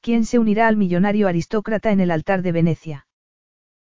[0.00, 3.06] ¿Quién se unirá al millonario aristócrata en el altar de Venecia?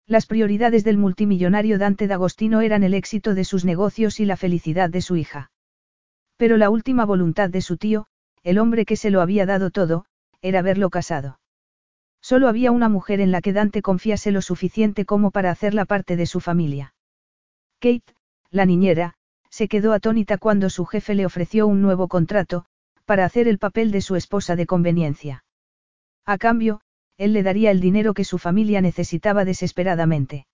[0.08, 4.90] Las prioridades del multimillonario Dante d'Agostino eran el éxito de sus negocios y la felicidad
[4.90, 5.52] de su hija.
[6.38, 8.08] Pero la última voluntad de su tío,
[8.44, 10.06] el hombre que se lo había dado todo,
[10.42, 11.40] era verlo casado.
[12.22, 16.16] Solo había una mujer en la que Dante confiase lo suficiente como para hacerla parte
[16.16, 16.94] de su familia.
[17.80, 18.16] Kate,
[18.50, 19.14] la niñera,
[19.50, 22.66] se quedó atónita cuando su jefe le ofreció un nuevo contrato,
[23.06, 25.44] para hacer el papel de su esposa de conveniencia.
[26.28, 26.82] A cambio,
[27.18, 30.46] él le daría el dinero que su familia necesitaba desesperadamente.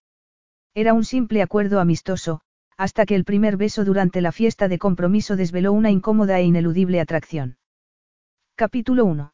[0.76, 2.42] Era un simple acuerdo amistoso,
[2.78, 7.00] hasta que el primer beso durante la fiesta de compromiso desveló una incómoda e ineludible
[7.02, 7.58] atracción.
[8.56, 9.34] Capítulo 1.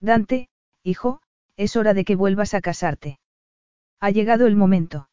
[0.00, 0.48] Dante,
[0.84, 1.20] hijo,
[1.56, 3.18] es hora de que vuelvas a casarte.
[3.98, 5.08] Ha llegado el momento.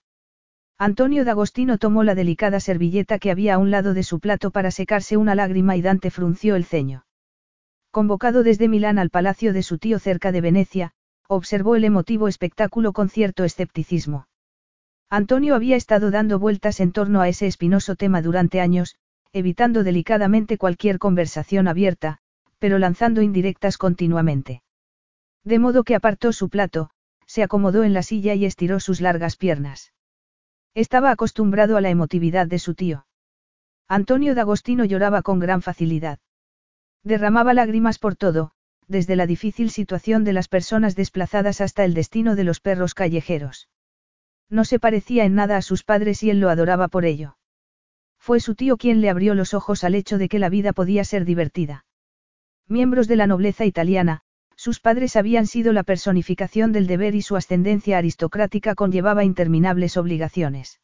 [0.78, 4.70] Antonio D'Agostino tomó la delicada servilleta que había a un lado de su plato para
[4.70, 7.05] secarse una lágrima y Dante frunció el ceño.
[7.96, 10.92] Convocado desde Milán al palacio de su tío cerca de Venecia,
[11.30, 14.28] observó el emotivo espectáculo con cierto escepticismo.
[15.10, 18.98] Antonio había estado dando vueltas en torno a ese espinoso tema durante años,
[19.32, 22.18] evitando delicadamente cualquier conversación abierta,
[22.60, 24.62] pero lanzando indirectas continuamente.
[25.46, 26.90] De modo que apartó su plato,
[27.26, 29.94] se acomodó en la silla y estiró sus largas piernas.
[30.74, 33.08] Estaba acostumbrado a la emotividad de su tío.
[33.88, 36.20] Antonio D'Agostino lloraba con gran facilidad.
[37.06, 38.52] Derramaba lágrimas por todo,
[38.88, 43.70] desde la difícil situación de las personas desplazadas hasta el destino de los perros callejeros.
[44.50, 47.38] No se parecía en nada a sus padres y él lo adoraba por ello.
[48.18, 51.04] Fue su tío quien le abrió los ojos al hecho de que la vida podía
[51.04, 51.86] ser divertida.
[52.68, 54.22] Miembros de la nobleza italiana,
[54.56, 60.82] sus padres habían sido la personificación del deber y su ascendencia aristocrática conllevaba interminables obligaciones.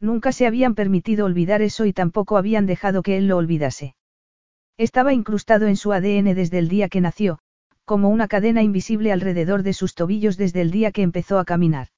[0.00, 3.94] Nunca se habían permitido olvidar eso y tampoco habían dejado que él lo olvidase.
[4.76, 7.38] Estaba incrustado en su ADN desde el día que nació,
[7.84, 11.88] como una cadena invisible alrededor de sus tobillos desde el día que empezó a caminar.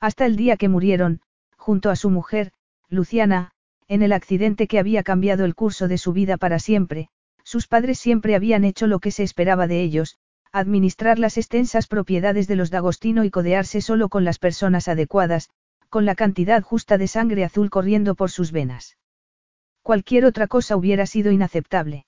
[0.00, 1.20] Hasta el día que murieron,
[1.56, 2.52] junto a su mujer,
[2.88, 3.52] Luciana,
[3.86, 7.08] en el accidente que había cambiado el curso de su vida para siempre,
[7.44, 10.16] sus padres siempre habían hecho lo que se esperaba de ellos,
[10.50, 15.50] administrar las extensas propiedades de los D'Agostino y codearse solo con las personas adecuadas,
[15.88, 18.96] con la cantidad justa de sangre azul corriendo por sus venas.
[19.82, 22.06] Cualquier otra cosa hubiera sido inaceptable.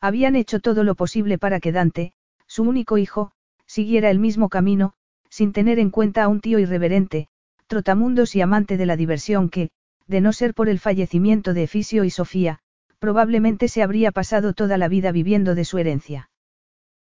[0.00, 2.12] Habían hecho todo lo posible para que Dante,
[2.46, 3.32] su único hijo,
[3.66, 4.94] siguiera el mismo camino,
[5.28, 7.28] sin tener en cuenta a un tío irreverente,
[7.66, 9.70] trotamundos y amante de la diversión que,
[10.06, 12.60] de no ser por el fallecimiento de Efisio y Sofía,
[12.98, 16.30] probablemente se habría pasado toda la vida viviendo de su herencia.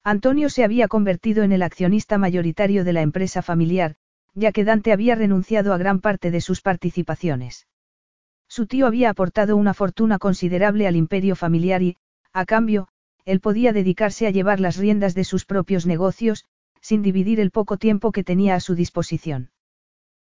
[0.03, 3.95] Antonio se había convertido en el accionista mayoritario de la empresa familiar,
[4.33, 7.67] ya que Dante había renunciado a gran parte de sus participaciones.
[8.49, 11.97] Su tío había aportado una fortuna considerable al imperio familiar y,
[12.33, 12.87] a cambio,
[13.23, 16.45] él podía dedicarse a llevar las riendas de sus propios negocios,
[16.81, 19.51] sin dividir el poco tiempo que tenía a su disposición.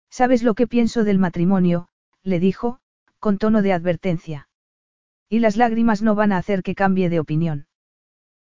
[0.09, 1.87] ¿Sabes lo que pienso del matrimonio?
[2.23, 2.79] le dijo,
[3.19, 4.49] con tono de advertencia.
[5.29, 7.67] Y las lágrimas no van a hacer que cambie de opinión.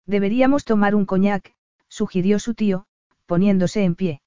[0.05, 1.55] Deberíamos tomar un coñac,
[1.87, 2.85] sugirió su tío,
[3.25, 4.21] poniéndose en pie.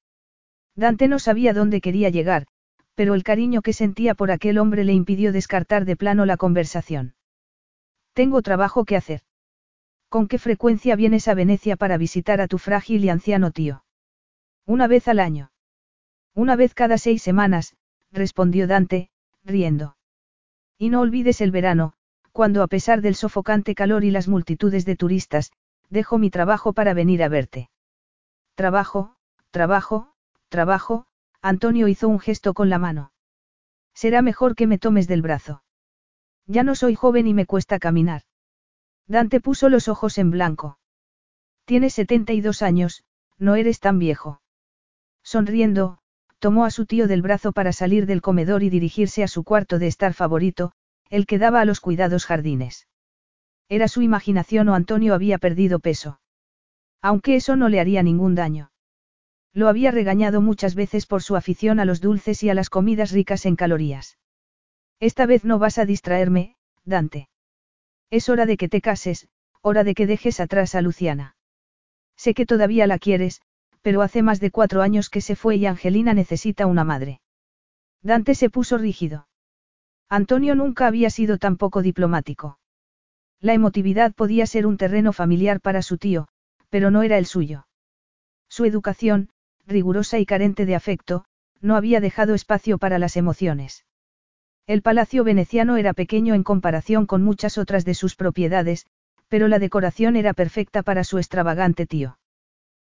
[0.75, 2.47] Dante no sabía dónde quería llegar,
[2.95, 7.15] pero el cariño que sentía por aquel hombre le impidió descartar de plano la conversación.
[8.13, 9.23] Tengo trabajo que hacer.
[10.09, 13.85] ¿Con qué frecuencia vienes a Venecia para visitar a tu frágil y anciano tío?
[14.65, 15.51] Una vez al año.
[16.35, 17.77] Una vez cada seis semanas,
[18.13, 19.11] respondió Dante,
[19.45, 19.97] riendo.
[20.79, 21.95] Y no olvides el verano,
[22.33, 25.53] cuando a pesar del sofocante calor y las multitudes de turistas,
[25.91, 27.71] dejo mi trabajo para venir a verte.
[28.55, 29.17] Trabajo,
[29.51, 30.13] trabajo,
[30.49, 31.07] trabajo,
[31.45, 33.13] Antonio hizo un gesto con la mano.
[33.93, 35.63] Será mejor que me tomes del brazo.
[36.47, 38.23] Ya no soy joven y me cuesta caminar.
[39.07, 40.79] Dante puso los ojos en blanco.
[41.67, 43.05] Tienes 72 años,
[43.37, 44.41] no eres tan viejo.
[45.23, 45.99] Sonriendo,
[46.39, 49.79] tomó a su tío del brazo para salir del comedor y dirigirse a su cuarto
[49.79, 50.73] de estar favorito,
[51.11, 52.89] el que daba a los cuidados jardines.
[53.69, 56.21] Era su imaginación o Antonio había perdido peso.
[57.03, 58.71] Aunque eso no le haría ningún daño.
[59.55, 63.13] Lo había regañado muchas veces por su afición a los dulces y a las comidas
[63.13, 64.19] ricas en calorías.
[64.99, 67.29] Esta vez no vas a distraerme, Dante.
[68.11, 69.29] Es hora de que te cases,
[69.63, 71.37] hora de que dejes atrás a Luciana.
[72.17, 73.43] Sé que todavía la quieres,
[73.81, 77.21] pero hace más de cuatro años que se fue y Angelina necesita una madre.
[78.03, 79.29] Dante se puso rígido.
[80.09, 82.59] Antonio nunca había sido tan poco diplomático.
[83.41, 86.29] La emotividad podía ser un terreno familiar para su tío,
[86.71, 87.67] pero no era el suyo.
[88.49, 89.29] Su educación,
[89.67, 91.25] rigurosa y carente de afecto,
[91.61, 93.85] no había dejado espacio para las emociones.
[94.67, 98.87] El palacio veneciano era pequeño en comparación con muchas otras de sus propiedades,
[99.29, 102.19] pero la decoración era perfecta para su extravagante tío.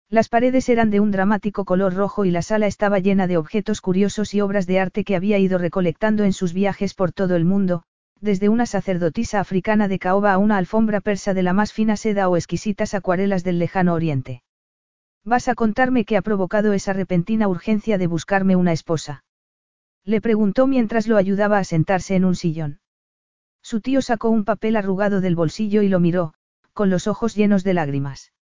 [0.09, 3.81] Las paredes eran de un dramático color rojo y la sala estaba llena de objetos
[3.81, 7.45] curiosos y obras de arte que había ido recolectando en sus viajes por todo el
[7.45, 7.83] mundo,
[8.21, 12.29] desde una sacerdotisa africana de caoba a una alfombra persa de la más fina seda
[12.29, 14.43] o exquisitas acuarelas del lejano oriente.
[15.25, 19.23] ¿Vas a contarme qué ha provocado esa repentina urgencia de buscarme una esposa?
[20.03, 22.81] Le preguntó mientras lo ayudaba a sentarse en un sillón.
[23.61, 26.33] Su tío sacó un papel arrugado del bolsillo y lo miró,
[26.73, 28.33] con los ojos llenos de lágrimas.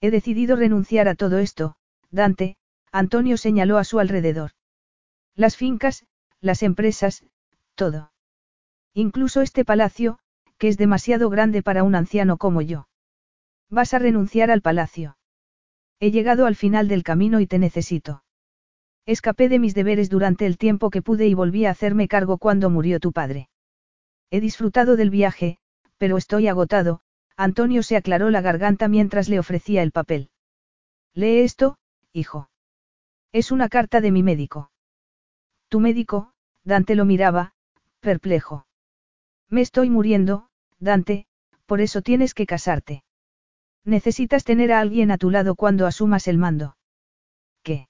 [0.00, 1.76] He decidido renunciar a todo esto,
[2.10, 2.56] Dante,
[2.90, 4.50] Antonio señaló a su alrededor.
[5.36, 6.06] Las fincas,
[6.40, 7.24] las empresas,
[7.76, 8.10] todo.
[8.94, 10.18] Incluso este palacio,
[10.58, 12.88] que es demasiado grande para un anciano como yo.
[13.68, 15.16] Vas a renunciar al palacio.
[16.00, 18.24] He llegado al final del camino y te necesito.
[19.06, 22.70] Escapé de mis deberes durante el tiempo que pude y volví a hacerme cargo cuando
[22.70, 23.50] murió tu padre.
[24.30, 25.58] He disfrutado del viaje,
[25.98, 27.00] pero estoy agotado,
[27.36, 30.30] Antonio se aclaró la garganta mientras le ofrecía el papel.
[31.14, 31.76] Lee esto,
[32.12, 32.48] hijo.
[33.32, 34.70] Es una carta de mi médico.
[35.68, 36.32] Tu médico,
[36.64, 37.52] Dante lo miraba,
[38.00, 38.66] perplejo.
[39.48, 40.48] Me estoy muriendo,
[40.78, 41.26] Dante,
[41.66, 43.04] por eso tienes que casarte.
[43.84, 46.76] Necesitas tener a alguien a tu lado cuando asumas el mando.
[47.62, 47.88] ¿Qué?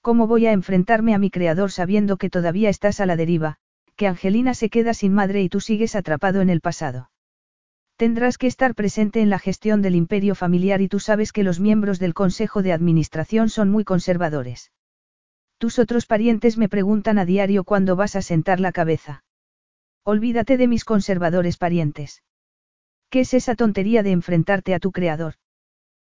[0.00, 3.58] ¿Cómo voy a enfrentarme a mi creador sabiendo que todavía estás a la deriva,
[3.96, 7.10] que Angelina se queda sin madre y tú sigues atrapado en el pasado.
[7.96, 11.58] Tendrás que estar presente en la gestión del imperio familiar y tú sabes que los
[11.58, 14.70] miembros del Consejo de Administración son muy conservadores.
[15.58, 19.24] Tus otros parientes me preguntan a diario cuándo vas a sentar la cabeza.
[20.04, 22.22] Olvídate de mis conservadores parientes.
[23.10, 25.34] ¿Qué es esa tontería de enfrentarte a tu creador?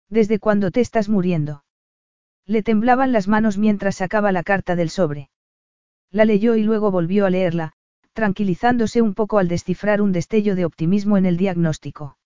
[0.09, 1.65] ¿Desde cuándo te estás muriendo?
[2.45, 5.31] Le temblaban las manos mientras sacaba la carta del sobre.
[6.11, 7.73] La leyó y luego volvió a leerla,
[8.15, 12.19] tranquilizándose un poco al descifrar un destello de optimismo en el diagnóstico.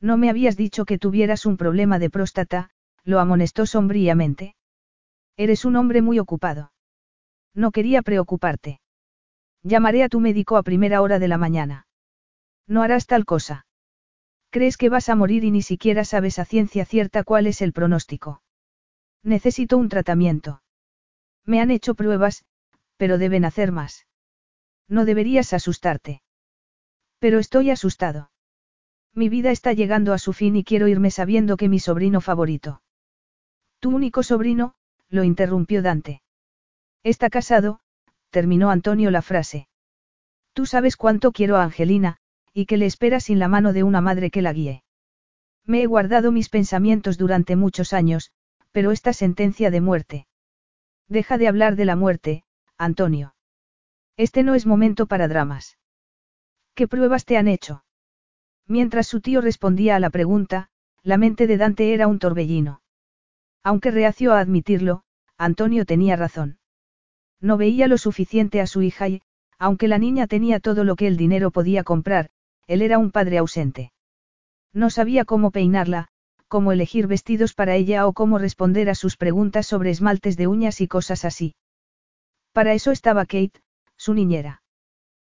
[0.00, 2.70] No me habías dicho que tuvieras un problema de próstata,
[3.04, 4.54] lo amonestó sombríamente.
[5.36, 6.72] Eres un hombre muy ocupado.
[7.54, 8.80] No quería preocuparte.
[9.62, 11.86] Llamaré a tu médico a primera hora de la mañana.
[12.66, 13.66] No harás tal cosa.
[14.50, 17.72] Crees que vas a morir y ni siquiera sabes a ciencia cierta cuál es el
[17.72, 18.42] pronóstico.
[19.22, 20.62] Necesito un tratamiento.
[21.44, 22.44] Me han hecho pruebas,
[22.96, 24.06] pero deben hacer más.
[24.88, 26.22] No deberías asustarte.
[27.20, 28.30] Pero estoy asustado.
[29.14, 32.82] Mi vida está llegando a su fin y quiero irme sabiendo que mi sobrino favorito.
[33.78, 34.74] Tu único sobrino,
[35.08, 36.22] lo interrumpió Dante.
[37.02, 37.80] Está casado,
[38.30, 39.68] terminó Antonio la frase.
[40.52, 42.18] Tú sabes cuánto quiero a Angelina,
[42.52, 44.82] y que le espera sin la mano de una madre que la guíe.
[45.64, 48.32] Me he guardado mis pensamientos durante muchos años,
[48.72, 50.26] pero esta sentencia de muerte.
[51.08, 52.44] Deja de hablar de la muerte,
[52.76, 53.34] Antonio.
[54.16, 55.78] Este no es momento para dramas.
[56.74, 57.84] ¿Qué pruebas te han hecho?
[58.66, 60.70] Mientras su tío respondía a la pregunta,
[61.02, 62.82] la mente de Dante era un torbellino.
[63.62, 65.02] Aunque reació a admitirlo,
[65.36, 66.58] Antonio tenía razón.
[67.40, 69.22] No veía lo suficiente a su hija y,
[69.58, 72.30] aunque la niña tenía todo lo que el dinero podía comprar,
[72.70, 73.90] él era un padre ausente.
[74.72, 76.06] No sabía cómo peinarla,
[76.46, 80.80] cómo elegir vestidos para ella o cómo responder a sus preguntas sobre esmaltes de uñas
[80.80, 81.56] y cosas así.
[82.52, 83.60] Para eso estaba Kate,
[83.96, 84.62] su niñera.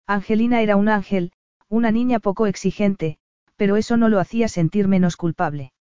[0.06, 1.32] Angelina era un ángel,
[1.68, 3.18] una niña poco exigente,
[3.56, 5.72] pero eso no lo hacía sentir menos culpable.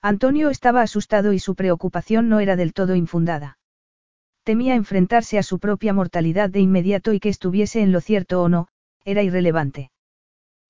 [0.00, 3.56] Antonio estaba asustado y su preocupación no era del todo infundada.
[4.42, 8.48] Temía enfrentarse a su propia mortalidad de inmediato y que estuviese en lo cierto o
[8.48, 8.66] no,
[9.04, 9.91] era irrelevante.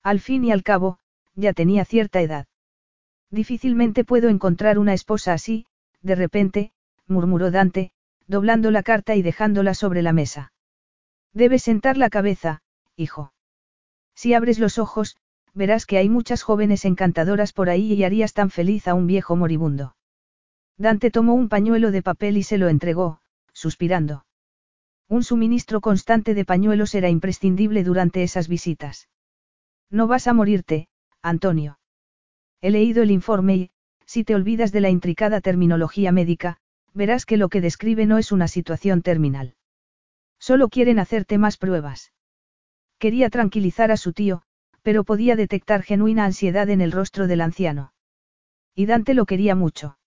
[0.03, 0.99] Al fin y al cabo,
[1.35, 2.45] ya tenía cierta edad.
[3.31, 5.65] Difícilmente puedo encontrar una esposa así,
[6.01, 6.71] de repente,
[7.07, 7.91] murmuró Dante,
[8.27, 10.51] doblando la carta y dejándola sobre la mesa.
[11.33, 12.61] Debes sentar la cabeza,
[12.95, 13.33] hijo.
[14.13, 15.17] Si abres los ojos,
[15.53, 19.35] verás que hay muchas jóvenes encantadoras por ahí y harías tan feliz a un viejo
[19.35, 19.95] moribundo.
[20.77, 23.21] Dante tomó un pañuelo de papel y se lo entregó,
[23.53, 24.25] suspirando.
[25.07, 29.07] Un suministro constante de pañuelos era imprescindible durante esas visitas.
[29.93, 30.87] No vas a morirte,
[31.21, 31.77] Antonio.
[32.61, 33.71] He leído el informe y,
[34.07, 36.57] si te olvidas de la intricada terminología médica,
[36.95, 39.53] verás que lo que describe no es una situación terminal.
[40.39, 42.11] Solo quieren hacerte más pruebas.
[42.97, 44.41] Quería tranquilizar a su tío,
[44.81, 47.93] pero podía detectar genuina ansiedad en el rostro del anciano.
[48.73, 49.99] Y Dante lo quería mucho.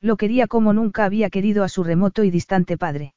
[0.00, 3.14] Lo quería como nunca había querido a su remoto y distante padre.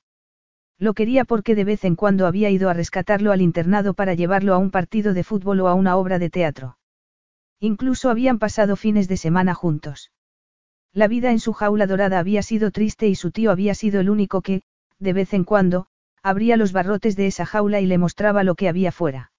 [0.80, 4.54] Lo quería porque de vez en cuando había ido a rescatarlo al internado para llevarlo
[4.54, 6.78] a un partido de fútbol o a una obra de teatro.
[7.60, 10.12] Incluso habían pasado fines de semana juntos.
[10.94, 14.10] La vida en su jaula dorada había sido triste y su tío había sido el
[14.10, 14.62] único que,
[15.00, 15.88] de vez en cuando,
[16.22, 19.32] abría los barrotes de esa jaula y le mostraba lo que había fuera.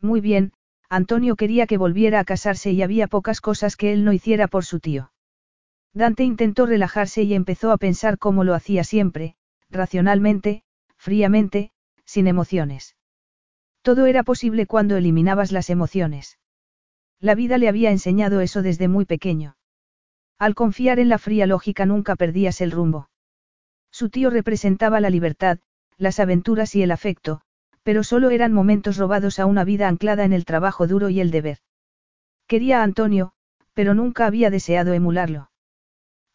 [0.00, 0.52] Muy bien,
[0.88, 4.64] Antonio quería que volviera a casarse y había pocas cosas que él no hiciera por
[4.64, 5.12] su tío.
[5.92, 9.36] Dante intentó relajarse y empezó a pensar como lo hacía siempre,
[9.74, 10.62] racionalmente,
[10.96, 11.70] fríamente,
[12.04, 12.96] sin emociones.
[13.82, 16.38] Todo era posible cuando eliminabas las emociones.
[17.20, 19.56] La vida le había enseñado eso desde muy pequeño.
[20.38, 23.10] Al confiar en la fría lógica nunca perdías el rumbo.
[23.90, 25.58] Su tío representaba la libertad,
[25.96, 27.42] las aventuras y el afecto,
[27.82, 31.30] pero solo eran momentos robados a una vida anclada en el trabajo duro y el
[31.30, 31.58] deber.
[32.46, 33.32] Quería a Antonio,
[33.74, 35.50] pero nunca había deseado emularlo.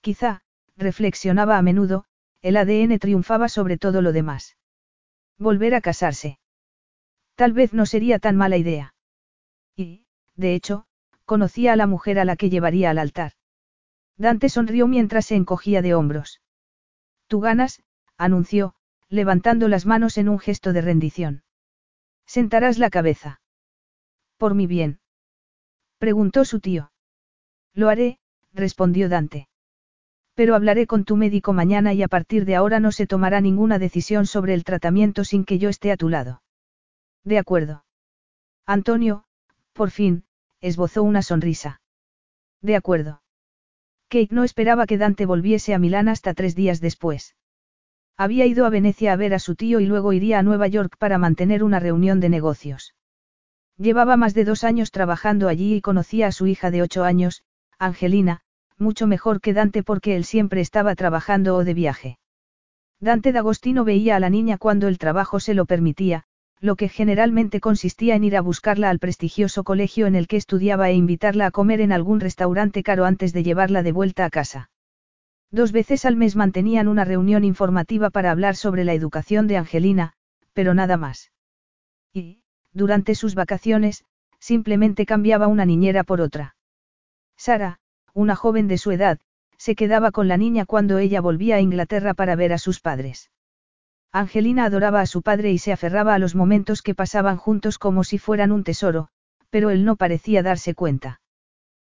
[0.02, 0.42] Quizá,
[0.78, 2.06] reflexionaba a menudo,
[2.42, 4.58] el ADN triunfaba sobre todo lo demás.
[5.38, 6.40] Volver a casarse.
[7.36, 8.94] Tal vez no sería tan mala idea.
[9.76, 10.06] Y,
[10.36, 10.86] de hecho,
[11.26, 13.34] conocía a la mujer a la que llevaría al altar.
[14.18, 16.42] Dante sonrió mientras se encogía de hombros.
[17.28, 17.82] Tú ganas,
[18.18, 18.76] anunció,
[19.08, 21.44] levantando las manos en un gesto de rendición.
[22.26, 23.42] Sentarás la cabeza.
[24.38, 25.00] Por mi bien.
[25.98, 26.92] Preguntó su tío.
[27.74, 28.20] Lo haré,
[28.54, 29.49] respondió Dante.
[30.40, 33.78] Pero hablaré con tu médico mañana y a partir de ahora no se tomará ninguna
[33.78, 36.42] decisión sobre el tratamiento sin que yo esté a tu lado.
[37.26, 37.84] De acuerdo.
[38.66, 39.26] Antonio,
[39.74, 40.24] por fin,
[40.62, 41.82] esbozó una sonrisa.
[42.62, 43.22] De acuerdo.
[44.08, 47.36] Kate no esperaba que Dante volviese a Milán hasta tres días después.
[48.16, 50.96] Había ido a Venecia a ver a su tío y luego iría a Nueva York
[50.98, 52.96] para mantener una reunión de negocios.
[53.76, 57.44] Llevaba más de dos años trabajando allí y conocía a su hija de ocho años,
[57.78, 58.42] Angelina,
[58.80, 62.20] mucho mejor que Dante porque él siempre estaba trabajando o de viaje.
[63.00, 66.26] Dante D'Agostino veía a la niña cuando el trabajo se lo permitía,
[66.60, 70.90] lo que generalmente consistía en ir a buscarla al prestigioso colegio en el que estudiaba
[70.90, 74.70] e invitarla a comer en algún restaurante caro antes de llevarla de vuelta a casa.
[75.52, 80.14] Dos veces al mes mantenían una reunión informativa para hablar sobre la educación de Angelina,
[80.54, 81.32] pero nada más.
[82.14, 82.44] Y,
[82.74, 84.04] durante sus vacaciones,
[84.40, 86.56] simplemente cambiaba una niñera por otra.
[87.36, 87.80] Sara,
[88.14, 89.20] una joven de su edad,
[89.58, 93.30] se quedaba con la niña cuando ella volvía a Inglaterra para ver a sus padres.
[94.12, 98.04] Angelina adoraba a su padre y se aferraba a los momentos que pasaban juntos como
[98.04, 99.10] si fueran un tesoro,
[99.50, 101.22] pero él no parecía darse cuenta.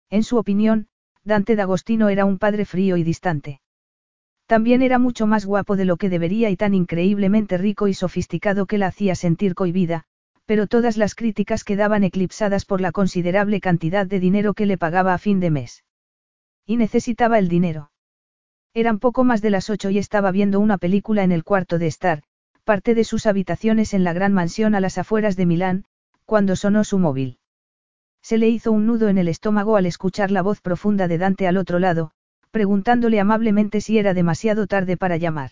[0.09, 0.87] En su opinión,
[1.23, 3.59] Dante D'Agostino era un padre frío y distante.
[4.47, 8.65] También era mucho más guapo de lo que debería y tan increíblemente rico y sofisticado
[8.65, 10.05] que la hacía sentir cohibida,
[10.45, 15.13] pero todas las críticas quedaban eclipsadas por la considerable cantidad de dinero que le pagaba
[15.13, 15.83] a fin de mes.
[16.67, 17.91] Y necesitaba el dinero.
[18.73, 21.87] Eran poco más de las ocho y estaba viendo una película en el cuarto de
[21.87, 22.23] estar,
[22.65, 25.85] parte de sus habitaciones en la gran mansión a las afueras de Milán,
[26.25, 27.39] cuando sonó su móvil.
[28.21, 31.47] Se le hizo un nudo en el estómago al escuchar la voz profunda de Dante
[31.47, 32.11] al otro lado,
[32.51, 35.51] preguntándole amablemente si era demasiado tarde para llamar.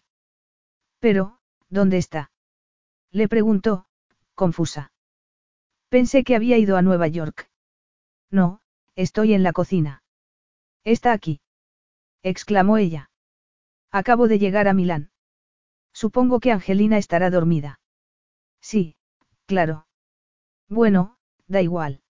[1.00, 2.32] Pero, ¿dónde está?
[3.12, 3.86] Le preguntó,
[4.34, 4.92] confusa.
[5.88, 7.50] Pensé que había ido a Nueva York.
[8.30, 8.60] No,
[8.96, 10.04] estoy en la cocina.
[10.86, 11.42] Está aquí.
[12.22, 13.10] exclamó ella.
[13.92, 15.10] Acabo de llegar a Milán.
[15.94, 17.80] Supongo que Angelina estará dormida.
[18.62, 18.96] Sí,
[19.48, 19.88] claro.
[20.70, 22.02] Bueno, da igual.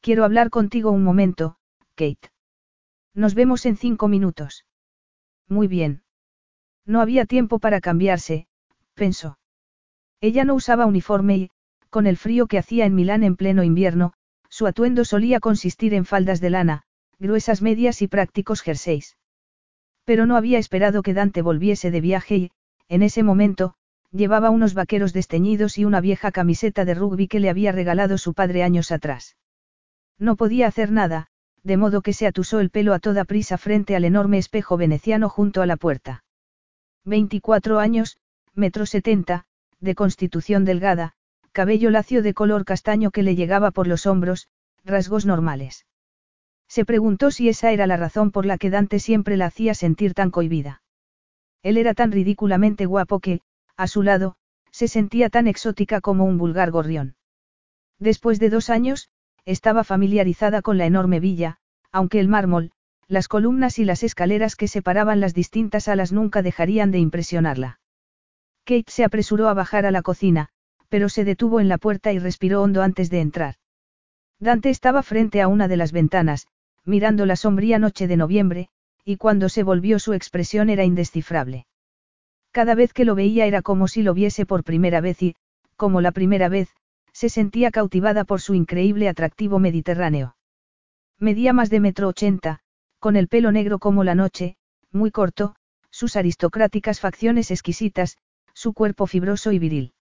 [0.00, 1.58] Quiero hablar contigo un momento,
[1.94, 2.30] Kate.
[3.14, 4.64] Nos vemos en cinco minutos.
[5.48, 6.02] Muy bien.
[6.84, 8.48] No había tiempo para cambiarse,
[8.94, 9.38] pensó.
[10.20, 11.50] Ella no usaba uniforme y,
[11.90, 14.12] con el frío que hacía en Milán en pleno invierno,
[14.48, 16.85] su atuendo solía consistir en faldas de lana,
[17.18, 19.16] gruesas medias y prácticos jerseys.
[20.04, 22.50] Pero no había esperado que Dante volviese de viaje y,
[22.88, 23.74] en ese momento,
[24.12, 28.34] llevaba unos vaqueros desteñidos y una vieja camiseta de rugby que le había regalado su
[28.34, 29.36] padre años atrás.
[30.18, 31.28] No podía hacer nada,
[31.62, 35.28] de modo que se atusó el pelo a toda prisa frente al enorme espejo veneciano
[35.28, 36.24] junto a la puerta.
[37.04, 38.18] 24 años,
[38.54, 39.44] metro 70,
[39.80, 41.14] de constitución delgada,
[41.52, 44.48] cabello lacio de color castaño que le llegaba por los hombros,
[44.84, 45.86] rasgos normales.
[46.68, 50.14] Se preguntó si esa era la razón por la que Dante siempre la hacía sentir
[50.14, 50.82] tan cohibida.
[51.62, 53.40] Él era tan ridículamente guapo que,
[53.76, 54.36] a su lado,
[54.70, 57.16] se sentía tan exótica como un vulgar gorrión.
[57.98, 59.08] Después de dos años,
[59.44, 61.58] estaba familiarizada con la enorme villa,
[61.92, 62.72] aunque el mármol,
[63.08, 67.80] las columnas y las escaleras que separaban las distintas alas nunca dejarían de impresionarla.
[68.64, 70.48] Kate se apresuró a bajar a la cocina,
[70.88, 73.54] pero se detuvo en la puerta y respiró hondo antes de entrar.
[74.40, 76.46] Dante estaba frente a una de las ventanas,
[76.86, 78.68] mirando la sombría noche de noviembre,
[79.04, 81.66] y cuando se volvió su expresión era indescifrable.
[82.52, 85.36] Cada vez que lo veía era como si lo viese por primera vez y,
[85.76, 86.70] como la primera vez,
[87.12, 90.36] se sentía cautivada por su increíble atractivo mediterráneo.
[91.18, 92.60] Medía más de metro ochenta,
[92.98, 94.56] con el pelo negro como la noche,
[94.90, 95.54] muy corto,
[95.90, 98.18] sus aristocráticas facciones exquisitas,
[98.54, 99.92] su cuerpo fibroso y viril.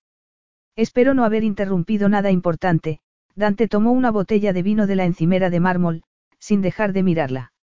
[0.76, 3.00] Espero no haber interrumpido nada importante,
[3.36, 6.04] Dante tomó una botella de vino de la encimera de mármol,
[6.46, 7.54] sin dejar de mirarla.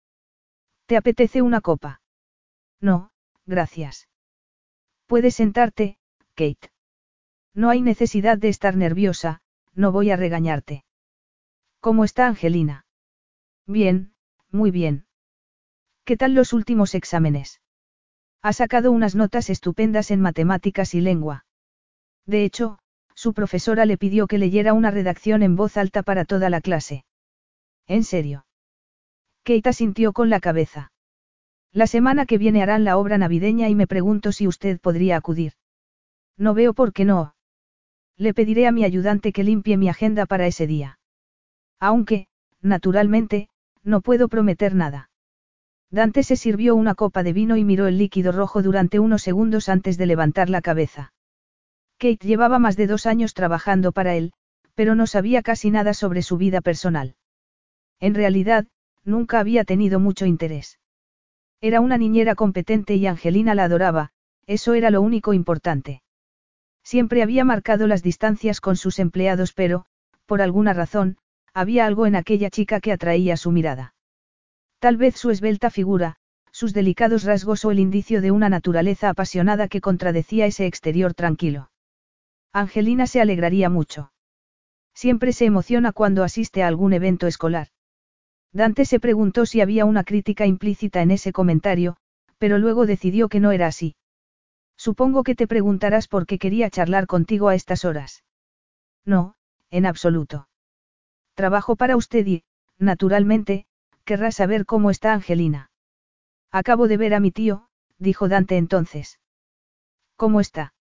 [0.87, 2.01] ¿Te apetece una copa?
[2.81, 3.13] No,
[3.47, 4.09] gracias.
[5.07, 5.99] Puedes sentarte,
[6.35, 6.73] Kate.
[7.55, 9.41] No hay necesidad de estar nerviosa,
[9.73, 10.85] no voy a regañarte.
[11.79, 12.85] ¿Cómo está Angelina?
[13.69, 14.15] Bien,
[14.51, 15.07] muy bien.
[16.05, 17.61] ¿Qué tal los últimos exámenes?
[18.43, 21.47] Ha sacado unas notas estupendas en matemáticas y lengua.
[22.27, 22.81] De hecho,
[23.15, 27.05] su profesora le pidió que leyera una redacción en voz alta para toda la clase.
[27.87, 28.45] ¿En serio?
[29.45, 30.93] Keita sintió con la cabeza.
[31.73, 35.55] La semana que viene harán la obra navideña y me pregunto si usted podría acudir.
[36.37, 37.35] No veo por qué no.
[38.17, 40.99] Le pediré a mi ayudante que limpie mi agenda para ese día.
[41.81, 42.29] Aunque,
[42.61, 43.49] naturalmente,
[43.83, 45.11] no puedo prometer nada.
[45.91, 49.69] Dante se sirvió una copa de vino y miró el líquido rojo durante unos segundos
[49.69, 51.13] antes de levantar la cabeza.
[51.99, 54.33] Kate llevaba más de dos años trabajando para él,
[54.75, 57.17] pero no sabía casi nada sobre su vida personal.
[58.01, 58.67] En realidad,
[59.05, 60.79] nunca había tenido mucho interés.
[61.61, 64.11] Era una niñera competente y Angelina la adoraba,
[64.47, 66.03] eso era lo único importante.
[66.83, 69.85] Siempre había marcado las distancias con sus empleados, pero,
[70.27, 71.17] por alguna razón,
[71.55, 73.95] había algo en aquella chica que atraía su mirada.
[74.79, 76.17] Tal vez su esbelta figura,
[76.51, 81.71] sus delicados rasgos o el indicio de una naturaleza apasionada que contradecía ese exterior tranquilo.
[82.53, 84.13] Angelina se alegraría mucho.
[84.95, 87.69] Siempre se emociona cuando asiste a algún evento escolar.
[88.53, 91.97] Dante se preguntó si había una crítica implícita en ese comentario,
[92.39, 93.97] pero luego decidió que no era así.
[94.77, 98.25] Supongo que te preguntarás por qué quería charlar contigo a estas horas.
[99.05, 99.37] No,
[99.71, 100.49] en absoluto.
[101.35, 102.45] Trabajo para usted y,
[102.79, 103.67] naturalmente,
[104.05, 105.71] querrá saber cómo está Angelina.
[106.51, 109.19] Acabo de ver a mi tío, dijo Dante entonces.
[110.17, 110.75] ¿Cómo está?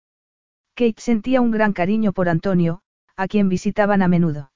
[0.75, 2.81] Kate sentía un gran cariño por Antonio,
[3.17, 4.53] a quien visitaban a menudo.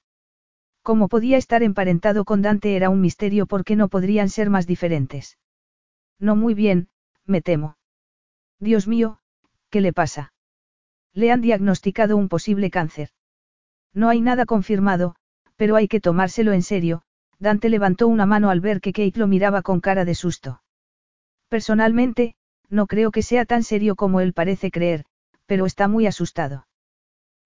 [0.83, 5.37] Cómo podía estar emparentado con Dante era un misterio porque no podrían ser más diferentes.
[6.19, 6.89] No muy bien,
[7.25, 7.77] me temo.
[8.59, 9.19] Dios mío,
[9.69, 10.33] ¿qué le pasa?
[11.13, 13.09] Le han diagnosticado un posible cáncer.
[13.93, 15.15] No hay nada confirmado,
[15.55, 17.03] pero hay que tomárselo en serio,
[17.39, 20.63] Dante levantó una mano al ver que Kate lo miraba con cara de susto.
[21.47, 22.35] Personalmente,
[22.69, 25.05] no creo que sea tan serio como él parece creer,
[25.45, 26.67] pero está muy asustado.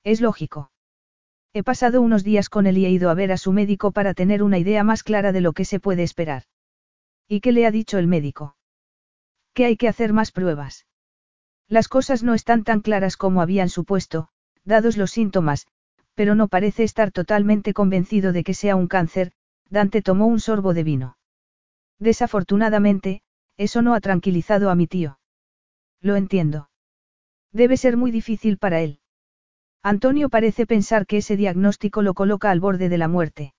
[0.04, 0.72] Es lógico.
[1.58, 4.14] He pasado unos días con él y he ido a ver a su médico para
[4.14, 6.44] tener una idea más clara de lo que se puede esperar.
[7.28, 8.56] ¿Y qué le ha dicho el médico?
[9.56, 10.86] Que hay que hacer más pruebas.
[11.68, 14.28] Las cosas no están tan claras como habían supuesto,
[14.66, 15.66] dados los síntomas,
[16.14, 19.32] pero no parece estar totalmente convencido de que sea un cáncer,
[19.68, 21.18] Dante tomó un sorbo de vino.
[21.98, 23.24] Desafortunadamente,
[23.58, 25.18] eso no ha tranquilizado a mi tío.
[26.02, 26.70] Lo entiendo.
[27.52, 29.00] Debe ser muy difícil para él.
[29.84, 33.54] Antonio parece pensar que ese diagnóstico lo coloca al borde de la muerte.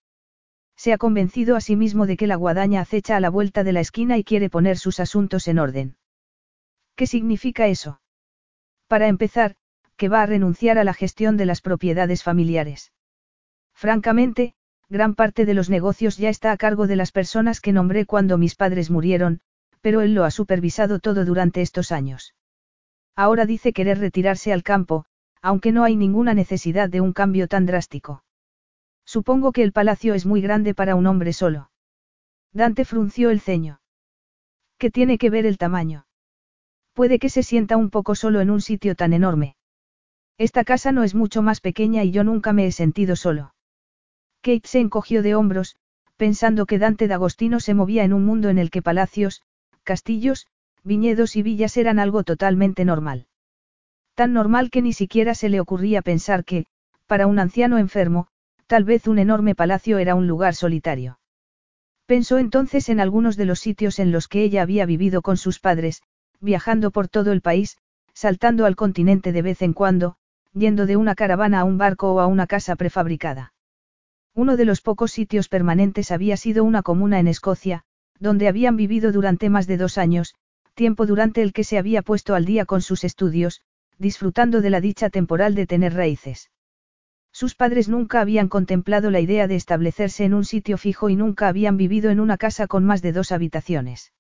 [0.76, 3.72] Se ha convencido a sí mismo de que la guadaña acecha a la vuelta de
[3.72, 5.96] la esquina y quiere poner sus asuntos en orden.
[6.94, 8.00] ¿Qué significa eso?
[8.87, 9.57] Para empezar,
[9.96, 12.92] que va a renunciar a la gestión de las propiedades familiares.
[13.74, 14.54] Francamente,
[14.88, 18.38] gran parte de los negocios ya está a cargo de las personas que nombré cuando
[18.38, 19.40] mis padres murieron,
[19.81, 22.35] pero él lo ha supervisado todo durante estos años.
[23.16, 25.04] Ahora dice querer retirarse al campo,
[25.42, 28.24] aunque no hay ninguna necesidad de un cambio tan drástico.
[29.05, 31.70] Supongo que el palacio es muy grande para un hombre solo.
[32.53, 33.81] Dante frunció el ceño.
[34.79, 36.07] ¿Qué tiene que ver el tamaño?
[36.92, 39.55] Puede que se sienta un poco solo en un sitio tan enorme.
[40.37, 43.55] Esta casa no es mucho más pequeña y yo nunca me he sentido solo.
[44.42, 45.77] Kate se encogió de hombros,
[46.16, 49.42] pensando que Dante D'Agostino se movía en un mundo en el que palacios,
[49.85, 50.48] castillos,
[50.83, 53.27] viñedos y villas eran algo totalmente normal.
[54.18, 56.66] Tan normal que ni siquiera se le ocurría pensar que,
[57.07, 58.26] para un anciano enfermo,
[58.66, 61.20] tal vez un enorme palacio era un lugar solitario.
[62.04, 65.61] Pensó entonces en algunos de los sitios en los que ella había vivido con sus
[65.61, 66.02] padres,
[66.40, 67.78] viajando por todo el país,
[68.12, 70.16] saltando al continente de vez en cuando,
[70.52, 73.52] yendo de una caravana a un barco o a una casa prefabricada.
[74.35, 77.85] Uno de los pocos sitios permanentes había sido una comuna en Escocia,
[78.18, 80.35] donde habían vivido durante más de dos años,
[80.74, 83.62] tiempo durante el que se había puesto al día con sus estudios,
[83.98, 86.50] disfrutando de la dicha temporal de tener raíces.
[87.32, 91.48] Sus padres nunca habían contemplado la idea de establecerse en un sitio fijo y nunca
[91.48, 94.12] habían vivido en una casa con más de dos habitaciones.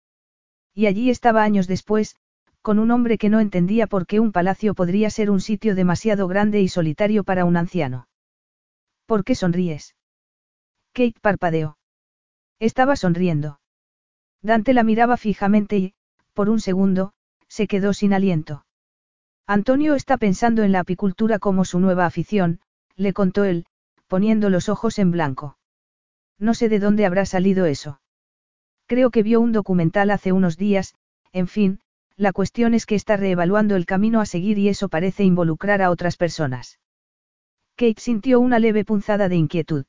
[0.74, 2.16] Y allí estaba años después,
[2.62, 6.28] con un hombre que no entendía por qué un palacio podría ser un sitio demasiado
[6.28, 8.08] grande y solitario para un anciano.
[9.06, 9.96] ¿Por qué sonríes?
[10.92, 11.78] Kate parpadeó.
[12.60, 13.60] Estaba sonriendo.
[14.42, 15.94] Dante la miraba fijamente y,
[16.34, 17.12] por un segundo,
[17.48, 18.66] se quedó sin aliento.
[19.50, 22.60] Antonio está pensando en la apicultura como su nueva afición,
[22.96, 23.64] le contó él,
[24.06, 25.56] poniendo los ojos en blanco.
[26.38, 27.98] No sé de dónde habrá salido eso.
[28.84, 30.94] Creo que vio un documental hace unos días,
[31.32, 31.80] en fin,
[32.14, 35.90] la cuestión es que está reevaluando el camino a seguir y eso parece involucrar a
[35.90, 36.78] otras personas.
[37.74, 39.86] Kate sintió una leve punzada de inquietud.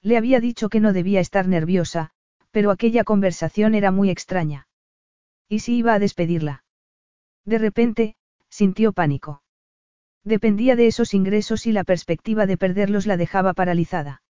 [0.00, 2.12] Le había dicho que no debía estar nerviosa,
[2.50, 4.68] pero aquella conversación era muy extraña.
[5.50, 6.64] ¿Y si iba a despedirla?
[7.44, 8.16] De repente,
[8.50, 9.42] sintió pánico.
[10.24, 14.22] Dependía de esos ingresos y la perspectiva de perderlos la dejaba paralizada.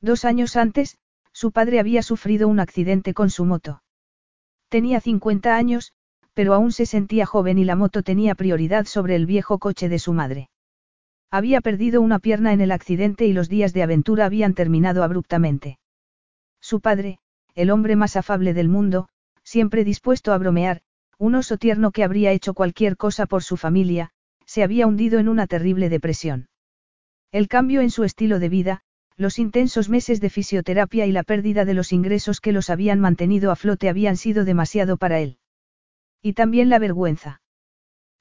[0.00, 0.98] Dos años antes,
[1.32, 3.82] su padre había sufrido un accidente con su moto.
[4.68, 5.92] Tenía 50 años,
[6.34, 9.98] pero aún se sentía joven y la moto tenía prioridad sobre el viejo coche de
[9.98, 10.50] su madre.
[11.30, 15.78] Había perdido una pierna en el accidente y los días de aventura habían terminado abruptamente.
[16.60, 17.18] Su padre,
[17.54, 19.08] el hombre más afable del mundo,
[19.42, 20.82] siempre dispuesto a bromear,
[21.18, 24.10] un oso tierno que habría hecho cualquier cosa por su familia,
[24.46, 26.48] se había hundido en una terrible depresión.
[27.32, 28.82] El cambio en su estilo de vida,
[29.16, 33.50] los intensos meses de fisioterapia y la pérdida de los ingresos que los habían mantenido
[33.50, 35.38] a flote habían sido demasiado para él.
[36.22, 37.42] Y también la vergüenza.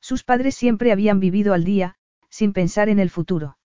[0.01, 1.95] Sus padres siempre habían vivido al día,
[2.29, 3.57] sin pensar en el futuro.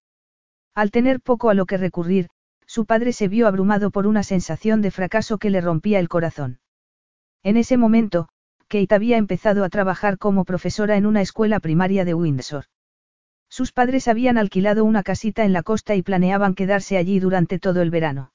[0.75, 2.29] Al tener poco a lo que recurrir,
[2.67, 6.61] su padre se vio abrumado por una sensación de fracaso que le rompía el corazón.
[7.43, 8.29] En ese momento,
[8.73, 12.65] Kate había empezado a trabajar como profesora en una escuela primaria de Windsor.
[13.51, 17.83] Sus padres habían alquilado una casita en la costa y planeaban quedarse allí durante todo
[17.83, 18.33] el verano.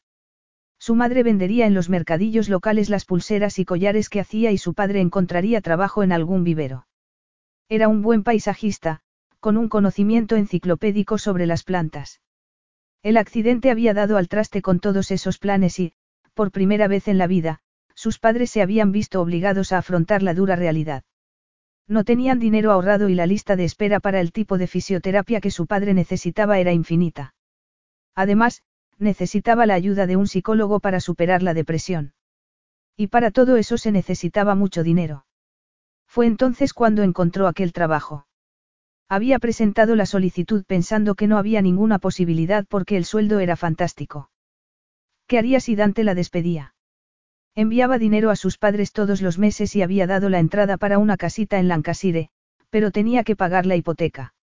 [0.77, 4.75] Su madre vendería en los mercadillos locales las pulseras y collares que hacía y su
[4.75, 6.85] padre encontraría trabajo en algún vivero.
[7.67, 9.01] Era un buen paisajista,
[9.39, 12.21] con un conocimiento enciclopédico sobre las plantas.
[13.01, 15.93] El accidente había dado al traste con todos esos planes y,
[16.35, 17.61] por primera vez en la vida,
[17.97, 21.03] sus padres se habían visto obligados a afrontar la dura realidad.
[21.87, 25.49] No tenían dinero ahorrado y la lista de espera para el tipo de fisioterapia que
[25.49, 27.33] su padre necesitaba era infinita.
[28.13, 28.61] Además,
[28.99, 32.13] necesitaba la ayuda de un psicólogo para superar la depresión.
[32.95, 35.25] Y para todo eso se necesitaba mucho dinero.
[36.05, 38.27] Fue entonces cuando encontró aquel trabajo.
[39.09, 44.29] Había presentado la solicitud pensando que no había ninguna posibilidad porque el sueldo era fantástico.
[45.25, 46.75] ¿Qué haría si Dante la despedía?
[47.57, 51.17] Enviaba dinero a sus padres todos los meses y había dado la entrada para una
[51.17, 52.29] casita en Lancashire,
[52.69, 54.35] pero tenía que pagar la hipoteca.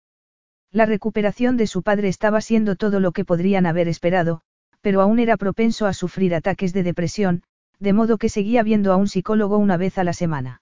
[0.72, 4.40] La recuperación de su padre estaba siendo todo lo que podrían haber esperado,
[4.80, 7.44] pero aún era propenso a sufrir ataques de depresión,
[7.78, 10.60] de modo que seguía viendo a un psicólogo una vez a la semana.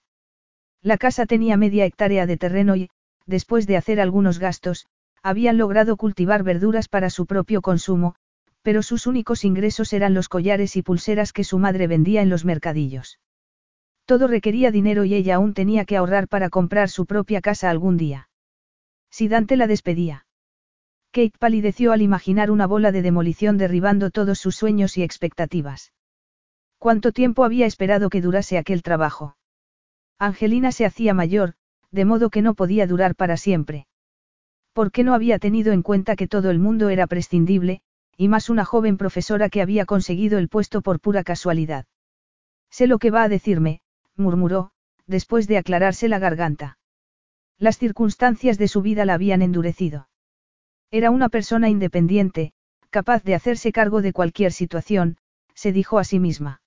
[0.83, 2.91] La casa tenía media hectárea de terreno y,
[3.25, 4.85] después de hacer algunos gastos,
[5.23, 8.13] habían logrado cultivar verduras para su propio consumo,
[8.63, 12.45] pero sus únicos ingresos eran los collares y pulseras que su madre vendía en los
[12.45, 13.19] mercadillos.
[14.05, 17.97] Todo requería dinero y ella aún tenía que ahorrar para comprar su propia casa algún
[17.97, 18.29] día.
[19.11, 20.25] Si Dante la despedía.
[21.11, 25.93] Kate palideció al imaginar una bola de demolición derribando todos sus sueños y expectativas.
[26.79, 29.37] ¿Cuánto tiempo había esperado que durase aquel trabajo?
[30.17, 31.53] Angelina se hacía mayor,
[31.91, 33.87] de modo que no podía durar para siempre.
[34.73, 37.81] ¿Por qué no había tenido en cuenta que todo el mundo era prescindible,
[38.17, 41.85] y más una joven profesora que había conseguido el puesto por pura casualidad.
[42.69, 43.81] Sé lo que va a decirme,
[44.15, 44.71] murmuró,
[45.07, 46.77] después de aclararse la garganta.
[47.57, 50.09] Las circunstancias de su vida la habían endurecido.
[50.91, 52.53] Era una persona independiente,
[52.89, 55.17] capaz de hacerse cargo de cualquier situación,
[55.55, 56.61] se dijo a sí misma.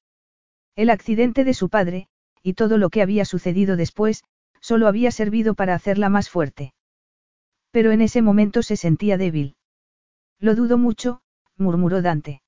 [0.74, 2.08] El accidente de su padre,
[2.42, 4.24] y todo lo que había sucedido después,
[4.60, 6.74] solo había servido para hacerla más fuerte.
[7.70, 9.56] Pero en ese momento se sentía débil.
[10.38, 11.20] Lo dudo mucho,
[11.58, 12.42] murmuró Dante.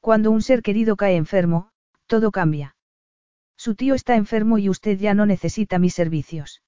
[0.00, 1.70] Cuando un ser querido cae enfermo,
[2.06, 2.76] todo cambia.
[3.56, 6.62] Su tío está enfermo y usted ya no necesita mis servicios.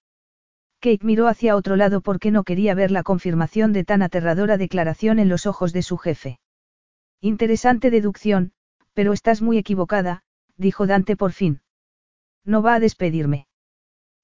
[0.81, 5.19] Kate miró hacia otro lado porque no quería ver la confirmación de tan aterradora declaración
[5.19, 6.41] en los ojos de su jefe.
[7.21, 8.53] Interesante deducción,
[8.93, 10.25] pero estás muy equivocada,
[10.57, 11.61] dijo Dante por fin.
[12.45, 13.47] No va a despedirme.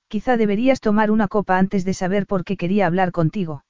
[0.09, 3.64] Quizá deberías tomar una copa antes de saber por qué quería hablar contigo.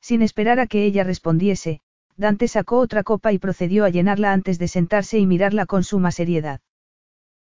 [0.00, 1.80] Sin esperar a que ella respondiese,
[2.16, 6.12] Dante sacó otra copa y procedió a llenarla antes de sentarse y mirarla con suma
[6.12, 6.60] seriedad.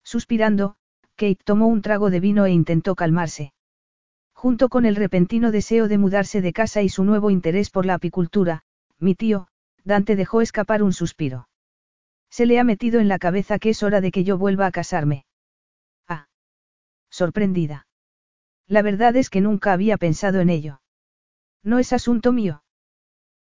[0.04, 0.76] Suspirando,
[1.16, 3.54] Kate tomó un trago de vino e intentó calmarse.
[4.34, 7.96] Junto con el repentino deseo de mudarse de casa y su nuevo interés por la
[7.96, 8.64] apicultura,
[9.00, 9.48] Mi tío,
[9.84, 11.48] Dante dejó escapar un suspiro.
[12.30, 14.72] Se le ha metido en la cabeza que es hora de que yo vuelva a
[14.72, 15.26] casarme.
[16.08, 16.28] Ah.
[17.10, 17.88] Sorprendida.
[18.68, 20.82] La verdad es que nunca había pensado en ello.
[21.64, 22.64] No es asunto mío.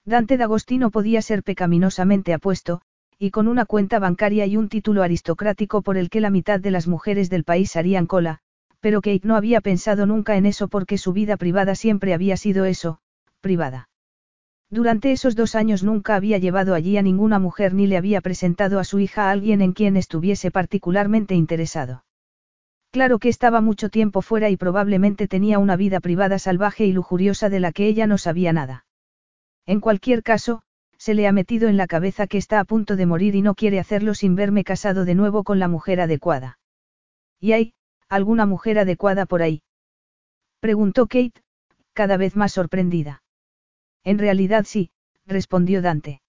[0.05, 2.81] Dante D'Agostino podía ser pecaminosamente apuesto,
[3.19, 6.71] y con una cuenta bancaria y un título aristocrático por el que la mitad de
[6.71, 8.39] las mujeres del país harían cola,
[8.79, 12.65] pero Kate no había pensado nunca en eso porque su vida privada siempre había sido
[12.65, 12.97] eso,
[13.39, 13.89] privada.
[14.71, 18.79] Durante esos dos años nunca había llevado allí a ninguna mujer ni le había presentado
[18.79, 22.05] a su hija a alguien en quien estuviese particularmente interesado.
[22.89, 27.49] Claro que estaba mucho tiempo fuera y probablemente tenía una vida privada salvaje y lujuriosa
[27.49, 28.85] de la que ella no sabía nada.
[29.65, 30.61] En cualquier caso,
[30.97, 33.55] se le ha metido en la cabeza que está a punto de morir y no
[33.55, 36.59] quiere hacerlo sin verme casado de nuevo con la mujer adecuada.
[37.39, 37.73] ¿Y hay,
[38.07, 39.63] alguna mujer adecuada por ahí?
[40.59, 41.41] Preguntó Kate,
[41.93, 43.23] cada vez más sorprendida.
[44.03, 44.91] En realidad sí,
[45.25, 46.21] respondió Dante.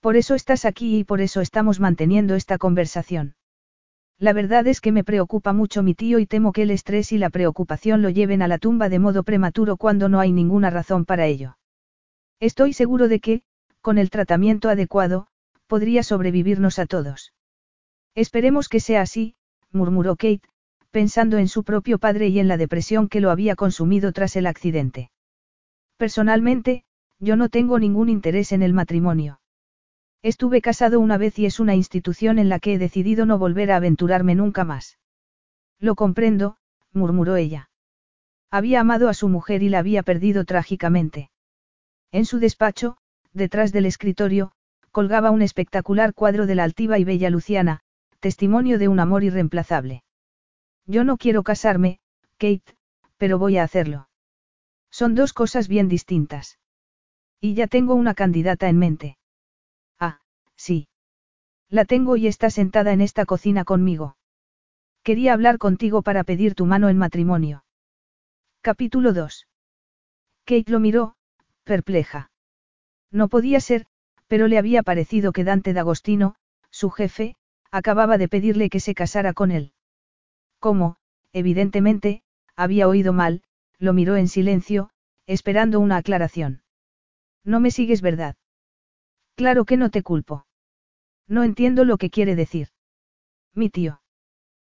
[0.00, 3.36] Por eso estás aquí y por eso estamos manteniendo esta conversación.
[4.18, 7.18] La verdad es que me preocupa mucho mi tío y temo que el estrés y
[7.18, 11.04] la preocupación lo lleven a la tumba de modo prematuro cuando no hay ninguna razón
[11.04, 11.56] para ello.
[12.44, 13.42] Estoy seguro de que,
[13.80, 15.28] con el tratamiento adecuado,
[15.66, 17.32] podría sobrevivirnos a todos.
[18.14, 19.34] Esperemos que sea así,
[19.72, 20.42] murmuró Kate,
[20.90, 24.44] pensando en su propio padre y en la depresión que lo había consumido tras el
[24.46, 25.10] accidente.
[25.96, 26.84] Personalmente,
[27.18, 29.40] yo no tengo ningún interés en el matrimonio.
[30.20, 33.72] Estuve casado una vez y es una institución en la que he decidido no volver
[33.72, 34.98] a aventurarme nunca más.
[35.80, 36.58] Lo comprendo,
[36.92, 37.70] murmuró ella.
[38.50, 41.30] Había amado a su mujer y la había perdido trágicamente.
[42.14, 42.96] En su despacho,
[43.32, 44.52] detrás del escritorio,
[44.92, 47.80] colgaba un espectacular cuadro de la altiva y bella Luciana,
[48.20, 50.04] testimonio de un amor irreemplazable.
[50.86, 51.98] Yo no quiero casarme,
[52.38, 52.76] Kate,
[53.16, 54.08] pero voy a hacerlo.
[54.92, 56.60] Son dos cosas bien distintas.
[57.40, 59.18] Y ya tengo una candidata en mente.
[59.98, 60.20] Ah,
[60.54, 60.86] sí.
[61.68, 64.16] La tengo y está sentada en esta cocina conmigo.
[65.02, 67.64] Quería hablar contigo para pedir tu mano en matrimonio.
[68.60, 69.48] Capítulo 2.
[70.44, 71.16] Kate lo miró,
[71.64, 72.30] perpleja.
[73.10, 73.86] No podía ser,
[74.28, 76.36] pero le había parecido que Dante D'Agostino,
[76.70, 77.36] su jefe,
[77.70, 79.72] acababa de pedirle que se casara con él.
[80.60, 80.96] Como,
[81.32, 82.22] evidentemente,
[82.56, 83.42] había oído mal,
[83.78, 84.90] lo miró en silencio,
[85.26, 86.62] esperando una aclaración.
[87.44, 88.36] No me sigues, ¿verdad?
[89.34, 90.46] Claro que no te culpo.
[91.26, 92.68] No entiendo lo que quiere decir.
[93.54, 94.00] Mi tío.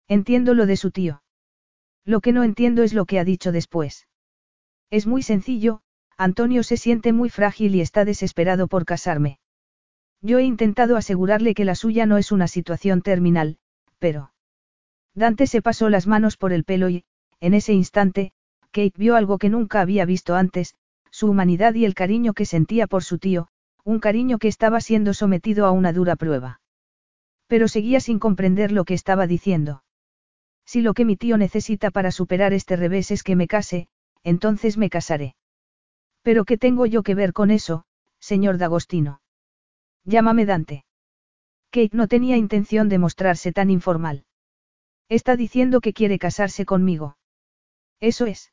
[0.08, 1.22] Entiendo lo de su tío.
[2.04, 4.08] Lo que no entiendo es lo que ha dicho después.
[4.90, 5.82] Es muy sencillo,
[6.20, 9.38] Antonio se siente muy frágil y está desesperado por casarme.
[10.20, 13.58] Yo he intentado asegurarle que la suya no es una situación terminal,
[14.00, 14.32] pero...
[15.14, 17.04] Dante se pasó las manos por el pelo y,
[17.38, 18.32] en ese instante,
[18.72, 20.74] Kate vio algo que nunca había visto antes,
[21.12, 23.46] su humanidad y el cariño que sentía por su tío,
[23.84, 26.60] un cariño que estaba siendo sometido a una dura prueba.
[27.46, 29.84] Pero seguía sin comprender lo que estaba diciendo.
[30.66, 33.88] Si lo que mi tío necesita para superar este revés es que me case,
[34.24, 35.36] entonces me casaré.
[36.28, 37.86] Pero ¿qué tengo yo que ver con eso,
[38.20, 39.22] señor D'Agostino?
[40.04, 40.84] Llámame Dante.
[41.70, 44.26] Kate no tenía intención de mostrarse tan informal.
[45.08, 47.16] Está diciendo que quiere casarse conmigo.
[47.98, 48.52] Eso es.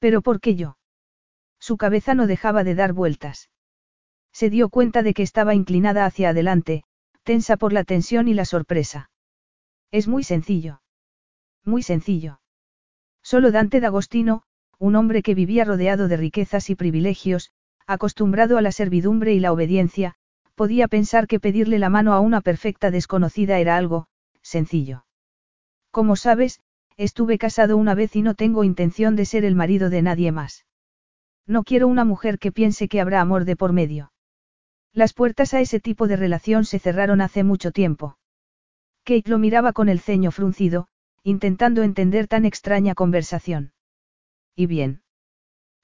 [0.00, 0.76] Pero ¿por qué yo?
[1.58, 3.48] Su cabeza no dejaba de dar vueltas.
[4.30, 6.84] Se dio cuenta de que estaba inclinada hacia adelante,
[7.22, 9.10] tensa por la tensión y la sorpresa.
[9.90, 10.82] Es muy sencillo.
[11.64, 12.42] Muy sencillo.
[13.22, 14.42] Solo Dante D'Agostino,
[14.78, 17.50] un hombre que vivía rodeado de riquezas y privilegios,
[17.86, 20.14] acostumbrado a la servidumbre y la obediencia,
[20.54, 24.06] podía pensar que pedirle la mano a una perfecta desconocida era algo,
[24.42, 25.04] sencillo.
[25.90, 26.60] Como sabes,
[26.96, 30.66] estuve casado una vez y no tengo intención de ser el marido de nadie más.
[31.46, 34.12] No quiero una mujer que piense que habrá amor de por medio.
[34.92, 38.18] Las puertas a ese tipo de relación se cerraron hace mucho tiempo.
[39.04, 40.88] Kate lo miraba con el ceño fruncido,
[41.22, 43.72] intentando entender tan extraña conversación.
[44.56, 45.02] ¿Y bien?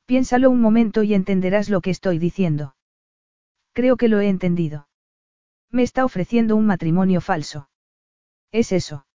[0.07, 2.75] Piénsalo un momento y entenderás lo que estoy diciendo.
[3.75, 4.89] Creo que lo he entendido.
[5.71, 7.69] Me está ofreciendo un matrimonio falso.
[8.51, 9.07] Es eso.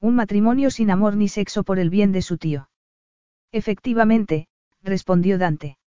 [0.00, 2.68] Un matrimonio sin amor ni sexo por el bien de su tío.
[3.52, 4.48] Efectivamente,
[4.82, 5.78] respondió Dante.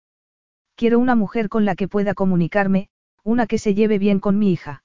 [0.75, 2.89] Quiero una mujer con la que pueda comunicarme,
[3.25, 4.85] una que se lleve bien con mi hija.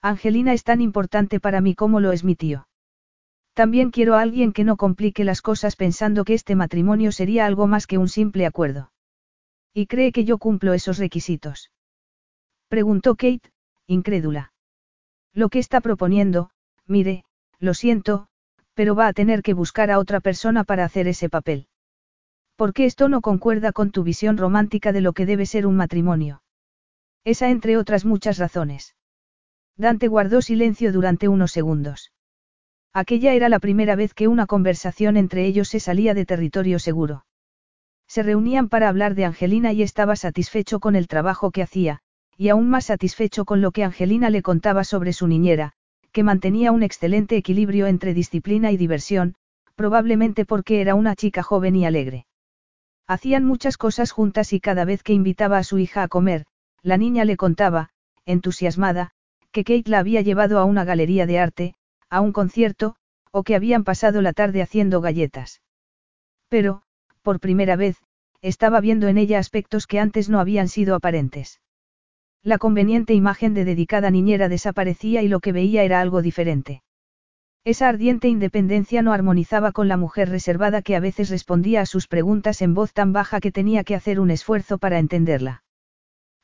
[0.00, 2.68] Angelina es tan importante para mí como lo es mi tío.
[3.54, 7.68] También quiero a alguien que no complique las cosas pensando que este matrimonio sería algo
[7.68, 8.92] más que un simple acuerdo.
[9.72, 11.70] ¿Y cree que yo cumplo esos requisitos?
[12.68, 13.52] Preguntó Kate,
[13.86, 14.52] incrédula.
[15.32, 16.50] Lo que está proponiendo,
[16.86, 17.24] mire,
[17.60, 18.26] lo siento,
[18.74, 21.68] pero va a tener que buscar a otra persona para hacer ese papel.
[22.56, 26.42] Porque esto no concuerda con tu visión romántica de lo que debe ser un matrimonio.
[27.24, 28.96] Esa entre otras muchas razones.
[29.76, 32.13] Dante guardó silencio durante unos segundos.
[32.94, 37.26] Aquella era la primera vez que una conversación entre ellos se salía de territorio seguro.
[38.06, 41.98] Se reunían para hablar de Angelina y estaba satisfecho con el trabajo que hacía,
[42.38, 45.72] y aún más satisfecho con lo que Angelina le contaba sobre su niñera,
[46.12, 49.34] que mantenía un excelente equilibrio entre disciplina y diversión,
[49.74, 52.26] probablemente porque era una chica joven y alegre.
[53.08, 56.46] Hacían muchas cosas juntas y cada vez que invitaba a su hija a comer,
[56.82, 57.90] la niña le contaba,
[58.24, 59.10] entusiasmada,
[59.50, 61.74] que Kate la había llevado a una galería de arte,
[62.10, 62.96] a un concierto,
[63.30, 65.60] o que habían pasado la tarde haciendo galletas.
[66.48, 66.82] Pero,
[67.22, 67.96] por primera vez,
[68.42, 71.60] estaba viendo en ella aspectos que antes no habían sido aparentes.
[72.42, 76.82] La conveniente imagen de dedicada niñera desaparecía y lo que veía era algo diferente.
[77.64, 82.06] Esa ardiente independencia no armonizaba con la mujer reservada que a veces respondía a sus
[82.06, 85.63] preguntas en voz tan baja que tenía que hacer un esfuerzo para entenderla.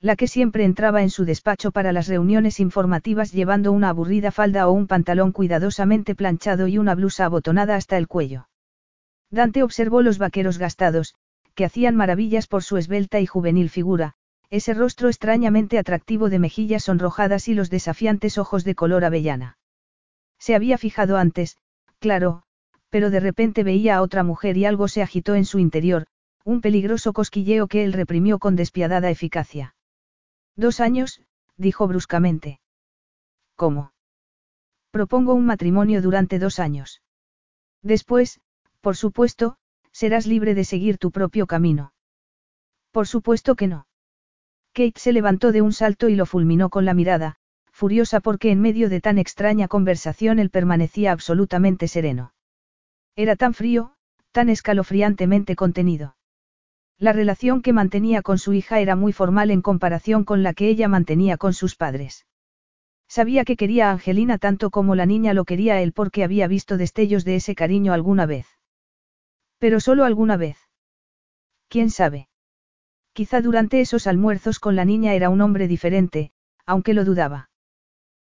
[0.02, 4.66] La que siempre entraba en su despacho para las reuniones informativas llevando una aburrida falda
[4.66, 8.48] o un pantalón cuidadosamente planchado y una blusa abotonada hasta el cuello.
[9.30, 11.14] Dante observó los vaqueros gastados,
[11.54, 14.14] que hacían maravillas por su esbelta y juvenil figura,
[14.48, 19.58] ese rostro extrañamente atractivo de mejillas sonrojadas y los desafiantes ojos de color avellana.
[20.38, 21.58] Se había fijado antes,
[21.98, 22.42] claro,
[22.88, 26.06] pero de repente veía a otra mujer y algo se agitó en su interior,
[26.42, 29.74] un peligroso cosquilleo que él reprimió con despiadada eficacia.
[30.60, 31.22] Dos años,
[31.56, 32.60] dijo bruscamente.
[33.56, 33.94] ¿Cómo?
[34.90, 37.00] Propongo un matrimonio durante dos años.
[37.82, 38.42] Después,
[38.82, 39.56] por supuesto,
[39.90, 41.94] serás libre de seguir tu propio camino.
[42.90, 43.86] Por supuesto que no.
[44.74, 47.36] Kate se levantó de un salto y lo fulminó con la mirada,
[47.72, 52.34] furiosa porque en medio de tan extraña conversación él permanecía absolutamente sereno.
[53.16, 53.94] Era tan frío,
[54.30, 56.16] tan escalofriantemente contenido.
[57.00, 60.68] La relación que mantenía con su hija era muy formal en comparación con la que
[60.68, 62.26] ella mantenía con sus padres.
[63.08, 66.46] Sabía que quería a Angelina tanto como la niña lo quería a él porque había
[66.46, 68.46] visto destellos de ese cariño alguna vez.
[69.58, 70.58] Pero solo alguna vez.
[71.68, 72.28] ¿Quién sabe?
[73.14, 76.32] Quizá durante esos almuerzos con la niña era un hombre diferente,
[76.66, 77.48] aunque lo dudaba.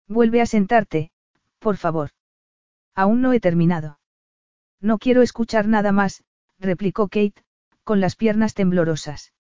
[0.08, 1.10] Vuelve a sentarte,
[1.58, 2.12] por favor.
[2.94, 4.00] Aún no he terminado.
[4.80, 6.24] No quiero escuchar nada más,
[6.60, 7.44] replicó Kate,
[7.88, 9.32] con las piernas temblorosas.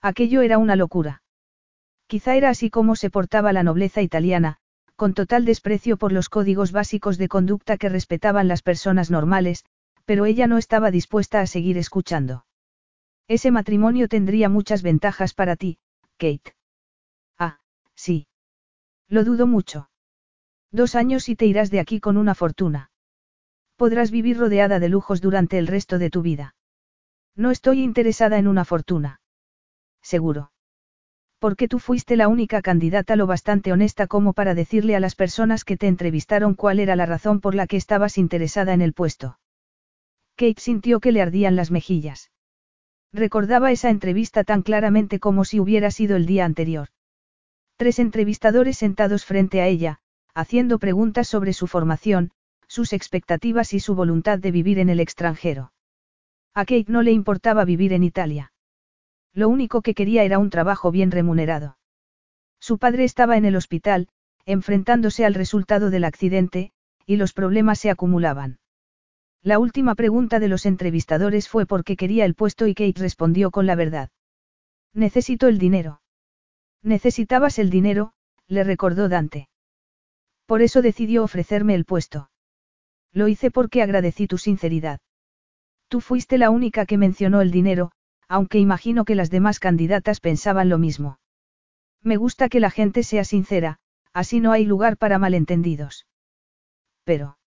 [0.00, 1.24] Aquello era una locura.
[2.06, 4.58] Quizá era así como se portaba la nobleza italiana,
[4.94, 9.64] con total desprecio por los códigos básicos de conducta que respetaban las personas normales,
[10.04, 12.46] pero ella no estaba dispuesta a seguir escuchando.
[13.26, 15.78] Ese matrimonio tendría muchas ventajas para ti,
[16.16, 16.54] Kate.
[17.36, 17.58] Ah,
[17.96, 18.28] sí.
[19.08, 19.90] Lo dudo mucho.
[20.70, 22.92] Dos años y te irás de aquí con una fortuna.
[23.74, 26.54] Podrás vivir rodeada de lujos durante el resto de tu vida.
[27.36, 29.20] No estoy interesada en una fortuna.
[30.02, 30.52] Seguro.
[31.38, 35.64] Porque tú fuiste la única candidata lo bastante honesta como para decirle a las personas
[35.64, 39.38] que te entrevistaron cuál era la razón por la que estabas interesada en el puesto.
[40.36, 42.30] Kate sintió que le ardían las mejillas.
[43.12, 46.88] Recordaba esa entrevista tan claramente como si hubiera sido el día anterior.
[47.76, 49.98] Tres entrevistadores sentados frente a ella,
[50.34, 52.30] haciendo preguntas sobre su formación,
[52.66, 55.72] sus expectativas y su voluntad de vivir en el extranjero.
[56.54, 58.52] A Kate no le importaba vivir en Italia.
[59.32, 61.78] Lo único que quería era un trabajo bien remunerado.
[62.60, 64.08] Su padre estaba en el hospital,
[64.46, 66.72] enfrentándose al resultado del accidente,
[67.06, 68.60] y los problemas se acumulaban.
[69.42, 73.50] La última pregunta de los entrevistadores fue por qué quería el puesto y Kate respondió
[73.50, 74.10] con la verdad.
[74.94, 76.00] Necesito el dinero.
[76.82, 78.12] Necesitabas el dinero,
[78.46, 79.48] le recordó Dante.
[80.46, 82.30] Por eso decidió ofrecerme el puesto.
[83.12, 85.00] Lo hice porque agradecí tu sinceridad.
[85.94, 87.92] Tú fuiste la única que mencionó el dinero,
[88.26, 91.20] aunque imagino que las demás candidatas pensaban lo mismo.
[92.02, 93.78] Me gusta que la gente sea sincera,
[94.12, 96.08] así no hay lugar para malentendidos.
[97.04, 97.38] Pero.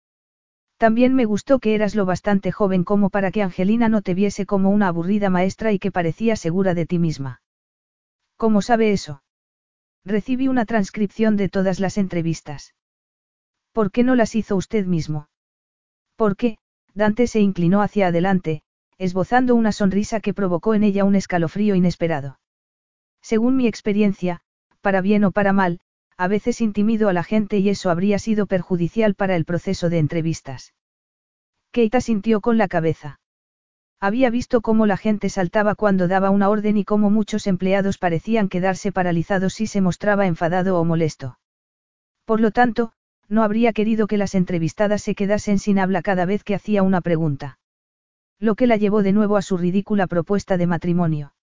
[0.78, 4.46] También me gustó que eras lo bastante joven como para que Angelina no te viese
[4.46, 7.42] como una aburrida maestra y que parecía segura de ti misma.
[8.38, 9.24] ¿Cómo sabe eso?
[10.06, 12.76] Recibí una transcripción de todas las entrevistas.
[13.74, 15.28] ¿Por qué no las hizo usted mismo?
[16.16, 16.60] Porque,
[16.98, 18.64] Dante se inclinó hacia adelante,
[18.98, 22.40] esbozando una sonrisa que provocó en ella un escalofrío inesperado.
[23.22, 24.42] Según mi experiencia,
[24.82, 25.80] para bien o para mal,
[26.18, 30.00] a veces intimido a la gente y eso habría sido perjudicial para el proceso de
[30.00, 30.74] entrevistas.
[31.72, 33.20] Keita sintió con la cabeza.
[34.00, 38.50] Había visto cómo la gente saltaba cuando daba una orden y cómo muchos empleados parecían
[38.50, 41.38] quedarse paralizados si se mostraba enfadado o molesto.
[42.26, 42.94] Por lo tanto,
[43.30, 47.02] no habría querido que las entrevistadas se quedasen sin habla cada vez que hacía una
[47.02, 47.60] pregunta.
[48.40, 51.34] Lo que la llevó de nuevo a su ridícula propuesta de matrimonio.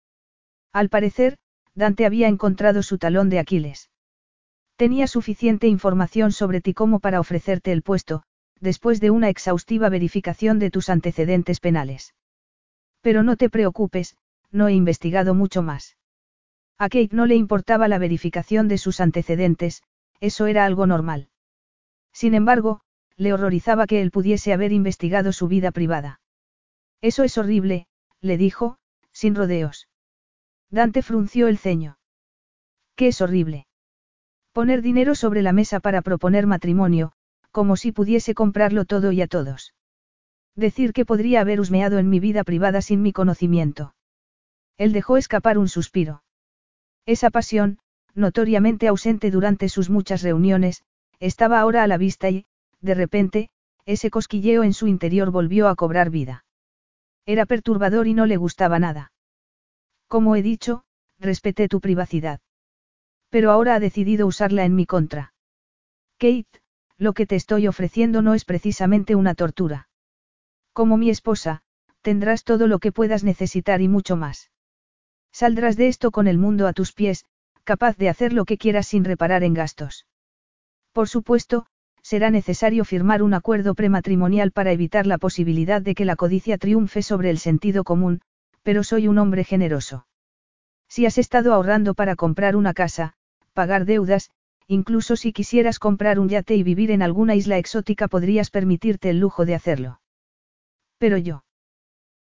[0.72, 1.36] Al parecer,
[1.74, 3.90] Dante había encontrado su talón de Aquiles.
[4.76, 8.22] Tenía suficiente información sobre ti como para ofrecerte el puesto,
[8.60, 12.14] después de una exhaustiva verificación de tus antecedentes penales.
[13.00, 14.16] Pero no te preocupes,
[14.50, 15.96] no he investigado mucho más.
[16.78, 19.82] A Kate no le importaba la verificación de sus antecedentes,
[20.20, 21.28] eso era algo normal.
[22.14, 22.80] Sin embargo,
[23.16, 26.20] le horrorizaba que él pudiese haber investigado su vida privada.
[27.02, 27.86] Eso es horrible,
[28.20, 28.78] le dijo,
[29.12, 29.88] sin rodeos.
[30.70, 31.98] Dante frunció el ceño.
[32.96, 33.66] ¿Qué es horrible?
[34.52, 37.12] Poner dinero sobre la mesa para proponer matrimonio,
[37.50, 39.74] como si pudiese comprarlo todo y a todos.
[40.54, 43.94] Decir que podría haber husmeado en mi vida privada sin mi conocimiento.
[44.78, 46.22] Él dejó escapar un suspiro.
[47.06, 47.78] Esa pasión,
[48.14, 50.84] notoriamente ausente durante sus muchas reuniones,
[51.20, 52.46] estaba ahora a la vista y,
[52.80, 53.50] de repente,
[53.86, 56.44] ese cosquilleo en su interior volvió a cobrar vida.
[57.26, 59.12] Era perturbador y no le gustaba nada.
[60.08, 60.84] Como he dicho,
[61.18, 62.40] respeté tu privacidad.
[63.30, 65.34] Pero ahora ha decidido usarla en mi contra.
[66.18, 66.60] Kate,
[66.98, 69.88] lo que te estoy ofreciendo no es precisamente una tortura.
[70.72, 71.62] Como mi esposa,
[72.02, 74.50] tendrás todo lo que puedas necesitar y mucho más.
[75.32, 77.24] Saldrás de esto con el mundo a tus pies,
[77.64, 80.06] capaz de hacer lo que quieras sin reparar en gastos.
[80.94, 81.66] Por supuesto,
[82.02, 87.02] será necesario firmar un acuerdo prematrimonial para evitar la posibilidad de que la codicia triunfe
[87.02, 88.20] sobre el sentido común,
[88.62, 90.06] pero soy un hombre generoso.
[90.88, 93.14] Si has estado ahorrando para comprar una casa,
[93.54, 94.30] pagar deudas,
[94.68, 99.18] incluso si quisieras comprar un yate y vivir en alguna isla exótica podrías permitirte el
[99.18, 100.00] lujo de hacerlo.
[100.98, 101.42] Pero yo.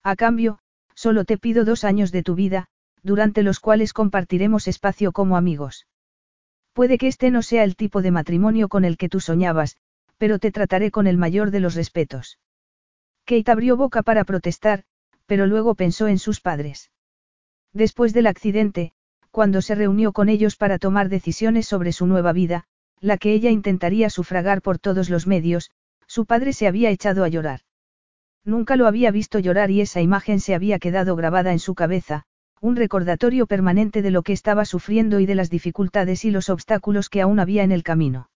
[0.02, 0.60] A cambio,
[0.96, 2.68] solo te pido dos años de tu vida,
[3.04, 5.88] durante los cuales compartiremos espacio como amigos.
[6.74, 9.78] Puede que este no sea el tipo de matrimonio con el que tú soñabas,
[10.18, 12.40] pero te trataré con el mayor de los respetos.
[13.26, 14.84] Kate abrió boca para protestar,
[15.26, 16.92] pero luego pensó en sus padres.
[17.74, 18.94] Después del accidente,
[19.32, 22.66] cuando se reunió con ellos para tomar decisiones sobre su nueva vida,
[23.00, 25.72] la que ella intentaría sufragar por todos los medios,
[26.06, 27.62] su padre se había echado a llorar.
[28.44, 32.26] Nunca lo había visto llorar y esa imagen se había quedado grabada en su cabeza,
[32.62, 37.09] un recordatorio permanente de lo que estaba sufriendo y de las dificultades y los obstáculos
[37.09, 38.30] que aún había en el camino.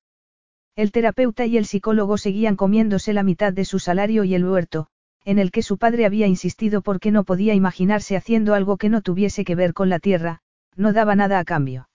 [0.76, 4.88] El terapeuta y el psicólogo seguían comiéndose la mitad de su salario y el huerto,
[5.26, 9.01] en el que su padre había insistido porque no podía imaginarse haciendo algo que no
[9.01, 10.41] tuviese que ver con la tierra,
[10.76, 11.88] no daba nada a cambio.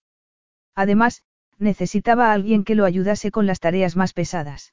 [0.76, 1.24] Además,
[1.58, 4.72] necesitaba a alguien que lo ayudase con las tareas más pesadas.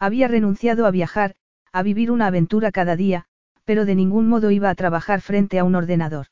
[0.00, 1.36] Había renunciado a viajar,
[1.72, 3.26] a vivir una aventura cada día,
[3.64, 6.26] pero de ningún modo iba a trabajar frente a un ordenador.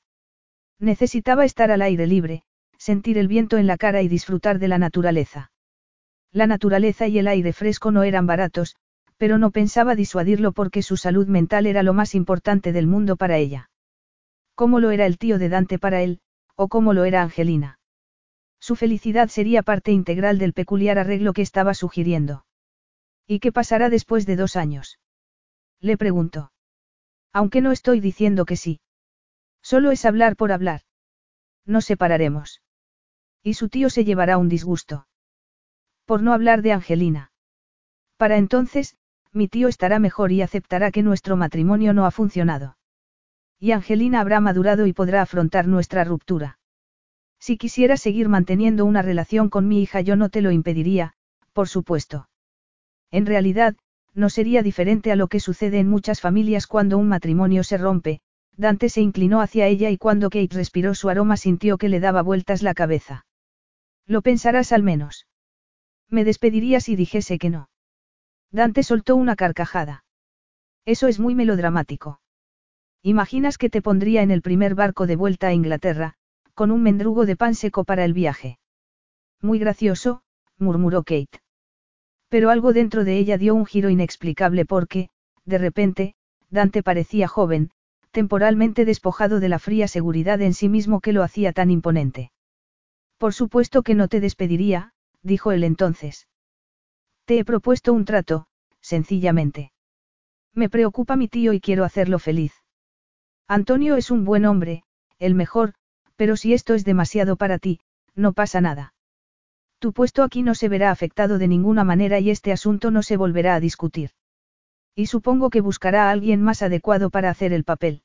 [0.83, 2.43] Necesitaba estar al aire libre,
[2.77, 5.53] sentir el viento en la cara y disfrutar de la naturaleza.
[6.33, 8.75] La naturaleza y el aire fresco no eran baratos,
[9.17, 13.39] pero no pensaba disuadirlo porque su salud mental era lo más importante del mundo para
[13.39, 13.71] ella.
[14.57, 16.19] ¿Cómo lo era el tío de Dante para él,
[16.57, 17.79] o cómo lo era Angelina.
[18.59, 22.45] Su felicidad sería parte integral del peculiar arreglo que estaba sugiriendo.
[23.29, 24.99] ¿Y qué pasará después de dos años?
[25.81, 26.51] Le preguntó.
[27.33, 28.81] Aunque no estoy diciendo que sí.
[29.63, 30.83] Solo es hablar por hablar.
[31.65, 32.63] Nos separaremos.
[33.43, 35.07] Y su tío se llevará un disgusto.
[36.05, 37.33] Por no hablar de Angelina.
[38.17, 38.97] Para entonces,
[39.33, 42.77] mi tío estará mejor y aceptará que nuestro matrimonio no ha funcionado.
[43.59, 46.59] Y Angelina habrá madurado y podrá afrontar nuestra ruptura.
[47.39, 51.15] Si quisiera seguir manteniendo una relación con mi hija yo no te lo impediría,
[51.53, 52.29] por supuesto.
[53.11, 53.77] En realidad,
[54.15, 58.21] no sería diferente a lo que sucede en muchas familias cuando un matrimonio se rompe,
[58.57, 62.23] Dante se inclinó hacia ella y cuando Kate respiró su aroma sintió que le daba
[62.23, 63.27] vueltas la cabeza.
[64.07, 65.27] Lo pensarás al menos.
[66.09, 67.71] Me despediría si dijese que no.
[68.51, 70.05] Dante soltó una carcajada.
[70.85, 72.21] Eso es muy melodramático.
[73.03, 76.15] Imaginas que te pondría en el primer barco de vuelta a Inglaterra,
[76.55, 78.59] con un mendrugo de pan seco para el viaje.
[79.41, 80.23] Muy gracioso,
[80.59, 81.41] murmuró Kate.
[82.29, 85.09] Pero algo dentro de ella dio un giro inexplicable porque,
[85.45, 86.15] de repente,
[86.51, 87.71] Dante parecía joven,
[88.13, 92.31] temporalmente despojado de la fría seguridad en sí mismo que lo hacía tan imponente.
[93.19, 94.93] Por supuesto que no te despediría,
[95.23, 96.29] dijo él entonces.
[97.25, 98.47] Te he propuesto un trato,
[98.81, 99.73] sencillamente.
[100.55, 102.53] Me preocupa mi tío y quiero hacerlo feliz.
[103.49, 104.85] Antonio es un buen hombre,
[105.19, 105.75] el mejor,
[106.17, 107.81] pero si esto es demasiado para ti,
[108.15, 108.95] no pasa nada.
[109.79, 113.17] Tu puesto aquí no se verá afectado de ninguna manera y este asunto no se
[113.17, 114.11] volverá a discutir.
[114.95, 118.03] Y supongo que buscará a alguien más adecuado para hacer el papel.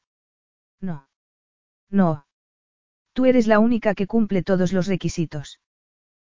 [0.80, 1.10] No.
[1.90, 2.26] No.
[3.14, 5.60] Tú eres la única que cumple todos los requisitos.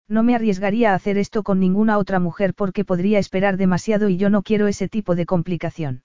[0.07, 4.17] No me arriesgaría a hacer esto con ninguna otra mujer porque podría esperar demasiado y
[4.17, 6.03] yo no quiero ese tipo de complicación.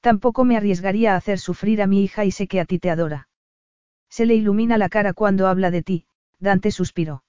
[0.00, 2.90] Tampoco me arriesgaría a hacer sufrir a mi hija y sé que a ti te
[2.90, 3.28] adora.
[4.10, 6.06] Se le ilumina la cara cuando habla de ti,
[6.40, 7.24] Dante suspiró.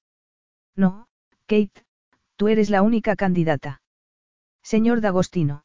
[0.76, 1.08] No,
[1.46, 1.86] Kate,
[2.36, 3.82] tú eres la única candidata.
[4.62, 5.65] Señor D'Agostino.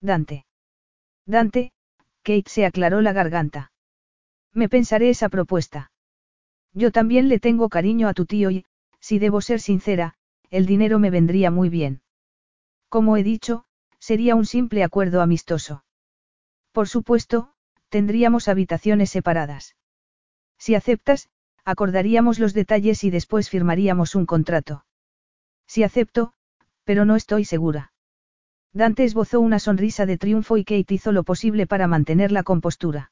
[0.00, 0.46] Dante.
[1.26, 1.72] Dante,
[2.22, 3.72] Kate se aclaró la garganta.
[4.52, 5.92] Me pensaré esa propuesta.
[6.72, 8.64] Yo también le tengo cariño a tu tío y,
[9.00, 10.14] si debo ser sincera,
[10.50, 12.02] el dinero me vendría muy bien.
[12.88, 13.64] Como he dicho,
[13.98, 15.84] sería un simple acuerdo amistoso.
[16.72, 17.52] Por supuesto,
[17.88, 19.76] tendríamos habitaciones separadas.
[20.58, 21.28] Si aceptas,
[21.64, 24.84] acordaríamos los detalles y después firmaríamos un contrato.
[25.66, 26.32] Si acepto,
[26.84, 27.89] pero no estoy segura.
[28.72, 33.10] Dante esbozó una sonrisa de triunfo y Kate hizo lo posible para mantener la compostura.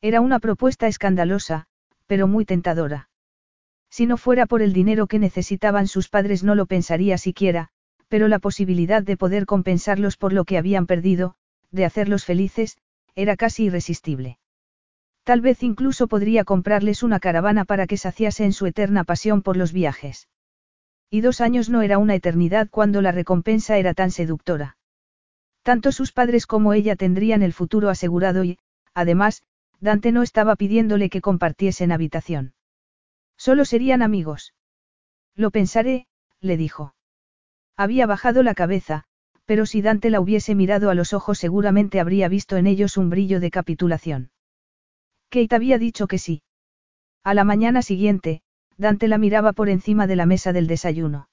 [0.00, 1.66] Era una propuesta escandalosa,
[2.06, 3.08] pero muy tentadora.
[3.90, 7.70] Si no fuera por el dinero que necesitaban sus padres no lo pensaría siquiera,
[8.08, 11.34] pero la posibilidad de poder compensarlos por lo que habían perdido,
[11.70, 12.78] de hacerlos felices,
[13.14, 14.38] era casi irresistible.
[15.24, 19.56] Tal vez incluso podría comprarles una caravana para que saciase en su eterna pasión por
[19.56, 20.28] los viajes.
[21.10, 24.76] Y dos años no era una eternidad cuando la recompensa era tan seductora.
[25.62, 28.58] Tanto sus padres como ella tendrían el futuro asegurado y,
[28.94, 29.42] además,
[29.80, 32.54] Dante no estaba pidiéndole que compartiesen habitación.
[33.36, 34.54] Solo serían amigos.
[35.34, 36.06] Lo pensaré,
[36.40, 36.94] le dijo.
[37.76, 39.04] Había bajado la cabeza,
[39.44, 43.08] pero si Dante la hubiese mirado a los ojos seguramente habría visto en ellos un
[43.08, 44.30] brillo de capitulación.
[45.30, 46.42] Kate había dicho que sí.
[47.22, 48.42] A la mañana siguiente,
[48.78, 51.28] Dante la miraba por encima de la mesa del desayuno.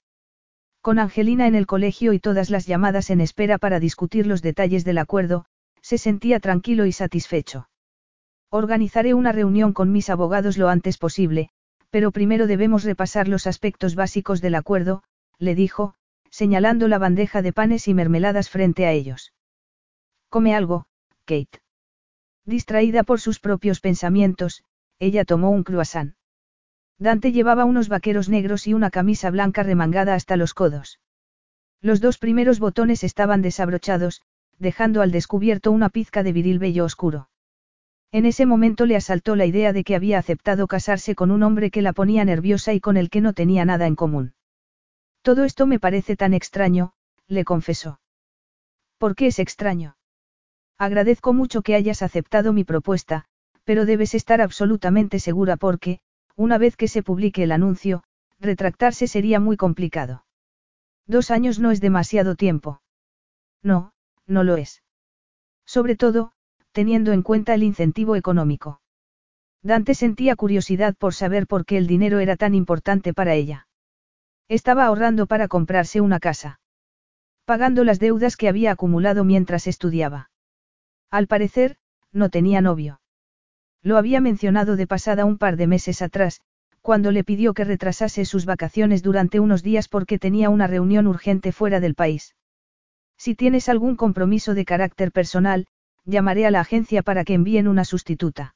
[0.81, 4.83] Con Angelina en el colegio y todas las llamadas en espera para discutir los detalles
[4.83, 5.45] del acuerdo,
[5.81, 7.69] se sentía tranquilo y satisfecho.
[8.49, 11.49] Organizaré una reunión con mis abogados lo antes posible,
[11.91, 15.03] pero primero debemos repasar los aspectos básicos del acuerdo,
[15.37, 15.93] le dijo,
[16.31, 19.33] señalando la bandeja de panes y mermeladas frente a ellos.
[20.29, 20.87] Come algo,
[21.25, 21.61] Kate.
[22.43, 24.63] Distraída por sus propios pensamientos,
[24.99, 26.15] ella tomó un croissant.
[26.97, 30.99] Dante llevaba unos vaqueros negros y una camisa blanca remangada hasta los codos.
[31.81, 34.21] Los dos primeros botones estaban desabrochados,
[34.59, 37.29] dejando al descubierto una pizca de viril bello oscuro.
[38.11, 41.69] En ese momento le asaltó la idea de que había aceptado casarse con un hombre
[41.69, 44.33] que la ponía nerviosa y con el que no tenía nada en común.
[45.21, 46.93] Todo esto me parece tan extraño,
[47.27, 47.99] le confesó.
[48.97, 49.97] ¿Por qué es extraño?
[50.77, 53.25] Agradezco mucho que hayas aceptado mi propuesta,
[53.65, 55.99] pero debes estar absolutamente segura porque,
[56.35, 58.03] una vez que se publique el anuncio,
[58.39, 60.25] retractarse sería muy complicado.
[61.07, 62.81] Dos años no es demasiado tiempo.
[63.61, 63.93] No,
[64.27, 64.83] no lo es.
[65.65, 66.31] Sobre todo,
[66.71, 68.81] teniendo en cuenta el incentivo económico.
[69.61, 73.67] Dante sentía curiosidad por saber por qué el dinero era tan importante para ella.
[74.47, 76.59] Estaba ahorrando para comprarse una casa.
[77.45, 80.29] Pagando las deudas que había acumulado mientras estudiaba.
[81.09, 81.77] Al parecer,
[82.11, 82.99] no tenía novio.
[83.85, 86.41] Lo había mencionado de pasada un par de meses atrás,
[86.81, 91.51] cuando le pidió que retrasase sus vacaciones durante unos días porque tenía una reunión urgente
[91.51, 92.35] fuera del país.
[93.15, 95.67] Si tienes algún compromiso de carácter personal,
[96.03, 98.55] llamaré a la agencia para que envíen una sustituta.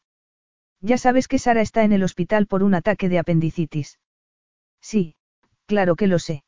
[0.82, 4.00] Ya sabes que Sara está en el hospital por un ataque de apendicitis.
[4.82, 5.14] Sí,
[5.68, 6.44] claro que lo sé.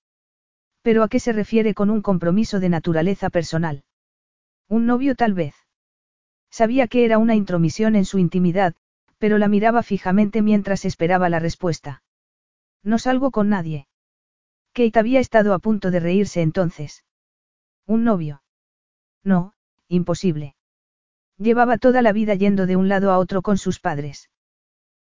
[0.82, 3.84] Pero ¿a qué se refiere con un compromiso de naturaleza personal?
[4.68, 5.54] Un novio tal vez.
[6.52, 8.76] Sabía que era una intromisión en su intimidad,
[9.18, 12.04] pero la miraba fijamente mientras esperaba la respuesta.
[12.84, 13.88] No salgo con nadie.
[14.74, 17.06] Kate había estado a punto de reírse entonces.
[17.86, 18.43] ¿Un novio?
[19.24, 19.54] No,
[19.88, 20.56] imposible.
[21.38, 24.30] Llevaba toda la vida yendo de un lado a otro con sus padres.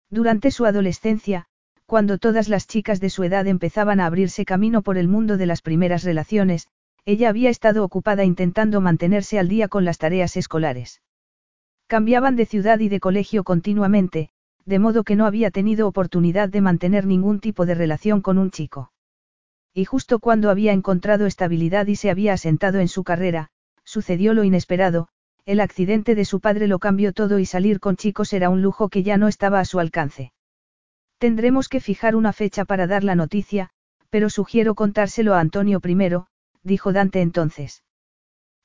[0.09, 1.45] Durante su adolescencia,
[1.85, 5.45] cuando todas las chicas de su edad empezaban a abrirse camino por el mundo de
[5.45, 6.67] las primeras relaciones,
[7.05, 11.01] ella había estado ocupada intentando mantenerse al día con las tareas escolares.
[11.89, 14.29] Cambiaban de ciudad y de colegio continuamente,
[14.63, 18.51] de modo que no había tenido oportunidad de mantener ningún tipo de relación con un
[18.51, 18.91] chico.
[19.73, 23.49] Y justo cuando había encontrado estabilidad y se había asentado en su carrera,
[23.83, 25.07] sucedió lo inesperado,
[25.47, 28.89] el accidente de su padre lo cambió todo y salir con chicos era un lujo
[28.89, 30.31] que ya no estaba a su alcance.
[31.17, 33.71] Tendremos que fijar una fecha para dar la noticia,
[34.11, 36.27] pero sugiero contárselo a Antonio primero,
[36.61, 37.83] dijo Dante entonces.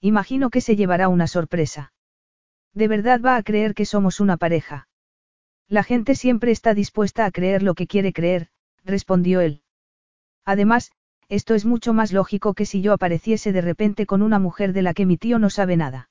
[0.03, 1.94] Imagino que se llevará una sorpresa.
[2.75, 4.89] ¿De verdad va a creer que somos una pareja?
[5.69, 8.49] La gente siempre está dispuesta a creer lo que quiere creer,
[8.85, 9.63] respondió él.
[10.45, 10.93] Además,
[11.29, 14.83] esto es mucho más lógico que si yo apareciese de repente con una mujer de
[14.83, 16.11] la que mi tío no sabe nada.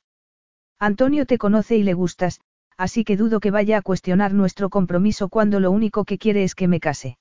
[0.79, 2.41] Antonio te conoce y le gustas,
[2.77, 6.55] así que dudo que vaya a cuestionar nuestro compromiso cuando lo único que quiere es
[6.55, 7.17] que me case.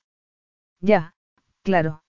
[0.79, 1.13] Ya,
[1.61, 2.03] claro.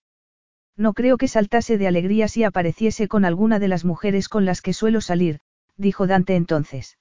[0.75, 4.61] No creo que saltase de alegría si apareciese con alguna de las mujeres con las
[4.61, 5.39] que suelo salir,
[5.77, 6.97] dijo Dante entonces.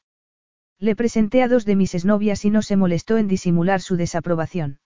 [0.79, 4.81] Le presenté a dos de mis exnovias y no se molestó en disimular su desaprobación.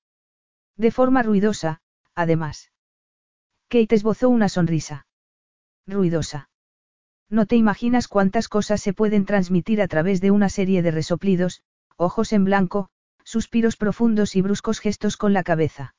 [0.77, 1.81] De forma ruidosa,
[2.15, 2.71] además.
[3.69, 5.07] Kate esbozó una sonrisa.
[5.87, 6.51] Ruidosa.
[7.31, 11.63] No te imaginas cuántas cosas se pueden transmitir a través de una serie de resoplidos,
[11.97, 12.89] ojos en blanco,
[13.25, 15.95] suspiros profundos y bruscos gestos con la cabeza.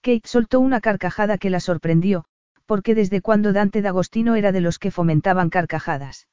[0.00, 2.24] Kate soltó una carcajada que la sorprendió,
[2.66, 6.26] porque desde cuando Dante D'Agostino era de los que fomentaban carcajadas.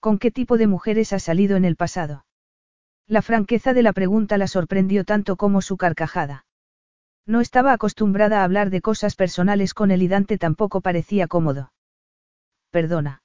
[0.00, 2.26] ¿Con qué tipo de mujeres ha salido en el pasado?
[3.06, 6.44] La franqueza de la pregunta la sorprendió tanto como su carcajada.
[7.26, 11.72] No estaba acostumbrada a hablar de cosas personales con él y Dante tampoco parecía cómodo.
[12.70, 13.22] Perdona.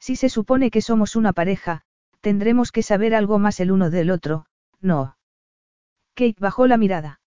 [0.00, 1.82] Si se supone que somos una pareja,
[2.20, 4.46] tendremos que saber algo más el uno del otro,
[4.80, 5.16] no.
[6.14, 7.20] Kate bajó la mirada.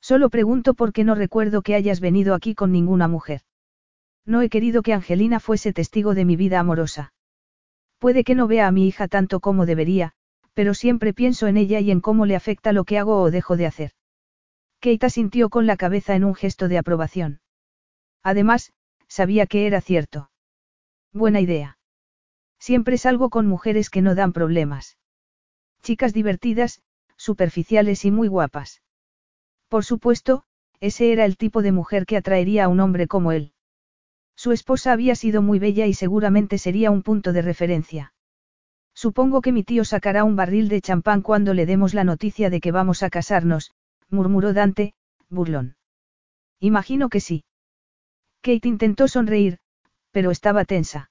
[0.00, 3.42] Solo pregunto por qué no recuerdo que hayas venido aquí con ninguna mujer.
[4.26, 7.12] No he querido que Angelina fuese testigo de mi vida amorosa.
[8.02, 10.10] Puede que no vea a mi hija tanto como debería,
[10.54, 13.56] pero siempre pienso en ella y en cómo le afecta lo que hago o dejo
[13.56, 13.92] de hacer.
[14.80, 17.42] Kate asintió con la cabeza en un gesto de aprobación.
[18.24, 18.72] Además,
[19.06, 20.32] sabía que era cierto.
[21.12, 21.78] Buena idea.
[22.58, 24.98] Siempre salgo con mujeres que no dan problemas.
[25.80, 26.82] Chicas divertidas,
[27.16, 28.82] superficiales y muy guapas.
[29.68, 30.42] Por supuesto,
[30.80, 33.52] ese era el tipo de mujer que atraería a un hombre como él.
[34.36, 38.12] Su esposa había sido muy bella y seguramente sería un punto de referencia.
[38.94, 42.60] Supongo que mi tío sacará un barril de champán cuando le demos la noticia de
[42.60, 43.72] que vamos a casarnos,
[44.10, 44.94] murmuró Dante,
[45.28, 45.76] burlón.
[46.60, 47.44] Imagino que sí.
[48.42, 49.58] Kate intentó sonreír,
[50.10, 51.10] pero estaba tensa.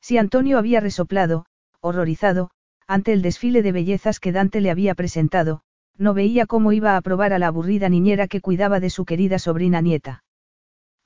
[0.00, 1.46] Si Antonio había resoplado,
[1.80, 2.50] horrorizado,
[2.86, 5.62] ante el desfile de bellezas que Dante le había presentado,
[5.96, 9.38] no veía cómo iba a aprobar a la aburrida niñera que cuidaba de su querida
[9.38, 10.24] sobrina nieta.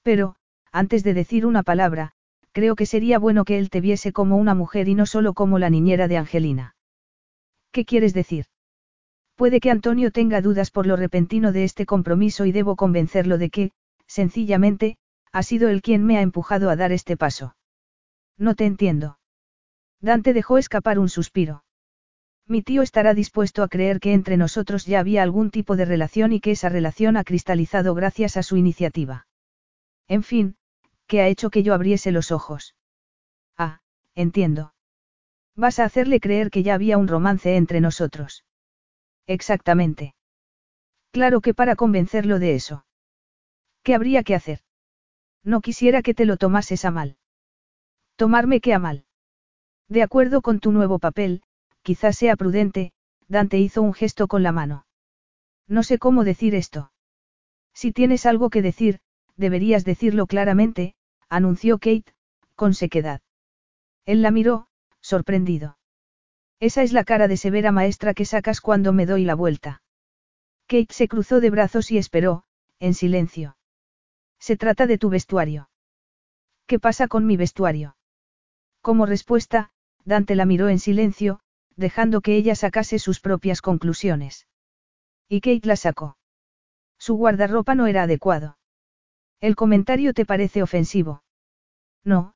[0.03, 0.37] Pero,
[0.73, 2.13] antes de decir una palabra,
[2.53, 5.59] creo que sería bueno que él te viese como una mujer y no solo como
[5.59, 6.75] la niñera de Angelina.
[7.73, 8.47] ¿Qué quieres decir?
[9.35, 13.51] Puede que Antonio tenga dudas por lo repentino de este compromiso y debo convencerlo de
[13.51, 13.73] que,
[14.07, 14.97] sencillamente,
[15.33, 17.55] ha sido él quien me ha empujado a dar este paso.
[18.39, 19.19] No te entiendo.
[20.01, 21.65] Dante dejó escapar un suspiro.
[22.47, 26.33] Mi tío estará dispuesto a creer que entre nosotros ya había algún tipo de relación
[26.33, 29.27] y que esa relación ha cristalizado gracias a su iniciativa.
[30.09, 30.57] En fin,
[31.07, 32.75] que ha hecho que yo abriese los ojos.
[33.57, 33.81] Ah,
[34.15, 34.75] entiendo.
[35.55, 38.45] Vas a hacerle creer que ya había un romance entre nosotros.
[39.27, 40.15] Exactamente.
[41.11, 42.85] Claro que para convencerlo de eso.
[43.83, 44.61] ¿Qué habría que hacer?
[45.43, 47.17] No quisiera que te lo tomases a mal.
[48.17, 49.07] Tomarme que a mal.
[49.89, 51.43] De acuerdo con tu nuevo papel,
[51.83, 52.93] quizás sea prudente,
[53.29, 54.87] Dante hizo un gesto con la mano.
[55.69, 56.93] No sé cómo decir esto.
[57.73, 59.01] Si tienes algo que decir,
[59.37, 60.95] deberías decirlo claramente,
[61.29, 62.15] anunció Kate,
[62.55, 63.21] con sequedad.
[64.05, 64.69] Él la miró,
[65.01, 65.79] sorprendido.
[66.61, 69.83] Esa es la cara de severa maestra que sacas cuando me doy la vuelta.
[70.67, 72.45] Kate se cruzó de brazos y esperó,
[72.81, 73.57] en silencio.
[74.39, 75.71] Se trata de tu vestuario.
[76.67, 77.97] ¿Qué pasa con mi vestuario?
[78.81, 79.71] Como respuesta,
[80.05, 81.41] Dante la miró en silencio,
[81.77, 84.47] dejando que ella sacase sus propias conclusiones.
[85.29, 86.17] Y Kate la sacó.
[86.99, 88.56] Su guardarropa no era adecuado.
[89.41, 91.23] El comentario te parece ofensivo.
[92.05, 92.35] No,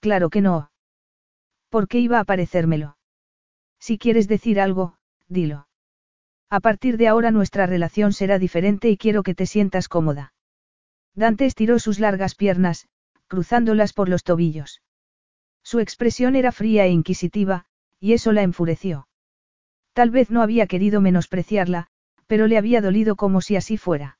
[0.00, 0.70] claro que no.
[1.70, 2.98] ¿Por qué iba a parecérmelo?
[3.78, 4.96] Si quieres decir algo,
[5.28, 5.66] dilo.
[6.50, 10.34] A partir de ahora nuestra relación será diferente y quiero que te sientas cómoda.
[11.14, 12.88] Dante estiró sus largas piernas,
[13.26, 14.82] cruzándolas por los tobillos.
[15.62, 17.64] Su expresión era fría e inquisitiva,
[17.98, 19.08] y eso la enfureció.
[19.94, 21.86] Tal vez no había querido menospreciarla,
[22.26, 24.18] pero le había dolido como si así fuera.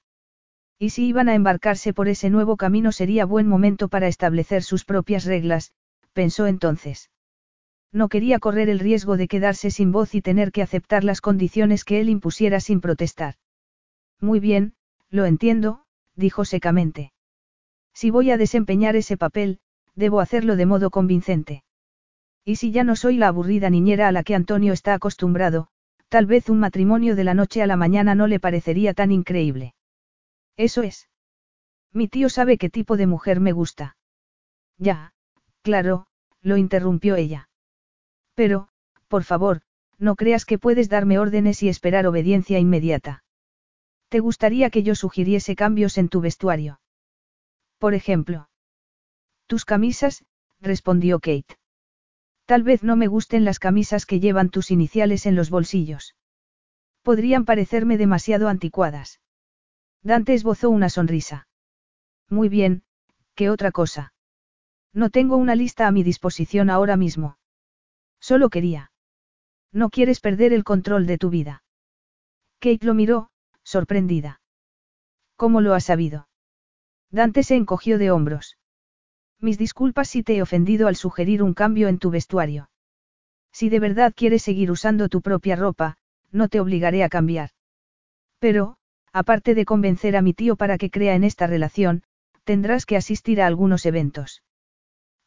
[0.82, 4.84] Y si iban a embarcarse por ese nuevo camino sería buen momento para establecer sus
[4.84, 5.70] propias reglas,
[6.12, 7.08] pensó entonces.
[7.92, 11.84] No quería correr el riesgo de quedarse sin voz y tener que aceptar las condiciones
[11.84, 13.36] que él impusiera sin protestar.
[14.20, 14.74] Muy bien,
[15.08, 15.84] lo entiendo,
[16.16, 17.12] dijo secamente.
[17.94, 19.60] Si voy a desempeñar ese papel,
[19.94, 21.62] debo hacerlo de modo convincente.
[22.44, 25.68] Y si ya no soy la aburrida niñera a la que Antonio está acostumbrado,
[26.08, 29.74] tal vez un matrimonio de la noche a la mañana no le parecería tan increíble.
[30.56, 31.08] Eso es.
[31.92, 33.96] Mi tío sabe qué tipo de mujer me gusta.
[34.78, 35.12] Ya,
[35.62, 36.06] claro,
[36.40, 37.48] lo interrumpió ella.
[38.34, 38.68] Pero,
[39.08, 39.62] por favor,
[39.98, 43.24] no creas que puedes darme órdenes y esperar obediencia inmediata.
[44.08, 46.80] ¿Te gustaría que yo sugiriese cambios en tu vestuario?
[47.78, 48.50] Por ejemplo.
[49.46, 50.24] Tus camisas,
[50.60, 51.56] respondió Kate.
[52.44, 56.14] Tal vez no me gusten las camisas que llevan tus iniciales en los bolsillos.
[57.02, 59.21] Podrían parecerme demasiado anticuadas.
[60.02, 61.46] Dante esbozó una sonrisa.
[62.28, 62.82] Muy bien,
[63.34, 64.12] ¿qué otra cosa?
[64.92, 67.38] No tengo una lista a mi disposición ahora mismo.
[68.20, 68.92] Solo quería.
[69.72, 71.62] No quieres perder el control de tu vida.
[72.58, 73.30] Kate lo miró,
[73.62, 74.40] sorprendida.
[75.36, 76.28] ¿Cómo lo has sabido?
[77.10, 78.58] Dante se encogió de hombros.
[79.40, 82.70] Mis disculpas si te he ofendido al sugerir un cambio en tu vestuario.
[83.50, 85.96] Si de verdad quieres seguir usando tu propia ropa,
[86.30, 87.50] no te obligaré a cambiar.
[88.38, 88.76] Pero,
[89.12, 92.02] aparte de convencer a mi tío para que crea en esta relación,
[92.44, 94.42] tendrás que asistir a algunos eventos.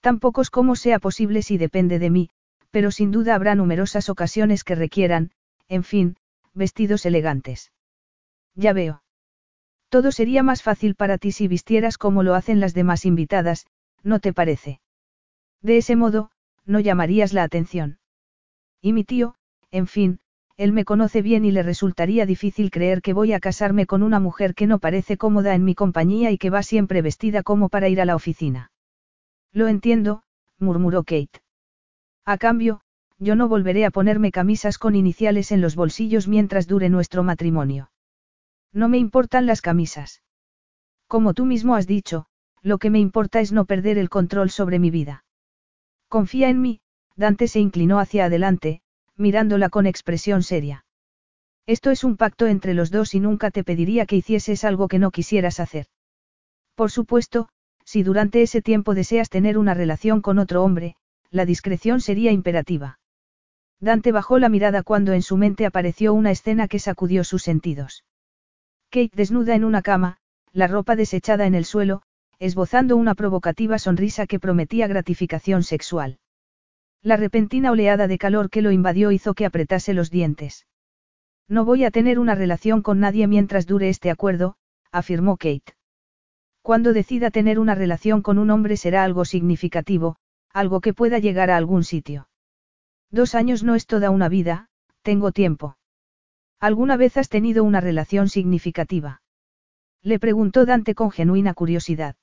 [0.02, 2.30] Tan pocos como sea posible si depende de mí,
[2.72, 5.32] pero sin duda habrá numerosas ocasiones que requieran,
[5.68, 6.18] en fin,
[6.54, 7.72] vestidos elegantes.
[8.56, 9.04] Ya veo.
[9.90, 13.66] Todo sería más fácil para ti si vistieras como lo hacen las demás invitadas,
[14.04, 14.82] ¿no te parece?
[15.62, 16.32] De ese modo,
[16.66, 18.00] no llamarías la atención.
[18.82, 19.36] Y mi tío,
[19.72, 20.20] en fin,
[20.58, 24.20] él me conoce bien y le resultaría difícil creer que voy a casarme con una
[24.20, 27.90] mujer que no parece cómoda en mi compañía y que va siempre vestida como para
[27.90, 28.72] ir a la oficina.
[29.52, 30.24] Lo entiendo,
[30.58, 31.42] murmuró Kate.
[32.24, 32.82] A cambio,
[33.20, 37.92] yo no volveré a ponerme camisas con iniciales en los bolsillos mientras dure nuestro matrimonio.
[38.72, 40.24] No me importan las camisas.
[41.08, 42.28] Como tú mismo has dicho,
[42.62, 45.24] lo que me importa es no perder el control sobre mi vida.
[46.08, 46.82] Confía en mí,
[47.16, 48.82] Dante se inclinó hacia adelante,
[49.18, 50.86] mirándola con expresión seria.
[51.68, 55.00] Esto es un pacto entre los dos y nunca te pediría que hicieses algo que
[55.00, 55.88] no quisieras hacer.
[56.76, 57.50] Por supuesto,
[57.86, 60.96] si durante ese tiempo deseas tener una relación con otro hombre,
[61.32, 63.00] la discreción sería imperativa.
[63.80, 68.04] Dante bajó la mirada cuando en su mente apareció una escena que sacudió sus sentidos.
[68.90, 70.18] Kate desnuda en una cama,
[70.54, 72.02] la ropa desechada en el suelo,
[72.40, 76.18] esbozando una provocativa sonrisa que prometía gratificación sexual.
[77.06, 80.66] La repentina oleada de calor que lo invadió hizo que apretase los dientes.
[81.48, 84.56] No voy a tener una relación con nadie mientras dure este acuerdo,
[84.92, 85.76] afirmó Kate.
[86.64, 90.16] Cuando decida tener una relación con un hombre será algo significativo,
[90.52, 92.28] algo que pueda llegar a algún sitio.
[93.12, 94.70] Dos años no es toda una vida,
[95.04, 95.78] tengo tiempo.
[96.60, 99.22] ¿Alguna vez has tenido una relación significativa?
[100.02, 102.16] Le preguntó Dante con genuina curiosidad.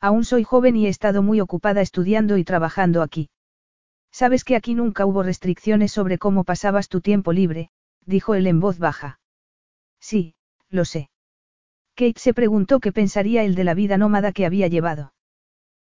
[0.00, 3.30] Aún soy joven y he estado muy ocupada estudiando y trabajando aquí.
[4.18, 7.68] Sabes que aquí nunca hubo restricciones sobre cómo pasabas tu tiempo libre,
[8.06, 9.20] dijo él en voz baja.
[10.00, 10.36] Sí,
[10.70, 11.10] lo sé.
[11.96, 15.12] Kate se preguntó qué pensaría él de la vida nómada que había llevado.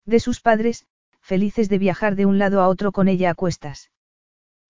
[0.07, 0.89] De sus padres,
[1.21, 3.93] felices de viajar de un lado a otro con ella a cuestas.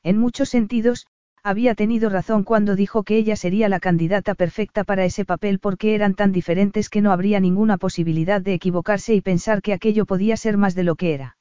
[0.02, 1.06] En muchos sentidos,
[1.42, 5.94] había tenido razón cuando dijo que ella sería la candidata perfecta para ese papel porque
[5.94, 10.36] eran tan diferentes que no habría ninguna posibilidad de equivocarse y pensar que aquello podía
[10.36, 11.35] ser más de lo que era.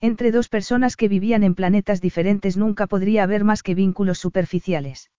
[0.00, 5.10] Entre dos personas que vivían en planetas diferentes nunca podría haber más que vínculos superficiales.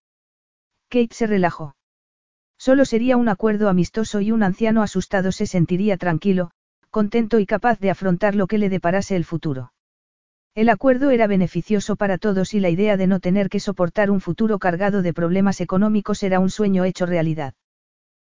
[0.88, 1.76] Kate se relajó.
[2.58, 6.52] Solo sería un acuerdo amistoso y un anciano asustado se sentiría tranquilo,
[6.90, 9.74] contento y capaz de afrontar lo que le deparase el futuro.
[10.56, 14.20] El acuerdo era beneficioso para todos y la idea de no tener que soportar un
[14.20, 17.54] futuro cargado de problemas económicos era un sueño hecho realidad.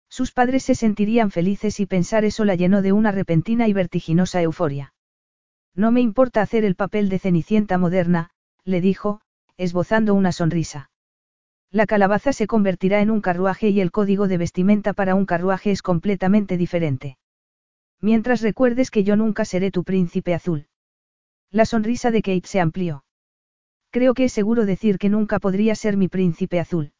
[0.09, 4.42] Sus padres se sentirían felices y pensar eso la llenó de una repentina y vertiginosa
[4.42, 4.92] euforia.
[5.74, 8.30] No me importa hacer el papel de Cenicienta moderna,
[8.64, 9.20] le dijo,
[9.56, 10.90] esbozando una sonrisa.
[11.70, 15.70] La calabaza se convertirá en un carruaje y el código de vestimenta para un carruaje
[15.70, 17.16] es completamente diferente.
[18.00, 20.66] Mientras recuerdes que yo nunca seré tu príncipe azul.
[21.50, 23.04] La sonrisa de Kate se amplió.
[23.90, 26.92] Creo que es seguro decir que nunca podría ser mi príncipe azul.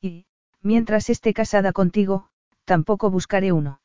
[0.00, 0.26] Y,
[0.62, 2.28] mientras esté casada contigo,
[2.64, 3.80] tampoco buscaré uno.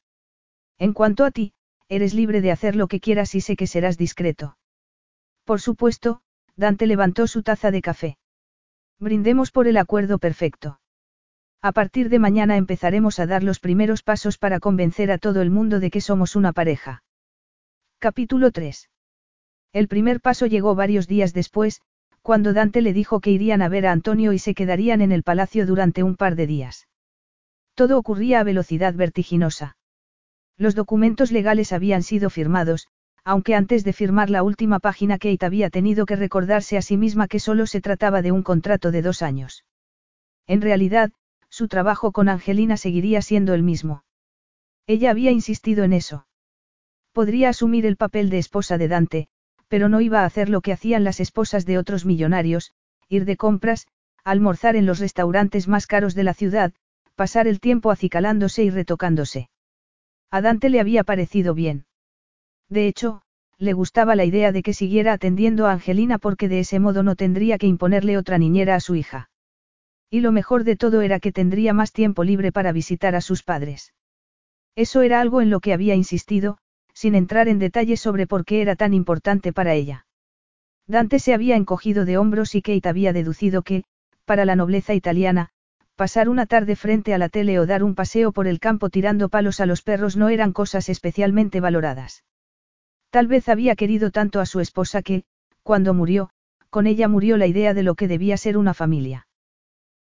[0.78, 1.54] En cuanto a ti,
[1.90, 4.58] eres libre de hacer lo que quieras y sé que serás discreto.
[5.44, 6.22] Por supuesto,
[6.56, 8.18] Dante levantó su taza de café.
[9.00, 10.80] Brindemos por el acuerdo perfecto.
[11.62, 15.50] A partir de mañana empezaremos a dar los primeros pasos para convencer a todo el
[15.50, 17.04] mundo de que somos una pareja.
[17.98, 18.90] Capítulo 3.
[19.74, 21.82] El primer paso llegó varios días después,
[22.22, 25.24] cuando Dante le dijo que irían a ver a Antonio y se quedarían en el
[25.24, 26.88] palacio durante un par de días.
[27.74, 29.79] Todo ocurría a velocidad vertiginosa.
[30.60, 32.90] Los documentos legales habían sido firmados,
[33.24, 37.30] aunque antes de firmar la última página Kate había tenido que recordarse a sí misma
[37.30, 39.64] que solo se trataba de un contrato de dos años.
[40.48, 41.14] En realidad,
[41.48, 44.04] su trabajo con Angelina seguiría siendo el mismo.
[44.86, 46.28] Ella había insistido en eso.
[47.14, 49.28] Podría asumir el papel de esposa de Dante,
[49.70, 52.74] pero no iba a hacer lo que hacían las esposas de otros millonarios,
[53.08, 53.88] ir de compras,
[54.26, 56.74] almorzar en los restaurantes más caros de la ciudad,
[57.16, 59.50] pasar el tiempo acicalándose y retocándose.
[60.32, 61.86] A Dante le había parecido bien.
[62.70, 63.24] De hecho,
[63.58, 67.16] le gustaba la idea de que siguiera atendiendo a Angelina porque de ese modo no
[67.16, 69.30] tendría que imponerle otra niñera a su hija.
[70.10, 73.44] Y lo mejor de todo era que tendría más tiempo libre para visitar a sus
[73.44, 73.94] padres.
[74.76, 76.58] Eso era algo en lo que había insistido,
[76.94, 80.06] sin entrar en detalles sobre por qué era tan importante para ella.
[80.88, 83.84] Dante se había encogido de hombros y Kate había deducido que,
[84.26, 85.50] para la nobleza italiana,
[86.00, 89.28] pasar una tarde frente a la tele o dar un paseo por el campo tirando
[89.28, 92.24] palos a los perros no eran cosas especialmente valoradas.
[93.10, 95.26] Tal vez había querido tanto a su esposa que,
[95.62, 96.30] cuando murió,
[96.70, 99.28] con ella murió la idea de lo que debía ser una familia.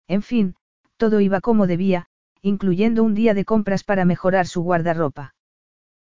[0.06, 0.54] En fin,
[0.98, 2.06] todo iba como debía,
[2.42, 5.34] incluyendo un día de compras para mejorar su guardarropa.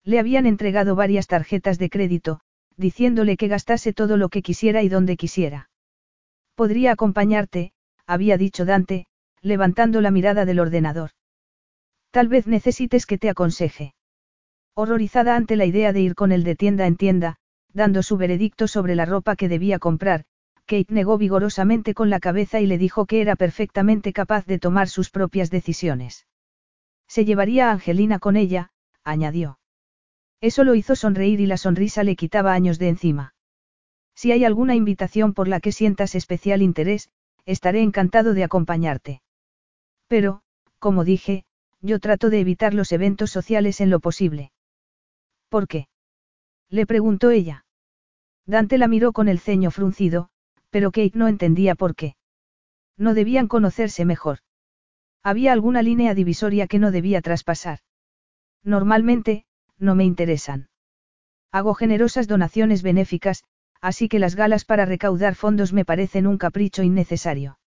[0.04, 2.42] Le habían entregado varias tarjetas de crédito,
[2.76, 5.70] diciéndole que gastase todo lo que quisiera y donde quisiera.
[6.56, 7.72] Podría acompañarte,
[8.06, 9.08] había dicho Dante,
[9.42, 11.12] levantando la mirada del ordenador.
[12.12, 13.94] Tal vez necesites que te aconseje.
[14.74, 17.38] Horrorizada ante la idea de ir con él de tienda en tienda,
[17.74, 20.26] dando su veredicto sobre la ropa que debía comprar,
[20.66, 24.90] Kate negó vigorosamente con la cabeza y le dijo que era perfectamente capaz de tomar
[24.90, 26.28] sus propias decisiones.
[27.08, 28.72] Se llevaría a Angelina con ella,
[29.04, 29.60] añadió.
[30.42, 33.34] Eso lo hizo sonreír y la sonrisa le quitaba años de encima.
[34.14, 37.10] Si hay alguna invitación por la que sientas especial interés,
[37.46, 39.22] estaré encantado de acompañarte.
[40.08, 40.42] Pero,
[40.80, 41.46] como dije,
[41.82, 44.52] yo trato de evitar los eventos sociales en lo posible.
[45.50, 45.88] ¿Por qué?
[46.70, 47.66] Le preguntó ella.
[48.46, 50.30] Dante la miró con el ceño fruncido,
[50.70, 52.16] pero Kate no entendía por qué.
[52.98, 54.40] No debían conocerse mejor.
[55.24, 57.80] Había alguna línea divisoria que no debía traspasar.
[58.64, 59.46] Normalmente,
[59.78, 60.70] no me interesan.
[61.52, 63.44] Hago generosas donaciones benéficas,
[63.82, 67.60] así que las galas para recaudar fondos me parecen un capricho innecesario.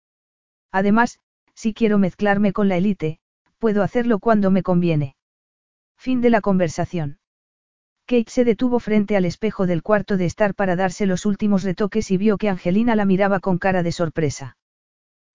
[0.71, 1.19] Además,
[1.59, 3.19] si quiero mezclarme con la élite,
[3.57, 5.17] puedo hacerlo cuando me conviene.
[5.97, 7.19] Fin de la conversación.
[8.05, 12.11] Kate se detuvo frente al espejo del cuarto de estar para darse los últimos retoques
[12.11, 14.55] y vio que Angelina la miraba con cara de sorpresa.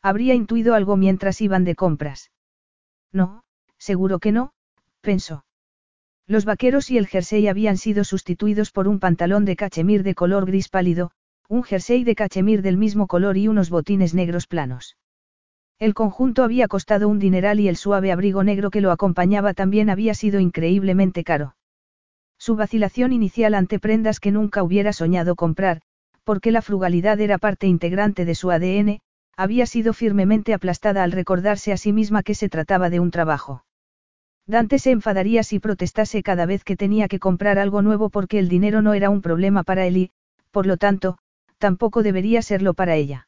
[0.01, 2.31] Habría intuido algo mientras iban de compras.
[3.12, 3.45] No,
[3.77, 4.55] seguro que no,
[5.03, 5.45] pensó.
[6.27, 10.47] Los vaqueros y el jersey habían sido sustituidos por un pantalón de cachemir de color
[10.47, 11.11] gris pálido,
[11.51, 14.97] un jersey de cachemir del mismo color y unos botines negros planos.
[15.79, 19.91] El conjunto había costado un dineral y el suave abrigo negro que lo acompañaba también
[19.91, 21.57] había sido increíblemente caro.
[22.39, 25.81] Su vacilación inicial ante prendas que nunca hubiera soñado comprar,
[26.25, 29.01] porque la frugalidad era parte integrante de su ADN,
[29.37, 33.64] había sido firmemente aplastada al recordarse a sí misma que se trataba de un trabajo.
[34.47, 38.49] Dante se enfadaría si protestase cada vez que tenía que comprar algo nuevo porque el
[38.49, 40.12] dinero no era un problema para él y,
[40.51, 41.18] por lo tanto,
[41.59, 43.27] tampoco debería serlo para ella.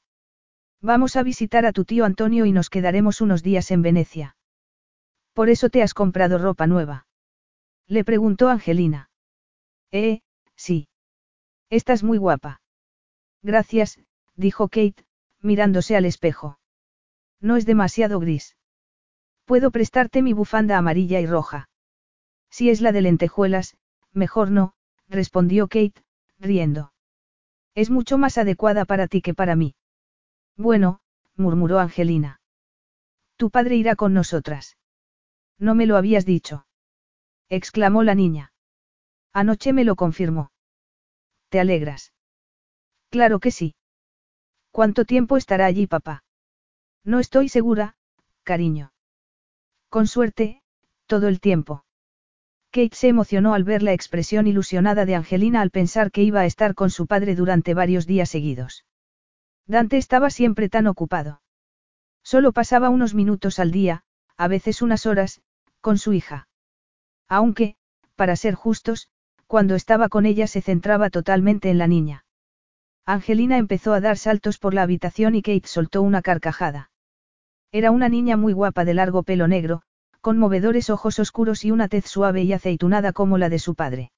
[0.87, 4.37] Vamos a visitar a tu tío Antonio y nos quedaremos unos días en Venecia.
[5.33, 7.09] ¿Por eso te has comprado ropa nueva?
[7.89, 9.11] Le preguntó Angelina.
[9.91, 10.21] Eh,
[10.55, 10.87] sí.
[11.71, 12.61] Estás muy guapa.
[13.43, 13.99] Gracias,
[14.37, 15.05] dijo Kate,
[15.41, 16.61] mirándose al espejo.
[17.41, 18.57] No es demasiado gris.
[19.45, 21.69] Puedo prestarte mi bufanda amarilla y roja.
[22.49, 23.77] Si es la de lentejuelas,
[24.13, 24.75] mejor no,
[25.09, 26.05] respondió Kate,
[26.39, 26.93] riendo.
[27.75, 29.75] Es mucho más adecuada para ti que para mí.
[30.57, 31.01] Bueno,
[31.37, 32.41] murmuró Angelina.
[33.37, 34.77] Tu padre irá con nosotras.
[35.59, 36.67] No me lo habías dicho.
[37.49, 38.53] exclamó la niña.
[39.33, 40.51] Anoche me lo confirmó.
[41.51, 42.15] ¿Te alegras?
[43.11, 43.75] Claro que sí.
[44.71, 46.25] ¿Cuánto tiempo estará allí papá?
[47.05, 47.97] No estoy segura,
[48.43, 48.93] cariño.
[49.91, 50.63] Con suerte,
[51.07, 51.85] todo el tiempo.
[52.71, 56.47] Kate se emocionó al ver la expresión ilusionada de Angelina al pensar que iba a
[56.47, 58.86] estar con su padre durante varios días seguidos.
[59.67, 61.41] Dante estaba siempre tan ocupado.
[62.23, 64.03] Solo pasaba unos minutos al día,
[64.37, 65.43] a veces unas horas,
[65.81, 66.49] con su hija.
[67.29, 67.77] Aunque,
[68.15, 69.09] para ser justos,
[69.47, 72.25] cuando estaba con ella se centraba totalmente en la niña.
[73.05, 76.91] Angelina empezó a dar saltos por la habitación y Kate soltó una carcajada.
[77.71, 79.83] Era una niña muy guapa de largo pelo negro,
[80.21, 84.11] con movedores ojos oscuros y una tez suave y aceitunada como la de su padre.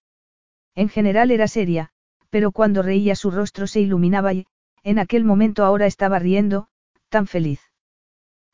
[0.75, 1.91] En general era seria,
[2.31, 4.47] pero cuando reía su rostro se iluminaba y,
[4.89, 6.69] en aquel momento ahora estaba riendo,
[7.11, 7.61] tan feliz.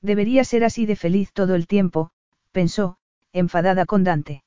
[0.03, 2.11] Debería ser así de feliz todo el tiempo,
[2.51, 2.97] pensó,
[3.33, 4.43] enfadada con Dante.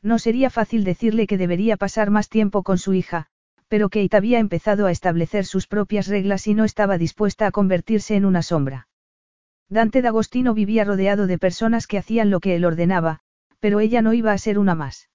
[0.00, 3.26] No sería fácil decirle que debería pasar más tiempo con su hija,
[3.68, 8.16] pero Kate había empezado a establecer sus propias reglas y no estaba dispuesta a convertirse
[8.16, 8.88] en una sombra.
[9.68, 13.20] Dante D'Agostino vivía rodeado de personas que hacían lo que él ordenaba,
[13.60, 15.10] pero ella no iba a ser una más.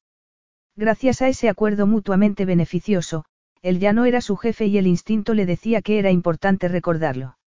[0.76, 3.26] Gracias a ese acuerdo mutuamente beneficioso,
[3.62, 7.38] él ya no era su jefe y el instinto le decía que era importante recordarlo.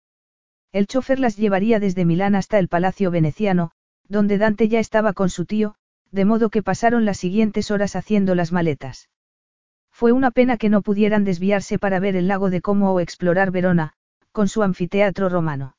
[0.72, 3.72] El chofer las llevaría desde Milán hasta el Palacio Veneciano,
[4.08, 5.74] donde Dante ya estaba con su tío,
[6.10, 9.08] de modo que pasaron las siguientes horas haciendo las maletas.
[9.90, 13.50] Fue una pena que no pudieran desviarse para ver el lago de Como o explorar
[13.50, 13.94] Verona,
[14.32, 15.76] con su anfiteatro romano.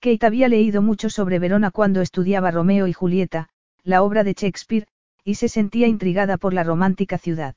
[0.00, 3.48] Kate había leído mucho sobre Verona cuando estudiaba Romeo y Julieta,
[3.82, 4.86] la obra de Shakespeare,
[5.24, 7.54] y se sentía intrigada por la romántica ciudad.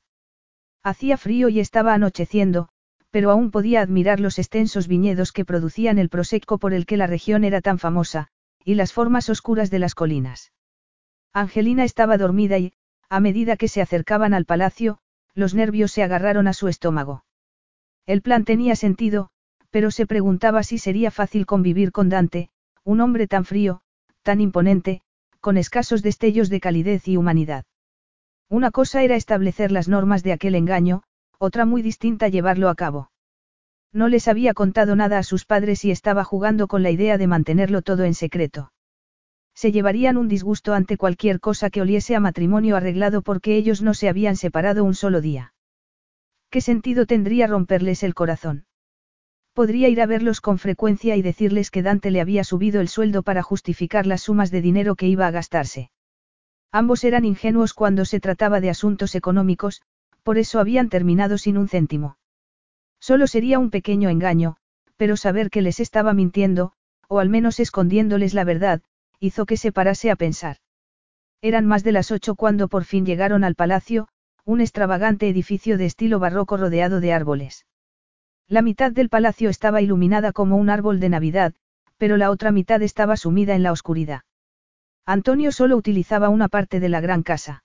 [0.82, 2.68] Hacía frío y estaba anocheciendo,
[3.10, 7.06] pero aún podía admirar los extensos viñedos que producían el prosecco por el que la
[7.06, 8.28] región era tan famosa,
[8.64, 10.52] y las formas oscuras de las colinas.
[11.32, 12.72] Angelina estaba dormida y,
[13.08, 14.98] a medida que se acercaban al palacio,
[15.34, 17.24] los nervios se agarraron a su estómago.
[18.06, 19.30] El plan tenía sentido,
[19.70, 22.50] pero se preguntaba si sería fácil convivir con Dante,
[22.84, 23.82] un hombre tan frío,
[24.22, 25.02] tan imponente,
[25.40, 27.64] con escasos destellos de calidez y humanidad.
[28.52, 31.04] Una cosa era establecer las normas de aquel engaño,
[31.38, 33.10] otra muy distinta llevarlo a cabo.
[33.94, 37.26] No les había contado nada a sus padres y estaba jugando con la idea de
[37.26, 38.70] mantenerlo todo en secreto.
[39.54, 43.94] Se llevarían un disgusto ante cualquier cosa que oliese a matrimonio arreglado porque ellos no
[43.94, 45.54] se habían separado un solo día.
[46.50, 48.66] ¿Qué sentido tendría romperles el corazón?
[49.54, 53.22] Podría ir a verlos con frecuencia y decirles que Dante le había subido el sueldo
[53.22, 55.90] para justificar las sumas de dinero que iba a gastarse.
[56.72, 59.82] Ambos eran ingenuos cuando se trataba de asuntos económicos,
[60.22, 62.16] por eso habían terminado sin un céntimo.
[62.98, 64.56] Solo sería un pequeño engaño,
[64.96, 66.72] pero saber que les estaba mintiendo,
[67.08, 68.80] o al menos escondiéndoles la verdad,
[69.20, 70.56] hizo que se parase a pensar.
[71.42, 74.08] Eran más de las ocho cuando por fin llegaron al palacio,
[74.44, 77.66] un extravagante edificio de estilo barroco rodeado de árboles.
[78.48, 81.54] La mitad del palacio estaba iluminada como un árbol de Navidad,
[81.98, 84.22] pero la otra mitad estaba sumida en la oscuridad.
[85.06, 87.64] Antonio solo utilizaba una parte de la gran casa.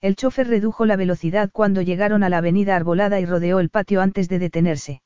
[0.00, 4.00] El chofer redujo la velocidad cuando llegaron a la avenida arbolada y rodeó el patio
[4.00, 5.02] antes de detenerse.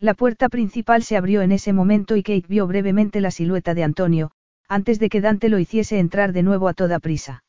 [0.00, 3.84] La puerta principal se abrió en ese momento y Kate vio brevemente la silueta de
[3.84, 4.32] Antonio,
[4.68, 7.44] antes de que Dante lo hiciese entrar de nuevo a toda prisa.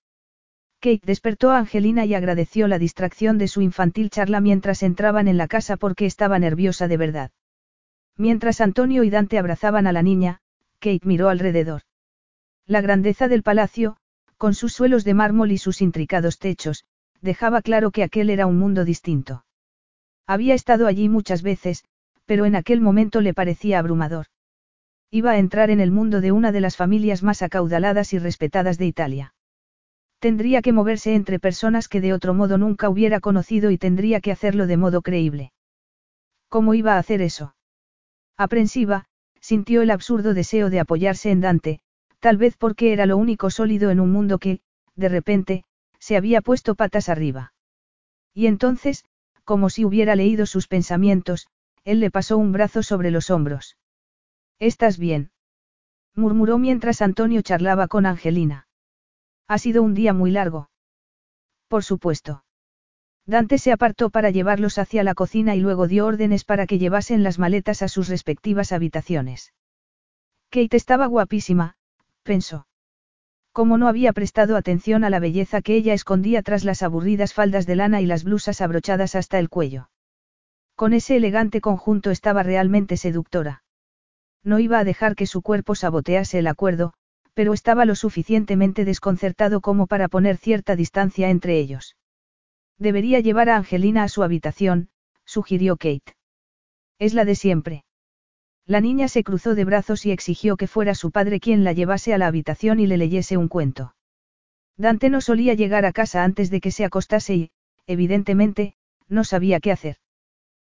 [0.79, 5.37] Kate despertó a Angelina y agradeció la distracción de su infantil charla mientras entraban en
[5.37, 7.31] la casa porque estaba nerviosa de verdad.
[8.17, 10.41] Mientras Antonio y Dante abrazaban a la niña,
[10.79, 11.81] Kate miró alrededor.
[12.67, 13.97] La grandeza del palacio,
[14.37, 16.85] con sus suelos de mármol y sus intricados techos,
[17.21, 19.45] dejaba claro que aquel era un mundo distinto.
[20.25, 21.83] Había estado allí muchas veces,
[22.25, 24.25] pero en aquel momento le parecía abrumador.
[25.11, 28.79] Iba a entrar en el mundo de una de las familias más acaudaladas y respetadas
[28.79, 29.33] de Italia.
[30.17, 34.31] Tendría que moverse entre personas que de otro modo nunca hubiera conocido y tendría que
[34.31, 35.51] hacerlo de modo creíble.
[36.49, 37.55] ¿Cómo iba a hacer eso?
[38.35, 39.05] Aprensiva,
[39.39, 41.81] sintió el absurdo deseo de apoyarse en Dante,
[42.25, 44.59] tal vez porque era lo único sólido en un mundo que,
[44.95, 45.63] de repente,
[45.99, 47.53] se había puesto patas arriba.
[48.33, 49.05] Y entonces,
[49.43, 51.45] como si hubiera leído sus pensamientos,
[51.83, 53.77] él le pasó un brazo sobre los hombros.
[54.57, 55.29] ¿Estás bien?
[56.15, 58.67] murmuró mientras Antonio charlaba con Angelina.
[59.47, 60.71] Ha sido un día muy largo.
[61.67, 62.43] Por supuesto.
[63.27, 67.21] Dante se apartó para llevarlos hacia la cocina y luego dio órdenes para que llevasen
[67.21, 69.53] las maletas a sus respectivas habitaciones.
[70.49, 71.75] Kate estaba guapísima,
[72.25, 72.67] pensó.
[73.53, 77.65] Como no había prestado atención a la belleza que ella escondía tras las aburridas faldas
[77.65, 79.89] de lana y las blusas abrochadas hasta el cuello.
[80.75, 83.63] Con ese elegante conjunto estaba realmente seductora.
[84.43, 86.93] No iba a dejar que su cuerpo sabotease el acuerdo,
[87.33, 91.95] pero estaba lo suficientemente desconcertado como para poner cierta distancia entre ellos.
[92.77, 94.89] Debería llevar a Angelina a su habitación,
[95.23, 96.17] sugirió Kate.
[96.99, 97.84] Es la de siempre.
[98.67, 102.13] La niña se cruzó de brazos y exigió que fuera su padre quien la llevase
[102.13, 103.95] a la habitación y le leyese un cuento.
[104.75, 107.51] Dante no solía llegar a casa antes de que se acostase y,
[107.85, 108.75] evidentemente,
[109.07, 109.97] no sabía qué hacer.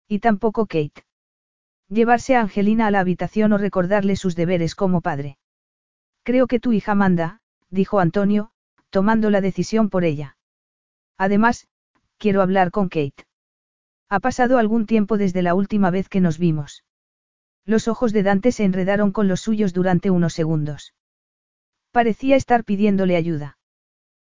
[0.08, 1.04] Y tampoco Kate.
[1.88, 5.36] Llevarse a Angelina a la habitación o recordarle sus deberes como padre.
[6.22, 8.52] Creo que tu hija manda, dijo Antonio,
[8.88, 10.36] tomando la decisión por ella.
[11.18, 11.68] Además,
[12.16, 13.26] quiero hablar con Kate.
[14.08, 16.84] Ha pasado algún tiempo desde la última vez que nos vimos.
[17.64, 20.94] Los ojos de Dante se enredaron con los suyos durante unos segundos.
[21.92, 23.58] Parecía estar pidiéndole ayuda.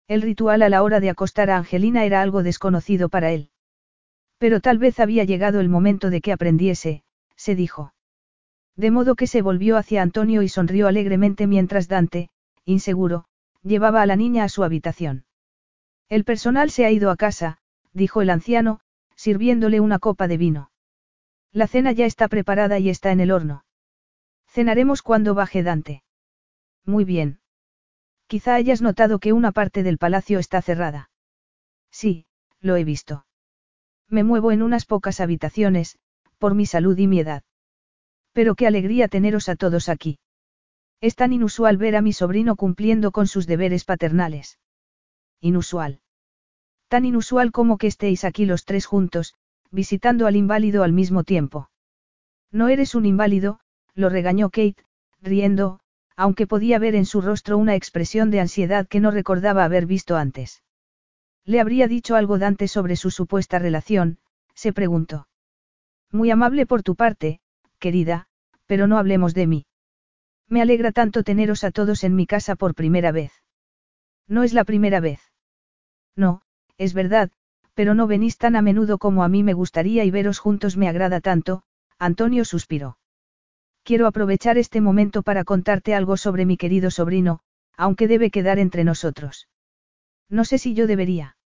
[0.08, 3.50] El ritual a la hora de acostar a Angelina era algo desconocido para él.
[4.38, 7.04] Pero tal vez había llegado el momento de que aprendiese,
[7.36, 7.94] se dijo.
[8.76, 12.30] De modo que se volvió hacia Antonio y sonrió alegremente mientras Dante,
[12.66, 13.26] inseguro,
[13.64, 15.26] llevaba a la niña a su habitación.
[16.10, 17.60] El personal se ha ido a casa,
[17.94, 18.80] dijo el anciano,
[19.16, 20.71] sirviéndole una copa de vino.
[21.54, 23.66] La cena ya está preparada y está en el horno.
[24.48, 26.04] Cenaremos cuando baje Dante.
[26.86, 27.40] Muy bien.
[28.28, 31.10] Quizá hayas notado que una parte del palacio está cerrada.
[31.92, 32.26] Sí,
[32.62, 33.26] lo he visto.
[34.08, 35.98] Me muevo en unas pocas habitaciones,
[36.38, 37.44] por mi salud y mi edad.
[38.34, 40.20] Pero qué alegría teneros a todos aquí.
[41.02, 44.60] Es tan inusual ver a mi sobrino cumpliendo con sus deberes paternales.
[45.42, 46.02] Inusual.
[46.88, 49.34] Tan inusual como que estéis aquí los tres juntos,
[49.72, 51.70] visitando al inválido al mismo tiempo.
[52.52, 53.60] No eres un inválido,
[53.96, 54.84] lo regañó Kate,
[55.22, 55.80] riendo,
[56.16, 60.18] aunque podía ver en su rostro una expresión de ansiedad que no recordaba haber visto
[60.18, 60.64] antes.
[61.46, 64.20] ¿Le habría dicho algo Dante sobre su supuesta relación?
[64.54, 65.28] se preguntó.
[66.12, 67.40] Muy amable por tu parte,
[67.80, 68.28] querida,
[68.68, 69.66] pero no hablemos de mí.
[70.48, 73.32] Me alegra tanto teneros a todos en mi casa por primera vez.
[74.28, 75.22] No es la primera vez.
[76.16, 76.42] No,
[76.78, 77.32] es verdad,
[77.82, 80.88] pero no venís tan a menudo como a mí me gustaría y veros juntos me
[80.88, 81.64] agrada tanto,
[81.98, 83.00] Antonio suspiró.
[83.82, 87.40] Quiero aprovechar este momento para contarte algo sobre mi querido sobrino,
[87.76, 89.50] aunque debe quedar entre nosotros.
[90.30, 91.38] No sé si yo debería.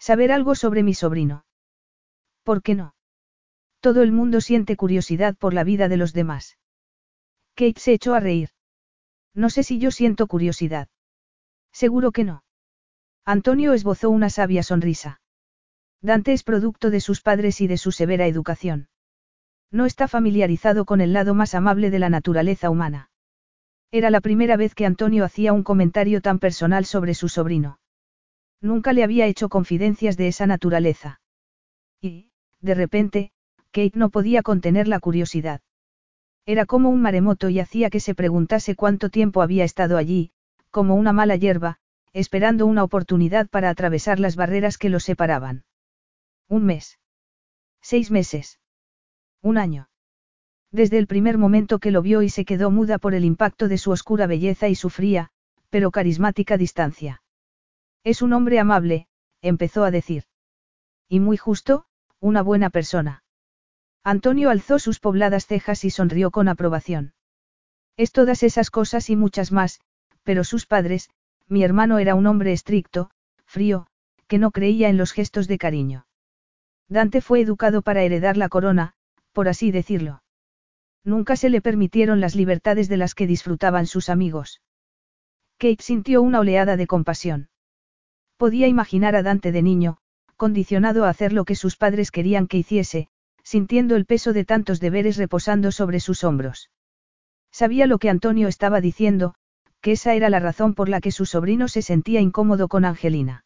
[0.00, 1.44] Saber algo sobre mi sobrino.
[2.42, 2.96] ¿Por qué no?
[3.78, 6.58] Todo el mundo siente curiosidad por la vida de los demás.
[7.54, 8.48] Kate se echó a reír.
[9.32, 10.88] No sé si yo siento curiosidad.
[11.70, 12.42] Seguro que no.
[13.24, 15.20] Antonio esbozó una sabia sonrisa.
[16.02, 18.88] Dante es producto de sus padres y de su severa educación.
[19.70, 23.10] No está familiarizado con el lado más amable de la naturaleza humana.
[23.92, 27.78] Era la primera vez que Antonio hacía un comentario tan personal sobre su sobrino.
[28.60, 31.20] Nunca le había hecho confidencias de esa naturaleza.
[32.00, 32.30] Y,
[32.60, 33.30] de repente,
[33.70, 35.60] Kate no podía contener la curiosidad.
[36.46, 40.32] Era como un maremoto y hacía que se preguntase cuánto tiempo había estado allí,
[40.70, 41.78] como una mala hierba,
[42.12, 45.64] esperando una oportunidad para atravesar las barreras que los separaban.
[46.48, 46.98] Un mes.
[47.80, 48.60] Seis meses.
[49.42, 49.88] Un año.
[50.70, 53.78] Desde el primer momento que lo vio y se quedó muda por el impacto de
[53.78, 55.30] su oscura belleza y su fría,
[55.68, 57.22] pero carismática distancia.
[58.04, 59.06] Es un hombre amable,
[59.42, 60.24] empezó a decir.
[61.08, 61.84] Y muy justo,
[62.20, 63.24] una buena persona.
[64.04, 67.14] Antonio alzó sus pobladas cejas y sonrió con aprobación.
[67.96, 69.80] Es todas esas cosas y muchas más,
[70.22, 71.10] pero sus padres,
[71.48, 73.10] mi hermano era un hombre estricto,
[73.44, 73.86] frío,
[74.26, 76.06] que no creía en los gestos de cariño.
[76.92, 78.92] Dante fue educado para heredar la corona,
[79.32, 80.22] por así decirlo.
[81.04, 84.60] Nunca se le permitieron las libertades de las que disfrutaban sus amigos.
[85.58, 87.48] Kate sintió una oleada de compasión.
[88.36, 89.98] Podía imaginar a Dante de niño,
[90.36, 93.08] condicionado a hacer lo que sus padres querían que hiciese,
[93.42, 96.70] sintiendo el peso de tantos deberes reposando sobre sus hombros.
[97.50, 99.34] Sabía lo que Antonio estaba diciendo,
[99.80, 103.44] que esa era la razón por la que su sobrino se sentía incómodo con Angelina.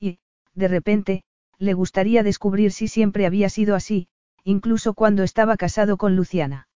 [0.00, 0.18] Y,
[0.54, 1.24] de repente,
[1.58, 4.08] le gustaría descubrir si siempre había sido así,
[4.44, 6.68] incluso cuando estaba casado con Luciana.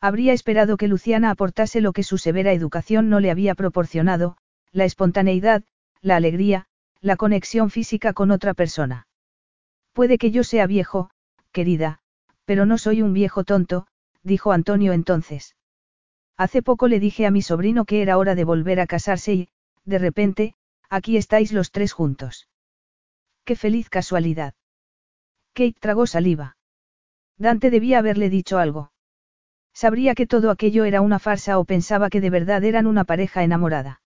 [0.00, 4.36] Habría esperado que Luciana aportase lo que su severa educación no le había proporcionado,
[4.72, 5.64] la espontaneidad,
[6.00, 6.66] la alegría,
[7.00, 9.06] la conexión física con otra persona.
[9.92, 11.10] Puede que yo sea viejo,
[11.52, 12.00] querida,
[12.44, 13.86] pero no soy un viejo tonto,
[14.22, 15.56] dijo Antonio entonces.
[16.36, 19.48] Hace poco le dije a mi sobrino que era hora de volver a casarse y,
[19.84, 20.54] de repente,
[20.88, 22.48] aquí estáis los tres juntos.
[23.48, 24.52] Qué feliz casualidad.
[25.54, 26.58] Kate tragó saliva.
[27.38, 28.92] Dante debía haberle dicho algo.
[29.72, 33.42] Sabría que todo aquello era una farsa o pensaba que de verdad eran una pareja
[33.42, 34.02] enamorada.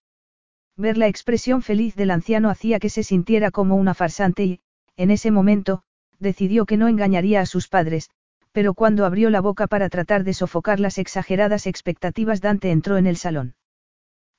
[0.77, 4.61] Ver la expresión feliz del anciano hacía que se sintiera como una farsante y,
[4.97, 5.83] en ese momento,
[6.21, 8.11] decidió que no engañaría a sus padres,
[8.53, 13.09] pero cuando abrió la boca para tratar de sofocar las exageradas expectativas Dante entró en
[13.09, 13.57] el salón.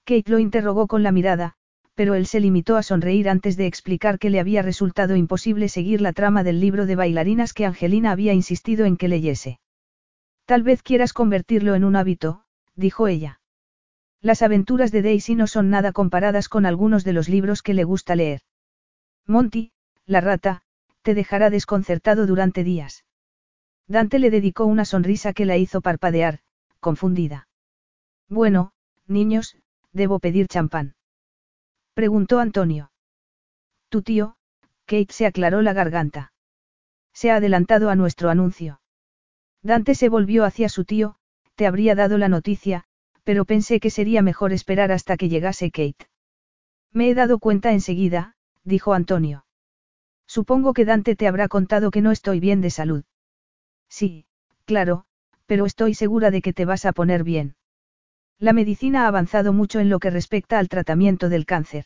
[0.05, 1.57] Kate lo interrogó con la mirada,
[1.95, 6.01] pero él se limitó a sonreír antes de explicar que le había resultado imposible seguir
[6.01, 9.59] la trama del libro de bailarinas que Angelina había insistido en que leyese.
[10.45, 12.43] Tal vez quieras convertirlo en un hábito,
[12.75, 13.39] dijo ella.
[14.21, 17.83] Las aventuras de Daisy no son nada comparadas con algunos de los libros que le
[17.83, 18.41] gusta leer.
[19.27, 19.71] Monty,
[20.05, 20.63] la rata,
[21.01, 23.05] te dejará desconcertado durante días.
[23.87, 26.39] Dante le dedicó una sonrisa que la hizo parpadear,
[26.79, 27.47] confundida.
[28.29, 28.71] Bueno,
[29.07, 29.57] niños,
[29.91, 30.95] debo pedir champán.
[31.93, 32.91] Preguntó Antonio.
[33.89, 34.35] Tu tío,
[34.85, 36.33] Kate se aclaró la garganta.
[37.13, 38.81] Se ha adelantado a nuestro anuncio.
[39.61, 41.15] Dante se volvió hacia su tío,
[41.55, 42.85] te habría dado la noticia,
[43.23, 46.07] pero pensé que sería mejor esperar hasta que llegase Kate.
[46.91, 49.45] Me he dado cuenta enseguida, dijo Antonio.
[50.27, 53.03] Supongo que Dante te habrá contado que no estoy bien de salud.
[53.87, 54.25] Sí,
[54.65, 55.05] claro,
[55.45, 57.55] pero estoy segura de que te vas a poner bien.
[58.39, 61.85] La medicina ha avanzado mucho en lo que respecta al tratamiento del cáncer.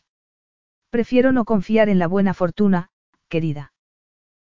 [0.90, 2.90] Prefiero no confiar en la buena fortuna,
[3.28, 3.72] querida.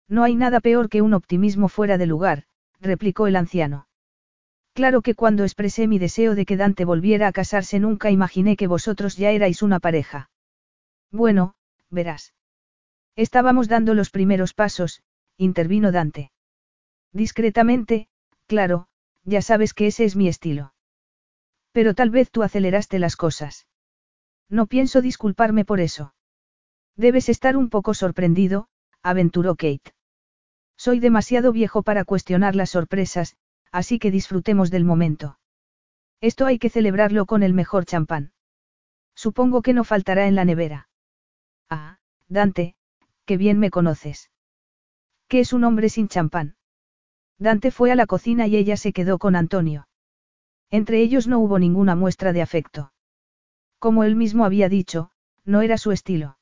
[0.07, 2.43] No hay nada peor que un optimismo fuera de lugar,
[2.81, 3.87] replicó el anciano.
[4.73, 8.67] Claro que cuando expresé mi deseo de que Dante volviera a casarse nunca imaginé que
[8.67, 10.29] vosotros ya erais una pareja.
[11.11, 11.55] Bueno,
[11.89, 12.33] verás.
[13.15, 15.03] Estábamos dando los primeros pasos,
[15.37, 16.31] intervino Dante.
[17.11, 18.07] Discretamente,
[18.47, 18.87] claro,
[19.23, 20.72] ya sabes que ese es mi estilo.
[21.73, 23.67] Pero tal vez tú aceleraste las cosas.
[24.49, 26.13] No pienso disculparme por eso.
[26.95, 28.67] Debes estar un poco sorprendido,
[29.01, 29.93] aventuró Kate.
[30.77, 33.35] Soy demasiado viejo para cuestionar las sorpresas,
[33.71, 35.39] así que disfrutemos del momento.
[36.21, 38.31] Esto hay que celebrarlo con el mejor champán.
[39.15, 40.89] Supongo que no faltará en la nevera.
[41.69, 41.97] Ah,
[42.27, 42.75] Dante,
[43.25, 44.31] qué bien me conoces.
[45.27, 46.55] ¿Qué es un hombre sin champán?
[47.39, 49.87] Dante fue a la cocina y ella se quedó con Antonio.
[50.73, 52.91] Entre ellos no hubo ninguna muestra de afecto.
[53.77, 55.11] Como él mismo había dicho,
[55.45, 56.39] no era su estilo.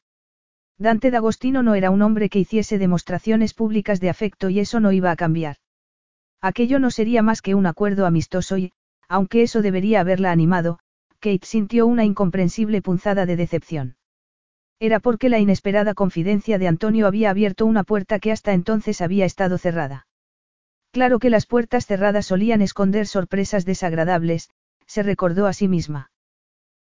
[0.78, 4.94] Dante D'Agostino no era un hombre que hiciese demostraciones públicas de afecto y eso no
[4.94, 5.58] iba a cambiar.
[6.40, 8.72] Aquello no sería más que un acuerdo amistoso y,
[9.10, 10.80] aunque eso debería haberla animado,
[11.20, 13.98] Kate sintió una incomprensible punzada de decepción.
[14.80, 19.26] Era porque la inesperada confidencia de Antonio había abierto una puerta que hasta entonces había
[19.26, 20.08] estado cerrada.
[20.92, 24.50] Claro que las puertas cerradas solían esconder sorpresas desagradables,
[24.86, 26.12] se recordó a sí misma.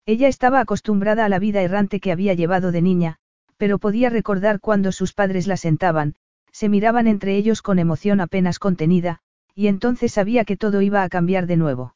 [0.05, 3.17] Ella estaba acostumbrada a la vida errante que había llevado de niña,
[3.57, 6.15] pero podía recordar cuando sus padres la sentaban,
[6.51, 9.21] se miraban entre ellos con emoción apenas contenida,
[9.55, 11.95] y entonces sabía que todo iba a cambiar de nuevo.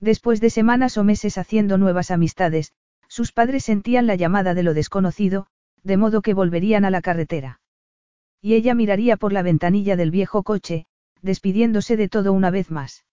[0.00, 2.72] Después de semanas o meses haciendo nuevas amistades,
[3.08, 5.46] sus padres sentían la llamada de lo desconocido,
[5.82, 7.60] de modo que volverían a la carretera.
[8.40, 10.86] Y ella miraría por la ventanilla del viejo coche,
[11.22, 13.04] despidiéndose de todo una vez más.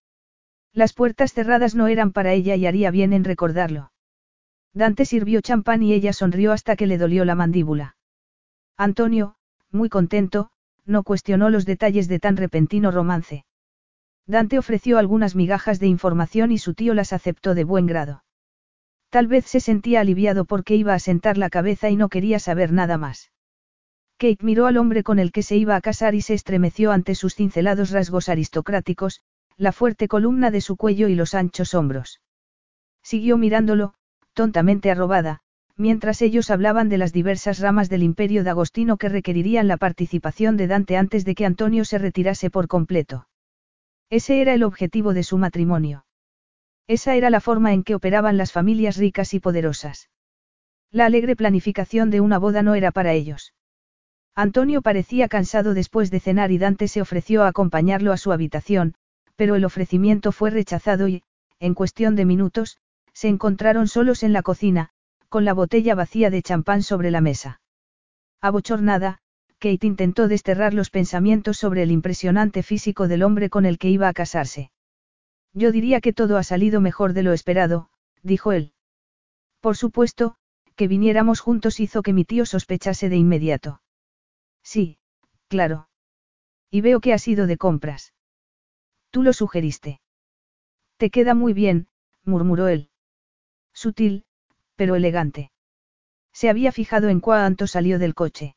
[0.74, 3.92] Las puertas cerradas no eran para ella y haría bien en recordarlo.
[4.74, 7.96] Dante sirvió champán y ella sonrió hasta que le dolió la mandíbula.
[8.76, 9.36] Antonio,
[9.72, 10.50] muy contento,
[10.86, 13.46] no cuestionó los detalles de tan repentino romance.
[14.28, 18.24] Dante ofreció algunas migajas de información y su tío las aceptó de buen grado.
[19.10, 22.74] Tal vez se sentía aliviado porque iba a sentar la cabeza y no quería saber
[22.74, 23.32] nada más.
[24.18, 27.16] Kate miró al hombre con el que se iba a casar y se estremeció ante
[27.16, 29.22] sus cincelados rasgos aristocráticos,
[29.58, 32.22] la fuerte columna de su cuello y los anchos hombros.
[33.04, 33.94] Siguió mirándolo,
[34.34, 35.42] tontamente arrobada,
[35.78, 40.56] mientras ellos hablaban de las diversas ramas del imperio de Agostino que requerirían la participación
[40.56, 43.28] de Dante antes de que Antonio se retirase por completo.
[44.10, 46.06] Ese era el objetivo de su matrimonio.
[46.88, 50.10] Esa era la forma en que operaban las familias ricas y poderosas.
[50.92, 53.55] La alegre planificación de una boda no era para ellos.
[54.36, 58.96] Antonio parecía cansado después de cenar y Dante se ofreció a acompañarlo a su habitación,
[59.38, 61.24] pero el ofrecimiento fue rechazado y,
[61.60, 62.78] en cuestión de minutos,
[63.14, 64.90] se encontraron solos en la cocina,
[65.30, 67.62] con la botella vacía de champán sobre la mesa.
[68.42, 69.20] Abochornada,
[69.58, 74.10] Kate intentó desterrar los pensamientos sobre el impresionante físico del hombre con el que iba
[74.10, 74.70] a casarse.
[75.54, 77.90] Yo diría que todo ha salido mejor de lo esperado,
[78.22, 78.74] dijo él.
[79.62, 80.36] Por supuesto,
[80.76, 83.82] que viniéramos juntos hizo que mi tío sospechase de inmediato.
[84.66, 84.98] Sí,
[85.48, 85.88] claro.
[86.72, 88.14] Y veo que has ido de compras.
[89.12, 90.02] Tú lo sugeriste.
[90.98, 91.88] Te queda muy bien,
[92.24, 92.90] murmuró él.
[93.74, 94.26] Sutil,
[94.76, 95.52] pero elegante.
[96.34, 98.56] Se había fijado en cuánto salió del coche.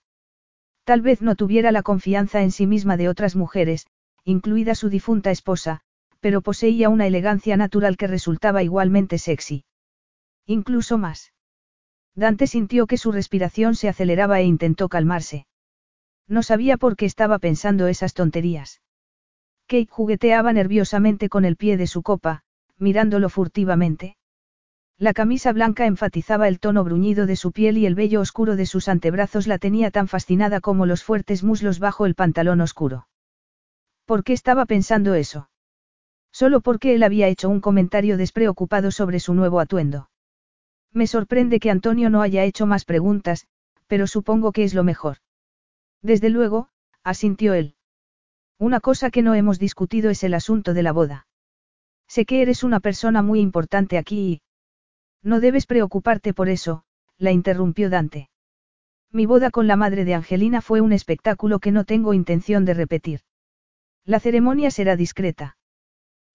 [0.84, 3.86] Tal vez no tuviera la confianza en sí misma de otras mujeres,
[4.24, 5.82] incluida su difunta esposa,
[6.20, 9.64] pero poseía una elegancia natural que resultaba igualmente sexy.
[10.46, 11.32] Incluso más.
[12.14, 15.46] Dante sintió que su respiración se aceleraba e intentó calmarse.
[16.28, 18.82] No sabía por qué estaba pensando esas tonterías.
[19.66, 22.42] Kate jugueteaba nerviosamente con el pie de su copa,
[22.78, 24.16] mirándolo furtivamente.
[24.98, 28.66] La camisa blanca enfatizaba el tono bruñido de su piel y el vello oscuro de
[28.66, 33.08] sus antebrazos la tenía tan fascinada como los fuertes muslos bajo el pantalón oscuro.
[34.04, 35.50] ¿Por qué estaba pensando eso?
[36.32, 40.10] Solo porque él había hecho un comentario despreocupado sobre su nuevo atuendo.
[40.92, 43.46] Me sorprende que Antonio no haya hecho más preguntas,
[43.86, 45.18] pero supongo que es lo mejor.
[46.02, 46.68] Desde luego,
[47.02, 47.74] asintió él.
[48.58, 51.26] Una cosa que no hemos discutido es el asunto de la boda.
[52.08, 54.42] Sé que eres una persona muy importante aquí y...
[55.22, 56.84] No debes preocuparte por eso,
[57.18, 58.30] la interrumpió Dante.
[59.10, 62.74] Mi boda con la madre de Angelina fue un espectáculo que no tengo intención de
[62.74, 63.20] repetir.
[64.04, 65.56] La ceremonia será discreta.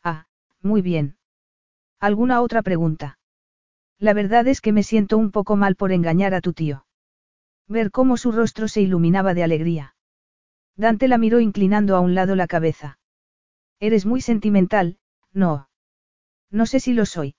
[0.03, 0.27] Ah,
[0.61, 1.18] muy bien.
[1.99, 3.19] ¿Alguna otra pregunta?
[3.99, 6.85] La verdad es que me siento un poco mal por engañar a tu tío.
[7.68, 9.95] Ver cómo su rostro se iluminaba de alegría.
[10.76, 12.99] Dante la miró inclinando a un lado la cabeza.
[13.80, 14.98] Eres muy sentimental,
[15.31, 15.69] no.
[16.49, 17.35] No sé si lo soy.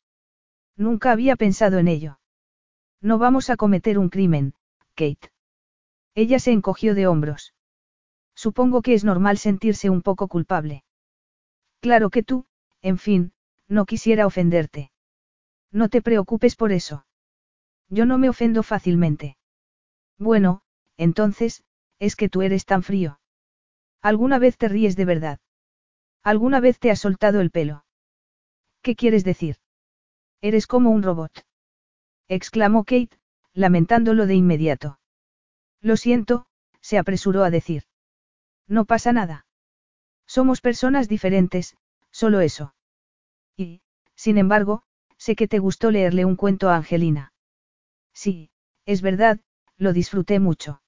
[0.76, 2.18] Nunca había pensado en ello.
[3.00, 4.54] No vamos a cometer un crimen,
[4.94, 5.30] Kate.
[6.14, 7.54] Ella se encogió de hombros.
[8.34, 10.84] Supongo que es normal sentirse un poco culpable.
[11.80, 12.46] Claro que tú,
[12.82, 13.32] en fin,
[13.68, 14.90] no quisiera ofenderte.
[15.70, 17.06] No te preocupes por eso.
[17.88, 19.36] Yo no me ofendo fácilmente.
[20.18, 20.62] Bueno,
[20.96, 21.64] entonces,
[21.98, 23.20] es que tú eres tan frío.
[24.00, 25.40] ¿Alguna vez te ríes de verdad?
[26.22, 27.84] ¿Alguna vez te has soltado el pelo?
[28.82, 29.56] ¿Qué quieres decir?
[30.40, 31.32] Eres como un robot.
[32.28, 33.18] exclamó Kate,
[33.54, 34.98] lamentándolo de inmediato.
[35.80, 36.46] Lo siento,
[36.80, 37.84] se apresuró a decir.
[38.66, 39.46] No pasa nada.
[40.26, 41.76] Somos personas diferentes,
[42.10, 42.74] solo eso.
[43.56, 43.82] Y,
[44.14, 44.82] sin embargo,
[45.16, 47.32] sé que te gustó leerle un cuento a Angelina.
[48.12, 48.50] Sí,
[48.86, 49.40] es verdad,
[49.78, 50.82] lo disfruté mucho.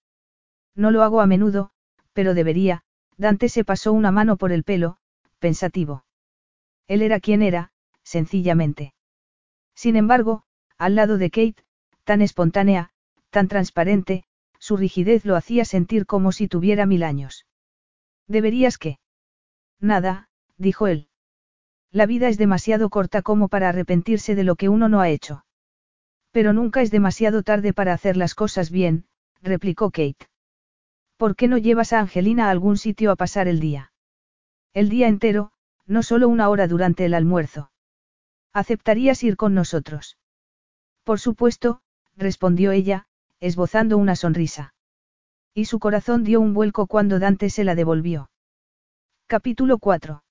[0.75, 1.71] No lo hago a menudo,
[2.13, 2.83] pero debería,
[3.17, 4.99] Dante se pasó una mano por el pelo,
[5.39, 6.05] pensativo.
[6.87, 7.73] Él era quien era,
[8.03, 8.95] sencillamente.
[9.75, 10.45] Sin embargo,
[10.79, 11.65] al lado de Kate,
[12.05, 12.91] tan espontánea,
[13.31, 14.25] tan transparente,
[14.59, 17.47] su rigidez lo hacía sentir como si tuviera mil años.
[18.27, 18.99] ¿Deberías qué?
[19.81, 21.09] Nada, dijo él.
[21.91, 25.46] La vida es demasiado corta como para arrepentirse de lo que uno no ha hecho.
[26.37, 29.07] Pero nunca es demasiado tarde para hacer las cosas bien,
[29.41, 30.29] replicó Kate.
[31.17, 33.91] ¿Por qué no llevas a Angelina a algún sitio a pasar el día?
[34.75, 35.53] El día entero,
[35.87, 37.71] no solo una hora durante el almuerzo.
[38.53, 40.19] ¿Aceptarías ir con nosotros?
[41.05, 41.81] Por supuesto,
[42.17, 43.07] respondió ella,
[43.41, 44.75] esbozando una sonrisa.
[45.55, 48.29] Y su corazón dio un vuelco cuando Dante se la devolvió.
[49.27, 50.23] Capítulo 4.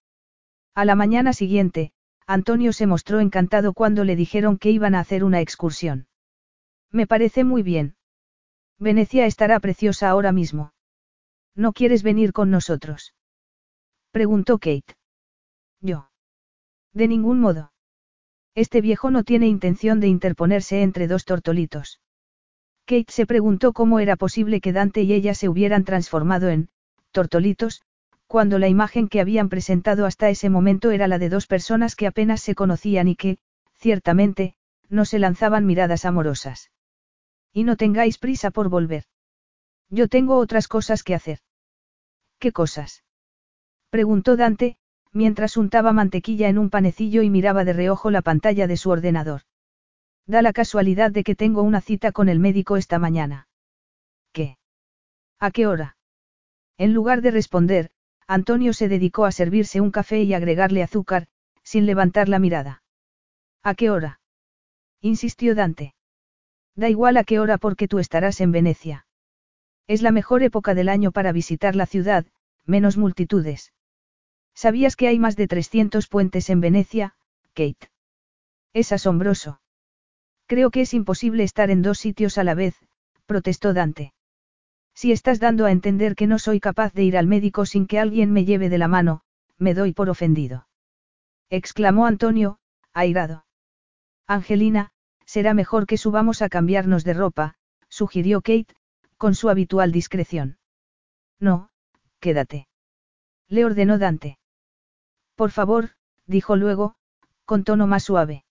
[0.75, 1.93] A la mañana siguiente,
[2.27, 6.07] Antonio se mostró encantado cuando le dijeron que iban a hacer una excursión.
[6.91, 7.95] Me parece muy bien.
[8.79, 10.73] Venecia estará preciosa ahora mismo.
[11.55, 13.13] ¿No quieres venir con nosotros?
[14.11, 14.95] Preguntó Kate.
[15.81, 16.09] Yo.
[16.93, 17.71] De ningún modo.
[18.55, 21.99] Este viejo no tiene intención de interponerse entre dos tortolitos.
[22.85, 26.69] Kate se preguntó cómo era posible que Dante y ella se hubieran transformado en,
[27.11, 27.81] tortolitos,
[28.27, 32.07] cuando la imagen que habían presentado hasta ese momento era la de dos personas que
[32.07, 33.37] apenas se conocían y que,
[33.75, 34.55] ciertamente,
[34.89, 36.71] no se lanzaban miradas amorosas.
[37.53, 39.05] Y no tengáis prisa por volver.
[39.89, 41.39] Yo tengo otras cosas que hacer.
[42.39, 43.03] ¿Qué cosas?
[43.89, 44.77] Preguntó Dante,
[45.11, 49.41] mientras untaba mantequilla en un panecillo y miraba de reojo la pantalla de su ordenador.
[50.27, 53.47] Da la casualidad de que tengo una cita con el médico esta mañana.
[54.33, 54.57] ¿Qué?
[55.39, 55.97] ¿A qué hora?
[56.77, 57.91] En lugar de responder,
[58.27, 61.27] Antonio se dedicó a servirse un café y agregarle azúcar,
[61.63, 62.83] sin levantar la mirada.
[63.61, 64.19] ¿A qué hora?
[65.01, 65.93] insistió Dante.
[66.75, 69.05] Da igual a qué hora porque tú estarás en Venecia.
[69.87, 72.25] Es la mejor época del año para visitar la ciudad,
[72.65, 73.71] menos multitudes.
[74.55, 77.15] ¿Sabías que hay más de 300 puentes en Venecia,
[77.53, 77.91] Kate?
[78.73, 79.61] Es asombroso.
[80.47, 82.75] Creo que es imposible estar en dos sitios a la vez,
[83.25, 84.14] protestó Dante.
[84.95, 87.99] Si estás dando a entender que no soy capaz de ir al médico sin que
[87.99, 89.21] alguien me lleve de la mano,
[89.57, 90.67] me doy por ofendido.
[91.49, 92.59] Exclamó Antonio,
[92.93, 93.45] airado.
[94.25, 94.91] Angelina,
[95.25, 97.55] será mejor que subamos a cambiarnos de ropa,
[97.89, 98.73] sugirió Kate,
[99.17, 100.57] con su habitual discreción.
[101.39, 101.69] No,
[102.19, 102.67] quédate.
[103.47, 104.39] Le ordenó Dante.
[105.35, 105.91] Por favor,
[106.25, 106.95] dijo luego,
[107.43, 108.45] con tono más suave.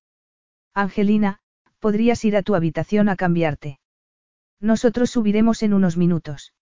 [0.74, 1.40] Angelina,
[1.80, 3.80] podrías ir a tu habitación a cambiarte.
[4.60, 6.52] Nosotros subiremos en unos minutos.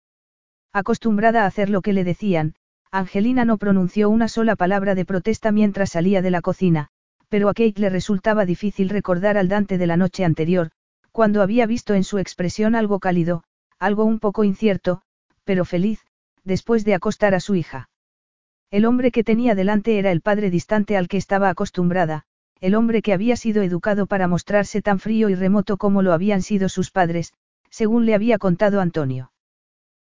[0.72, 2.54] Acostumbrada a hacer lo que le decían,
[2.90, 6.88] Angelina no pronunció una sola palabra de protesta mientras salía de la cocina,
[7.28, 10.70] pero a Kate le resultaba difícil recordar al Dante de la noche anterior,
[11.10, 13.44] cuando había visto en su expresión algo cálido,
[13.78, 15.02] algo un poco incierto,
[15.44, 16.00] pero feliz,
[16.44, 17.88] después de acostar a su hija.
[18.70, 22.24] El hombre que tenía delante era el padre distante al que estaba acostumbrada,
[22.60, 26.42] el hombre que había sido educado para mostrarse tan frío y remoto como lo habían
[26.42, 27.32] sido sus padres,
[27.72, 29.32] según le había contado Antonio.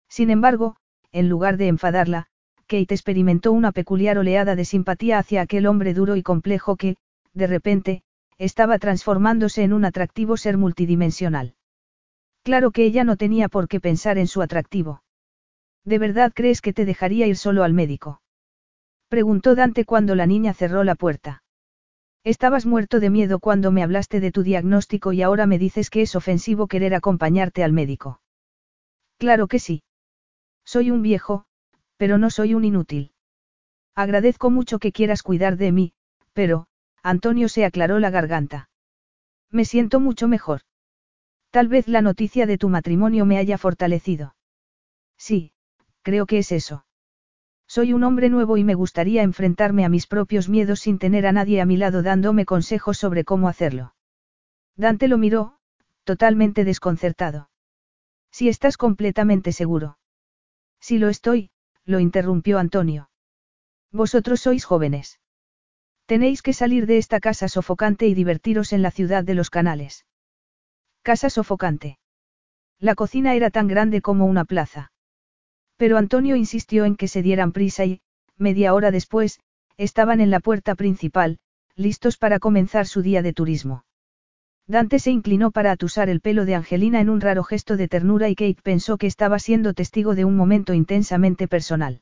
[0.09, 0.77] Sin embargo,
[1.11, 2.27] en lugar de enfadarla,
[2.65, 6.95] Kate experimentó una peculiar oleada de simpatía hacia aquel hombre duro y complejo que,
[7.33, 8.03] de repente,
[8.37, 11.55] estaba transformándose en un atractivo ser multidimensional.
[12.43, 15.03] Claro que ella no tenía por qué pensar en su atractivo.
[15.83, 18.21] ¿De verdad crees que te dejaría ir solo al médico?
[19.09, 21.43] Preguntó Dante cuando la niña cerró la puerta.
[22.23, 26.01] Estabas muerto de miedo cuando me hablaste de tu diagnóstico y ahora me dices que
[26.01, 28.21] es ofensivo querer acompañarte al médico.
[29.17, 29.83] Claro que sí.
[30.65, 31.45] Soy un viejo,
[31.97, 33.11] pero no soy un inútil.
[33.95, 35.93] Agradezco mucho que quieras cuidar de mí,
[36.33, 36.67] pero,
[37.01, 38.69] Antonio se aclaró la garganta.
[39.49, 40.61] Me siento mucho mejor.
[41.51, 44.35] Tal vez la noticia de tu matrimonio me haya fortalecido.
[45.17, 45.53] Sí,
[46.01, 46.85] creo que es eso.
[47.67, 51.33] Soy un hombre nuevo y me gustaría enfrentarme a mis propios miedos sin tener a
[51.33, 53.93] nadie a mi lado dándome consejos sobre cómo hacerlo.
[54.77, 55.57] Dante lo miró,
[56.05, 57.49] totalmente desconcertado.
[58.31, 59.97] Si estás completamente seguro.
[60.79, 61.51] Si lo estoy,
[61.83, 63.09] lo interrumpió Antonio.
[63.91, 65.19] Vosotros sois jóvenes.
[66.05, 70.05] Tenéis que salir de esta casa sofocante y divertiros en la ciudad de los canales.
[71.01, 71.99] Casa sofocante.
[72.79, 74.91] La cocina era tan grande como una plaza.
[75.77, 78.01] Pero Antonio insistió en que se dieran prisa y,
[78.37, 79.39] media hora después,
[79.77, 81.37] estaban en la puerta principal,
[81.75, 83.85] listos para comenzar su día de turismo.
[84.65, 88.27] Dante se inclinó para atusar el pelo de Angelina en un raro gesto de ternura
[88.27, 92.01] y Kate pensó que estaba siendo testigo de un momento intensamente personal.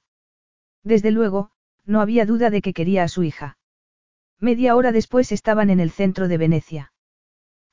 [0.84, 1.52] Desde luego,
[1.85, 3.57] no había duda de que quería a su hija.
[4.39, 6.93] Media hora después estaban en el centro de Venecia.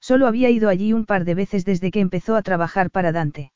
[0.01, 3.53] Solo había ido allí un par de veces desde que empezó a trabajar para Dante.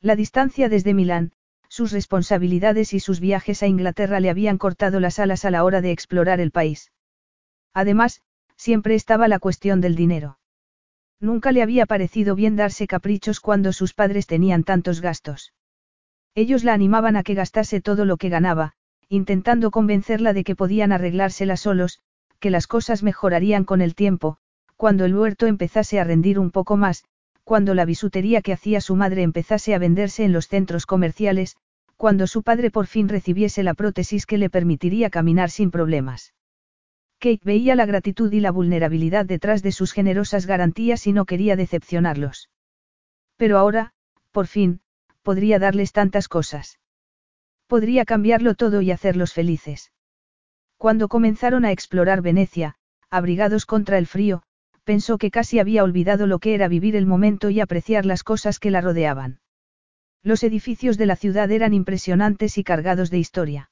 [0.00, 1.32] La distancia desde Milán,
[1.70, 5.80] sus responsabilidades y sus viajes a Inglaterra le habían cortado las alas a la hora
[5.80, 6.90] de explorar el país.
[7.72, 8.22] Además,
[8.56, 10.38] siempre estaba la cuestión del dinero.
[11.20, 15.54] Nunca le había parecido bien darse caprichos cuando sus padres tenían tantos gastos.
[16.34, 18.72] Ellos la animaban a que gastase todo lo que ganaba,
[19.08, 22.00] intentando convencerla de que podían arreglársela solos,
[22.40, 24.38] que las cosas mejorarían con el tiempo,
[24.76, 27.04] cuando el huerto empezase a rendir un poco más,
[27.50, 31.56] cuando la bisutería que hacía su madre empezase a venderse en los centros comerciales,
[31.96, 36.32] cuando su padre por fin recibiese la prótesis que le permitiría caminar sin problemas.
[37.18, 41.56] Kate veía la gratitud y la vulnerabilidad detrás de sus generosas garantías y no quería
[41.56, 42.50] decepcionarlos.
[43.36, 43.94] Pero ahora,
[44.30, 44.80] por fin,
[45.24, 46.78] podría darles tantas cosas.
[47.66, 49.90] Podría cambiarlo todo y hacerlos felices.
[50.76, 52.76] Cuando comenzaron a explorar Venecia,
[53.10, 54.44] abrigados contra el frío,
[54.90, 58.58] pensó que casi había olvidado lo que era vivir el momento y apreciar las cosas
[58.58, 59.38] que la rodeaban.
[60.24, 63.70] Los edificios de la ciudad eran impresionantes y cargados de historia.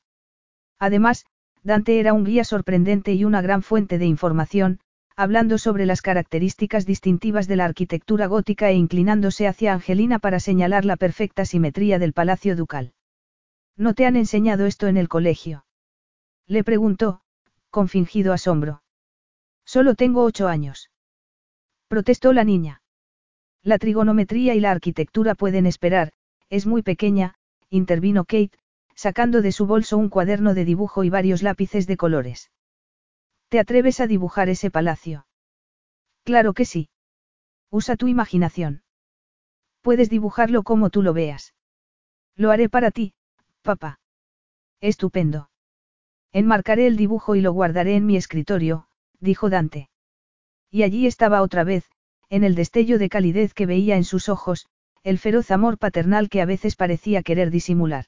[0.78, 1.27] Además,
[1.65, 4.78] Dante era un guía sorprendente y una gran fuente de información,
[5.16, 10.85] hablando sobre las características distintivas de la arquitectura gótica e inclinándose hacia Angelina para señalar
[10.85, 12.93] la perfecta simetría del palacio ducal.
[13.77, 15.66] ¿No te han enseñado esto en el colegio?
[16.47, 17.23] Le preguntó,
[17.70, 18.85] con fingido asombro.
[19.65, 20.90] Solo tengo ocho años.
[21.89, 22.82] Protestó la niña.
[23.62, 26.12] La trigonometría y la arquitectura pueden esperar,
[26.51, 27.35] es muy pequeña,
[27.70, 28.59] intervino Kate,
[28.94, 32.51] sacando de su bolso un cuaderno de dibujo y varios lápices de colores.
[33.48, 35.27] ¿Te atreves a dibujar ese palacio?
[36.24, 36.90] Claro que sí.
[37.70, 38.82] Usa tu imaginación.
[39.81, 41.55] Puedes dibujarlo como tú lo veas.
[42.36, 43.15] Lo haré para ti,
[43.62, 44.01] papá.
[44.81, 45.51] Estupendo.
[46.32, 48.89] Enmarcaré el dibujo y lo guardaré en mi escritorio,
[49.20, 49.89] dijo Dante.
[50.70, 51.85] Y allí estaba otra vez,
[52.28, 54.66] en el destello de calidez que veía en sus ojos,
[55.03, 58.07] el feroz amor paternal que a veces parecía querer disimular.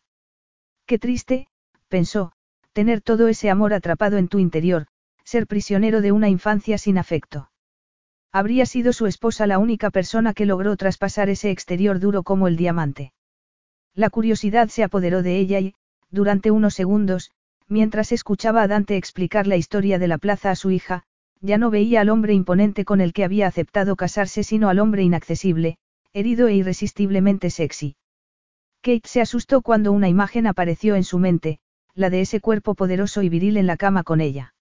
[0.86, 1.48] Qué triste,
[1.88, 2.32] pensó,
[2.72, 4.86] tener todo ese amor atrapado en tu interior,
[5.24, 7.50] ser prisionero de una infancia sin afecto.
[8.32, 12.56] Habría sido su esposa la única persona que logró traspasar ese exterior duro como el
[12.56, 13.12] diamante.
[13.94, 15.74] La curiosidad se apoderó de ella y,
[16.10, 17.32] durante unos segundos,
[17.66, 21.04] mientras escuchaba a Dante explicar la historia de la plaza a su hija,
[21.40, 25.02] ya no veía al hombre imponente con el que había aceptado casarse, sino al hombre
[25.02, 25.78] inaccesible,
[26.12, 27.96] herido e irresistiblemente sexy.
[28.82, 31.58] Kate se asustó cuando una imagen apareció en su mente,
[31.94, 34.54] la de ese cuerpo poderoso y viril en la cama con ella.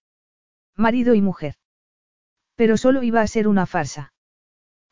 [0.76, 1.54] Marido y mujer.
[2.54, 4.12] Pero solo iba a ser una farsa.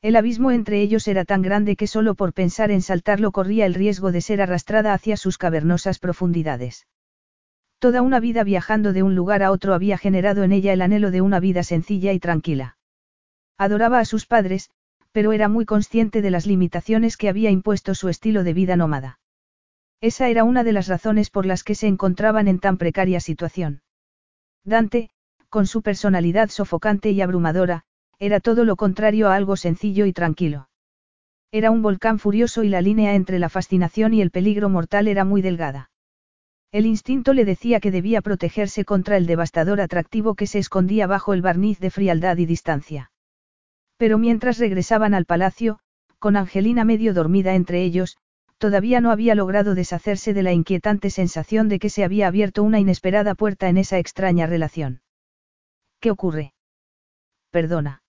[0.00, 3.74] El abismo entre ellos era tan grande que solo por pensar en saltarlo corría el
[3.74, 6.86] riesgo de ser arrastrada hacia sus cavernosas profundidades.
[7.78, 11.12] Toda una vida viajando de un lugar a otro había generado en ella el anhelo
[11.12, 12.76] de una vida sencilla y tranquila.
[13.56, 14.70] Adoraba a sus padres,
[15.12, 19.20] pero era muy consciente de las limitaciones que había impuesto su estilo de vida nómada.
[20.00, 23.82] Esa era una de las razones por las que se encontraban en tan precaria situación.
[24.64, 25.10] Dante,
[25.48, 27.84] con su personalidad sofocante y abrumadora,
[28.18, 30.68] era todo lo contrario a algo sencillo y tranquilo.
[31.52, 35.24] Era un volcán furioso y la línea entre la fascinación y el peligro mortal era
[35.24, 35.90] muy delgada.
[36.70, 41.32] El instinto le decía que debía protegerse contra el devastador atractivo que se escondía bajo
[41.32, 43.10] el barniz de frialdad y distancia.
[43.96, 45.78] Pero mientras regresaban al palacio,
[46.18, 48.18] con Angelina medio dormida entre ellos,
[48.58, 52.80] todavía no había logrado deshacerse de la inquietante sensación de que se había abierto una
[52.80, 55.00] inesperada puerta en esa extraña relación.
[56.00, 56.52] ¿Qué ocurre?
[57.50, 58.02] Perdona.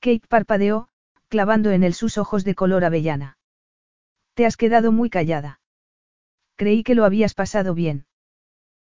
[0.00, 0.88] Kate parpadeó,
[1.28, 3.38] clavando en él sus ojos de color avellana.
[4.34, 5.59] Te has quedado muy callada.
[6.60, 8.04] Creí que lo habías pasado bien.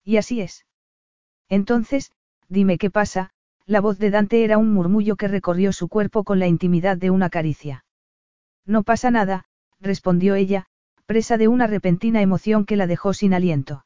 [0.06, 0.66] Y así es.
[1.50, 2.14] Entonces,
[2.48, 3.32] dime qué pasa,
[3.66, 7.10] la voz de Dante era un murmullo que recorrió su cuerpo con la intimidad de
[7.10, 7.84] una caricia.
[8.66, 9.44] No pasa nada,
[9.82, 10.68] respondió ella,
[11.06, 13.86] presa de una repentina emoción que la dejó sin aliento.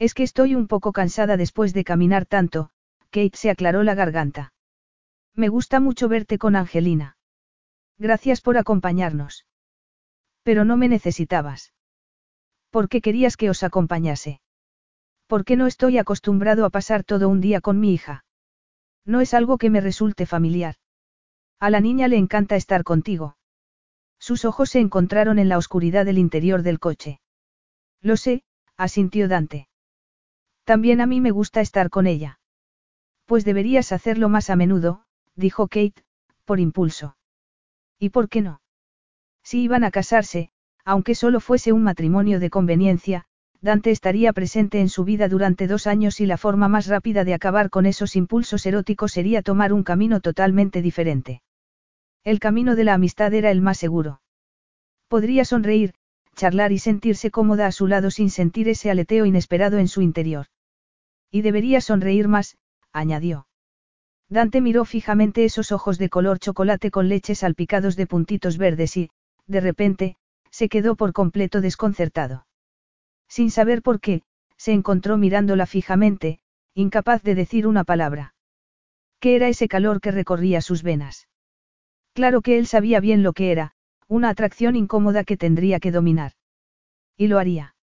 [0.00, 2.70] Es que estoy un poco cansada después de caminar tanto,
[3.10, 4.52] Kate se aclaró la garganta.
[5.32, 7.18] Me gusta mucho verte con Angelina.
[7.98, 9.46] Gracias por acompañarnos.
[10.42, 11.72] Pero no me necesitabas.
[12.70, 14.40] ¿Por qué querías que os acompañase?
[15.26, 18.24] ¿Por qué no estoy acostumbrado a pasar todo un día con mi hija?
[19.04, 20.76] No es algo que me resulte familiar.
[21.58, 23.36] A la niña le encanta estar contigo.
[24.18, 27.20] Sus ojos se encontraron en la oscuridad del interior del coche.
[28.00, 28.44] Lo sé,
[28.76, 29.68] asintió Dante.
[30.64, 32.40] También a mí me gusta estar con ella.
[33.24, 36.04] Pues deberías hacerlo más a menudo, dijo Kate,
[36.44, 37.16] por impulso.
[37.98, 38.60] ¿Y por qué no?
[39.42, 40.50] Si iban a casarse,
[40.86, 43.24] aunque solo fuese un matrimonio de conveniencia,
[43.60, 47.34] Dante estaría presente en su vida durante dos años y la forma más rápida de
[47.34, 51.42] acabar con esos impulsos eróticos sería tomar un camino totalmente diferente.
[52.22, 54.20] El camino de la amistad era el más seguro.
[55.08, 55.94] Podría sonreír,
[56.36, 60.46] charlar y sentirse cómoda a su lado sin sentir ese aleteo inesperado en su interior.
[61.32, 62.58] Y debería sonreír más,
[62.92, 63.48] añadió.
[64.28, 69.10] Dante miró fijamente esos ojos de color chocolate con leche salpicados de puntitos verdes y,
[69.46, 70.16] de repente,
[70.56, 72.46] se quedó por completo desconcertado.
[73.28, 74.22] Sin saber por qué,
[74.56, 76.40] se encontró mirándola fijamente,
[76.72, 78.34] incapaz de decir una palabra.
[79.20, 81.28] ¿Qué era ese calor que recorría sus venas?
[82.14, 83.72] Claro que él sabía bien lo que era,
[84.08, 86.32] una atracción incómoda que tendría que dominar.
[87.18, 87.74] Y lo haría.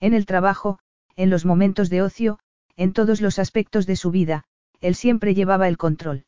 [0.00, 0.78] En el trabajo,
[1.16, 2.38] en los momentos de ocio,
[2.76, 4.44] en todos los aspectos de su vida,
[4.80, 6.24] él siempre llevaba el control.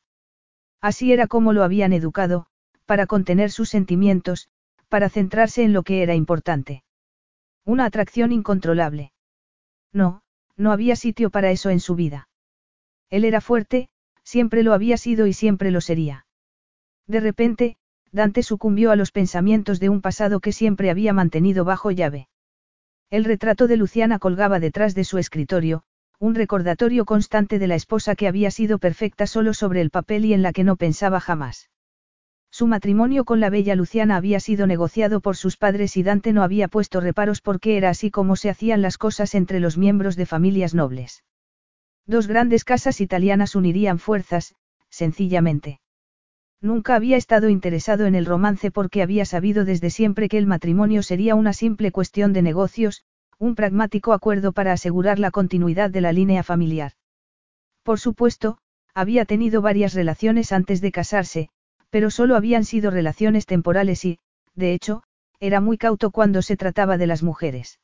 [0.83, 2.45] Así era como lo habían educado,
[2.85, 4.51] para contener sus sentimientos,
[4.93, 6.85] para centrarse en lo que era importante.
[7.65, 9.15] Una atracción incontrolable.
[9.91, 10.21] No,
[10.59, 12.29] no había sitio para eso en su vida.
[13.09, 13.89] Él era fuerte,
[14.23, 16.27] siempre lo había sido y siempre lo sería.
[17.07, 17.79] De repente,
[18.11, 22.29] Dante sucumbió a los pensamientos de un pasado que siempre había mantenido bajo llave.
[23.09, 25.85] El retrato de Luciana colgaba detrás de su escritorio,
[26.19, 30.35] un recordatorio constante de la esposa que había sido perfecta solo sobre el papel y
[30.35, 31.71] en la que no pensaba jamás.
[32.55, 36.43] Su matrimonio con la bella Luciana había sido negociado por sus padres y Dante no
[36.43, 40.27] había puesto reparos porque era así como se hacían las cosas entre los miembros de
[40.27, 41.25] familias nobles.
[42.07, 44.55] Dos grandes casas italianas unirían fuerzas,
[44.91, 45.81] sencillamente.
[46.61, 51.03] Nunca había estado interesado en el romance porque había sabido desde siempre que el matrimonio
[51.03, 53.03] sería una simple cuestión de negocios,
[53.39, 56.93] un pragmático acuerdo para asegurar la continuidad de la línea familiar.
[57.83, 58.59] Por supuesto,
[58.93, 61.49] había tenido varias relaciones antes de casarse,
[61.93, 64.19] pero solo habían sido relaciones temporales y,
[64.55, 65.03] de hecho,
[65.41, 67.81] era muy cauto cuando se trataba de las mujeres.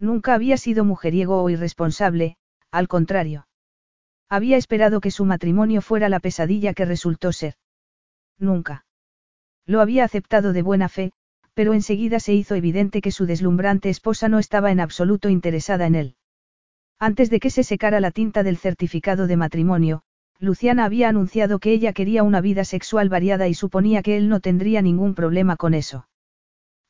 [0.00, 2.36] Nunca había sido mujeriego o irresponsable,
[2.72, 3.46] al contrario.
[4.28, 7.54] Había esperado que su matrimonio fuera la pesadilla que resultó ser.
[8.36, 8.84] Nunca.
[9.64, 11.12] Lo había aceptado de buena fe,
[11.54, 15.94] pero enseguida se hizo evidente que su deslumbrante esposa no estaba en absoluto interesada en
[15.94, 16.16] él.
[16.98, 20.02] Antes de que se secara la tinta del certificado de matrimonio,
[20.42, 24.40] Luciana había anunciado que ella quería una vida sexual variada y suponía que él no
[24.40, 26.08] tendría ningún problema con eso.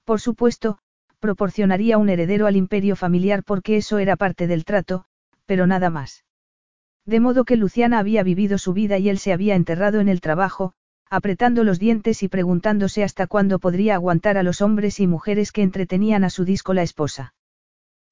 [0.05, 0.78] Por supuesto,
[1.18, 5.05] proporcionaría un heredero al imperio familiar porque eso era parte del trato,
[5.47, 6.24] pero nada más.
[7.05, 10.20] De modo que Luciana había vivido su vida y él se había enterrado en el
[10.20, 10.72] trabajo,
[11.10, 15.62] apretando los dientes y preguntándose hasta cuándo podría aguantar a los hombres y mujeres que
[15.62, 17.35] entretenían a su disco la esposa.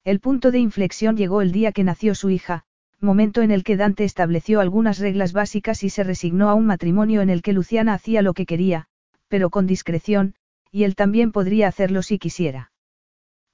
[0.03, 2.65] El punto de inflexión llegó el día que nació su hija,
[3.01, 7.21] momento en el que Dante estableció algunas reglas básicas y se resignó a un matrimonio
[7.21, 8.85] en el que Luciana hacía lo que quería,
[9.27, 10.35] pero con discreción,
[10.71, 12.71] y él también podría hacerlo si quisiera.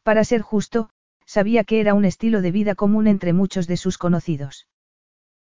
[0.04, 0.90] Para ser justo,
[1.26, 4.68] sabía que era un estilo de vida común entre muchos de sus conocidos.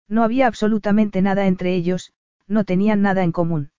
[0.07, 2.13] No había absolutamente nada entre ellos,
[2.47, 3.71] no tenían nada en común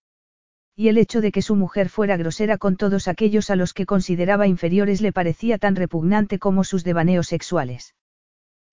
[0.78, 3.86] y el hecho de que su mujer fuera grosera con todos aquellos a los que
[3.86, 7.94] consideraba inferiores le parecía tan repugnante como sus devaneos sexuales.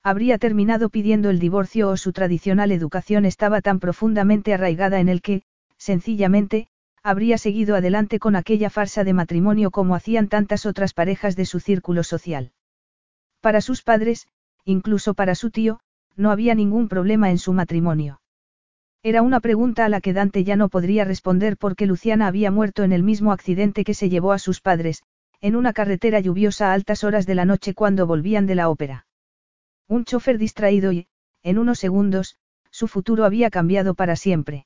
[0.05, 5.21] Habría terminado pidiendo el divorcio o su tradicional educación estaba tan profundamente arraigada en el
[5.21, 5.43] que,
[5.77, 6.67] sencillamente,
[7.03, 11.61] habría seguido adelante con aquella farsa de matrimonio como hacían tantas otras parejas de su
[11.61, 12.51] círculo social.
[13.39, 14.27] Para sus padres,
[14.65, 15.79] incluso para su tío,
[16.17, 18.19] no había ningún problema en su matrimonio.
[19.03, 22.83] Era una pregunta a la que Dante ya no podría responder porque Luciana había muerto
[22.83, 25.01] en el mismo accidente que se llevó a sus padres,
[25.39, 29.05] en una carretera lluviosa a altas horas de la noche cuando volvían de la ópera.
[29.87, 31.07] Un chofer distraído y,
[31.43, 32.37] en unos segundos,
[32.71, 34.65] su futuro había cambiado para siempre.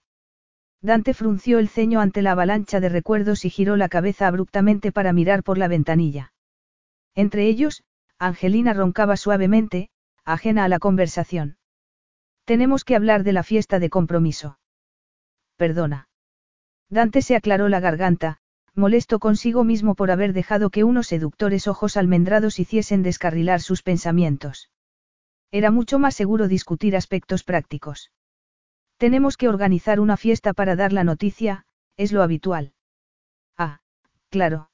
[0.82, 5.12] Dante frunció el ceño ante la avalancha de recuerdos y giró la cabeza abruptamente para
[5.12, 6.34] mirar por la ventanilla.
[7.16, 7.84] Entre ellos,
[8.20, 9.90] Angelina roncaba suavemente,
[10.24, 11.58] ajena a la conversación.
[12.46, 14.60] Tenemos que hablar de la fiesta de compromiso.
[15.58, 16.08] Perdona.
[16.90, 18.38] Dante se aclaró la garganta,
[18.74, 24.70] molesto consigo mismo por haber dejado que unos seductores ojos almendrados hiciesen descarrilar sus pensamientos.
[25.52, 28.12] Era mucho más seguro discutir aspectos prácticos.
[28.98, 31.66] Tenemos que organizar una fiesta para dar la noticia,
[31.96, 32.74] es lo habitual.
[33.58, 33.80] Ah,
[34.30, 34.70] claro.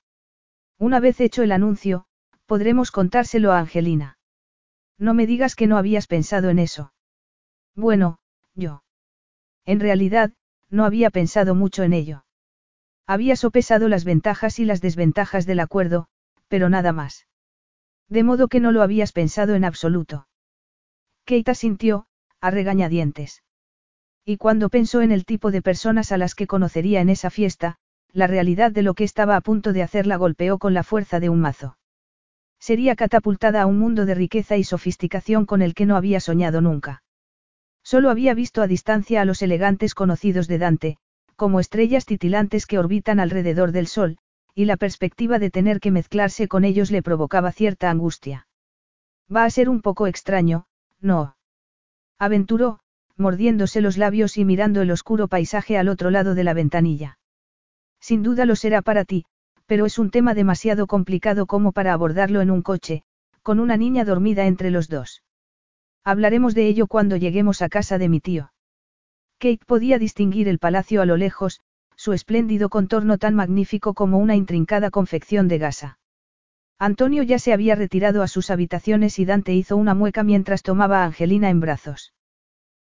[0.80, 2.06] Una vez hecho el anuncio,
[2.46, 4.18] podremos contárselo a Angelina.
[4.98, 6.94] No me digas que no habías pensado en eso.
[7.76, 8.20] Bueno,
[8.56, 8.84] yo.
[9.66, 10.34] En realidad,
[10.70, 12.26] no había pensado mucho en ello.
[13.06, 16.08] Había sopesado las ventajas y las desventajas del acuerdo,
[16.48, 17.28] pero nada más.
[18.10, 20.28] De modo que no lo habías pensado en absoluto.
[21.26, 22.06] Keita sintió,
[22.42, 23.44] a regañadientes.
[24.26, 27.78] Y cuando pensó en el tipo de personas a las que conocería en esa fiesta,
[28.12, 31.20] la realidad de lo que estaba a punto de hacer la golpeó con la fuerza
[31.20, 31.78] de un mazo.
[32.60, 36.62] Sería catapultada a un mundo de riqueza y sofisticación con el que no había soñado
[36.62, 37.04] nunca.
[37.84, 40.98] Solo había visto a distancia a los elegantes conocidos de Dante,
[41.36, 44.18] como estrellas titilantes que orbitan alrededor del Sol,
[44.56, 48.48] y la perspectiva de tener que mezclarse con ellos le provocaba cierta angustia.
[49.34, 50.66] Va a ser un poco extraño,
[51.04, 51.36] ¿no?
[52.18, 52.80] Aventuró,
[53.16, 57.20] mordiéndose los labios y mirando el oscuro paisaje al otro lado de la ventanilla.
[58.00, 59.26] Sin duda lo será para ti,
[59.66, 63.04] pero es un tema demasiado complicado como para abordarlo en un coche,
[63.44, 65.24] con una niña dormida entre los dos.
[66.04, 68.52] Hablaremos de ello cuando lleguemos a casa de mi tío.
[69.40, 71.62] Kate podía distinguir el palacio a lo lejos,
[71.96, 76.00] su espléndido contorno tan magnífico como una intrincada confección de gasa.
[76.84, 81.02] Antonio ya se había retirado a sus habitaciones y Dante hizo una mueca mientras tomaba
[81.02, 82.14] a Angelina en brazos.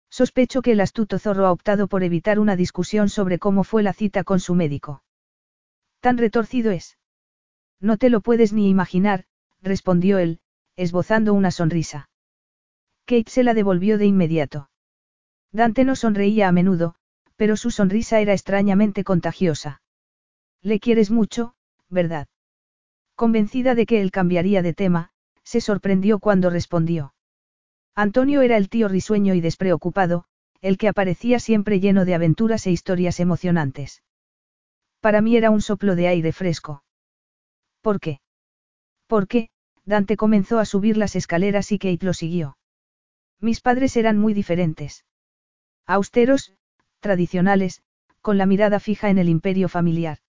[0.10, 3.92] Sospecho que el astuto zorro ha optado por evitar una discusión sobre cómo fue la
[3.92, 5.04] cita con su médico.
[6.00, 6.98] Tan retorcido es.
[7.82, 9.26] No te lo puedes ni imaginar,
[9.62, 10.40] respondió él,
[10.78, 12.10] esbozando una sonrisa.
[13.04, 14.70] Kate se la devolvió de inmediato.
[15.52, 16.96] Dante no sonreía a menudo,
[17.36, 19.82] pero su sonrisa era extrañamente contagiosa.
[20.62, 21.54] Le quieres mucho,
[21.90, 22.30] ¿verdad?
[23.20, 25.10] Convencida de que él cambiaría de tema,
[25.44, 27.14] se sorprendió cuando respondió.
[27.94, 30.24] Antonio era el tío risueño y despreocupado,
[30.62, 34.04] el que aparecía siempre lleno de aventuras e historias emocionantes.
[35.02, 36.86] Para mí era un soplo de aire fresco.
[37.82, 38.22] ¿Por qué?
[39.06, 39.50] Porque,
[39.84, 42.58] Dante comenzó a subir las escaleras y Kate lo siguió.
[43.42, 45.04] Mis padres eran muy diferentes.
[45.86, 46.54] Austeros,
[47.02, 47.82] tradicionales,
[48.22, 50.20] con la mirada fija en el imperio familiar.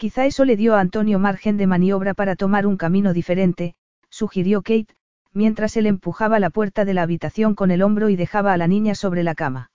[0.00, 3.74] Quizá eso le dio a Antonio margen de maniobra para tomar un camino diferente,
[4.08, 4.96] sugirió Kate,
[5.34, 8.66] mientras él empujaba la puerta de la habitación con el hombro y dejaba a la
[8.66, 9.70] niña sobre la cama.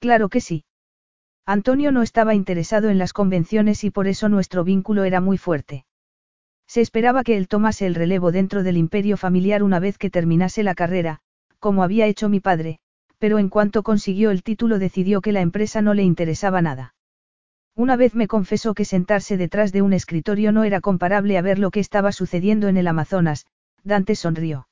[0.00, 0.66] Claro que sí.
[1.46, 5.86] Antonio no estaba interesado en las convenciones y por eso nuestro vínculo era muy fuerte.
[6.66, 10.62] Se esperaba que él tomase el relevo dentro del imperio familiar una vez que terminase
[10.62, 11.20] la carrera,
[11.58, 12.80] como había hecho mi padre,
[13.16, 16.92] pero en cuanto consiguió el título decidió que la empresa no le interesaba nada.
[17.74, 21.58] Una vez me confesó que sentarse detrás de un escritorio no era comparable a ver
[21.58, 23.46] lo que estaba sucediendo en el Amazonas,
[23.82, 24.68] Dante sonrió.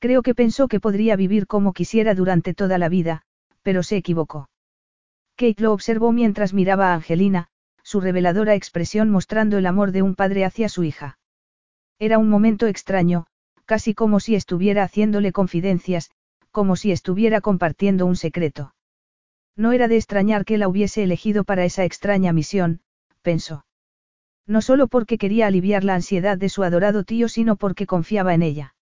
[0.00, 3.22] Creo que pensó que podría vivir como quisiera durante toda la vida,
[3.62, 4.48] pero se equivocó.
[5.36, 7.48] Kate lo observó mientras miraba a Angelina,
[7.84, 11.18] su reveladora expresión mostrando el amor de un padre hacia su hija.
[12.00, 13.26] Era un momento extraño,
[13.64, 16.10] casi como si estuviera haciéndole confidencias,
[16.50, 18.74] como si estuviera compartiendo un secreto.
[19.58, 22.80] No era de extrañar que la hubiese elegido para esa extraña misión,
[23.22, 23.66] pensó.
[24.46, 28.42] No solo porque quería aliviar la ansiedad de su adorado tío, sino porque confiaba en
[28.42, 28.76] ella.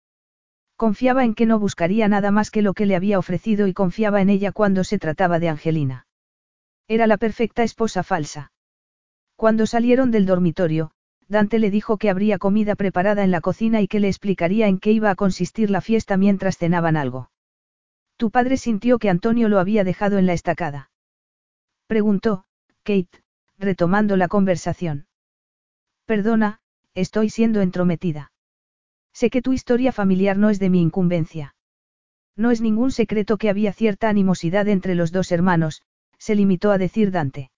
[0.77, 4.21] Confiaba en que no buscaría nada más que lo que le había ofrecido y confiaba
[4.21, 6.09] en ella cuando se trataba de Angelina.
[6.89, 8.51] Era la perfecta esposa falsa.
[9.37, 10.91] Cuando salieron del dormitorio,
[11.29, 14.81] Dante le dijo que habría comida preparada en la cocina y que le explicaría en
[14.81, 17.31] qué iba a consistir la fiesta mientras cenaban algo.
[18.17, 20.91] Tu padre sintió que Antonio lo había dejado en la estacada.
[21.87, 22.45] Preguntó,
[22.83, 23.23] Kate,
[23.59, 25.07] retomando la conversación.
[26.07, 26.61] Perdona,
[26.95, 28.33] estoy siendo entrometida.
[29.13, 31.55] Sé que tu historia familiar no es de mi incumbencia.
[32.37, 35.83] No es ningún secreto que había cierta animosidad entre los dos hermanos,
[36.19, 37.51] se limitó a decir Dante.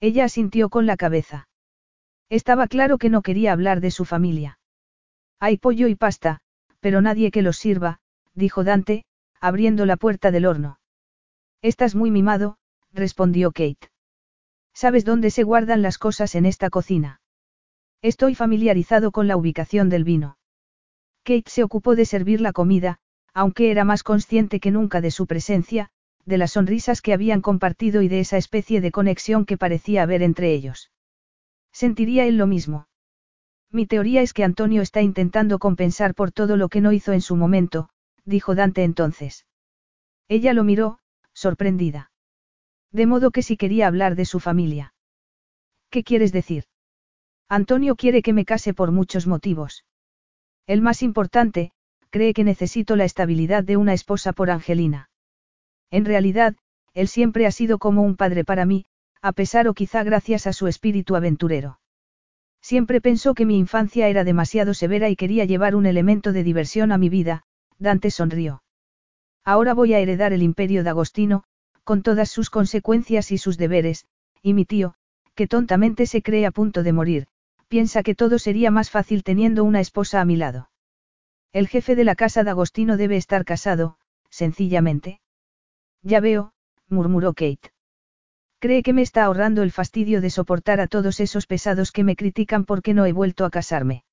[0.00, 1.48] Ella asintió con la cabeza.
[2.28, 4.58] Estaba claro que no quería hablar de su familia.
[5.38, 6.40] Hay pollo y pasta,
[6.80, 8.00] pero nadie que los sirva,
[8.34, 9.04] dijo Dante,
[9.42, 10.78] abriendo la puerta del horno.
[11.62, 12.58] Estás muy mimado,
[12.92, 13.90] respondió Kate.
[14.72, 17.20] ¿Sabes dónde se guardan las cosas en esta cocina?
[18.02, 20.38] Estoy familiarizado con la ubicación del vino.
[21.24, 22.98] Kate se ocupó de servir la comida,
[23.34, 25.90] aunque era más consciente que nunca de su presencia,
[26.24, 30.22] de las sonrisas que habían compartido y de esa especie de conexión que parecía haber
[30.22, 30.92] entre ellos.
[31.72, 32.86] ¿Sentiría él lo mismo?
[33.72, 37.22] Mi teoría es que Antonio está intentando compensar por todo lo que no hizo en
[37.22, 37.88] su momento,
[38.24, 39.46] dijo Dante entonces.
[40.28, 40.98] Ella lo miró,
[41.32, 42.10] sorprendida.
[42.90, 44.94] De modo que si quería hablar de su familia.
[45.90, 46.64] ¿Qué quieres decir?
[47.48, 49.84] Antonio quiere que me case por muchos motivos.
[50.66, 51.72] El más importante,
[52.10, 55.10] cree que necesito la estabilidad de una esposa por Angelina.
[55.90, 56.54] En realidad,
[56.94, 58.86] él siempre ha sido como un padre para mí,
[59.20, 61.78] a pesar o quizá gracias a su espíritu aventurero.
[62.60, 66.92] Siempre pensó que mi infancia era demasiado severa y quería llevar un elemento de diversión
[66.92, 67.44] a mi vida,
[67.78, 68.62] Dante sonrió.
[69.44, 71.44] Ahora voy a heredar el imperio de Agostino,
[71.84, 74.06] con todas sus consecuencias y sus deberes,
[74.40, 74.94] y mi tío,
[75.34, 77.26] que tontamente se cree a punto de morir,
[77.68, 80.70] piensa que todo sería más fácil teniendo una esposa a mi lado.
[81.52, 83.96] El jefe de la casa de Agostino debe estar casado,
[84.30, 85.20] sencillamente.
[86.02, 86.52] Ya veo,
[86.88, 87.72] murmuró Kate.
[88.58, 92.14] Cree que me está ahorrando el fastidio de soportar a todos esos pesados que me
[92.14, 94.04] critican porque no he vuelto a casarme.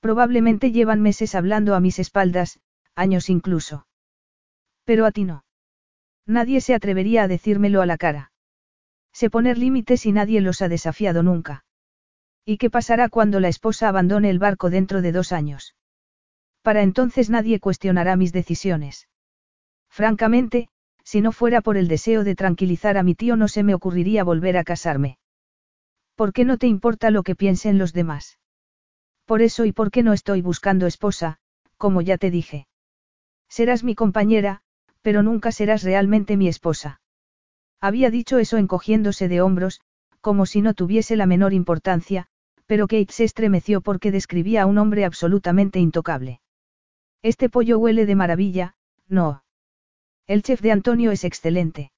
[0.00, 2.60] Probablemente llevan meses hablando a mis espaldas,
[2.94, 3.86] años incluso.
[4.84, 5.44] Pero a ti no.
[6.26, 8.32] Nadie se atrevería a decírmelo a la cara.
[9.12, 11.64] Sé poner límites y nadie los ha desafiado nunca.
[12.44, 15.76] ¿Y qué pasará cuando la esposa abandone el barco dentro de dos años?
[16.62, 19.08] Para entonces nadie cuestionará mis decisiones.
[19.90, 20.68] Francamente,
[21.04, 24.24] si no fuera por el deseo de tranquilizar a mi tío no se me ocurriría
[24.24, 25.18] volver a casarme.
[26.14, 28.38] ¿Por qué no te importa lo que piensen los demás?
[29.24, 31.38] Por eso y por qué no estoy buscando esposa,
[31.76, 32.66] como ya te dije.
[33.56, 34.62] Serás mi compañera,
[35.02, 37.02] pero nunca serás realmente mi esposa.
[37.82, 39.82] Había dicho eso encogiéndose de hombros,
[40.22, 42.28] como si no tuviese la menor importancia,
[42.64, 46.40] pero Kate se estremeció porque describía a un hombre absolutamente intocable.
[47.20, 48.74] Este pollo huele de maravilla,
[49.06, 49.44] no.
[50.26, 51.92] El chef de Antonio es excelente.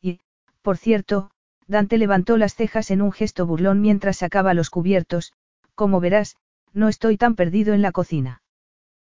[0.00, 0.20] Y,
[0.62, 1.30] por cierto,
[1.66, 5.34] Dante levantó las cejas en un gesto burlón mientras sacaba los cubiertos,
[5.74, 6.38] como verás,
[6.72, 8.40] no estoy tan perdido en la cocina.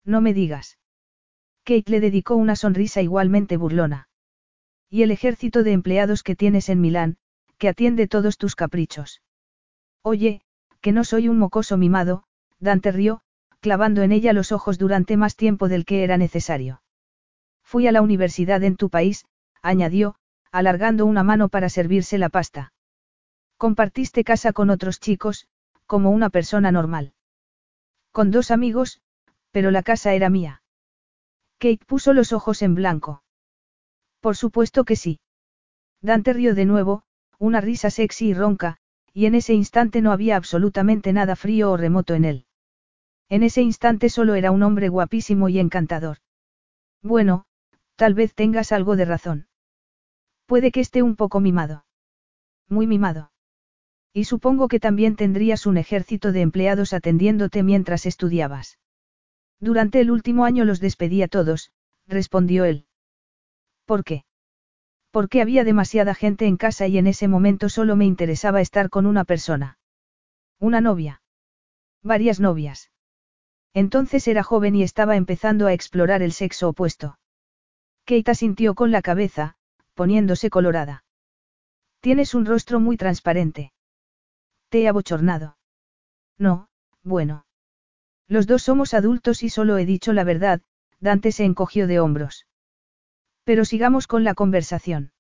[0.04, 0.76] No me digas.
[1.64, 4.08] Kate le dedicó una sonrisa igualmente burlona.
[4.90, 7.16] Y el ejército de empleados que tienes en Milán,
[7.58, 9.22] que atiende todos tus caprichos.
[10.02, 10.42] Oye,
[10.80, 12.24] que no soy un mocoso mimado,
[12.58, 13.22] Dante rió,
[13.60, 16.82] clavando en ella los ojos durante más tiempo del que era necesario.
[17.62, 19.24] Fui a la universidad en tu país,
[19.62, 20.16] añadió,
[20.50, 22.72] alargando una mano para servirse la pasta.
[23.56, 25.46] Compartiste casa con otros chicos,
[25.86, 27.14] como una persona normal.
[28.10, 29.00] Con dos amigos,
[29.52, 30.61] pero la casa era mía.
[31.62, 33.22] Kate puso los ojos en blanco.
[34.18, 35.20] Por supuesto que sí.
[36.00, 37.04] Dante rió de nuevo,
[37.38, 38.78] una risa sexy y ronca,
[39.12, 42.46] y en ese instante no había absolutamente nada frío o remoto en él.
[43.28, 46.16] En ese instante solo era un hombre guapísimo y encantador.
[47.00, 47.44] Bueno,
[47.94, 49.46] tal vez tengas algo de razón.
[50.46, 51.84] Puede que esté un poco mimado.
[52.68, 53.30] Muy mimado.
[54.12, 58.78] Y supongo que también tendrías un ejército de empleados atendiéndote mientras estudiabas.
[59.62, 61.70] Durante el último año los despedí a todos,
[62.08, 62.86] respondió él.
[63.84, 64.24] ¿Por qué?
[65.12, 69.06] Porque había demasiada gente en casa y en ese momento solo me interesaba estar con
[69.06, 69.78] una persona.
[70.58, 71.22] Una novia.
[72.02, 72.90] Varias novias.
[73.72, 77.20] Entonces era joven y estaba empezando a explorar el sexo opuesto.
[78.04, 79.54] Keita sintió con la cabeza,
[79.94, 81.04] poniéndose colorada.
[82.00, 83.72] Tienes un rostro muy transparente.
[84.70, 85.56] Te he abochornado.
[86.36, 86.68] No,
[87.04, 87.44] bueno.
[88.32, 90.62] Los dos somos adultos y solo he dicho la verdad,
[91.00, 92.46] Dante se encogió de hombros.
[93.44, 95.12] Pero sigamos con la conversación.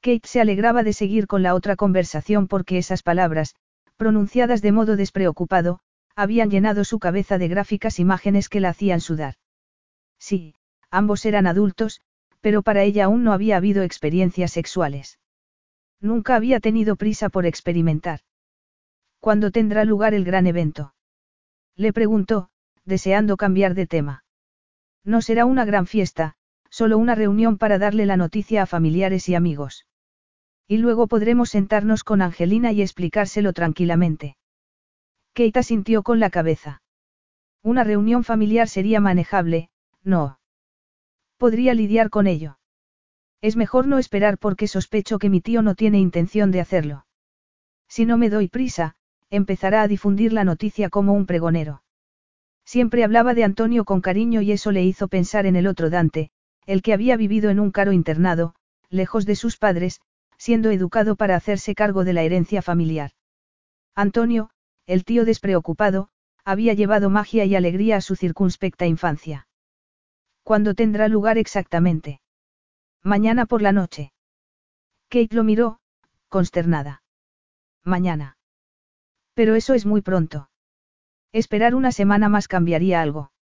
[0.00, 3.54] Kate se alegraba de seguir con la otra conversación porque esas palabras,
[3.96, 5.78] pronunciadas de modo despreocupado,
[6.16, 9.34] habían llenado su cabeza de gráficas imágenes que la hacían sudar.
[10.18, 10.56] Sí,
[10.90, 12.00] ambos eran adultos,
[12.40, 15.20] pero para ella aún no había habido experiencias sexuales.
[16.00, 18.22] Nunca había tenido prisa por experimentar.
[19.20, 20.94] ¿Cuándo tendrá lugar el gran evento?
[21.76, 22.48] Le preguntó,
[22.84, 24.24] deseando cambiar de tema.
[25.04, 26.34] No será una gran fiesta,
[26.70, 29.86] solo una reunión para darle la noticia a familiares y amigos.
[30.66, 34.36] Y luego podremos sentarnos con Angelina y explicárselo tranquilamente.
[35.34, 36.82] Keita sintió con la cabeza.
[37.62, 39.70] Una reunión familiar sería manejable,
[40.02, 40.38] no.
[41.36, 42.58] Podría lidiar con ello.
[43.40, 47.06] Es mejor no esperar porque sospecho que mi tío no tiene intención de hacerlo.
[47.88, 48.96] Si no me doy prisa,
[49.30, 51.82] empezará a difundir la noticia como un pregonero.
[52.64, 56.30] Siempre hablaba de Antonio con cariño y eso le hizo pensar en el otro Dante,
[56.66, 58.54] el que había vivido en un caro internado,
[58.88, 60.00] lejos de sus padres,
[60.38, 63.12] siendo educado para hacerse cargo de la herencia familiar.
[63.94, 64.50] Antonio,
[64.86, 66.08] el tío despreocupado,
[66.44, 69.46] había llevado magia y alegría a su circunspecta infancia.
[70.42, 72.20] ¿Cuándo tendrá lugar exactamente?
[73.02, 74.12] Mañana por la noche.
[75.08, 75.78] Kate lo miró,
[76.28, 77.02] consternada.
[77.82, 78.36] Mañana.
[79.34, 80.48] Pero eso es muy pronto.
[81.32, 83.32] Esperar una semana más cambiaría algo.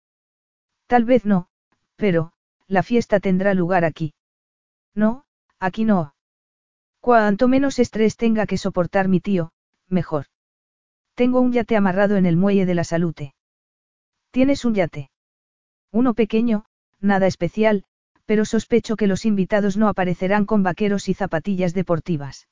[0.86, 1.48] Tal vez no,
[1.96, 2.32] pero,
[2.66, 4.14] la fiesta tendrá lugar aquí.
[4.94, 5.24] No,
[5.58, 6.14] aquí no.
[7.00, 9.52] Cuanto menos estrés tenga que soportar mi tío,
[9.88, 10.26] mejor.
[11.14, 13.34] Tengo un yate amarrado en el muelle de la salute.
[14.30, 15.10] ¿Tienes un yate?
[15.90, 16.64] Uno pequeño,
[17.00, 17.84] nada especial,
[18.24, 22.48] pero sospecho que los invitados no aparecerán con vaqueros y zapatillas deportivas.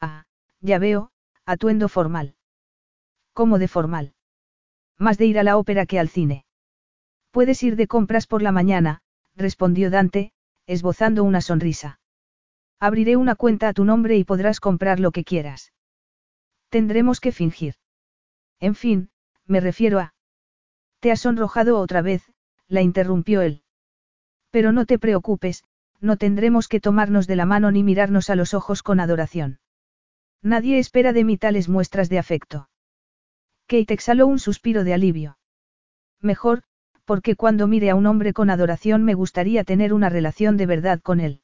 [0.00, 0.24] Ah,
[0.60, 1.10] ya veo,
[1.44, 2.36] atuendo formal.
[3.32, 4.14] ¿Cómo de formal?
[4.98, 6.44] Más de ir a la ópera que al cine.
[7.30, 9.00] Puedes ir de compras por la mañana,
[9.34, 10.32] respondió Dante,
[10.66, 11.98] esbozando una sonrisa.
[12.78, 15.72] Abriré una cuenta a tu nombre y podrás comprar lo que quieras.
[16.68, 17.74] Tendremos que fingir.
[18.60, 19.10] En fin,
[19.46, 20.14] me refiero a...
[21.00, 22.30] Te has sonrojado otra vez,
[22.68, 23.62] la interrumpió él.
[24.50, 25.64] Pero no te preocupes,
[26.00, 29.60] no tendremos que tomarnos de la mano ni mirarnos a los ojos con adoración.
[30.42, 32.68] Nadie espera de mí tales muestras de afecto.
[33.72, 35.38] Kate exhaló un suspiro de alivio.
[36.20, 36.62] Mejor,
[37.06, 41.00] porque cuando mire a un hombre con adoración me gustaría tener una relación de verdad
[41.00, 41.40] con él.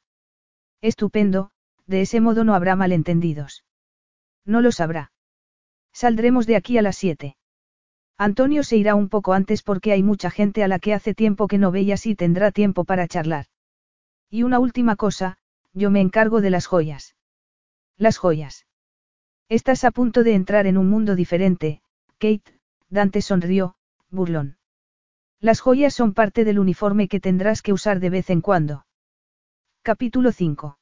[0.83, 1.53] Estupendo,
[1.87, 3.65] de ese modo no habrá malentendidos.
[4.45, 5.11] No lo sabrá.
[5.95, 7.39] Saldremos de aquí a las siete.
[8.19, 11.49] Antonio se irá un poco antes porque hay mucha gente a la que hace tiempo
[11.49, 13.47] que no veías y tendrá tiempo para charlar.
[14.29, 15.39] Y una última cosa,
[15.73, 17.17] yo me encargo de las joyas.
[17.97, 18.67] Las joyas.
[19.49, 21.81] Estás a punto de entrar en un mundo diferente,
[22.21, 22.59] Kate,
[22.91, 23.77] Dante sonrió,
[24.11, 24.57] burlón.
[25.41, 28.87] Las joyas son parte del uniforme que tendrás que usar de vez en cuando.
[29.83, 30.79] Capítulo 5.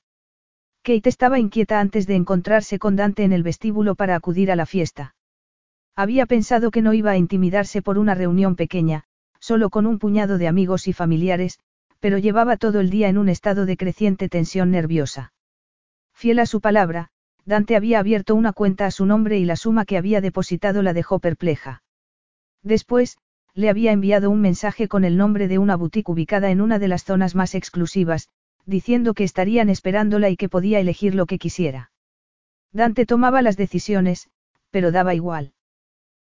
[0.83, 4.65] Kate estaba inquieta antes de encontrarse con Dante en el vestíbulo para acudir a la
[4.65, 5.15] fiesta.
[5.95, 9.05] Había pensado que no iba a intimidarse por una reunión pequeña,
[9.39, 11.59] solo con un puñado de amigos y familiares,
[12.01, 15.35] pero llevaba todo el día en un estado de creciente tensión nerviosa.
[16.15, 17.11] Fiel a su palabra,
[17.47, 20.93] Dante había abierto una cuenta a su nombre y la suma que había depositado la
[20.93, 21.85] dejó perpleja.
[22.63, 23.19] Después,
[23.55, 26.89] le había enviado un mensaje con el nombre de una boutique ubicada en una de
[26.89, 28.29] las zonas más exclusivas,
[28.67, 31.93] diciendo que estarían esperándola y que podía elegir lo que quisiera.
[32.73, 34.29] Dante tomaba las decisiones,
[34.71, 35.53] pero daba igual.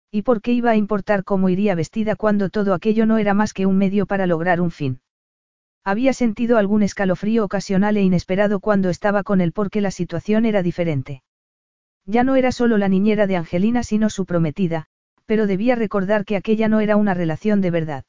[0.09, 3.53] ¿Y por qué iba a importar cómo iría vestida cuando todo aquello no era más
[3.53, 4.99] que un medio para lograr un fin?
[5.83, 10.61] Había sentido algún escalofrío ocasional e inesperado cuando estaba con él porque la situación era
[10.61, 11.23] diferente.
[12.05, 14.85] Ya no era solo la niñera de Angelina sino su prometida,
[15.25, 18.05] pero debía recordar que aquella no era una relación de verdad.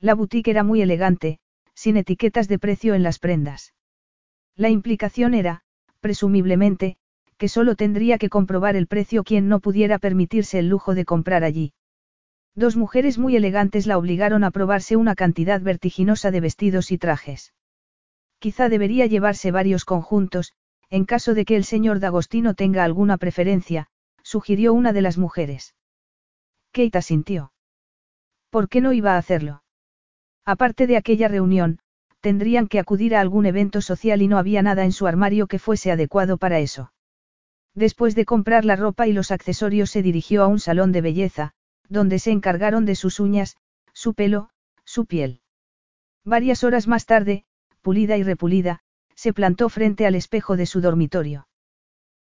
[0.00, 1.38] La boutique era muy elegante,
[1.74, 3.74] sin etiquetas de precio en las prendas.
[4.56, 5.62] La implicación era,
[6.00, 6.96] presumiblemente,
[7.38, 11.42] que solo tendría que comprobar el precio quien no pudiera permitirse el lujo de comprar
[11.42, 11.72] allí.
[12.54, 17.54] Dos mujeres muy elegantes la obligaron a probarse una cantidad vertiginosa de vestidos y trajes.
[18.38, 20.52] Quizá debería llevarse varios conjuntos,
[20.90, 23.86] en caso de que el señor D'Agostino tenga alguna preferencia,
[24.22, 25.74] sugirió una de las mujeres.
[26.72, 27.52] Kate asintió.
[28.50, 29.62] ¿Por qué no iba a hacerlo?
[30.44, 31.78] Aparte de aquella reunión,
[32.20, 35.58] tendrían que acudir a algún evento social y no había nada en su armario que
[35.58, 36.92] fuese adecuado para eso.
[37.74, 41.54] Después de comprar la ropa y los accesorios se dirigió a un salón de belleza,
[41.92, 43.56] donde se encargaron de sus uñas,
[43.92, 44.48] su pelo,
[44.84, 45.40] su piel.
[46.24, 47.44] Varias horas más tarde,
[47.82, 48.80] pulida y repulida,
[49.14, 51.46] se plantó frente al espejo de su dormitorio.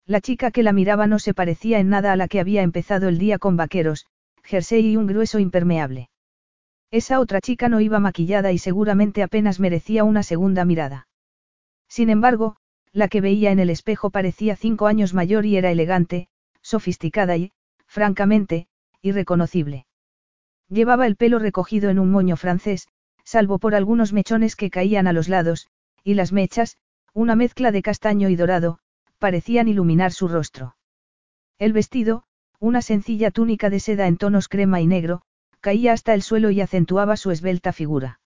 [0.05, 3.07] La chica que la miraba no se parecía en nada a la que había empezado
[3.07, 4.07] el día con vaqueros,
[4.43, 6.09] jersey y un grueso impermeable.
[6.89, 11.07] Esa otra chica no iba maquillada y seguramente apenas merecía una segunda mirada.
[11.87, 12.55] Sin embargo,
[12.91, 16.27] la que veía en el espejo parecía cinco años mayor y era elegante,
[16.61, 17.51] sofisticada y,
[17.85, 18.67] francamente,
[19.01, 19.85] irreconocible.
[20.69, 22.88] Llevaba el pelo recogido en un moño francés,
[23.23, 25.67] salvo por algunos mechones que caían a los lados,
[26.03, 26.77] y las mechas,
[27.13, 28.80] una mezcla de castaño y dorado,
[29.17, 30.76] parecían iluminar su rostro.
[31.57, 32.23] El vestido,
[32.59, 35.21] una sencilla túnica de seda en tonos crema y negro,
[35.59, 38.19] caía hasta el suelo y acentuaba su esbelta figura.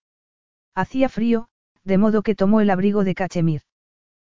[0.75, 1.47] Hacía frío,
[1.83, 3.61] de modo que tomó el abrigo de cachemir.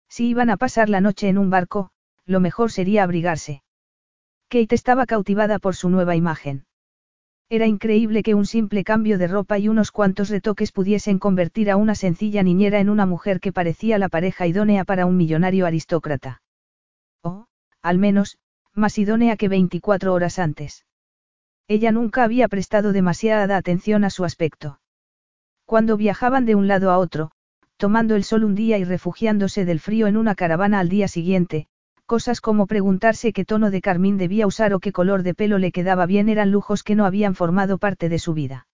[0.07, 1.91] Si iban a pasar la noche en un barco,
[2.26, 3.64] lo mejor sería abrigarse.
[4.50, 6.66] Kate estaba cautivada por su nueva imagen.
[7.50, 11.76] Era increíble que un simple cambio de ropa y unos cuantos retoques pudiesen convertir a
[11.76, 16.42] una sencilla niñera en una mujer que parecía la pareja idónea para un millonario aristócrata.
[17.22, 17.46] O,
[17.82, 18.38] al menos,
[18.74, 20.86] más idónea que 24 horas antes.
[21.68, 24.80] Ella nunca había prestado demasiada atención a su aspecto.
[25.66, 27.32] Cuando viajaban de un lado a otro,
[27.78, 31.68] tomando el sol un día y refugiándose del frío en una caravana al día siguiente,
[32.06, 35.72] cosas como preguntarse qué tono de carmín debía usar o qué color de pelo le
[35.72, 38.68] quedaba bien eran lujos que no habían formado parte de su vida.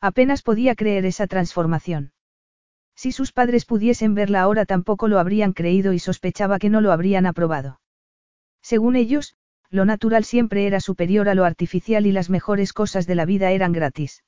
[0.00, 2.12] Apenas podía creer esa transformación.
[2.94, 6.90] Si sus padres pudiesen verla ahora tampoco lo habrían creído y sospechaba que no lo
[6.92, 7.80] habrían aprobado.
[8.60, 9.36] Según ellos,
[9.70, 13.50] lo natural siempre era superior a lo artificial y las mejores cosas de la vida
[13.50, 14.24] eran gratis.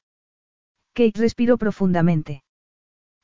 [0.93, 2.43] Kate respiró profundamente.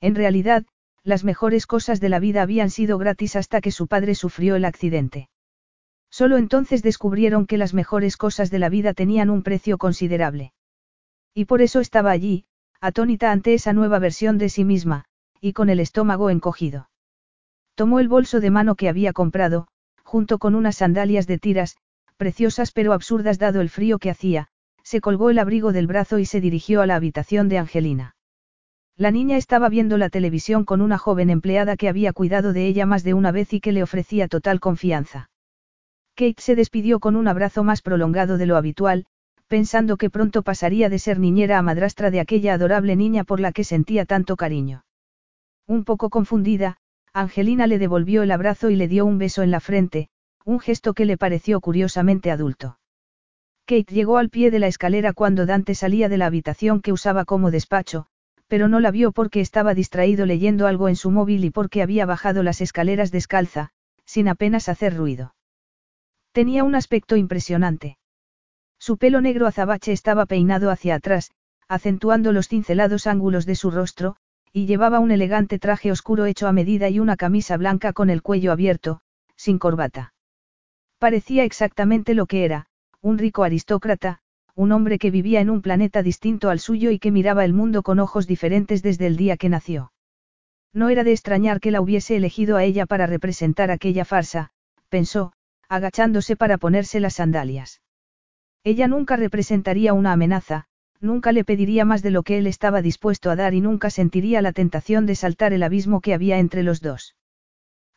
[0.00, 0.64] En realidad,
[1.06, 4.64] las mejores cosas de la vida habían sido gratis hasta que su padre sufrió el
[4.64, 5.28] accidente.
[6.10, 10.52] Solo entonces descubrieron que las mejores cosas de la vida tenían un precio considerable.
[11.32, 12.44] Y por eso estaba allí,
[12.80, 15.04] atónita ante esa nueva versión de sí misma,
[15.40, 16.90] y con el estómago encogido.
[17.76, 19.68] Tomó el bolso de mano que había comprado,
[20.02, 21.76] junto con unas sandalias de tiras,
[22.16, 24.48] preciosas pero absurdas dado el frío que hacía,
[24.82, 28.15] se colgó el abrigo del brazo y se dirigió a la habitación de Angelina.
[28.98, 32.86] La niña estaba viendo la televisión con una joven empleada que había cuidado de ella
[32.86, 35.28] más de una vez y que le ofrecía total confianza.
[36.14, 39.05] Kate se despidió con un abrazo más prolongado de lo habitual,
[39.48, 43.52] pensando que pronto pasaría de ser niñera a madrastra de aquella adorable niña por la
[43.52, 44.86] que sentía tanto cariño.
[45.66, 46.78] Un poco confundida,
[47.12, 50.09] Angelina le devolvió el abrazo y le dio un beso en la frente,
[50.47, 52.78] un gesto que le pareció curiosamente adulto.
[53.66, 57.27] Kate llegó al pie de la escalera cuando Dante salía de la habitación que usaba
[57.27, 58.06] como despacho,
[58.48, 62.06] pero no la vio porque estaba distraído leyendo algo en su móvil y porque había
[62.06, 63.70] bajado las escaleras descalza,
[64.05, 65.35] sin apenas hacer ruido.
[66.32, 67.98] Tenía un aspecto impresionante.
[68.78, 71.31] Su pelo negro azabache estaba peinado hacia atrás,
[71.68, 74.16] acentuando los cincelados ángulos de su rostro,
[74.52, 78.23] y llevaba un elegante traje oscuro hecho a medida y una camisa blanca con el
[78.23, 79.01] cuello abierto,
[79.36, 80.14] sin corbata.
[80.98, 82.66] Parecía exactamente lo que era,
[83.01, 84.20] un rico aristócrata,
[84.56, 87.82] un hombre que vivía en un planeta distinto al suyo y que miraba el mundo
[87.82, 89.92] con ojos diferentes desde el día que nació.
[90.72, 94.50] No era de extrañar que la hubiese elegido a ella para representar aquella farsa,
[94.88, 95.34] pensó,
[95.68, 97.82] agachándose para ponerse las sandalias.
[98.64, 100.64] Ella nunca representaría una amenaza,
[101.00, 104.40] nunca le pediría más de lo que él estaba dispuesto a dar y nunca sentiría
[104.40, 107.14] la tentación de saltar el abismo que había entre los dos.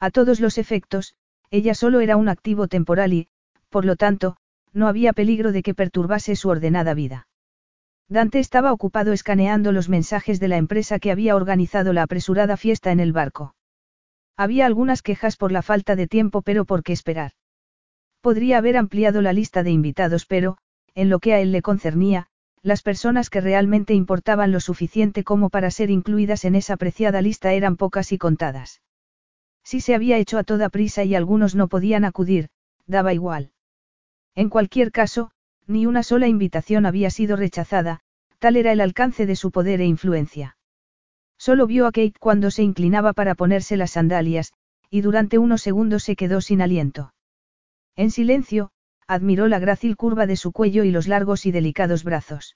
[0.02, 1.16] A todos los efectos,
[1.52, 3.30] ella solo era un activo temporal y,
[3.70, 4.36] por lo tanto,
[4.74, 7.28] no había peligro de que perturbase su ordenada vida.
[8.08, 12.92] Dante estaba ocupado escaneando los mensajes de la empresa que había organizado la apresurada fiesta
[12.92, 13.56] en el barco.
[14.36, 17.32] Había algunas quejas por la falta de tiempo, pero ¿por qué esperar?
[18.22, 20.58] Podría haber ampliado la lista de invitados, pero,
[20.96, 22.28] en lo que a él le concernía,
[22.62, 27.54] las personas que realmente importaban lo suficiente como para ser incluidas en esa apreciada lista
[27.54, 28.82] eran pocas y contadas.
[29.64, 32.50] Si se había hecho a toda prisa y algunos no podían acudir,
[32.88, 33.52] daba igual.
[34.40, 35.32] En cualquier caso,
[35.68, 38.00] ni una sola invitación había sido rechazada,
[38.40, 40.56] tal era el alcance de su poder e influencia.
[41.38, 44.54] Solo vio a Kate cuando se inclinaba para ponerse las sandalias,
[44.90, 47.14] y durante unos segundos se quedó sin aliento.
[47.98, 48.72] En silencio,
[49.08, 52.56] admiró la grácil curva de su cuello y los largos y delicados brazos.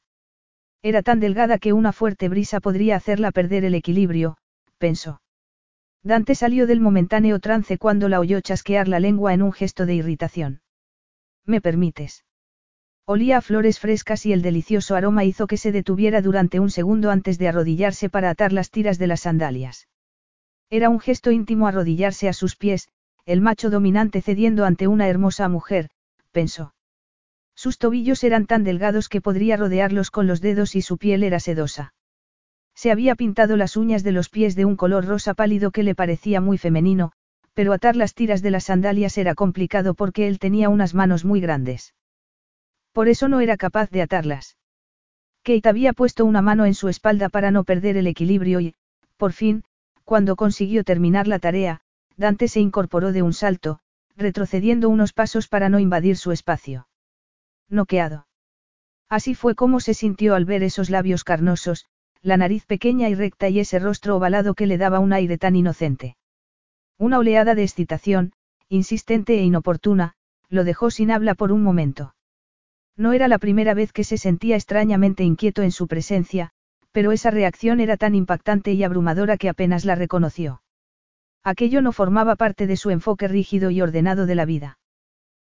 [0.84, 4.38] Era tan delgada que una fuerte brisa podría hacerla perder el equilibrio,
[4.78, 5.22] pensó.
[6.02, 9.96] Dante salió del momentáneo trance cuando la oyó chasquear la lengua en un gesto de
[9.96, 10.62] irritación.
[11.46, 12.24] ¿Me permites?
[13.06, 17.12] Olía a flores frescas y el delicioso aroma hizo que se detuviera durante un segundo
[17.12, 19.88] antes de arrodillarse para atar las tiras de las sandalias.
[20.70, 22.88] Era un gesto íntimo arrodillarse a sus pies,
[23.26, 25.90] el macho dominante cediendo ante una hermosa mujer,
[26.32, 26.74] pensó.
[27.56, 31.40] Sus tobillos eran tan delgados que podría rodearlos con los dedos y su piel era
[31.40, 31.94] sedosa.
[32.74, 35.94] Se había pintado las uñas de los pies de un color rosa pálido que le
[35.94, 37.12] parecía muy femenino,
[37.54, 41.40] pero atar las tiras de las sandalias era complicado porque él tenía unas manos muy
[41.40, 41.94] grandes.
[42.92, 44.58] Por eso no era capaz de atarlas.
[45.44, 48.76] Kate había puesto una mano en su espalda para no perder el equilibrio y,
[49.18, 49.64] por fin,
[50.04, 51.82] cuando consiguió terminar la tarea,
[52.18, 53.80] Dante se incorporó de un salto,
[54.16, 56.88] retrocediendo unos pasos para no invadir su espacio.
[57.70, 58.28] Noqueado.
[59.10, 61.86] Así fue como se sintió al ver esos labios carnosos,
[62.22, 65.56] la nariz pequeña y recta y ese rostro ovalado que le daba un aire tan
[65.56, 66.16] inocente.
[66.98, 68.34] Una oleada de excitación,
[68.70, 70.14] insistente e inoportuna,
[70.50, 72.16] lo dejó sin habla por un momento.
[72.96, 76.52] No era la primera vez que se sentía extrañamente inquieto en su presencia,
[76.92, 80.62] pero esa reacción era tan impactante y abrumadora que apenas la reconoció.
[81.44, 84.78] Aquello no formaba parte de su enfoque rígido y ordenado de la vida.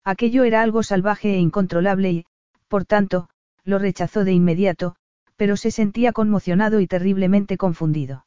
[0.04, 2.26] Aquello era algo salvaje e incontrolable y,
[2.66, 3.28] por tanto,
[3.64, 4.96] lo rechazó de inmediato,
[5.36, 8.26] pero se sentía conmocionado y terriblemente confundido.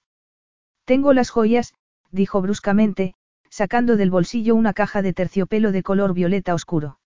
[0.86, 1.74] Tengo las joyas,
[2.12, 3.16] dijo bruscamente,
[3.50, 7.00] sacando del bolsillo una caja de terciopelo de color violeta oscuro.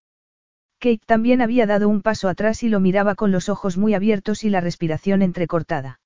[0.80, 4.44] Kate también había dado un paso atrás y lo miraba con los ojos muy abiertos
[4.44, 6.00] y la respiración entrecortada.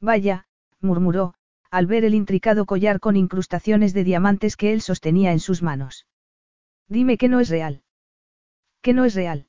[0.00, 0.46] Vaya,
[0.80, 1.34] murmuró,
[1.70, 6.06] al ver el intricado collar con incrustaciones de diamantes que él sostenía en sus manos.
[6.88, 7.82] Dime que no es real.
[8.82, 9.46] Que no es real.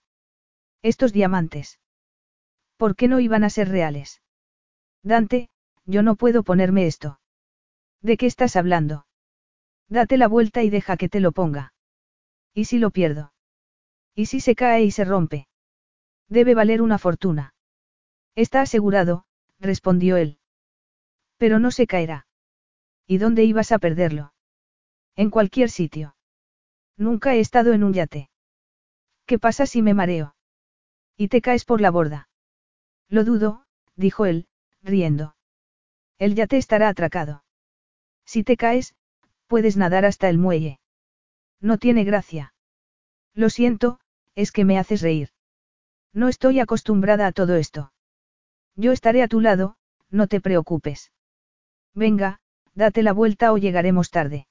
[0.81, 1.80] Estos diamantes.
[2.77, 4.22] ¿Por qué no iban a ser reales?
[5.03, 5.49] Dante,
[5.85, 7.19] yo no puedo ponerme esto.
[8.06, 9.07] ¿De qué estás hablando?
[9.90, 11.73] Date la vuelta y deja que te lo ponga.
[12.53, 13.34] ¿Y si lo pierdo?
[14.14, 15.48] ¿Y si se cae y se rompe?
[16.30, 17.56] Debe valer una fortuna.
[18.36, 19.26] Está asegurado,
[19.60, 20.38] respondió él.
[21.38, 22.27] Pero no se caerá.
[23.07, 24.36] ¿Y dónde ibas a perderlo?
[25.15, 26.15] En cualquier sitio.
[26.98, 28.30] Nunca he estado en un yate.
[29.26, 30.36] ¿Qué pasa si me mareo?
[31.18, 32.30] Y te caes por la borda.
[33.10, 33.65] Lo dudo,
[33.95, 34.48] dijo él,
[34.84, 35.36] riendo.
[36.19, 37.44] El yate estará atracado.
[38.26, 38.95] Si te caes,
[39.47, 40.80] puedes nadar hasta el muelle.
[41.61, 42.53] No tiene gracia.
[43.34, 43.99] Lo siento,
[44.35, 45.30] es que me haces reír.
[46.14, 47.91] No estoy acostumbrada a todo esto.
[48.76, 49.76] Yo estaré a tu lado,
[50.10, 51.11] no te preocupes.
[51.93, 52.39] Venga,
[52.73, 54.47] date la vuelta o llegaremos tarde.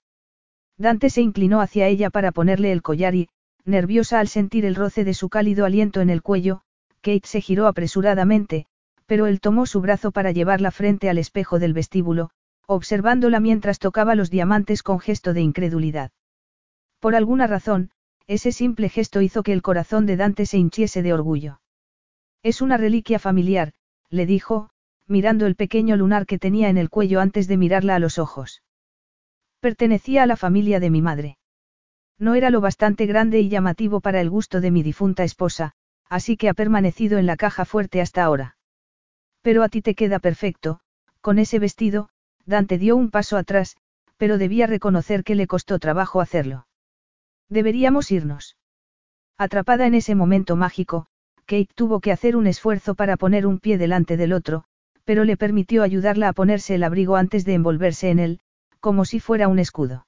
[0.76, 3.28] Dante se inclinó hacia ella para ponerle el collar y,
[3.64, 6.62] nerviosa al sentir el roce de su cálido aliento en el cuello,
[7.00, 8.66] Kate se giró apresuradamente,
[9.06, 12.30] pero él tomó su brazo para llevarla frente al espejo del vestíbulo,
[12.66, 16.10] observándola mientras tocaba los diamantes con gesto de incredulidad.
[17.00, 17.90] Por alguna razón,
[18.26, 21.60] ese simple gesto hizo que el corazón de Dante se hinchiese de orgullo.
[22.42, 23.72] Es una reliquia familiar,
[24.08, 24.70] le dijo,
[25.06, 28.62] mirando el pequeño lunar que tenía en el cuello antes de mirarla a los ojos.
[29.60, 31.38] Pertenecía a la familia de mi madre.
[32.18, 35.72] No era lo bastante grande y llamativo para el gusto de mi difunta esposa,
[36.08, 38.56] así que ha permanecido en la caja fuerte hasta ahora.
[39.42, 40.80] Pero a ti te queda perfecto,
[41.20, 42.08] con ese vestido,
[42.46, 43.76] Dante dio un paso atrás,
[44.16, 46.66] pero debía reconocer que le costó trabajo hacerlo.
[47.48, 48.56] Deberíamos irnos.
[49.36, 51.06] Atrapada en ese momento mágico,
[51.46, 54.64] Kate tuvo que hacer un esfuerzo para poner un pie delante del otro,
[55.04, 58.40] pero le permitió ayudarla a ponerse el abrigo antes de envolverse en él,
[58.80, 60.06] como si fuera un escudo.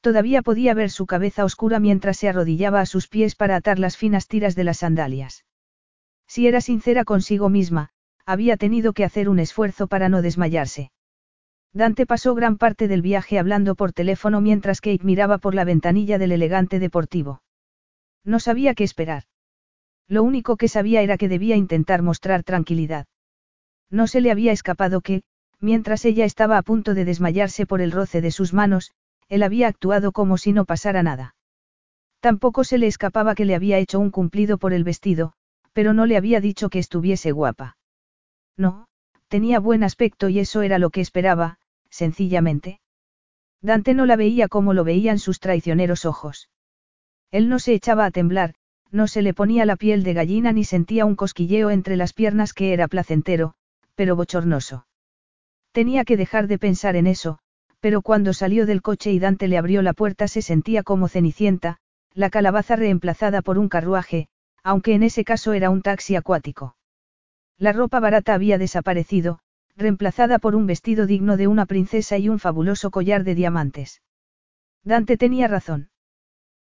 [0.00, 3.96] Todavía podía ver su cabeza oscura mientras se arrodillaba a sus pies para atar las
[3.96, 5.44] finas tiras de las sandalias.
[6.26, 7.90] Si era sincera consigo misma,
[8.26, 10.90] había tenido que hacer un esfuerzo para no desmayarse.
[11.74, 16.18] Dante pasó gran parte del viaje hablando por teléfono mientras Kate miraba por la ventanilla
[16.18, 17.42] del elegante deportivo.
[18.24, 19.24] No sabía qué esperar.
[20.06, 23.06] Lo único que sabía era que debía intentar mostrar tranquilidad.
[23.90, 25.22] No se le había escapado que,
[25.60, 28.92] mientras ella estaba a punto de desmayarse por el roce de sus manos,
[29.28, 31.34] él había actuado como si no pasara nada.
[32.20, 35.32] Tampoco se le escapaba que le había hecho un cumplido por el vestido,
[35.72, 37.76] pero no le había dicho que estuviese guapa.
[38.56, 38.88] No,
[39.28, 41.58] tenía buen aspecto y eso era lo que esperaba,
[41.92, 42.80] sencillamente.
[43.60, 46.48] Dante no la veía como lo veían sus traicioneros ojos.
[47.30, 48.54] Él no se echaba a temblar,
[48.90, 52.52] no se le ponía la piel de gallina ni sentía un cosquilleo entre las piernas
[52.52, 53.54] que era placentero,
[53.94, 54.86] pero bochornoso.
[55.70, 57.38] Tenía que dejar de pensar en eso,
[57.80, 61.78] pero cuando salió del coche y Dante le abrió la puerta se sentía como Cenicienta,
[62.14, 64.28] la calabaza reemplazada por un carruaje,
[64.62, 66.76] aunque en ese caso era un taxi acuático.
[67.58, 69.40] La ropa barata había desaparecido,
[69.76, 74.02] reemplazada por un vestido digno de una princesa y un fabuloso collar de diamantes.
[74.84, 75.90] Dante tenía razón.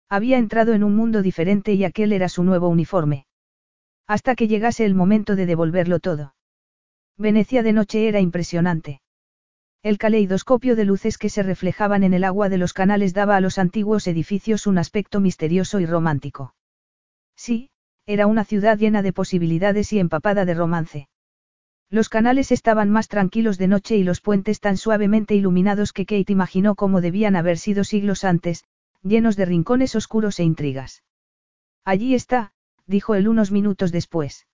[0.10, 3.26] Había entrado en un mundo diferente y aquel era su nuevo uniforme.
[4.08, 6.34] Hasta que llegase el momento de devolverlo todo.
[7.18, 9.02] Venecia de noche era impresionante.
[9.84, 13.42] El caleidoscopio de luces que se reflejaban en el agua de los canales daba a
[13.42, 16.54] los antiguos edificios un aspecto misterioso y romántico.
[17.36, 17.70] Sí,
[18.06, 21.08] era una ciudad llena de posibilidades y empapada de romance.
[21.92, 26.32] Los canales estaban más tranquilos de noche y los puentes tan suavemente iluminados que Kate
[26.32, 28.64] imaginó cómo debían haber sido siglos antes,
[29.02, 31.04] llenos de rincones oscuros e intrigas.
[31.84, 32.52] Allí está,
[32.86, 34.46] dijo él unos minutos después.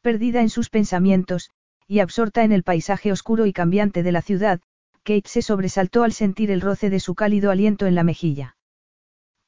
[0.00, 1.50] Perdida en sus pensamientos,
[1.86, 4.60] y absorta en el paisaje oscuro y cambiante de la ciudad,
[5.04, 8.56] Kate se sobresaltó al sentir el roce de su cálido aliento en la mejilla.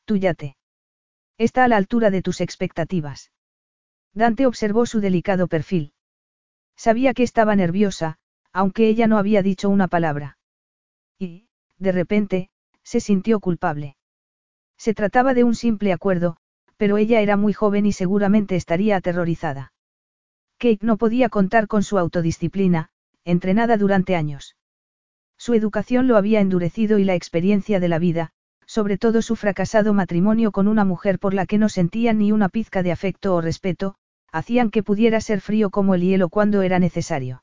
[0.04, 0.56] Tu yate.
[1.38, 3.32] Está a la altura de tus expectativas.
[4.14, 5.92] Dante observó su delicado perfil.
[6.80, 8.16] Sabía que estaba nerviosa,
[8.54, 10.38] aunque ella no había dicho una palabra.
[11.18, 11.46] Y,
[11.76, 12.48] de repente,
[12.82, 13.98] se sintió culpable.
[14.78, 16.38] Se trataba de un simple acuerdo,
[16.78, 19.74] pero ella era muy joven y seguramente estaría aterrorizada.
[20.56, 22.88] Kate no podía contar con su autodisciplina,
[23.26, 24.56] entrenada durante años.
[25.36, 28.30] Su educación lo había endurecido y la experiencia de la vida,
[28.64, 32.48] sobre todo su fracasado matrimonio con una mujer por la que no sentía ni una
[32.48, 33.96] pizca de afecto o respeto,
[34.32, 37.42] hacían que pudiera ser frío como el hielo cuando era necesario.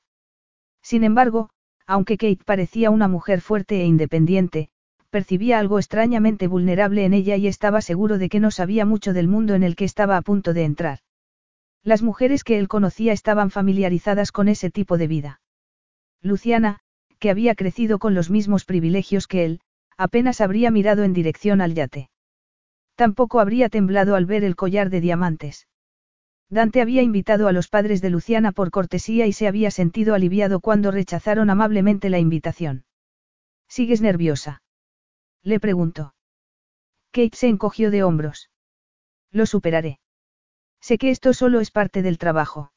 [0.81, 1.49] Sin embargo,
[1.85, 4.69] aunque Kate parecía una mujer fuerte e independiente,
[5.09, 9.27] percibía algo extrañamente vulnerable en ella y estaba seguro de que no sabía mucho del
[9.27, 10.99] mundo en el que estaba a punto de entrar.
[11.83, 15.41] Las mujeres que él conocía estaban familiarizadas con ese tipo de vida.
[16.21, 16.79] Luciana,
[17.19, 19.61] que había crecido con los mismos privilegios que él,
[19.97, 22.09] apenas habría mirado en dirección al yate.
[22.95, 25.67] Tampoco habría temblado al ver el collar de diamantes.
[26.49, 30.61] Dante había invitado a los padres de Luciana por cortesía y se había sentido aliviado
[30.61, 32.85] cuando rechazaron amablemente la invitación.
[33.67, 34.61] ¿Sigues nerviosa?
[35.43, 36.15] Le preguntó.
[37.11, 38.49] Kate se encogió de hombros.
[39.31, 39.99] Lo superaré.
[40.79, 42.71] Sé que esto solo es parte del trabajo.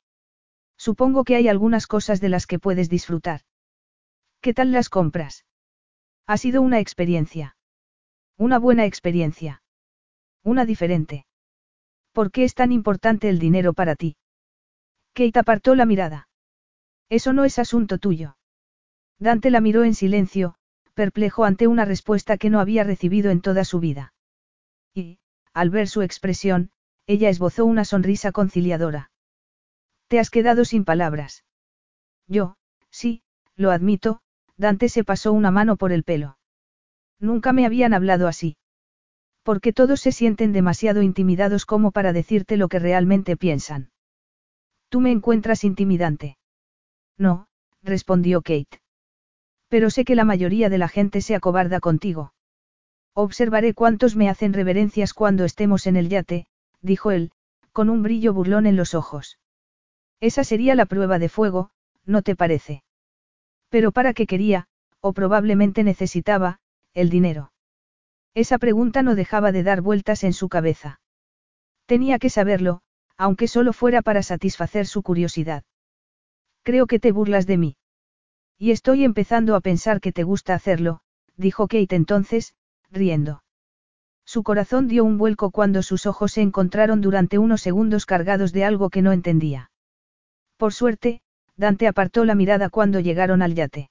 [0.77, 3.43] Supongo que hay algunas cosas de las que puedes disfrutar.
[4.41, 5.45] ¿Qué tal las compras?
[6.27, 7.57] Ha sido una experiencia.
[8.37, 9.63] Una buena experiencia.
[10.43, 11.27] Una diferente.
[12.12, 14.16] ¿Por qué es tan importante el dinero para ti?
[15.15, 16.28] Kate apartó la mirada.
[17.09, 18.37] Eso no es asunto tuyo.
[19.19, 20.55] Dante la miró en silencio,
[20.95, 24.15] perplejo ante una respuesta que no había recibido en toda su vida.
[24.95, 25.19] Y,
[25.53, 26.70] al ver su expresión,
[27.07, 29.11] ella esbozó una sonrisa conciliadora.
[30.09, 31.45] Te has quedado sin palabras.
[32.27, 32.57] Yo,
[32.91, 33.23] sí,
[33.57, 34.20] lo admito,
[34.57, 36.39] Dante se pasó una mano por el pelo.
[37.19, 38.57] Nunca me habían hablado así.
[39.43, 43.91] Porque todos se sienten demasiado intimidados como para decirte lo que realmente piensan.
[44.89, 46.37] Tú me encuentras intimidante.
[47.17, 47.47] No,
[47.83, 48.81] respondió Kate.
[49.69, 52.35] Pero sé que la mayoría de la gente se acobarda contigo.
[53.15, 56.47] Observaré cuántos me hacen reverencias cuando estemos en el yate,
[56.81, 57.33] dijo él,
[57.73, 59.39] con un brillo burlón en los ojos.
[60.21, 61.71] Esa sería la prueba de fuego,
[62.05, 62.83] ¿no te parece?
[63.69, 64.67] Pero para qué quería,
[65.01, 66.61] o probablemente necesitaba,
[66.93, 67.53] el dinero.
[68.35, 71.01] Esa pregunta no dejaba de dar vueltas en su cabeza.
[71.86, 72.82] Tenía que saberlo,
[73.16, 75.65] aunque solo fuera para satisfacer su curiosidad.
[76.62, 77.77] Creo que te burlas de mí.
[78.59, 81.01] Y estoy empezando a pensar que te gusta hacerlo,
[81.36, 82.55] dijo Kate entonces,
[82.90, 83.43] riendo.
[84.24, 88.65] Su corazón dio un vuelco cuando sus ojos se encontraron durante unos segundos cargados de
[88.65, 89.70] algo que no entendía.
[90.57, 91.23] Por suerte,
[91.57, 93.90] Dante apartó la mirada cuando llegaron al yate.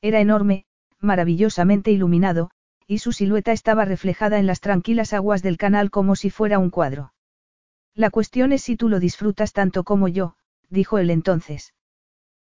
[0.00, 0.64] Era enorme,
[0.98, 2.50] maravillosamente iluminado,
[2.90, 6.70] y su silueta estaba reflejada en las tranquilas aguas del canal como si fuera un
[6.70, 7.14] cuadro.
[7.94, 10.34] La cuestión es si tú lo disfrutas tanto como yo,
[10.70, 11.72] dijo él entonces.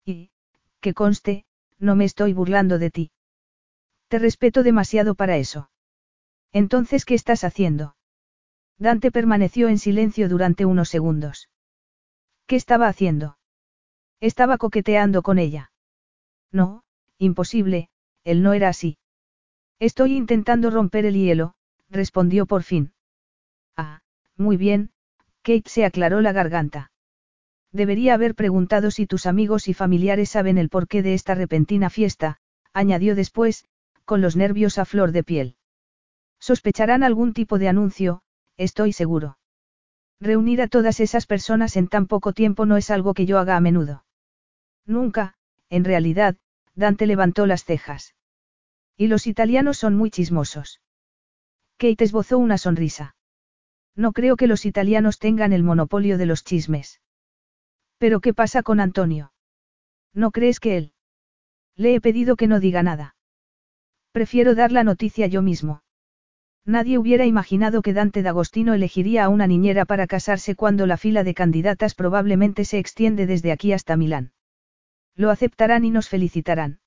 [0.06, 0.32] Y,
[0.80, 1.44] que conste,
[1.78, 3.12] no me estoy burlando de ti.
[4.08, 5.72] Te respeto demasiado para eso.
[6.54, 7.98] Entonces, ¿qué estás haciendo?
[8.78, 11.50] Dante permaneció en silencio durante unos segundos.
[12.48, 13.38] ¿Qué estaba haciendo?
[14.22, 15.74] Estaba coqueteando con ella.
[16.50, 16.86] No,
[17.18, 17.90] imposible,
[18.24, 19.00] él no era así.
[19.80, 21.54] Estoy intentando romper el hielo,
[21.90, 22.92] respondió por fin.
[23.78, 24.02] Ah,
[24.36, 24.92] muy bien,
[25.42, 26.92] Kate se aclaró la garganta.
[27.72, 32.40] Debería haber preguntado si tus amigos y familiares saben el porqué de esta repentina fiesta,
[32.74, 33.66] añadió después,
[34.04, 35.56] con los nervios a flor de piel.
[36.40, 38.22] Sospecharán algún tipo de anuncio,
[38.58, 39.38] estoy seguro.
[40.20, 43.56] Reunir a todas esas personas en tan poco tiempo no es algo que yo haga
[43.56, 44.04] a menudo.
[44.86, 45.36] Nunca,
[45.70, 46.36] en realidad,
[46.76, 48.16] Dante levantó las cejas.
[49.00, 50.82] Y los italianos son muy chismosos.
[51.78, 53.16] Kate esbozó una sonrisa.
[53.96, 57.00] No creo que los italianos tengan el monopolio de los chismes.
[57.98, 59.32] Pero ¿qué pasa con Antonio?
[60.14, 60.94] ¿No crees que él?
[61.78, 63.16] Le he pedido que no diga nada.
[64.12, 65.82] Prefiero dar la noticia yo mismo.
[66.66, 71.24] Nadie hubiera imaginado que Dante D'Agostino elegiría a una niñera para casarse cuando la fila
[71.24, 74.34] de candidatas probablemente se extiende desde aquí hasta Milán.
[75.16, 76.82] Lo aceptarán y nos felicitarán.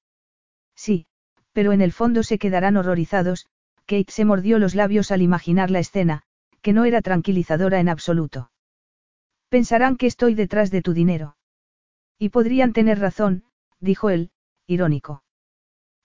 [0.74, 1.06] Sí,
[1.52, 3.46] pero en el fondo se quedarán horrorizados,
[3.86, 6.22] Kate se mordió los labios al imaginar la escena,
[6.62, 8.50] que no era tranquilizadora en absoluto.
[9.48, 11.36] Pensarán que estoy detrás de tu dinero.
[12.18, 13.44] Y podrían tener razón,
[13.80, 14.30] dijo él,
[14.66, 15.24] irónico.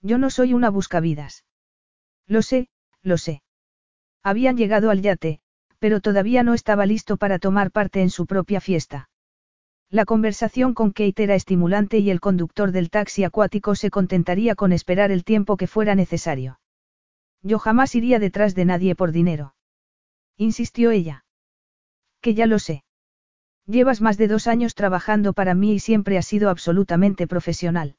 [0.01, 1.45] Yo no soy una buscavidas.
[2.27, 2.69] Lo sé,
[3.01, 3.41] lo sé.
[4.23, 5.39] Habían llegado al yate,
[5.79, 9.09] pero todavía no estaba listo para tomar parte en su propia fiesta.
[9.89, 14.73] La conversación con Kate era estimulante y el conductor del taxi acuático se contentaría con
[14.73, 16.59] esperar el tiempo que fuera necesario.
[17.41, 19.55] Yo jamás iría detrás de nadie por dinero.
[20.35, 21.25] Insistió ella.
[22.19, 22.83] Que ya lo sé.
[23.65, 27.95] Llevas más de dos años trabajando para mí y siempre has sido absolutamente profesional.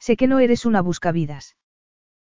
[0.00, 1.56] Sé que no eres una buscavidas.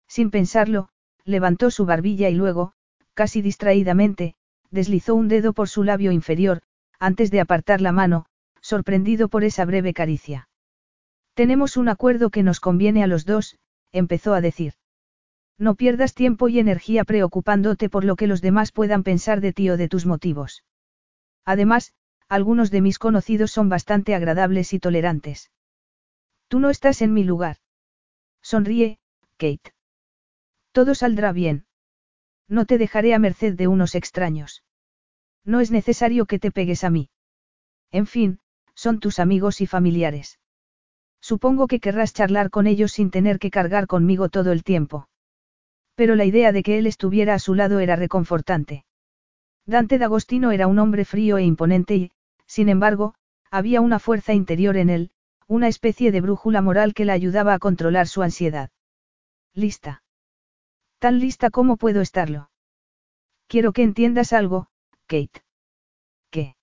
[0.08, 0.90] Sin pensarlo,
[1.24, 2.74] levantó su barbilla y luego,
[3.14, 4.36] casi distraídamente,
[4.70, 6.62] deslizó un dedo por su labio inferior,
[7.00, 8.26] antes de apartar la mano,
[8.66, 10.50] sorprendido por esa breve caricia.
[11.36, 13.60] Tenemos un acuerdo que nos conviene a los dos,
[13.92, 14.74] empezó a decir.
[15.60, 19.70] No pierdas tiempo y energía preocupándote por lo que los demás puedan pensar de ti
[19.70, 20.64] o de tus motivos.
[21.46, 21.94] Además,
[22.28, 25.52] algunos de mis conocidos son bastante agradables y tolerantes.
[26.48, 27.58] Tú no estás en mi lugar.
[28.42, 28.98] Sonríe,
[29.38, 29.76] Kate.
[30.72, 31.68] Todo saldrá bien.
[32.48, 34.64] No te dejaré a merced de unos extraños.
[35.44, 37.10] No es necesario que te pegues a mí.
[37.92, 38.40] En fin,
[38.76, 40.40] son tus amigos y familiares.
[41.22, 45.08] Supongo que querrás charlar con ellos sin tener que cargar conmigo todo el tiempo.
[45.96, 48.86] Pero la idea de que él estuviera a su lado era reconfortante.
[49.66, 52.12] Dante D'Agostino era un hombre frío e imponente y,
[52.46, 53.16] sin embargo,
[53.50, 55.12] había una fuerza interior en él,
[55.48, 58.70] una especie de brújula moral que la ayudaba a controlar su ansiedad.
[59.54, 60.04] Lista.
[61.00, 62.50] Tan lista como puedo estarlo.
[63.48, 64.68] Quiero que entiendas algo,
[65.08, 65.44] Kate.
[66.30, 66.56] ¿Qué?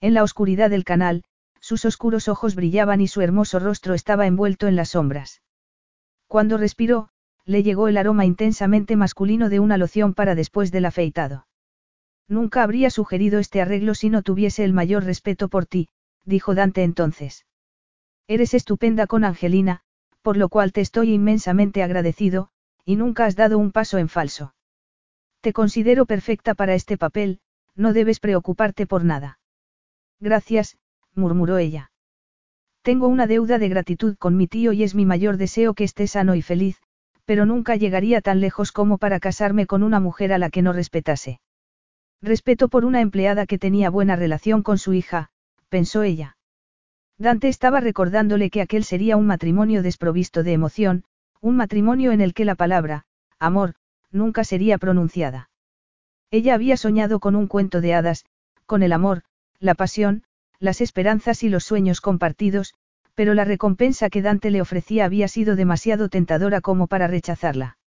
[0.00, 1.24] En la oscuridad del canal,
[1.60, 5.42] sus oscuros ojos brillaban y su hermoso rostro estaba envuelto en las sombras.
[6.26, 7.10] Cuando respiró,
[7.44, 11.46] le llegó el aroma intensamente masculino de una loción para después del afeitado.
[12.28, 15.88] Nunca habría sugerido este arreglo si no tuviese el mayor respeto por ti,
[16.24, 17.46] dijo Dante entonces.
[18.26, 19.80] Eres estupenda con Angelina,
[20.20, 22.50] por lo cual te estoy inmensamente agradecido,
[22.84, 24.54] y nunca has dado un paso en falso.
[25.40, 27.40] Te considero perfecta para este papel,
[27.74, 29.38] no debes preocuparte por nada.
[30.20, 30.76] Gracias,
[31.18, 31.90] murmuró ella.
[32.82, 36.06] Tengo una deuda de gratitud con mi tío y es mi mayor deseo que esté
[36.06, 36.80] sano y feliz,
[37.26, 40.72] pero nunca llegaría tan lejos como para casarme con una mujer a la que no
[40.72, 41.40] respetase.
[42.22, 45.28] Respeto por una empleada que tenía buena relación con su hija,
[45.68, 46.38] pensó ella.
[47.18, 51.04] Dante estaba recordándole que aquel sería un matrimonio desprovisto de emoción,
[51.40, 53.04] un matrimonio en el que la palabra,
[53.38, 53.74] amor,
[54.10, 55.50] nunca sería pronunciada.
[56.30, 58.24] Ella había soñado con un cuento de hadas,
[58.66, 59.22] con el amor,
[59.60, 60.22] la pasión,
[60.60, 62.74] las esperanzas y los sueños compartidos,
[63.14, 67.78] pero la recompensa que Dante le ofrecía había sido demasiado tentadora como para rechazarla.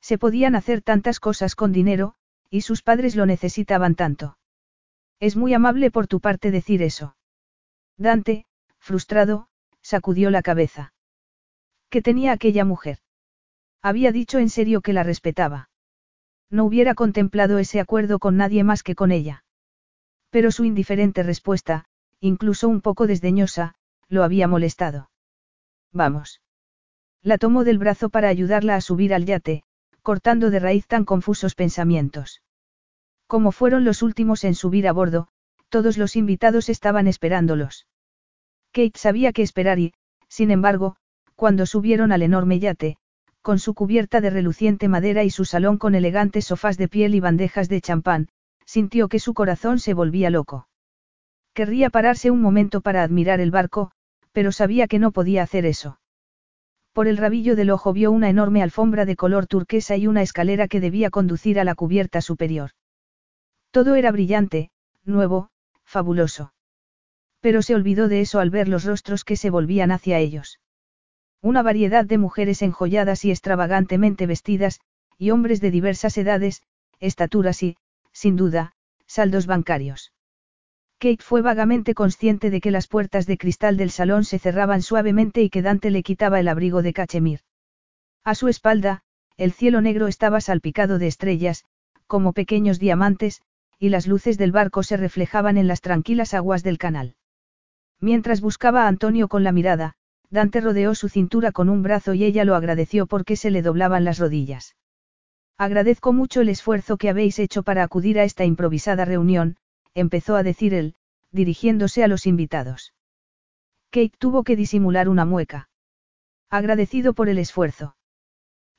[0.00, 2.14] Se podían hacer tantas cosas con dinero,
[2.50, 4.38] y sus padres lo necesitaban tanto.
[5.18, 7.16] Es muy amable por tu parte decir eso.
[7.96, 8.46] Dante,
[8.78, 9.48] frustrado,
[9.82, 10.94] sacudió la cabeza.
[11.90, 12.98] ¿Qué tenía aquella mujer?
[13.82, 15.68] Había dicho en serio que la respetaba.
[16.50, 19.44] No hubiera contemplado ese acuerdo con nadie más que con ella.
[20.30, 21.86] Pero su indiferente respuesta,
[22.20, 23.74] incluso un poco desdeñosa,
[24.08, 25.10] lo había molestado.
[25.92, 26.40] Vamos.
[27.22, 29.62] La tomó del brazo para ayudarla a subir al yate,
[30.02, 32.42] cortando de raíz tan confusos pensamientos.
[33.26, 35.28] Como fueron los últimos en subir a bordo,
[35.68, 37.86] todos los invitados estaban esperándolos.
[38.72, 39.94] Kate sabía qué esperar y,
[40.28, 40.96] sin embargo,
[41.36, 42.96] cuando subieron al enorme yate,
[43.42, 47.20] con su cubierta de reluciente madera y su salón con elegantes sofás de piel y
[47.20, 48.28] bandejas de champán,
[48.64, 50.68] sintió que su corazón se volvía loco.
[51.60, 53.90] Querría pararse un momento para admirar el barco,
[54.32, 56.00] pero sabía que no podía hacer eso.
[56.94, 60.68] Por el rabillo del ojo vio una enorme alfombra de color turquesa y una escalera
[60.68, 62.70] que debía conducir a la cubierta superior.
[63.72, 64.70] Todo era brillante,
[65.04, 65.50] nuevo,
[65.84, 66.54] fabuloso.
[67.40, 70.60] Pero se olvidó de eso al ver los rostros que se volvían hacia ellos.
[71.42, 74.80] Una variedad de mujeres enjolladas y extravagantemente vestidas,
[75.18, 76.62] y hombres de diversas edades,
[77.00, 77.76] estaturas y,
[78.12, 78.72] sin duda,
[79.06, 80.10] saldos bancarios.
[81.00, 85.40] Kate fue vagamente consciente de que las puertas de cristal del salón se cerraban suavemente
[85.40, 87.40] y que Dante le quitaba el abrigo de cachemir.
[88.22, 89.00] A su espalda,
[89.38, 91.64] el cielo negro estaba salpicado de estrellas,
[92.06, 93.40] como pequeños diamantes,
[93.78, 97.14] y las luces del barco se reflejaban en las tranquilas aguas del canal.
[97.98, 99.94] Mientras buscaba a Antonio con la mirada,
[100.28, 104.04] Dante rodeó su cintura con un brazo y ella lo agradeció porque se le doblaban
[104.04, 104.76] las rodillas.
[105.56, 109.56] Agradezco mucho el esfuerzo que habéis hecho para acudir a esta improvisada reunión,
[109.94, 110.94] empezó a decir él,
[111.32, 112.94] dirigiéndose a los invitados.
[113.90, 115.68] Kate tuvo que disimular una mueca.
[116.48, 117.96] Agradecido por el esfuerzo.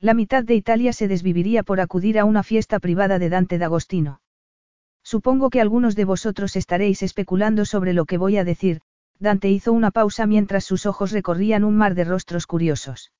[0.00, 4.20] La mitad de Italia se desviviría por acudir a una fiesta privada de Dante D'Agostino.
[5.02, 8.80] Supongo que algunos de vosotros estaréis especulando sobre lo que voy a decir,
[9.18, 13.12] Dante hizo una pausa mientras sus ojos recorrían un mar de rostros curiosos.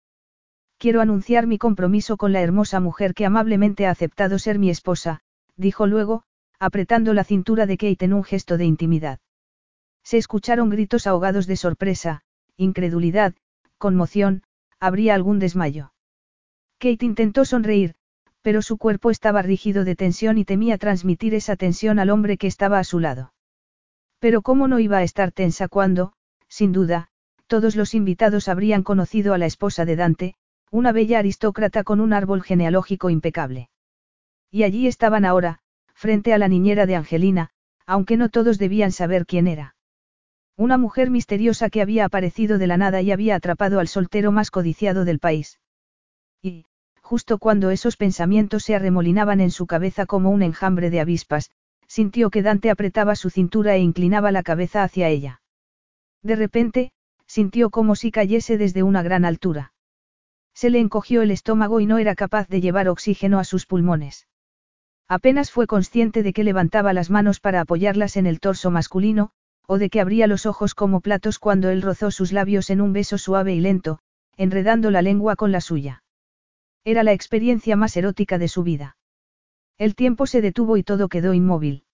[0.78, 5.20] Quiero anunciar mi compromiso con la hermosa mujer que amablemente ha aceptado ser mi esposa,
[5.56, 6.24] dijo luego,
[6.62, 9.18] apretando la cintura de Kate en un gesto de intimidad.
[10.04, 12.22] Se escucharon gritos ahogados de sorpresa,
[12.56, 13.34] incredulidad,
[13.78, 14.44] conmoción,
[14.78, 15.92] habría algún desmayo.
[16.78, 17.96] Kate intentó sonreír,
[18.42, 22.46] pero su cuerpo estaba rígido de tensión y temía transmitir esa tensión al hombre que
[22.46, 23.34] estaba a su lado.
[24.20, 26.12] Pero cómo no iba a estar tensa cuando,
[26.46, 27.08] sin duda,
[27.48, 30.34] todos los invitados habrían conocido a la esposa de Dante,
[30.70, 33.68] una bella aristócrata con un árbol genealógico impecable.
[34.48, 35.61] Y allí estaban ahora,
[36.02, 37.50] frente a la niñera de Angelina,
[37.86, 39.76] aunque no todos debían saber quién era.
[40.56, 44.50] Una mujer misteriosa que había aparecido de la nada y había atrapado al soltero más
[44.50, 45.60] codiciado del país.
[46.42, 46.64] Y,
[47.02, 51.52] justo cuando esos pensamientos se arremolinaban en su cabeza como un enjambre de avispas,
[51.86, 55.40] sintió que Dante apretaba su cintura e inclinaba la cabeza hacia ella.
[56.20, 56.90] De repente,
[57.28, 59.72] sintió como si cayese desde una gran altura.
[60.52, 64.26] Se le encogió el estómago y no era capaz de llevar oxígeno a sus pulmones.
[65.12, 69.30] Apenas fue consciente de que levantaba las manos para apoyarlas en el torso masculino,
[69.66, 72.94] o de que abría los ojos como platos cuando él rozó sus labios en un
[72.94, 73.98] beso suave y lento,
[74.38, 76.02] enredando la lengua con la suya.
[76.82, 78.96] Era la experiencia más erótica de su vida.
[79.76, 81.84] El tiempo se detuvo y todo quedó inmóvil.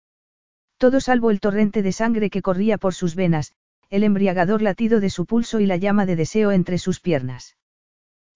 [0.76, 3.52] Todo salvo el torrente de sangre que corría por sus venas,
[3.90, 7.56] el embriagador latido de su pulso y la llama de deseo entre sus piernas.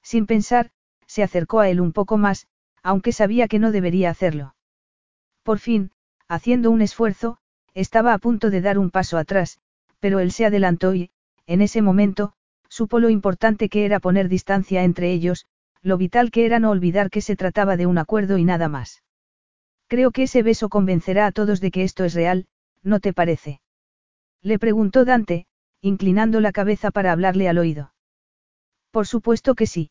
[0.02, 0.72] Sin pensar,
[1.06, 2.48] se acercó a él un poco más,
[2.82, 4.56] aunque sabía que no debería hacerlo.
[5.43, 5.90] Por fin,
[6.28, 7.39] haciendo un esfuerzo,
[7.74, 9.59] estaba a punto de dar un paso atrás,
[9.98, 11.10] pero él se adelantó y,
[11.47, 12.32] en ese momento,
[12.69, 15.47] supo lo importante que era poner distancia entre ellos,
[15.82, 19.02] lo vital que era no olvidar que se trataba de un acuerdo y nada más.
[19.89, 22.47] Creo que ese beso convencerá a todos de que esto es real,
[22.82, 23.60] ¿no te parece?
[24.43, 25.47] Le preguntó Dante,
[25.81, 27.93] inclinando la cabeza para hablarle al oído.
[28.90, 29.90] Por supuesto que sí.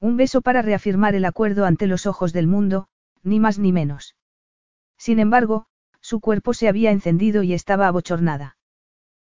[0.00, 2.86] Un beso para reafirmar el acuerdo ante los ojos del mundo,
[3.22, 4.14] ni más ni menos.
[5.00, 5.64] Sin embargo,
[6.02, 8.58] su cuerpo se había encendido y estaba abochornada.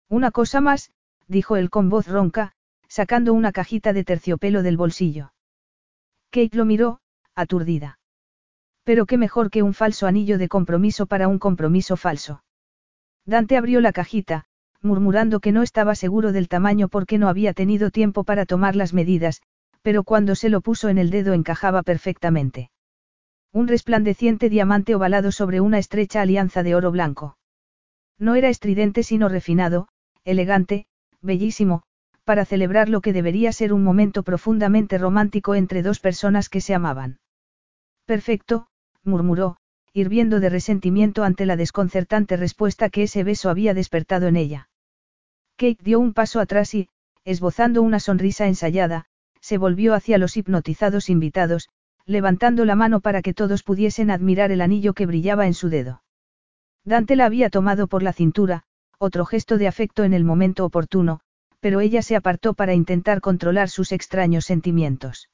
[0.10, 0.91] Una cosa más,
[1.30, 2.52] dijo él con voz ronca,
[2.89, 5.31] sacando una cajita de terciopelo del bolsillo.
[6.30, 6.99] Kate lo miró,
[7.35, 7.99] aturdida.
[8.84, 12.43] Pero qué mejor que un falso anillo de compromiso para un compromiso falso.
[13.26, 14.43] Dante abrió la cajita,
[14.81, 18.93] murmurando que no estaba seguro del tamaño porque no había tenido tiempo para tomar las
[18.93, 19.41] medidas,
[19.81, 22.72] pero cuando se lo puso en el dedo encajaba perfectamente.
[23.53, 27.38] Un resplandeciente diamante ovalado sobre una estrecha alianza de oro blanco.
[28.18, 29.90] No era estridente sino refinado,
[30.23, 30.86] elegante,
[31.22, 31.84] bellísimo,
[32.23, 36.73] para celebrar lo que debería ser un momento profundamente romántico entre dos personas que se
[36.73, 37.19] amaban.
[38.06, 38.68] Perfecto,
[39.03, 39.57] murmuró,
[39.91, 44.69] hirviendo de resentimiento ante la desconcertante respuesta que ese beso había despertado en ella.
[45.57, 46.88] Kate dio un paso atrás y,
[47.26, 49.06] esbozando una sonrisa ensayada,
[49.41, 51.68] se volvió hacia los hipnotizados invitados,
[52.06, 56.03] levantando la mano para que todos pudiesen admirar el anillo que brillaba en su dedo.
[56.84, 58.64] Dante la había tomado por la cintura,
[58.98, 61.22] otro gesto de afecto en el momento oportuno,
[61.60, 65.30] pero ella se apartó para intentar controlar sus extraños sentimientos.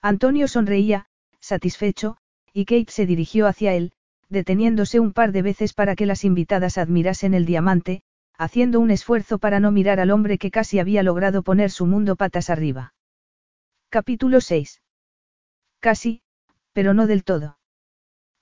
[0.00, 1.06] Antonio sonreía,
[1.40, 2.16] satisfecho,
[2.52, 3.92] y Kate se dirigió hacia él,
[4.28, 8.02] deteniéndose un par de veces para que las invitadas admirasen el diamante,
[8.36, 12.16] haciendo un esfuerzo para no mirar al hombre que casi había logrado poner su mundo
[12.16, 12.94] patas arriba.
[13.90, 14.81] Capítulo 6.
[15.82, 16.22] Casi,
[16.72, 17.58] pero no del todo.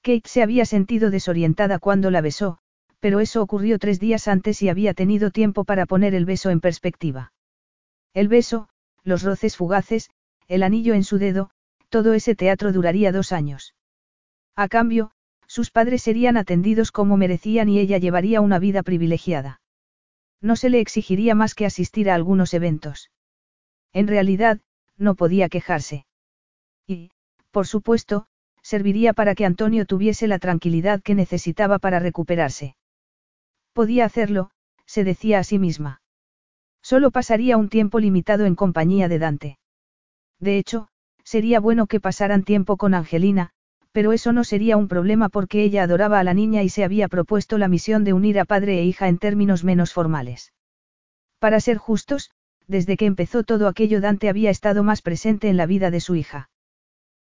[0.03, 2.59] Kate se había sentido desorientada cuando la besó,
[3.01, 6.61] pero eso ocurrió tres días antes y había tenido tiempo para poner el beso en
[6.61, 7.33] perspectiva.
[8.13, 8.69] El beso,
[9.05, 10.11] los roces fugaces,
[10.49, 11.51] el anillo en su dedo,
[11.89, 13.75] todo ese teatro duraría dos años.
[14.55, 15.13] A cambio,
[15.47, 19.63] sus padres serían atendidos como merecían y ella llevaría una vida privilegiada.
[20.43, 23.11] No se le exigiría más que asistir a algunos eventos.
[23.95, 24.61] En realidad,
[24.99, 26.05] no podía quejarse.
[26.87, 27.13] Y,
[27.51, 28.27] por supuesto,
[28.63, 32.77] serviría para que Antonio tuviese la tranquilidad que necesitaba para recuperarse.
[33.73, 34.51] Podía hacerlo,
[34.87, 36.03] se decía a sí misma.
[36.83, 39.59] Solo pasaría un tiempo limitado en compañía de Dante.
[40.39, 40.89] De hecho,
[41.25, 43.51] sería bueno que pasaran tiempo con Angelina,
[43.93, 47.09] pero eso no sería un problema porque ella adoraba a la niña y se había
[47.09, 50.53] propuesto la misión de unir a padre e hija en términos menos formales.
[51.39, 52.31] Para ser justos,
[52.67, 56.15] desde que empezó todo aquello Dante había estado más presente en la vida de su
[56.15, 56.51] hija.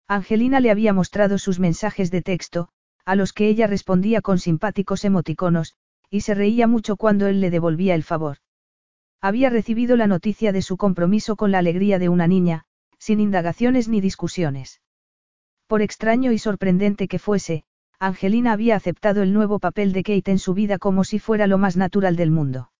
[0.07, 2.69] Angelina le había mostrado sus mensajes de texto,
[3.03, 5.75] a los que ella respondía con simpáticos emoticonos,
[6.09, 8.37] y se reía mucho cuando él le devolvía el favor.
[9.19, 12.65] Había recibido la noticia de su compromiso con la alegría de una niña,
[12.97, 14.81] sin indagaciones ni discusiones.
[15.67, 17.65] Por extraño y sorprendente que fuese,
[17.99, 21.57] Angelina había aceptado el nuevo papel de Kate en su vida como si fuera lo
[21.57, 22.71] más natural del mundo.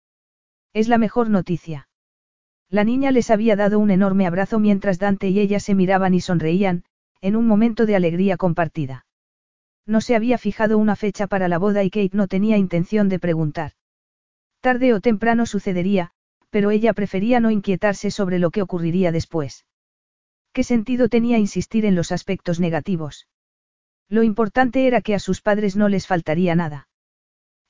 [0.74, 1.90] Es la mejor noticia.
[2.70, 6.22] La niña les había dado un enorme abrazo mientras Dante y ella se miraban y
[6.22, 6.84] sonreían,
[7.22, 9.06] en un momento de alegría compartida.
[9.86, 13.20] No se había fijado una fecha para la boda y Kate no tenía intención de
[13.20, 13.72] preguntar.
[14.60, 16.12] Tarde o temprano sucedería,
[16.50, 19.66] pero ella prefería no inquietarse sobre lo que ocurriría después.
[20.52, 23.28] ¿Qué sentido tenía insistir en los aspectos negativos?
[24.10, 26.88] Lo importante era que a sus padres no les faltaría nada.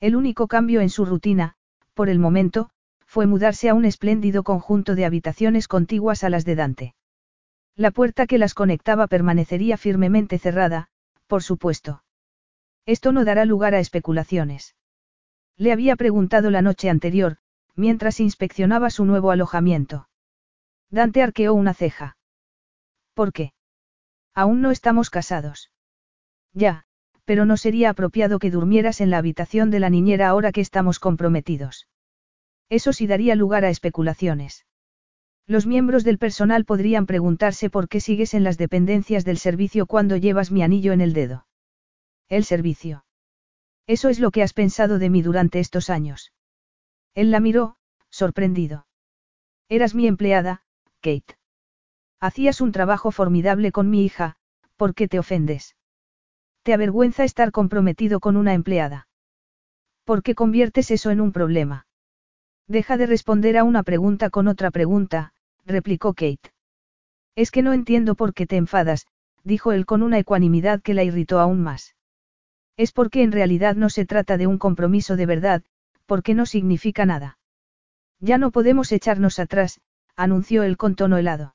[0.00, 1.54] El único cambio en su rutina,
[1.94, 2.70] por el momento,
[3.04, 6.94] fue mudarse a un espléndido conjunto de habitaciones contiguas a las de Dante.
[7.78, 10.88] La puerta que las conectaba permanecería firmemente cerrada,
[11.28, 12.02] por supuesto.
[12.86, 14.74] Esto no dará lugar a especulaciones.
[15.56, 17.36] Le había preguntado la noche anterior,
[17.76, 20.08] mientras inspeccionaba su nuevo alojamiento.
[20.90, 22.16] Dante arqueó una ceja.
[23.14, 23.52] ¿Por qué?
[24.34, 25.70] Aún no estamos casados.
[26.52, 26.84] Ya,
[27.24, 30.98] pero no sería apropiado que durmieras en la habitación de la niñera ahora que estamos
[30.98, 31.86] comprometidos.
[32.70, 34.66] Eso sí daría lugar a especulaciones.
[35.48, 40.18] Los miembros del personal podrían preguntarse por qué sigues en las dependencias del servicio cuando
[40.18, 41.46] llevas mi anillo en el dedo.
[42.28, 43.06] El servicio.
[43.86, 46.34] Eso es lo que has pensado de mí durante estos años.
[47.14, 47.76] Él la miró,
[48.10, 48.86] sorprendido.
[49.70, 50.64] Eras mi empleada,
[51.00, 51.38] Kate.
[52.20, 54.36] Hacías un trabajo formidable con mi hija,
[54.76, 55.76] ¿por qué te ofendes?
[56.62, 59.08] ¿Te avergüenza estar comprometido con una empleada?
[60.04, 61.86] ¿Por qué conviertes eso en un problema?
[62.66, 65.32] Deja de responder a una pregunta con otra pregunta,
[65.68, 66.52] replicó Kate.
[67.36, 69.06] Es que no entiendo por qué te enfadas,
[69.44, 71.94] dijo él con una ecuanimidad que la irritó aún más.
[72.76, 75.62] Es porque en realidad no se trata de un compromiso de verdad,
[76.06, 77.38] porque no significa nada.
[78.20, 79.80] Ya no podemos echarnos atrás,
[80.16, 81.54] anunció él con tono helado.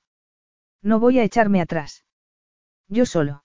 [0.81, 2.05] No voy a echarme atrás.
[2.87, 3.43] Yo solo.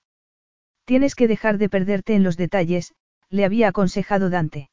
[0.84, 2.94] Tienes que dejar de perderte en los detalles,
[3.30, 4.70] le había aconsejado Dante.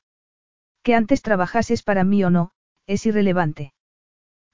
[0.82, 2.52] Que antes trabajases para mí o no,
[2.88, 3.75] es irrelevante.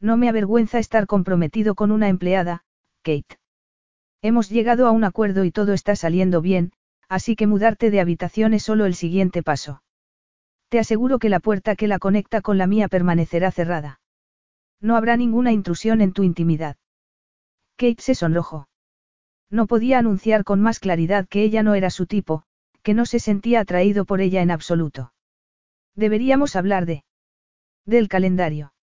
[0.02, 2.64] No me avergüenza estar comprometido con una empleada,
[3.04, 3.38] Kate.
[4.24, 6.74] Hemos llegado a un acuerdo y todo está saliendo bien,
[7.08, 9.84] así que mudarte de habitación es solo el siguiente paso.
[10.70, 14.00] Te aseguro que la puerta que la conecta con la mía permanecerá cerrada.
[14.80, 16.78] No habrá ninguna intrusión en tu intimidad.
[17.76, 18.68] Kate se sonrojó.
[19.52, 22.44] No podía anunciar con más claridad que ella no era su tipo,
[22.82, 25.14] que no se sentía atraído por ella en absoluto.
[25.96, 27.04] Deberíamos hablar de...
[27.86, 28.74] Del calendario.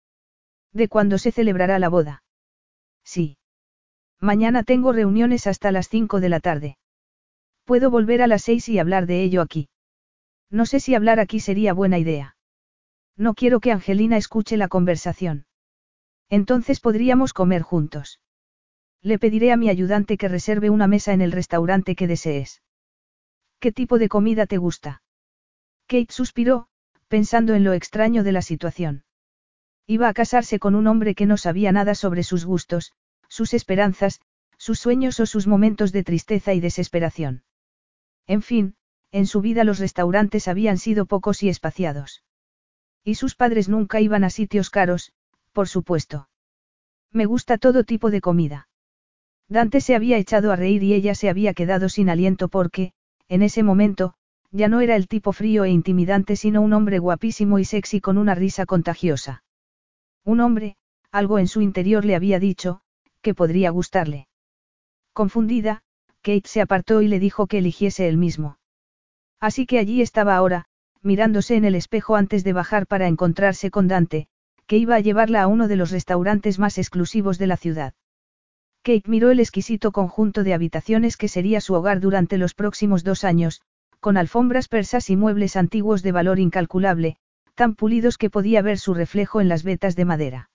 [0.73, 2.23] De cuándo se celebrará la boda.
[3.05, 3.39] Sí.
[4.21, 6.79] Mañana tengo reuniones hasta las 5 de la tarde.
[7.65, 9.69] Puedo volver a las 6 y hablar de ello aquí.
[10.51, 12.37] No sé si hablar aquí sería buena idea.
[13.17, 15.47] No quiero que Angelina escuche la conversación.
[16.31, 18.21] Entonces podríamos comer juntos.
[19.03, 22.63] Le pediré a mi ayudante que reserve una mesa en el restaurante que desees.
[23.61, 25.03] ¿Qué tipo de comida te gusta?
[25.87, 26.69] Kate suspiró,
[27.09, 29.05] pensando en lo extraño de la situación.
[29.91, 32.93] Iba a casarse con un hombre que no sabía nada sobre sus gustos,
[33.27, 34.21] sus esperanzas,
[34.59, 37.43] sus sueños o sus momentos de tristeza y desesperación.
[38.27, 38.75] En fin,
[39.13, 42.23] en su vida los restaurantes habían sido pocos y espaciados.
[43.03, 45.13] Y sus padres nunca iban a sitios caros,
[45.55, 46.29] por supuesto.
[47.11, 48.69] Me gusta todo tipo de comida.
[49.49, 52.93] Dante se había echado a reír y ella se había quedado sin aliento porque,
[53.27, 54.13] en ese momento,
[54.51, 58.19] ya no era el tipo frío e intimidante sino un hombre guapísimo y sexy con
[58.19, 59.45] una risa contagiosa.
[60.29, 60.77] Un hombre,
[61.11, 62.83] algo en su interior le había dicho,
[63.23, 64.29] que podría gustarle.
[65.15, 65.81] Confundida,
[66.21, 68.59] Kate se apartó y le dijo que eligiese él mismo.
[69.41, 70.67] Así que allí estaba ahora,
[71.01, 74.29] mirándose en el espejo antes de bajar para encontrarse con Dante,
[74.67, 77.95] que iba a llevarla a uno de los restaurantes más exclusivos de la ciudad.
[78.83, 83.25] Kate miró el exquisito conjunto de habitaciones que sería su hogar durante los próximos dos
[83.25, 83.63] años,
[83.99, 87.17] con alfombras persas y muebles antiguos de valor incalculable,
[87.59, 90.51] tan pulidos que podía ver su reflejo en las vetas de madera.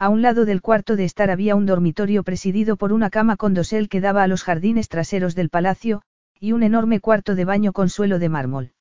[0.00, 3.54] A un lado del cuarto de estar había un dormitorio presidido por una cama con
[3.54, 6.02] dosel que daba a los jardines traseros del palacio,
[6.40, 8.72] y un enorme cuarto de baño con suelo de mármol.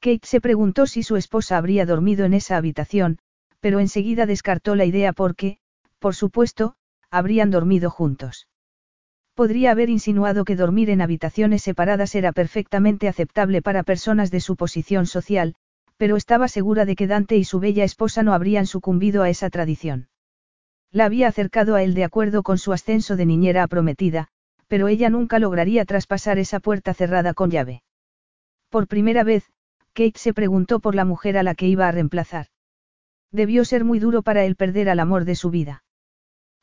[0.00, 3.20] Kate se preguntó si su esposa habría dormido en esa habitación,
[3.60, 5.58] pero enseguida descartó la idea porque,
[6.00, 6.74] por supuesto,
[7.12, 8.48] habrían dormido juntos.
[9.34, 14.56] Podría haber insinuado que dormir en habitaciones separadas era perfectamente aceptable para personas de su
[14.56, 15.54] posición social,
[15.96, 19.50] pero estaba segura de que Dante y su bella esposa no habrían sucumbido a esa
[19.50, 20.08] tradición.
[20.92, 24.28] La había acercado a él de acuerdo con su ascenso de niñera prometida,
[24.68, 27.82] pero ella nunca lograría traspasar esa puerta cerrada con llave.
[28.68, 29.44] Por primera vez,
[29.92, 32.48] Kate se preguntó por la mujer a la que iba a reemplazar.
[33.32, 35.84] Debió ser muy duro para él perder al amor de su vida.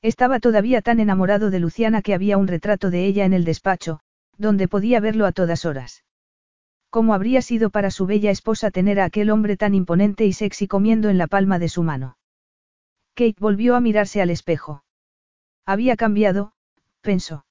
[0.02, 4.00] Estaba todavía tan enamorado de Luciana que había un retrato de ella en el despacho,
[4.38, 6.04] donde podía verlo a todas horas.
[6.94, 10.68] ¿Cómo habría sido para su bella esposa tener a aquel hombre tan imponente y sexy
[10.68, 12.20] comiendo en la palma de su mano?
[13.16, 14.84] Kate volvió a mirarse al espejo.
[15.66, 16.54] Había cambiado,
[17.02, 17.48] pensó.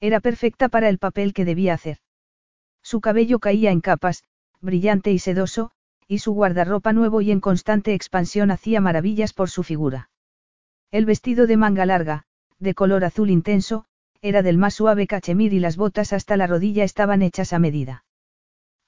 [0.00, 1.98] Era perfecta para el papel que debía hacer.
[2.82, 4.24] Su cabello caía en capas,
[4.60, 5.70] brillante y sedoso,
[6.08, 10.10] y su guardarropa nuevo y en constante expansión hacía maravillas por su figura.
[10.90, 12.24] El vestido de manga larga,
[12.58, 13.84] de color azul intenso,
[14.22, 18.02] era del más suave cachemir y las botas hasta la rodilla estaban hechas a medida.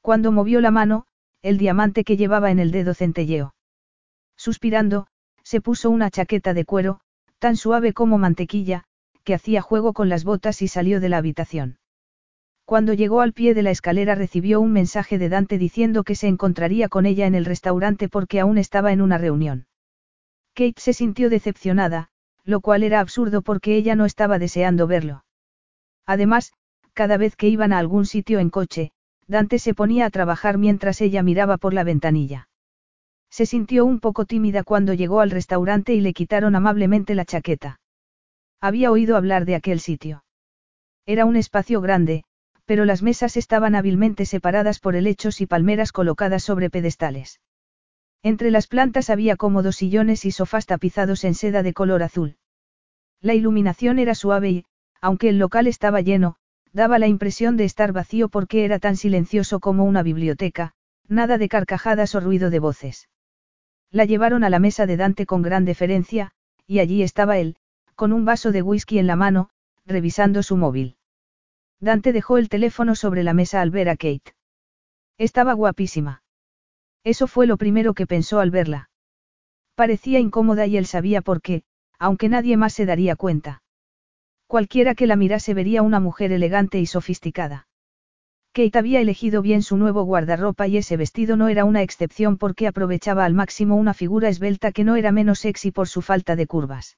[0.08, 1.04] Cuando movió la mano,
[1.42, 3.52] el diamante que llevaba en el dedo centelleó.
[4.38, 5.06] Suspirando,
[5.42, 7.00] se puso una chaqueta de cuero,
[7.38, 8.84] tan suave como mantequilla,
[9.22, 11.78] que hacía juego con las botas y salió de la habitación.
[12.64, 16.26] Cuando llegó al pie de la escalera recibió un mensaje de Dante diciendo que se
[16.26, 19.66] encontraría con ella en el restaurante porque aún estaba en una reunión.
[20.54, 22.08] Kate se sintió decepcionada,
[22.44, 25.26] lo cual era absurdo porque ella no estaba deseando verlo.
[26.06, 26.54] Además,
[26.94, 28.92] cada vez que iban a algún sitio en coche,
[29.28, 32.48] Dante se ponía a trabajar mientras ella miraba por la ventanilla.
[33.30, 37.78] Se sintió un poco tímida cuando llegó al restaurante y le quitaron amablemente la chaqueta.
[38.60, 40.24] Había oído hablar de aquel sitio.
[41.04, 42.24] Era un espacio grande,
[42.64, 47.40] pero las mesas estaban hábilmente separadas por helechos y palmeras colocadas sobre pedestales.
[48.22, 52.36] Entre las plantas había cómodos sillones y sofás tapizados en seda de color azul.
[53.20, 54.64] La iluminación era suave y,
[55.00, 56.36] aunque el local estaba lleno,
[56.72, 60.72] daba la impresión de estar vacío porque era tan silencioso como una biblioteca,
[61.06, 63.08] nada de carcajadas o ruido de voces.
[63.90, 66.32] La llevaron a la mesa de Dante con gran deferencia,
[66.66, 67.56] y allí estaba él,
[67.94, 69.50] con un vaso de whisky en la mano,
[69.86, 70.96] revisando su móvil.
[71.80, 74.34] Dante dejó el teléfono sobre la mesa al ver a Kate.
[75.16, 76.22] Estaba guapísima.
[77.04, 78.90] Eso fue lo primero que pensó al verla.
[79.74, 81.62] Parecía incómoda y él sabía por qué,
[81.98, 83.62] aunque nadie más se daría cuenta.
[84.48, 87.68] Cualquiera que la mirase vería una mujer elegante y sofisticada.
[88.54, 92.66] Kate había elegido bien su nuevo guardarropa y ese vestido no era una excepción porque
[92.66, 96.46] aprovechaba al máximo una figura esbelta que no era menos sexy por su falta de
[96.46, 96.96] curvas.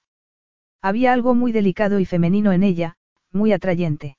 [0.81, 2.95] Había algo muy delicado y femenino en ella,
[3.33, 4.17] muy atrayente.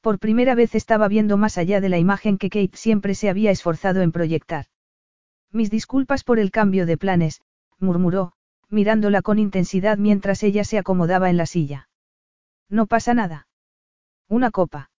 [0.00, 3.50] Por primera vez estaba viendo más allá de la imagen que Kate siempre se había
[3.50, 4.64] esforzado en proyectar.
[5.52, 7.42] Mis disculpas por el cambio de planes,
[7.78, 8.32] murmuró,
[8.70, 11.87] mirándola con intensidad mientras ella se acomodaba en la silla.
[12.68, 13.48] No pasa nada.
[14.28, 14.90] Una copa.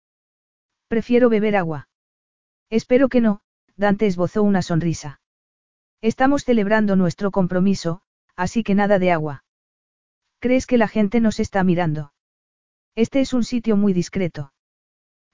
[0.87, 1.87] Prefiero beber agua.
[2.69, 3.41] Espero que no,
[3.75, 5.21] Dante esbozó una sonrisa.
[6.01, 8.01] Estamos celebrando nuestro compromiso,
[8.35, 9.43] así que nada de agua.
[10.39, 12.13] ¿Crees que la gente nos está mirando?
[12.95, 14.53] Este es un sitio muy discreto.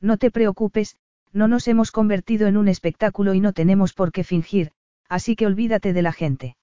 [0.01, 0.97] No te preocupes,
[1.31, 4.71] no nos hemos convertido en un espectáculo y no tenemos por qué fingir,
[5.07, 6.57] así que olvídate de la gente.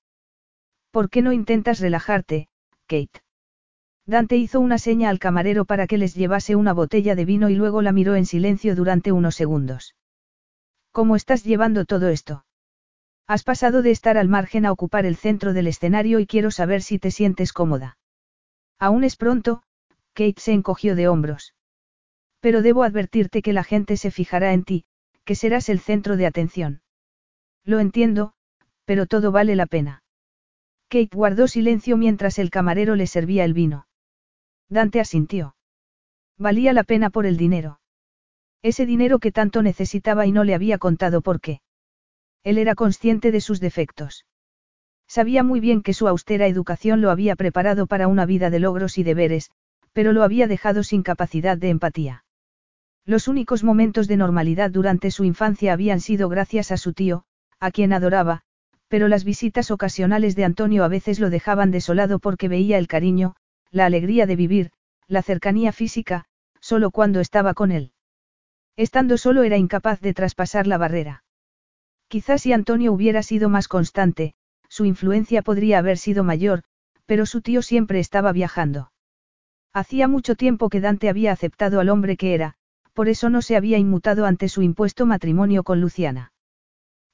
[0.90, 2.48] ¿Por qué no intentas relajarte,
[2.86, 3.22] Kate?
[4.06, 7.54] Dante hizo una seña al camarero para que les llevase una botella de vino y
[7.54, 9.94] luego la miró en silencio durante unos segundos.
[10.90, 12.44] ¿Cómo estás llevando todo esto?
[13.28, 16.82] Has pasado de estar al margen a ocupar el centro del escenario y quiero saber
[16.82, 17.96] si te sientes cómoda.
[18.78, 19.62] Aún es pronto,
[20.12, 21.54] Kate se encogió de hombros.
[22.40, 24.84] Pero debo advertirte que la gente se fijará en ti,
[25.24, 26.82] que serás el centro de atención.
[27.64, 28.32] Lo entiendo,
[28.84, 30.02] pero todo vale la pena.
[30.88, 33.86] Kate guardó silencio mientras el camarero le servía el vino.
[34.72, 35.54] Dante asintió.
[36.38, 37.80] Valía la pena por el dinero.
[38.62, 41.60] Ese dinero que tanto necesitaba y no le había contado por qué.
[42.42, 44.24] Él era consciente de sus defectos.
[45.06, 48.96] Sabía muy bien que su austera educación lo había preparado para una vida de logros
[48.96, 49.50] y deberes,
[49.92, 52.24] pero lo había dejado sin capacidad de empatía.
[53.04, 57.24] Los únicos momentos de normalidad durante su infancia habían sido gracias a su tío,
[57.60, 58.40] a quien adoraba,
[58.88, 63.34] pero las visitas ocasionales de Antonio a veces lo dejaban desolado porque veía el cariño,
[63.72, 64.70] la alegría de vivir,
[65.08, 66.26] la cercanía física,
[66.60, 67.92] solo cuando estaba con él.
[68.76, 71.24] Estando solo era incapaz de traspasar la barrera.
[72.08, 74.34] Quizás si Antonio hubiera sido más constante,
[74.68, 76.62] su influencia podría haber sido mayor,
[77.06, 78.92] pero su tío siempre estaba viajando.
[79.72, 82.54] Hacía mucho tiempo que Dante había aceptado al hombre que era,
[82.92, 86.32] por eso no se había inmutado ante su impuesto matrimonio con Luciana.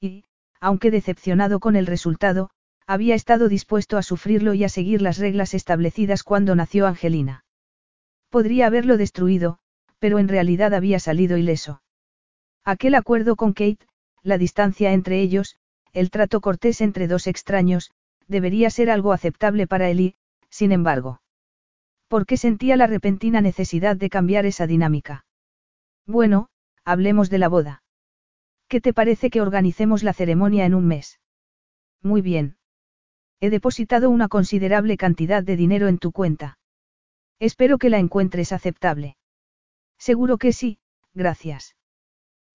[0.01, 0.25] Y,
[0.59, 2.49] aunque decepcionado con el resultado,
[2.89, 7.45] había estado dispuesto a sufrirlo y a seguir las reglas establecidas cuando nació Angelina.
[8.31, 9.59] Podría haberlo destruido,
[9.99, 11.83] pero en realidad había salido ileso.
[12.65, 13.85] Aquel acuerdo con Kate,
[14.23, 15.55] la distancia entre ellos,
[15.93, 17.91] el trato cortés entre dos extraños,
[18.27, 20.15] debería ser algo aceptable para él y,
[20.49, 21.21] sin embargo.
[22.07, 25.25] ¿Por qué sentía la repentina necesidad de cambiar esa dinámica?
[26.07, 26.49] Bueno,
[26.85, 27.83] hablemos de la boda.
[28.67, 31.19] ¿Qué te parece que organicemos la ceremonia en un mes?
[32.01, 32.55] Muy bien.
[33.41, 36.57] He depositado una considerable cantidad de dinero en tu cuenta.
[37.39, 39.15] Espero que la encuentres aceptable.
[39.97, 40.79] Seguro que sí,
[41.13, 41.75] gracias.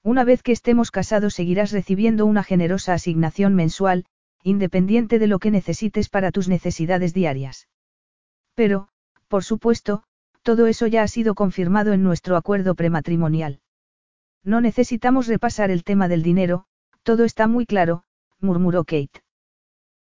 [0.02, 4.04] Una vez que estemos casados seguirás recibiendo una generosa asignación mensual,
[4.42, 7.66] independiente de lo que necesites para tus necesidades diarias.
[8.54, 8.88] Pero,
[9.28, 10.02] por supuesto,
[10.42, 13.60] todo eso ya ha sido confirmado en nuestro acuerdo prematrimonial.
[14.42, 16.66] No necesitamos repasar el tema del dinero,
[17.02, 18.04] todo está muy claro,
[18.40, 19.23] murmuró Kate.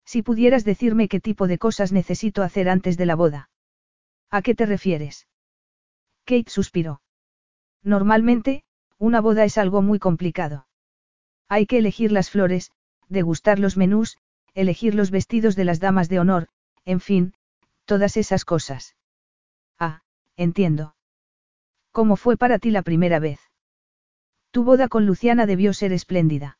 [0.06, 3.50] Si pudieras decirme qué tipo de cosas necesito hacer antes de la boda.
[4.30, 5.28] ¿A qué te refieres?
[6.26, 7.02] Kate suspiró.
[7.84, 8.64] Normalmente,
[8.98, 10.68] una boda es algo muy complicado.
[11.50, 12.72] Hay que elegir las flores,
[13.10, 14.18] degustar los menús,
[14.54, 16.48] elegir los vestidos de las damas de honor,
[16.86, 17.34] en fin,
[17.86, 18.96] todas esas cosas.
[19.80, 20.02] Ah,
[20.38, 20.96] entiendo.
[21.92, 23.40] ¿Cómo fue para ti la primera vez?
[24.52, 26.58] Tu boda con Luciana debió ser espléndida.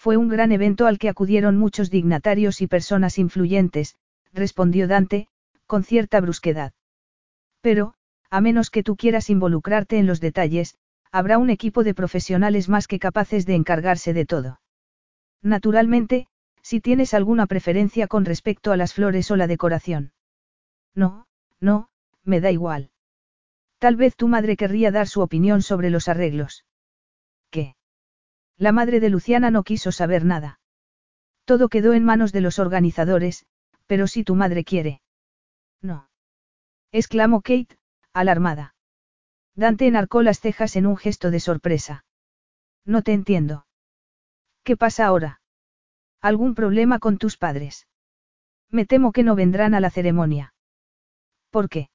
[0.00, 3.96] Fue un gran evento al que acudieron muchos dignatarios y personas influyentes,
[4.32, 5.28] respondió Dante,
[5.66, 6.72] con cierta brusquedad.
[7.60, 7.92] Pero,
[8.30, 10.78] a menos que tú quieras involucrarte en los detalles,
[11.12, 14.62] habrá un equipo de profesionales más que capaces de encargarse de todo.
[15.42, 16.28] Naturalmente,
[16.62, 20.14] si tienes alguna preferencia con respecto a las flores o la decoración.
[20.94, 21.26] No,
[21.60, 21.90] no,
[22.24, 22.90] me da igual.
[23.78, 26.64] Tal vez tu madre querría dar su opinión sobre los arreglos.
[27.50, 27.74] ¿Qué?
[28.60, 30.60] La madre de Luciana no quiso saber nada.
[31.46, 33.46] Todo quedó en manos de los organizadores,
[33.86, 35.00] pero si tu madre quiere.
[35.80, 36.10] No.
[36.92, 37.78] exclamó Kate,
[38.12, 38.74] alarmada.
[39.54, 42.04] Dante enarcó las cejas en un gesto de sorpresa.
[42.84, 43.66] No te entiendo.
[44.62, 45.40] ¿Qué pasa ahora?
[46.20, 47.88] ¿Algún problema con tus padres?
[48.68, 50.52] Me temo que no vendrán a la ceremonia.
[51.48, 51.88] ¿Por qué?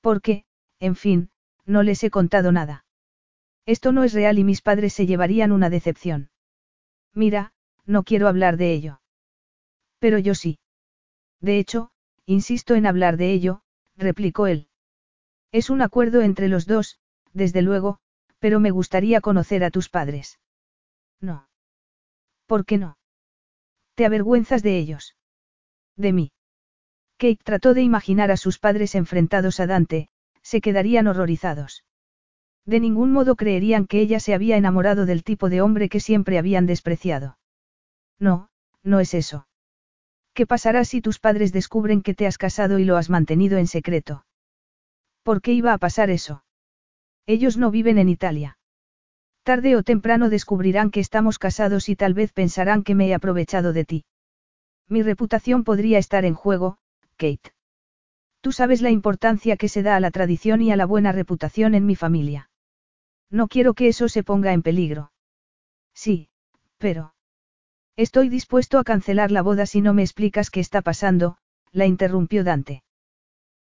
[0.00, 0.44] Porque,
[0.78, 1.30] en fin,
[1.66, 2.83] no les he contado nada.
[3.66, 6.30] Esto no es real y mis padres se llevarían una decepción.
[7.14, 7.52] Mira,
[7.86, 9.00] no quiero hablar de ello.
[9.98, 10.58] Pero yo sí.
[11.40, 11.90] De hecho,
[12.26, 13.62] insisto en hablar de ello,
[13.96, 14.68] replicó él.
[15.52, 16.98] Es un acuerdo entre los dos,
[17.32, 18.00] desde luego,
[18.38, 20.38] pero me gustaría conocer a tus padres.
[21.20, 21.48] No.
[22.46, 22.98] ¿Por qué no?
[23.94, 25.16] ¿Te avergüenzas de ellos?
[25.96, 26.32] De mí.
[27.16, 30.08] Kate trató de imaginar a sus padres enfrentados a Dante,
[30.42, 31.84] se quedarían horrorizados.
[32.66, 36.38] De ningún modo creerían que ella se había enamorado del tipo de hombre que siempre
[36.38, 37.38] habían despreciado.
[38.18, 38.48] No,
[38.82, 39.46] no es eso.
[40.32, 43.66] ¿Qué pasará si tus padres descubren que te has casado y lo has mantenido en
[43.66, 44.24] secreto?
[45.22, 46.44] ¿Por qué iba a pasar eso?
[47.26, 48.58] Ellos no viven en Italia.
[49.42, 53.72] Tarde o temprano descubrirán que estamos casados y tal vez pensarán que me he aprovechado
[53.72, 54.04] de ti.
[54.88, 56.78] Mi reputación podría estar en juego,
[57.16, 57.52] Kate.
[58.40, 61.74] Tú sabes la importancia que se da a la tradición y a la buena reputación
[61.74, 62.50] en mi familia.
[63.34, 65.10] No quiero que eso se ponga en peligro.
[65.92, 66.28] Sí,
[66.78, 67.14] pero...
[67.96, 71.36] Estoy dispuesto a cancelar la boda si no me explicas qué está pasando,
[71.72, 72.84] la interrumpió Dante.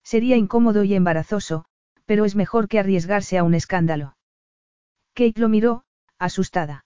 [0.03, 1.65] Sería incómodo y embarazoso,
[2.05, 4.15] pero es mejor que arriesgarse a un escándalo.
[5.15, 5.85] Kate lo miró,
[6.19, 6.85] asustada.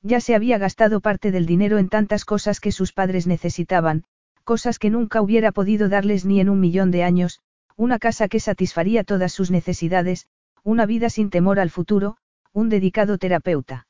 [0.00, 4.04] Ya se había gastado parte del dinero en tantas cosas que sus padres necesitaban,
[4.44, 7.40] cosas que nunca hubiera podido darles ni en un millón de años,
[7.76, 10.26] una casa que satisfaría todas sus necesidades,
[10.68, 12.18] una vida sin temor al futuro,
[12.52, 13.86] un dedicado terapeuta.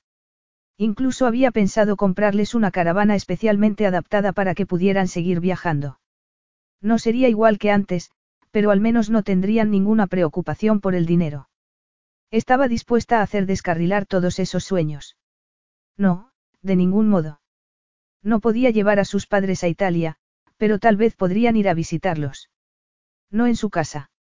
[0.77, 5.99] Incluso había pensado comprarles una caravana especialmente adaptada para que pudieran seguir viajando.
[6.81, 8.13] No sería igual que antes,
[8.53, 11.49] pero al menos no tendrían ninguna preocupación por el dinero.
[12.31, 15.17] Estaba dispuesta a hacer descarrilar todos esos sueños.
[15.97, 16.31] No,
[16.63, 17.41] de ningún modo.
[18.23, 20.15] No podía llevar a sus padres a Italia,
[20.57, 22.51] pero tal vez podrían ir a visitarlos.
[23.33, 24.13] No en su casa.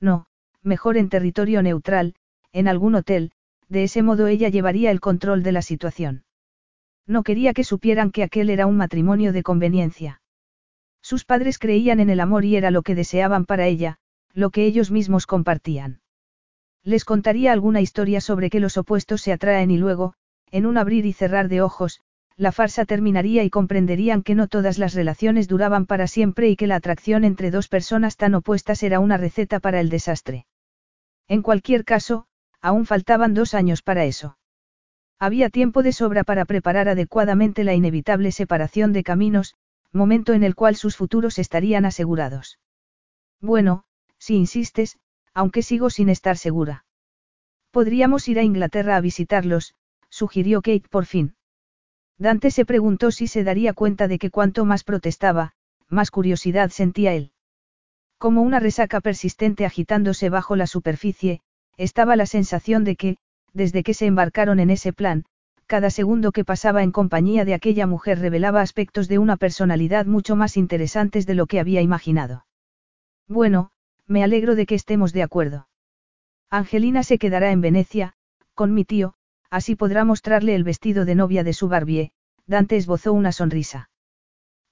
[0.00, 0.27] No,
[0.68, 2.14] mejor en territorio neutral,
[2.52, 3.32] en algún hotel,
[3.68, 6.24] de ese modo ella llevaría el control de la situación.
[7.06, 10.22] No quería que supieran que aquel era un matrimonio de conveniencia.
[11.02, 13.96] Sus padres creían en el amor y era lo que deseaban para ella,
[14.32, 16.00] lo que ellos mismos compartían.
[16.84, 20.14] Les contaría alguna historia sobre que los opuestos se atraen y luego,
[20.50, 22.00] en un abrir y cerrar de ojos,
[22.36, 26.68] la farsa terminaría y comprenderían que no todas las relaciones duraban para siempre y que
[26.68, 30.46] la atracción entre dos personas tan opuestas era una receta para el desastre.
[31.28, 32.26] En cualquier caso,
[32.60, 34.38] aún faltaban dos años para eso.
[35.18, 39.54] Había tiempo de sobra para preparar adecuadamente la inevitable separación de caminos,
[39.92, 42.58] momento en el cual sus futuros estarían asegurados.
[43.40, 43.84] Bueno,
[44.18, 44.98] si insistes,
[45.34, 46.84] aunque sigo sin estar segura.
[47.70, 49.74] Podríamos ir a Inglaterra a visitarlos,
[50.08, 51.36] sugirió Kate por fin.
[52.16, 55.52] Dante se preguntó si se daría cuenta de que cuanto más protestaba,
[55.88, 57.32] más curiosidad sentía él.
[58.18, 61.40] Como una resaca persistente agitándose bajo la superficie,
[61.76, 63.16] estaba la sensación de que,
[63.52, 65.24] desde que se embarcaron en ese plan,
[65.66, 70.34] cada segundo que pasaba en compañía de aquella mujer revelaba aspectos de una personalidad mucho
[70.34, 72.46] más interesantes de lo que había imaginado.
[73.28, 73.70] Bueno,
[74.06, 75.68] me alegro de que estemos de acuerdo.
[76.50, 78.14] Angelina se quedará en Venecia,
[78.54, 79.14] con mi tío,
[79.50, 82.12] así podrá mostrarle el vestido de novia de su Barbie,
[82.46, 83.90] Dante esbozó una sonrisa.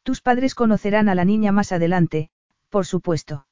[0.03, 2.31] Tus padres conocerán a la niña más adelante,
[2.69, 3.47] por supuesto.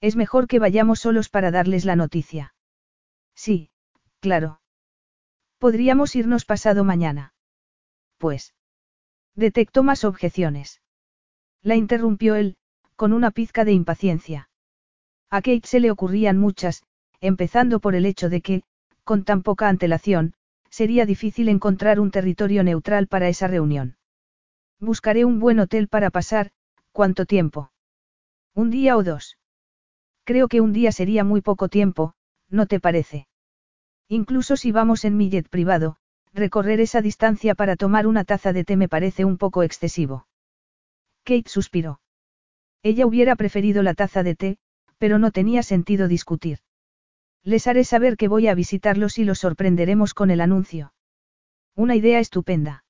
[0.00, 2.54] Es mejor que vayamos solos para darles la noticia.
[3.34, 3.70] Sí,
[4.20, 4.60] claro.
[5.58, 7.34] Podríamos irnos pasado mañana.
[8.16, 8.54] Pues.
[9.34, 10.80] Detectó más objeciones.
[11.62, 12.56] La interrumpió él,
[12.96, 14.50] con una pizca de impaciencia.
[15.30, 16.84] A Kate se le ocurrían muchas,
[17.20, 18.62] empezando por el hecho de que,
[19.04, 20.34] con tan poca antelación,
[20.70, 23.96] sería difícil encontrar un territorio neutral para esa reunión.
[24.80, 26.52] Buscaré un buen hotel para pasar,
[26.92, 27.72] ¿cuánto tiempo?
[28.62, 29.38] Un día o dos.
[30.24, 32.14] Creo que un día sería muy poco tiempo,
[32.48, 33.28] ¿no te parece?
[34.08, 35.98] Incluso si vamos en mi jet privado,
[36.34, 40.26] recorrer esa distancia para tomar una taza de té me parece un poco excesivo.
[41.22, 42.00] Kate suspiró.
[42.82, 44.58] Ella hubiera preferido la taza de té,
[44.98, 46.58] pero no tenía sentido discutir.
[47.44, 50.92] Les haré saber que voy a visitarlos y los sorprenderemos con el anuncio.
[51.76, 52.84] Una idea estupenda.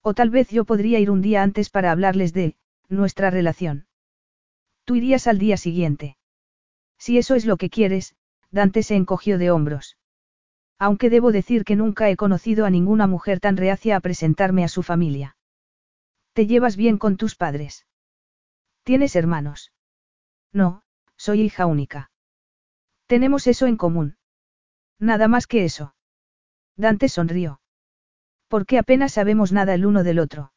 [0.00, 2.56] O tal vez yo podría ir un día antes para hablarles de,
[2.88, 3.85] nuestra relación.
[4.86, 6.16] Tú irías al día siguiente.
[6.96, 8.14] Si eso es lo que quieres,
[8.52, 9.98] Dante se encogió de hombros.
[10.78, 14.68] Aunque debo decir que nunca he conocido a ninguna mujer tan reacia a presentarme a
[14.68, 15.36] su familia.
[16.34, 17.84] ¿Te llevas bien con tus padres?
[18.84, 19.72] ¿Tienes hermanos?
[20.52, 20.82] No,
[21.16, 22.12] soy hija única.
[23.06, 24.16] Tenemos eso en común.
[25.00, 25.96] Nada más que eso.
[26.76, 27.60] Dante sonrió.
[28.46, 30.52] Porque apenas sabemos nada el uno del otro.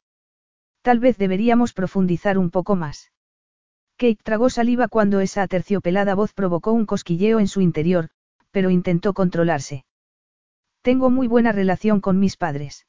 [0.83, 3.11] Tal vez deberíamos profundizar un poco más.
[3.99, 8.07] Kate tragó saliva cuando esa aterciopelada voz provocó un cosquilleo en su interior,
[8.49, 9.83] pero intentó controlarse.
[10.81, 12.87] Tengo muy buena relación con mis padres.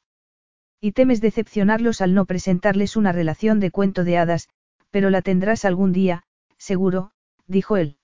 [0.79, 4.47] Y temes decepcionarlos al no presentarles una relación de cuento de hadas,
[4.89, 6.23] pero la tendrás algún día,
[6.57, 7.11] seguro,
[7.45, 7.97] dijo él.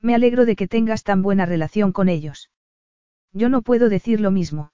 [0.00, 2.48] Me alegro de que tengas tan buena relación con ellos.
[3.32, 4.70] Yo no puedo decir lo mismo.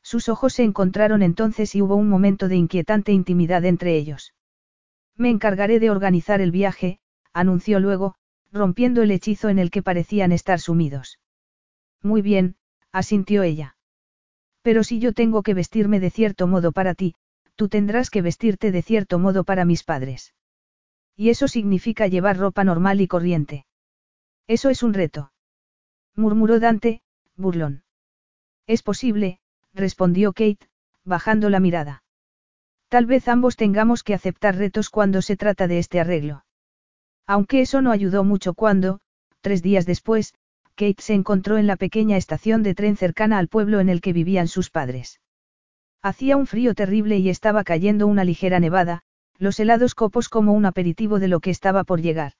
[0.00, 4.32] Sus ojos se encontraron entonces y hubo un momento de inquietante intimidad entre ellos.
[5.18, 7.00] Me encargaré de organizar el viaje,
[7.32, 8.14] anunció luego,
[8.52, 11.18] rompiendo el hechizo en el que parecían estar sumidos.
[12.02, 12.56] Muy bien,
[12.92, 13.76] asintió ella.
[14.62, 17.16] Pero si yo tengo que vestirme de cierto modo para ti,
[17.56, 20.34] tú tendrás que vestirte de cierto modo para mis padres.
[21.16, 23.66] Y eso significa llevar ropa normal y corriente.
[24.46, 25.32] Eso es un reto.
[26.14, 27.02] Murmuró Dante,
[27.36, 27.82] burlón.
[28.68, 29.40] Es posible,
[29.74, 30.68] respondió Kate,
[31.04, 32.04] bajando la mirada.
[32.88, 36.44] Tal vez ambos tengamos que aceptar retos cuando se trata de este arreglo.
[37.26, 39.00] Aunque eso no ayudó mucho cuando,
[39.42, 40.34] tres días después,
[40.74, 44.12] Kate se encontró en la pequeña estación de tren cercana al pueblo en el que
[44.12, 45.20] vivían sus padres.
[46.00, 49.02] Hacía un frío terrible y estaba cayendo una ligera nevada,
[49.36, 52.32] los helados copos como un aperitivo de lo que estaba por llegar.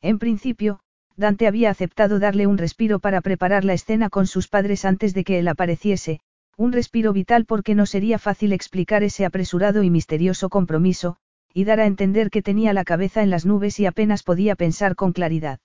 [0.00, 0.80] En principio,
[1.16, 5.24] Dante había aceptado darle un respiro para preparar la escena con sus padres antes de
[5.24, 6.20] que él apareciese,
[6.56, 11.16] un respiro vital porque no sería fácil explicar ese apresurado y misterioso compromiso,
[11.54, 14.94] y dar a entender que tenía la cabeza en las nubes y apenas podía pensar
[14.94, 15.60] con claridad.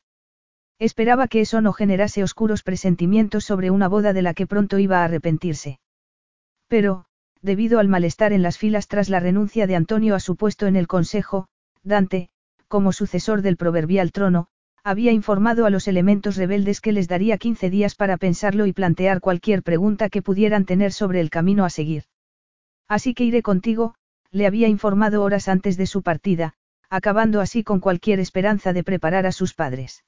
[0.79, 5.01] Esperaba que eso no generase oscuros presentimientos sobre una boda de la que pronto iba
[5.01, 5.79] a arrepentirse.
[6.67, 7.05] Pero,
[7.41, 10.75] debido al malestar en las filas tras la renuncia de Antonio a su puesto en
[10.75, 11.47] el Consejo,
[11.83, 12.29] Dante,
[12.67, 14.47] como sucesor del proverbial trono,
[14.83, 19.19] había informado a los elementos rebeldes que les daría 15 días para pensarlo y plantear
[19.19, 22.03] cualquier pregunta que pudieran tener sobre el camino a seguir.
[22.87, 23.95] Así que iré contigo,
[24.31, 26.53] le había informado horas antes de su partida,
[26.89, 30.05] acabando así con cualquier esperanza de preparar a sus padres.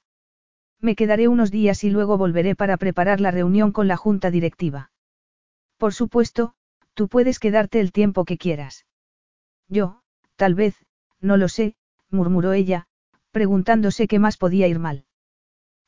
[0.80, 4.90] Me quedaré unos días y luego volveré para preparar la reunión con la junta directiva.
[5.76, 6.54] Por supuesto,
[6.94, 8.86] tú puedes quedarte el tiempo que quieras.
[9.68, 10.02] Yo,
[10.36, 10.74] tal vez,
[11.20, 11.76] no lo sé,
[12.10, 12.88] murmuró ella,
[13.30, 15.04] preguntándose qué más podía ir mal.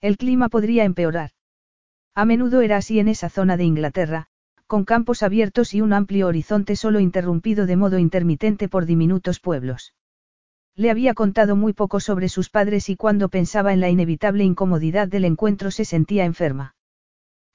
[0.00, 1.30] El clima podría empeorar.
[2.14, 4.28] A menudo era así en esa zona de Inglaterra,
[4.66, 9.94] con campos abiertos y un amplio horizonte solo interrumpido de modo intermitente por diminutos pueblos.
[10.74, 15.08] Le había contado muy poco sobre sus padres y cuando pensaba en la inevitable incomodidad
[15.08, 16.74] del encuentro se sentía enferma.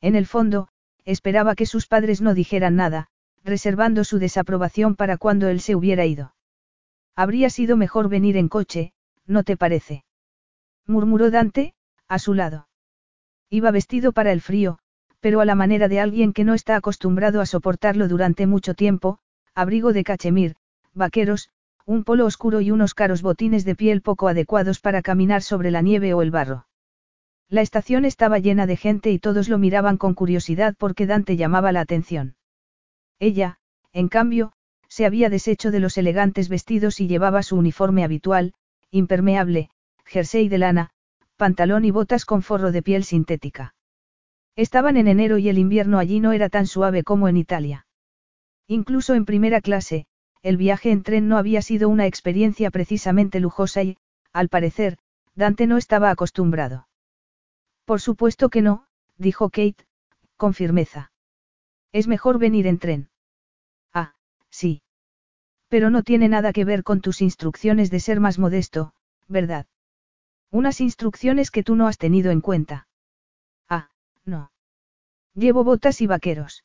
[0.01, 0.67] En el fondo,
[1.05, 3.07] esperaba que sus padres no dijeran nada,
[3.43, 6.35] reservando su desaprobación para cuando él se hubiera ido.
[7.15, 8.93] Habría sido mejor venir en coche,
[9.27, 10.03] ¿no te parece?
[10.85, 11.73] murmuró Dante,
[12.07, 12.67] a su lado.
[13.49, 14.79] Iba vestido para el frío,
[15.19, 19.19] pero a la manera de alguien que no está acostumbrado a soportarlo durante mucho tiempo,
[19.53, 20.55] abrigo de cachemir,
[20.93, 21.49] vaqueros,
[21.85, 25.81] un polo oscuro y unos caros botines de piel poco adecuados para caminar sobre la
[25.81, 26.67] nieve o el barro.
[27.49, 31.71] La estación estaba llena de gente y todos lo miraban con curiosidad porque Dante llamaba
[31.71, 32.35] la atención.
[33.19, 33.59] Ella,
[33.93, 34.51] en cambio,
[34.89, 38.53] se había deshecho de los elegantes vestidos y llevaba su uniforme habitual,
[38.91, 39.69] impermeable,
[40.05, 40.89] jersey de lana,
[41.35, 43.75] pantalón y botas con forro de piel sintética.
[44.55, 47.85] Estaban en enero y el invierno allí no era tan suave como en Italia.
[48.67, 50.07] Incluso en primera clase,
[50.41, 53.97] el viaje en tren no había sido una experiencia precisamente lujosa y,
[54.33, 54.97] al parecer,
[55.35, 56.87] Dante no estaba acostumbrado.
[57.85, 59.85] Por supuesto que no, dijo Kate,
[60.35, 61.11] con firmeza.
[61.91, 63.09] Es mejor venir en tren.
[63.93, 64.13] Ah,
[64.49, 64.81] sí.
[65.67, 68.93] Pero no tiene nada que ver con tus instrucciones de ser más modesto,
[69.27, 69.65] ¿verdad?
[70.49, 72.87] Unas instrucciones que tú no has tenido en cuenta.
[73.67, 73.89] Ah,
[74.23, 74.51] no.
[75.33, 76.63] Llevo botas y vaqueros.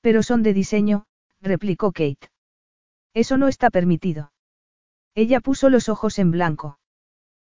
[0.00, 1.06] Pero son de diseño,
[1.40, 2.30] replicó Kate.
[3.12, 4.32] Eso no está permitido.
[5.14, 6.78] Ella puso los ojos en blanco.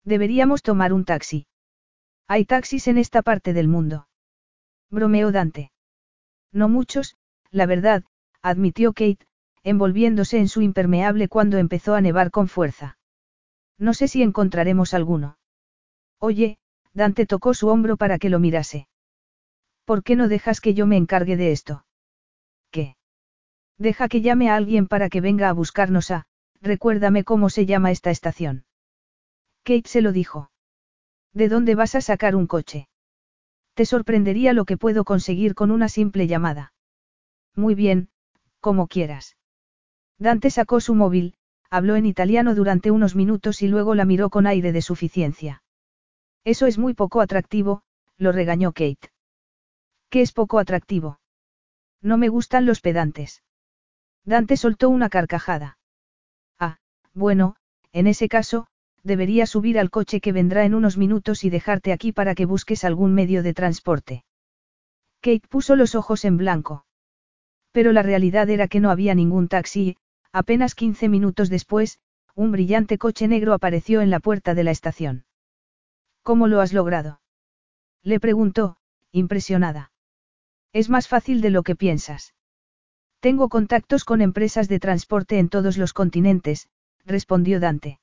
[0.04, 1.46] Deberíamos tomar un taxi.
[2.28, 4.08] Hay taxis en esta parte del mundo.
[4.90, 5.72] Bromeó Dante.
[6.52, 7.18] No muchos,
[7.52, 8.04] la verdad,
[8.42, 9.28] admitió Kate,
[9.64, 12.98] envolviéndose en su impermeable cuando empezó a nevar con fuerza.
[13.78, 15.38] No sé si encontraremos alguno.
[16.20, 16.58] Oye,
[16.94, 18.88] Dante tocó su hombro para que lo mirase.
[19.86, 21.86] ¿Por qué no dejas que yo me encargue de esto?
[22.72, 22.96] ¿Qué?
[23.78, 26.26] Deja que llame a alguien para que venga a buscarnos a,
[26.62, 28.66] recuérdame cómo se llama esta estación.
[29.64, 30.52] Kate se lo dijo.
[31.34, 32.90] ¿De dónde vas a sacar un coche?
[33.74, 36.74] Te sorprendería lo que puedo conseguir con una simple llamada.
[37.56, 38.10] Muy bien,
[38.60, 39.38] como quieras.
[40.20, 41.34] Dante sacó su móvil,
[41.70, 45.64] habló en italiano durante unos minutos y luego la miró con aire de suficiencia.
[46.44, 47.84] Eso es muy poco atractivo,
[48.18, 49.12] lo regañó Kate.
[50.10, 51.20] ¿Qué es poco atractivo?
[52.02, 53.44] No me gustan los pedantes.
[54.26, 55.78] Dante soltó una carcajada.
[56.60, 56.80] Ah,
[57.14, 57.56] bueno,
[57.94, 58.68] en ese caso,
[59.04, 62.84] debería subir al coche que vendrá en unos minutos y dejarte aquí para que busques
[62.84, 64.26] algún medio de transporte.
[65.22, 66.86] Kate puso los ojos en blanco.
[67.72, 69.96] Pero la realidad era que no había ningún taxi
[70.32, 72.00] apenas 15 minutos después,
[72.36, 75.26] un brillante coche negro apareció en la puerta de la estación.
[76.24, 77.22] ¿Cómo lo has logrado?
[78.04, 78.78] Le preguntó,
[79.12, 79.92] impresionada.
[80.72, 82.34] Es más fácil de lo que piensas.
[83.20, 86.70] Tengo contactos con empresas de transporte en todos los continentes,
[87.06, 88.00] respondió Dante.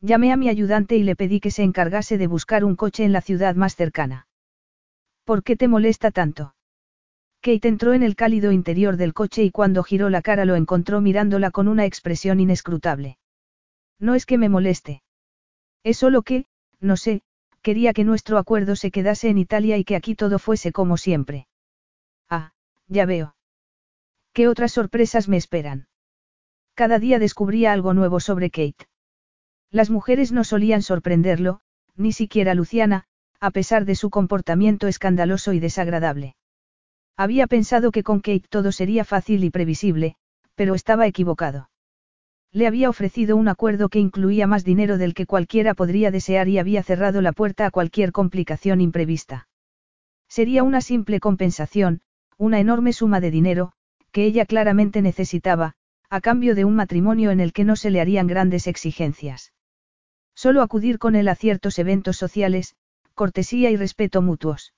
[0.00, 3.12] Llamé a mi ayudante y le pedí que se encargase de buscar un coche en
[3.12, 4.28] la ciudad más cercana.
[5.24, 6.54] ¿Por qué te molesta tanto?
[7.48, 11.00] Kate entró en el cálido interior del coche y cuando giró la cara lo encontró
[11.00, 13.16] mirándola con una expresión inescrutable.
[13.98, 15.02] No es que me moleste.
[15.82, 16.44] Es solo que,
[16.78, 17.22] no sé,
[17.62, 21.48] quería que nuestro acuerdo se quedase en Italia y que aquí todo fuese como siempre.
[22.28, 22.52] Ah,
[22.86, 23.34] ya veo.
[24.34, 25.88] ¿Qué otras sorpresas me esperan?
[26.74, 28.88] Cada día descubría algo nuevo sobre Kate.
[29.70, 31.60] Las mujeres no solían sorprenderlo,
[31.96, 33.06] ni siquiera Luciana,
[33.40, 36.34] a pesar de su comportamiento escandaloso y desagradable.
[37.18, 40.14] Había pensado que con Kate todo sería fácil y previsible,
[40.54, 41.68] pero estaba equivocado.
[42.52, 46.58] Le había ofrecido un acuerdo que incluía más dinero del que cualquiera podría desear y
[46.58, 49.48] había cerrado la puerta a cualquier complicación imprevista.
[50.28, 52.02] Sería una simple compensación,
[52.36, 53.72] una enorme suma de dinero,
[54.12, 55.74] que ella claramente necesitaba,
[56.08, 59.52] a cambio de un matrimonio en el que no se le harían grandes exigencias.
[60.36, 62.76] Solo acudir con él a ciertos eventos sociales,
[63.14, 64.72] cortesía y respeto mutuos.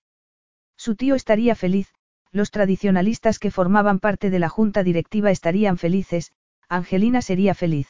[0.74, 1.92] Su tío estaría feliz,
[2.32, 6.32] los tradicionalistas que formaban parte de la junta directiva estarían felices,
[6.68, 7.88] Angelina sería feliz.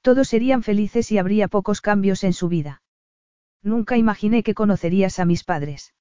[0.00, 2.82] Todos serían felices y habría pocos cambios en su vida.
[3.62, 5.94] Nunca imaginé que conocerías a mis padres.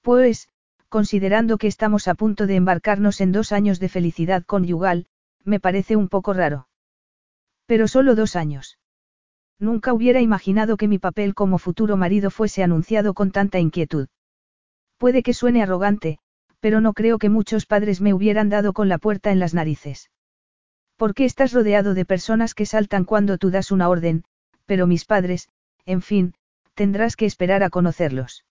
[0.00, 0.48] Pues,
[0.88, 5.06] considerando que estamos a punto de embarcarnos en dos años de felicidad conyugal,
[5.44, 6.68] me parece un poco raro.
[7.66, 8.78] Pero solo dos años.
[9.58, 14.08] Nunca hubiera imaginado que mi papel como futuro marido fuese anunciado con tanta inquietud.
[14.98, 16.18] Puede que suene arrogante,
[16.66, 20.10] pero no creo que muchos padres me hubieran dado con la puerta en las narices.
[20.96, 24.24] ¿Por qué estás rodeado de personas que saltan cuando tú das una orden,
[24.64, 25.48] pero mis padres,
[25.84, 26.34] en fin,
[26.74, 28.44] tendrás que esperar a conocerlos.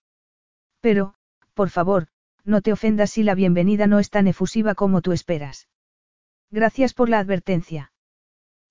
[0.80, 1.12] Pero,
[1.52, 2.06] por favor,
[2.42, 5.68] no te ofendas si la bienvenida no es tan efusiva como tú esperas.
[6.50, 7.92] Gracias por la advertencia.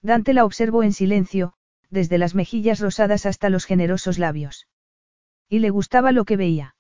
[0.02, 1.54] Dante la observó en silencio,
[1.92, 4.68] desde las mejillas rosadas hasta los generosos labios.
[5.48, 6.76] Y le gustaba lo que veía.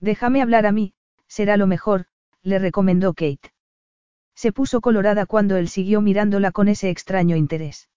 [0.00, 0.92] Déjame hablar a mí,
[1.28, 2.06] será lo mejor,
[2.42, 3.52] le recomendó Kate.
[4.34, 7.88] Se puso colorada cuando él siguió mirándola con ese extraño interés.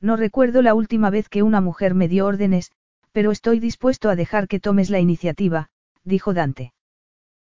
[0.00, 2.72] No recuerdo la última vez que una mujer me dio órdenes,
[3.12, 5.70] pero estoy dispuesto a dejar que tomes la iniciativa,
[6.04, 6.72] dijo Dante.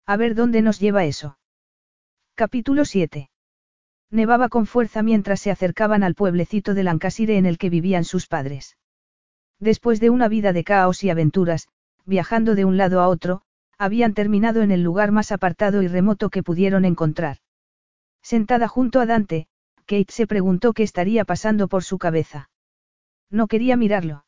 [0.06, 1.38] A ver dónde nos lleva eso.
[2.34, 3.30] Capítulo 7.
[4.10, 8.26] Nevaba con fuerza mientras se acercaban al pueblecito de Lancashire en el que vivían sus
[8.26, 8.76] padres.
[9.60, 11.68] Después de una vida de caos y aventuras,
[12.04, 13.42] viajando de un lado a otro,
[13.80, 17.38] habían terminado en el lugar más apartado y remoto que pudieron encontrar.
[18.22, 19.46] Sentada junto a Dante,
[19.86, 22.50] Kate se preguntó qué estaría pasando por su cabeza.
[23.30, 24.26] No quería mirarlo.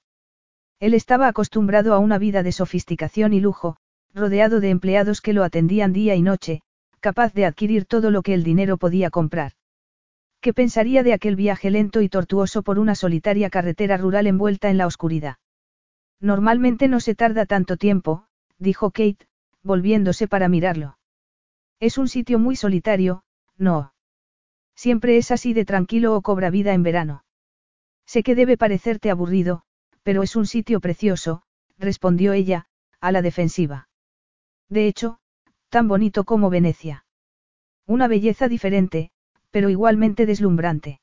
[0.81, 3.76] Él estaba acostumbrado a una vida de sofisticación y lujo,
[4.14, 6.62] rodeado de empleados que lo atendían día y noche,
[7.00, 9.52] capaz de adquirir todo lo que el dinero podía comprar.
[10.40, 14.78] ¿Qué pensaría de aquel viaje lento y tortuoso por una solitaria carretera rural envuelta en
[14.78, 15.36] la oscuridad?
[16.20, 18.24] Normalmente no se tarda tanto tiempo,
[18.58, 19.26] dijo Kate,
[19.62, 20.99] volviéndose para mirarlo.
[21.81, 23.24] Es un sitio muy solitario,
[23.57, 23.92] no.
[24.74, 27.24] Siempre es así de tranquilo o cobra vida en verano.
[28.07, 29.62] Sé que debe parecerte aburrido,
[30.02, 31.42] pero es un sitio precioso,
[31.78, 32.66] respondió ella,
[33.00, 33.89] a la defensiva.
[34.68, 35.18] De hecho,
[35.68, 37.05] tan bonito como Venecia.
[37.86, 39.10] Una belleza diferente,
[39.50, 41.00] pero igualmente deslumbrante.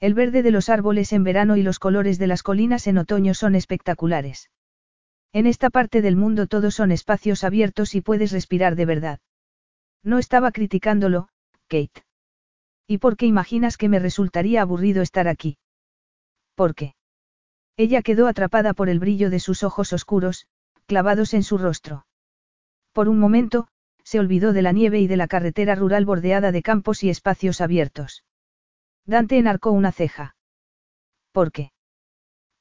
[0.00, 3.34] El verde de los árboles en verano y los colores de las colinas en otoño
[3.34, 4.50] son espectaculares.
[5.32, 9.20] En esta parte del mundo todos son espacios abiertos y puedes respirar de verdad.
[10.02, 11.28] No estaba criticándolo,
[11.68, 12.04] Kate.
[12.86, 15.58] ¿Y por qué imaginas que me resultaría aburrido estar aquí?
[16.56, 16.94] ¿Por qué?
[17.76, 20.46] Ella quedó atrapada por el brillo de sus ojos oscuros,
[20.86, 22.06] clavados en su rostro.
[22.92, 23.68] Por un momento,
[24.02, 27.60] se olvidó de la nieve y de la carretera rural bordeada de campos y espacios
[27.60, 28.24] abiertos.
[29.06, 30.34] Dante enarcó una ceja.
[31.30, 31.70] ¿Por qué?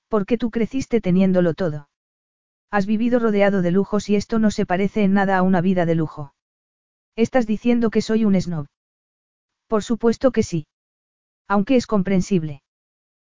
[0.07, 1.89] Porque tú creciste teniéndolo todo.
[2.71, 5.85] Has vivido rodeado de lujos y esto no se parece en nada a una vida
[5.85, 6.33] de lujo.
[7.15, 8.67] Estás diciendo que soy un snob.
[9.67, 10.67] Por supuesto que sí.
[11.47, 12.61] Aunque es comprensible.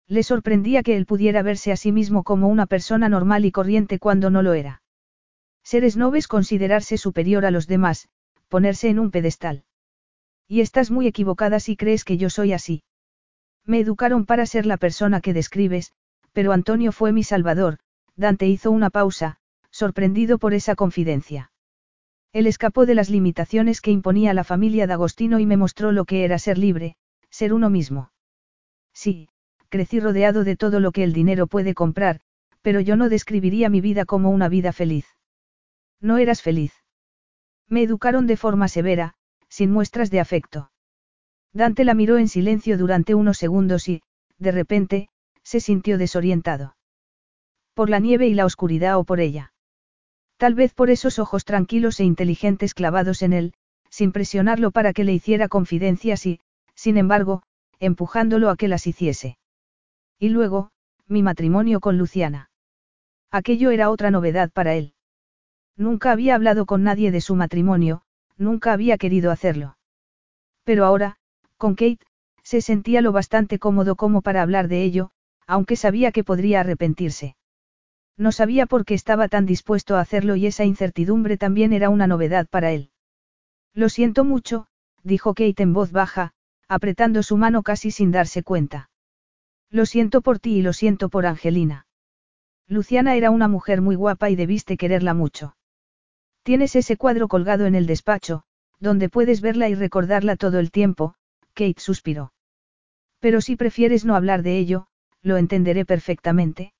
[0.08, 4.00] Le sorprendía que él pudiera verse a sí mismo como una persona normal y corriente
[4.00, 4.82] cuando no lo era.
[5.64, 8.10] Ser snob es considerarse superior a los demás,
[8.50, 9.64] ponerse en un pedestal.
[10.48, 12.84] Y estás muy equivocada si crees que yo soy así.
[13.66, 15.94] Me educaron para ser la persona que describes,
[16.34, 17.80] pero Antonio fue mi salvador,
[18.16, 19.38] Dante hizo una pausa,
[19.72, 21.52] sorprendido por esa confidencia.
[22.32, 26.06] Él escapó de las limitaciones que imponía la familia de Agostino y me mostró lo
[26.06, 26.96] que era ser libre,
[27.30, 28.12] ser uno mismo.
[28.94, 29.30] Sí,
[29.70, 32.22] crecí rodeado de todo lo que el dinero puede comprar,
[32.62, 35.06] pero yo no describiría mi vida como una vida feliz.
[36.00, 36.74] No eras feliz.
[37.68, 39.16] Me educaron de forma severa,
[39.50, 40.72] sin muestras de afecto.
[41.54, 44.02] Dante la miró en silencio durante unos segundos y,
[44.38, 45.10] de repente,
[45.44, 46.76] se sintió desorientado.
[47.74, 49.54] Por la nieve y la oscuridad o por ella.
[50.38, 53.54] Tal vez por esos ojos tranquilos e inteligentes clavados en él,
[53.90, 56.40] sin presionarlo para que le hiciera confidencias y,
[56.76, 57.44] sin embargo,
[57.80, 59.38] empujándolo a que las hiciese.
[60.20, 60.72] Y luego,
[61.08, 62.50] mi matrimonio con Luciana.
[63.32, 64.94] Aquello era otra novedad para él.
[65.76, 68.04] Nunca había hablado con nadie de su matrimonio,
[68.38, 69.78] nunca había querido hacerlo.
[70.64, 71.18] Pero ahora,
[71.58, 72.06] con Kate,
[72.44, 75.12] se sentía lo bastante cómodo como para hablar de ello,
[75.48, 77.36] aunque sabía que podría arrepentirse.
[78.18, 82.08] No sabía por qué estaba tan dispuesto a hacerlo y esa incertidumbre también era una
[82.08, 82.92] novedad para él.
[83.74, 84.68] Lo siento mucho,
[85.02, 86.34] dijo Kate en voz baja,
[86.68, 88.90] apretando su mano casi sin darse cuenta.
[89.70, 91.88] Lo siento por ti y lo siento por Angelina.
[92.68, 95.58] Luciana era una mujer muy guapa y debiste quererla mucho.
[96.44, 98.44] Tienes ese cuadro colgado en el despacho,
[98.80, 101.16] donde puedes verla y recordarla todo el tiempo,
[101.54, 102.34] Kate suspiró.
[103.20, 104.88] Pero si prefieres no hablar de ello,
[105.22, 106.74] lo entenderé perfectamente.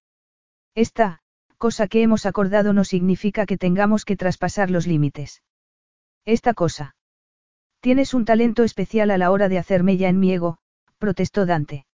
[0.76, 1.23] Esta,
[1.64, 5.44] cosa que hemos acordado no significa que tengamos que traspasar los límites.
[6.26, 6.98] Esta cosa.
[7.80, 10.58] Tienes un talento especial a la hora de hacer mella en mi ego,
[10.98, 11.86] protestó Dante.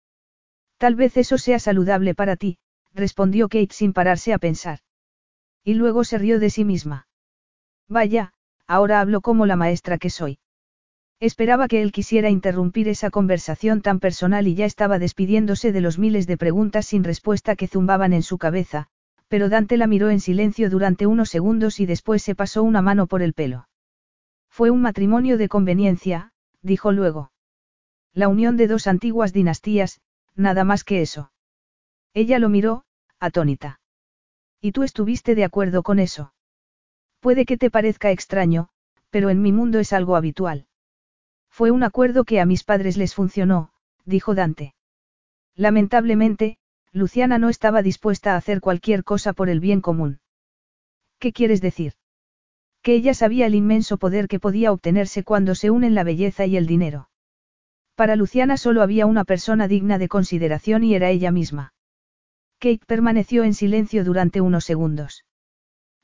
[0.79, 2.57] Tal vez eso sea saludable para ti,
[2.95, 4.79] respondió Kate sin pararse a pensar.
[5.63, 7.07] Y luego se rió de sí misma.
[7.87, 8.33] Vaya,
[8.65, 10.39] ahora hablo como la maestra que soy.
[11.19, 15.99] Esperaba que él quisiera interrumpir esa conversación tan personal y ya estaba despidiéndose de los
[15.99, 18.89] miles de preguntas sin respuesta que zumbaban en su cabeza,
[19.29, 23.07] pero Dante la miró en silencio durante unos segundos y después se pasó una mano
[23.07, 23.69] por el pelo.
[24.49, 27.31] Fue un matrimonio de conveniencia, dijo luego.
[28.13, 30.01] La unión de dos antiguas dinastías,
[30.35, 31.31] nada más que eso.
[32.13, 32.83] Ella lo miró,
[33.19, 33.79] atónita.
[34.59, 36.33] ¿Y tú estuviste de acuerdo con eso?
[37.19, 38.69] Puede que te parezca extraño,
[39.09, 40.65] pero en mi mundo es algo habitual.
[41.49, 43.71] Fue un acuerdo que a mis padres les funcionó,
[44.05, 44.73] dijo Dante.
[45.55, 46.57] Lamentablemente,
[46.91, 50.19] Luciana no estaba dispuesta a hacer cualquier cosa por el bien común.
[51.19, 51.93] ¿Qué quieres decir?
[52.81, 56.57] Que ella sabía el inmenso poder que podía obtenerse cuando se unen la belleza y
[56.57, 57.09] el dinero.
[57.95, 61.73] Para Luciana solo había una persona digna de consideración y era ella misma.
[62.57, 65.25] Kate permaneció en silencio durante unos segundos.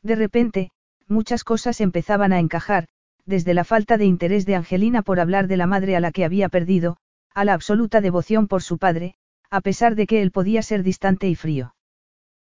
[0.03, 0.71] De repente,
[1.07, 2.87] muchas cosas empezaban a encajar,
[3.25, 6.25] desde la falta de interés de Angelina por hablar de la madre a la que
[6.25, 6.97] había perdido,
[7.33, 9.15] a la absoluta devoción por su padre,
[9.49, 11.75] a pesar de que él podía ser distante y frío.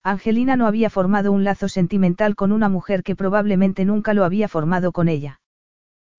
[0.02, 4.48] Angelina no había formado un lazo sentimental con una mujer que probablemente nunca lo había
[4.48, 5.40] formado con ella.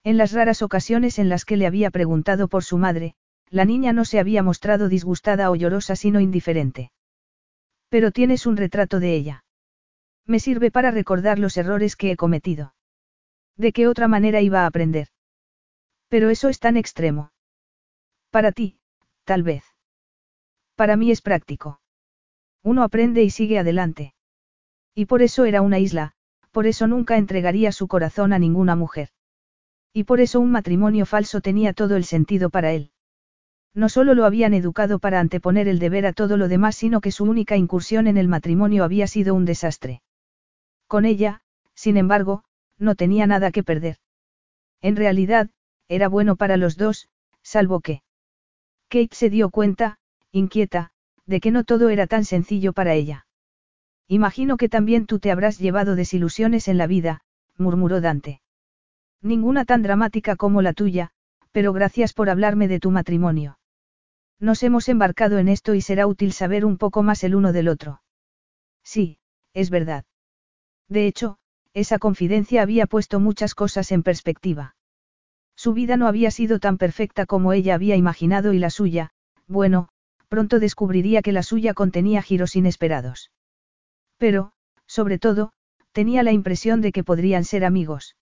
[0.03, 3.15] En las raras ocasiones en las que le había preguntado por su madre,
[3.49, 6.91] la niña no se había mostrado disgustada o llorosa sino indiferente.
[7.89, 9.45] Pero tienes un retrato de ella.
[10.25, 12.73] Me sirve para recordar los errores que he cometido.
[13.57, 15.09] ¿De qué otra manera iba a aprender?
[16.07, 17.31] Pero eso es tan extremo.
[18.31, 18.77] Para ti,
[19.25, 19.72] tal vez.
[20.75, 21.79] Para mí es práctico.
[22.63, 24.13] Uno aprende y sigue adelante.
[24.95, 26.13] Y por eso era una isla,
[26.51, 29.09] por eso nunca entregaría su corazón a ninguna mujer.
[29.91, 32.91] Y por eso un matrimonio falso tenía todo el sentido para él.
[33.75, 37.11] No solo lo habían educado para anteponer el deber a todo lo demás, sino que
[37.11, 40.01] su única incursión en el matrimonio había sido un desastre.
[40.87, 41.41] Con ella,
[41.73, 42.43] sin embargo,
[42.77, 43.97] no tenía nada que perder.
[44.81, 45.49] En realidad,
[45.87, 47.09] era bueno para los dos,
[47.41, 48.03] salvo que.
[48.89, 49.97] Kate se dio cuenta,
[50.33, 50.89] inquieta,
[51.25, 53.27] de que no todo era tan sencillo para ella.
[54.07, 57.21] Imagino que también tú te habrás llevado desilusiones en la vida,
[57.57, 58.41] murmuró Dante.
[59.21, 61.11] Ninguna tan dramática como la tuya,
[61.51, 63.59] pero gracias por hablarme de tu matrimonio.
[64.39, 67.69] Nos hemos embarcado en esto y será útil saber un poco más el uno del
[67.69, 68.01] otro.
[68.83, 69.19] Sí,
[69.53, 70.03] es verdad.
[70.89, 71.37] De hecho,
[71.73, 74.75] esa confidencia había puesto muchas cosas en perspectiva.
[75.55, 79.11] Su vida no había sido tan perfecta como ella había imaginado y la suya,
[79.47, 79.89] bueno,
[80.33, 83.29] pronto descubriría que la suya contenía giros inesperados.
[84.17, 84.51] Pero,
[84.87, 85.51] sobre todo,
[85.91, 88.15] tenía la impresión de que podrían ser amigos.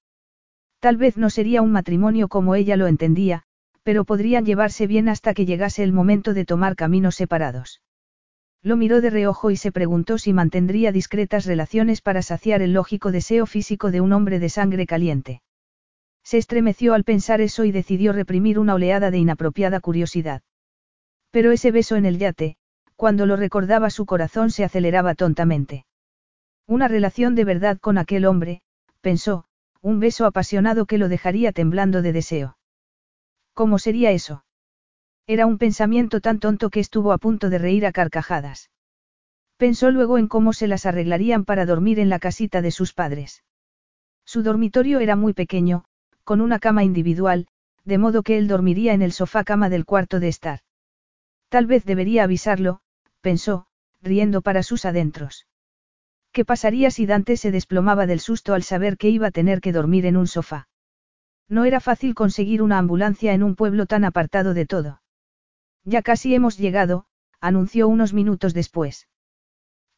[0.82, 3.44] Tal vez no sería un matrimonio como ella lo entendía,
[3.84, 7.82] pero podrían llevarse bien hasta que llegase el momento de tomar caminos separados.
[8.62, 13.14] Lo miró de reojo y se preguntó si mantendría discretas relaciones para saciar el lógico
[13.14, 15.42] deseo físico de un hombre de sangre caliente.
[16.26, 20.42] Se estremeció al pensar eso y decidió reprimir una oleada de inapropiada curiosidad.
[21.32, 22.58] Pero ese beso en el yate,
[22.96, 25.86] cuando lo recordaba su corazón se aceleraba tontamente.
[26.68, 28.62] Una relación de verdad con aquel hombre,
[29.02, 29.46] pensó,
[29.82, 32.58] un beso apasionado que lo dejaría temblando de deseo.
[33.54, 34.46] ¿Cómo sería eso?
[35.26, 38.70] Era un pensamiento tan tonto que estuvo a punto de reír a carcajadas.
[39.58, 43.44] Pensó luego en cómo se las arreglarían para dormir en la casita de sus padres.
[44.26, 45.86] Su dormitorio era muy pequeño,
[46.24, 47.48] con una cama individual,
[47.84, 50.62] de modo que él dormiría en el sofá cama del cuarto de estar.
[51.52, 52.80] Tal vez debería avisarlo,
[53.20, 53.66] pensó,
[54.02, 55.48] riendo para sus adentros.
[56.32, 59.74] ¿Qué pasaría si Dante se desplomaba del susto al saber que iba a tener que
[59.74, 60.70] dormir en un sofá?
[61.50, 65.02] No era fácil conseguir una ambulancia en un pueblo tan apartado de todo.
[65.84, 67.06] Ya casi hemos llegado,
[67.42, 69.10] anunció unos minutos después.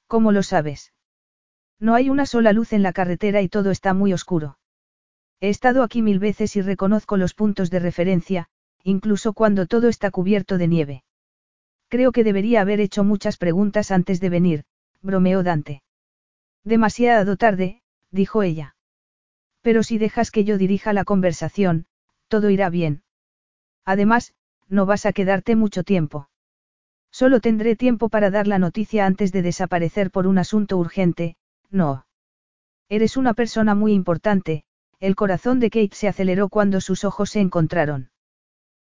[0.07, 0.91] ¿Cómo lo sabes?
[1.79, 4.57] No hay una sola luz en la carretera y todo está muy oscuro.
[5.39, 8.47] He estado aquí mil veces y reconozco los puntos de referencia,
[8.83, 11.03] incluso cuando todo está cubierto de nieve.
[11.93, 14.63] Creo que debería haber hecho muchas preguntas antes de venir,
[15.03, 15.83] bromeó Dante.
[16.63, 18.75] Demasiado tarde, dijo ella.
[19.61, 21.85] Pero si dejas que yo dirija la conversación,
[22.29, 23.03] todo irá bien.
[23.85, 24.33] Además,
[24.67, 26.29] no vas a quedarte mucho tiempo.
[27.11, 31.35] Solo tendré tiempo para dar la noticia antes de desaparecer por un asunto urgente,
[31.69, 32.07] no.
[32.89, 34.63] Eres una persona muy importante,
[34.99, 38.09] el corazón de Kate se aceleró cuando sus ojos se encontraron.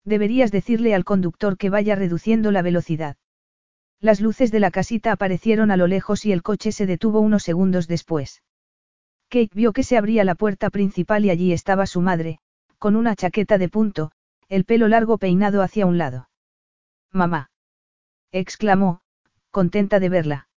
[0.05, 3.16] Deberías decirle al conductor que vaya reduciendo la velocidad.
[4.00, 7.42] Las luces de la casita aparecieron a lo lejos y el coche se detuvo unos
[7.42, 8.42] segundos después.
[9.31, 12.39] Kate vio que se abría la puerta principal y allí estaba su madre,
[12.78, 14.12] con una chaqueta de punto,
[14.49, 16.28] el pelo largo peinado hacia un lado.
[17.10, 17.50] Mamá.
[18.31, 19.00] exclamó,
[19.50, 20.49] contenta de verla.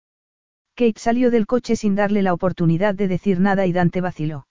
[0.75, 4.49] Kate salió del coche sin darle la oportunidad de decir nada y Dante vaciló.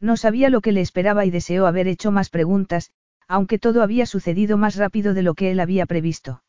[0.00, 2.90] No sabía lo que le esperaba y deseó haber hecho más preguntas,
[3.28, 6.42] aunque todo había sucedido más rápido de lo que él había previsto.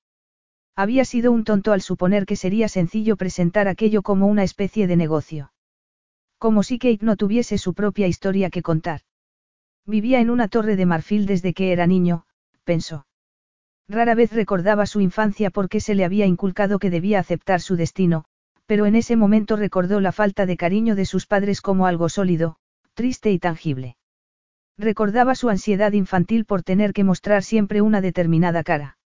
[0.75, 4.95] Había sido un tonto al suponer que sería sencillo presentar aquello como una especie de
[4.95, 5.51] negocio.
[6.37, 9.01] Como si Kate no tuviese su propia historia que contar.
[9.85, 12.25] Vivía en una torre de marfil desde que era niño,
[12.63, 13.05] pensó.
[13.89, 18.23] Rara vez recordaba su infancia porque se le había inculcado que debía aceptar su destino,
[18.67, 22.55] pero en ese momento recordó la falta de cariño de sus padres como algo sólido,
[22.93, 23.97] triste y tangible.
[24.79, 28.97] Recordaba su ansiedad infantil por tener que mostrar siempre una determinada cara.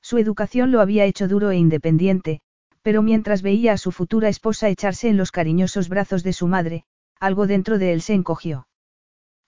[0.00, 2.40] Su educación lo había hecho duro e independiente,
[2.82, 6.84] pero mientras veía a su futura esposa echarse en los cariñosos brazos de su madre,
[7.18, 8.68] algo dentro de él se encogió.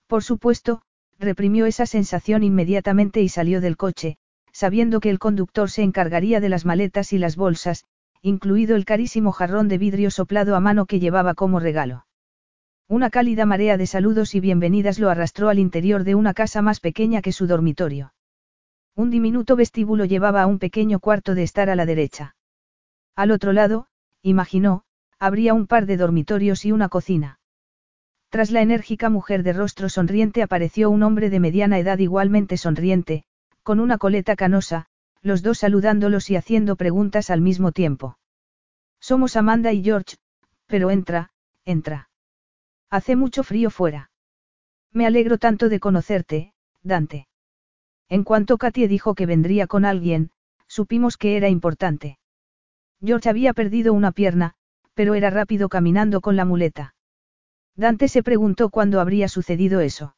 [0.09, 0.83] Por supuesto,
[1.21, 4.17] reprimió esa sensación inmediatamente y salió del coche,
[4.51, 7.85] sabiendo que el conductor se encargaría de las maletas y las bolsas,
[8.23, 12.07] incluido el carísimo jarrón de vidrio soplado a mano que llevaba como regalo.
[12.89, 16.81] Una cálida marea de saludos y bienvenidas lo arrastró al interior de una casa más
[16.81, 18.13] pequeña que su dormitorio.
[18.95, 22.37] Un diminuto vestíbulo llevaba a un pequeño cuarto de estar a la derecha.
[23.17, 23.87] Al otro lado,
[24.21, 24.83] imaginó,
[25.19, 27.41] habría un par de dormitorios y una cocina.
[28.29, 33.25] Tras la enérgica mujer de rostro sonriente apareció un hombre de mediana edad igualmente sonriente,
[33.63, 34.89] con una coleta canosa,
[35.23, 38.19] los dos saludándolos y haciendo preguntas al mismo tiempo.
[39.01, 40.17] Somos Amanda y George,
[40.67, 41.31] pero entra,
[41.65, 42.11] entra.
[42.95, 44.13] Hace mucho frío fuera.
[44.93, 46.53] Me alegro tanto de conocerte,
[46.85, 47.27] Dante.
[48.09, 50.31] En cuanto Katie dijo que vendría con alguien,
[50.69, 52.21] supimos que era importante.
[53.05, 54.55] George había perdido una pierna,
[54.95, 56.95] pero era rápido caminando con la muleta.
[57.75, 60.15] Dante se preguntó cuándo habría sucedido eso.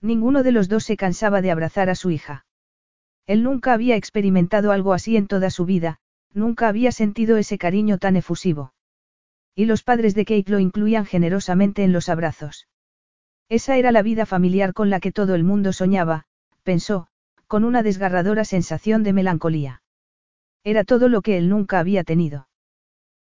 [0.00, 2.46] Ninguno de los dos se cansaba de abrazar a su hija.
[3.26, 5.98] Él nunca había experimentado algo así en toda su vida,
[6.32, 8.72] nunca había sentido ese cariño tan efusivo.
[9.58, 12.68] Y los padres de Kate lo incluían generosamente en los abrazos.
[13.48, 16.26] Esa era la vida familiar con la que todo el mundo soñaba,
[16.62, 17.08] pensó,
[17.48, 19.82] con una desgarradora sensación de melancolía.
[20.62, 22.46] Era todo lo que él nunca había tenido.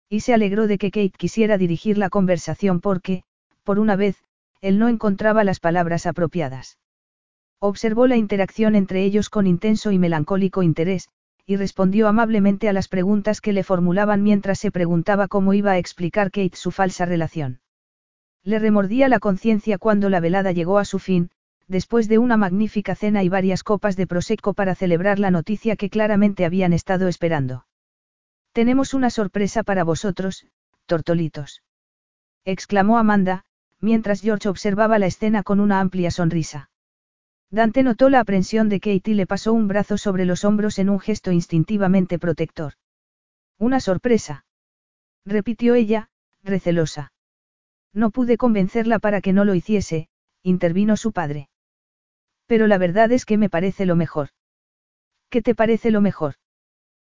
[0.10, 3.24] Y se alegró de que Kate quisiera dirigir la conversación porque,
[3.64, 4.24] por una vez,
[4.62, 6.78] él no encontraba las palabras apropiadas.
[7.58, 11.10] Observó la interacción entre ellos con intenso y melancólico interés,
[11.50, 15.78] y respondió amablemente a las preguntas que le formulaban mientras se preguntaba cómo iba a
[15.78, 17.62] explicar Kate su falsa relación.
[18.44, 21.32] Le remordía la conciencia cuando la velada llegó a su fin,
[21.68, 25.90] después de una magnífica cena y varias copas de prosecco para celebrar la noticia que
[25.90, 27.66] claramente habían estado esperando.
[28.52, 30.46] Tenemos una sorpresa para vosotros,
[30.86, 31.64] tortolitos.
[32.44, 33.46] exclamó Amanda,
[33.80, 36.70] mientras George observaba la escena con una amplia sonrisa.
[37.50, 40.90] Dante notó la aprensión de Kate y le pasó un brazo sobre los hombros en
[40.90, 42.74] un gesto instintivamente protector.
[43.58, 44.46] Una sorpresa.
[45.26, 46.10] Repitió ella,
[46.44, 47.14] recelosa.
[47.94, 50.10] No pude convencerla para que no lo hiciese,
[50.44, 51.50] intervino su padre.
[52.48, 54.30] Pero la verdad es que me parece lo mejor.
[55.30, 56.36] ¿Qué te parece lo mejor?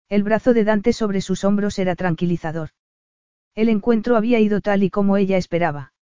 [0.08, 2.70] El brazo de Dante sobre sus hombros era tranquilizador.
[3.54, 5.92] El encuentro había ido tal y como ella esperaba.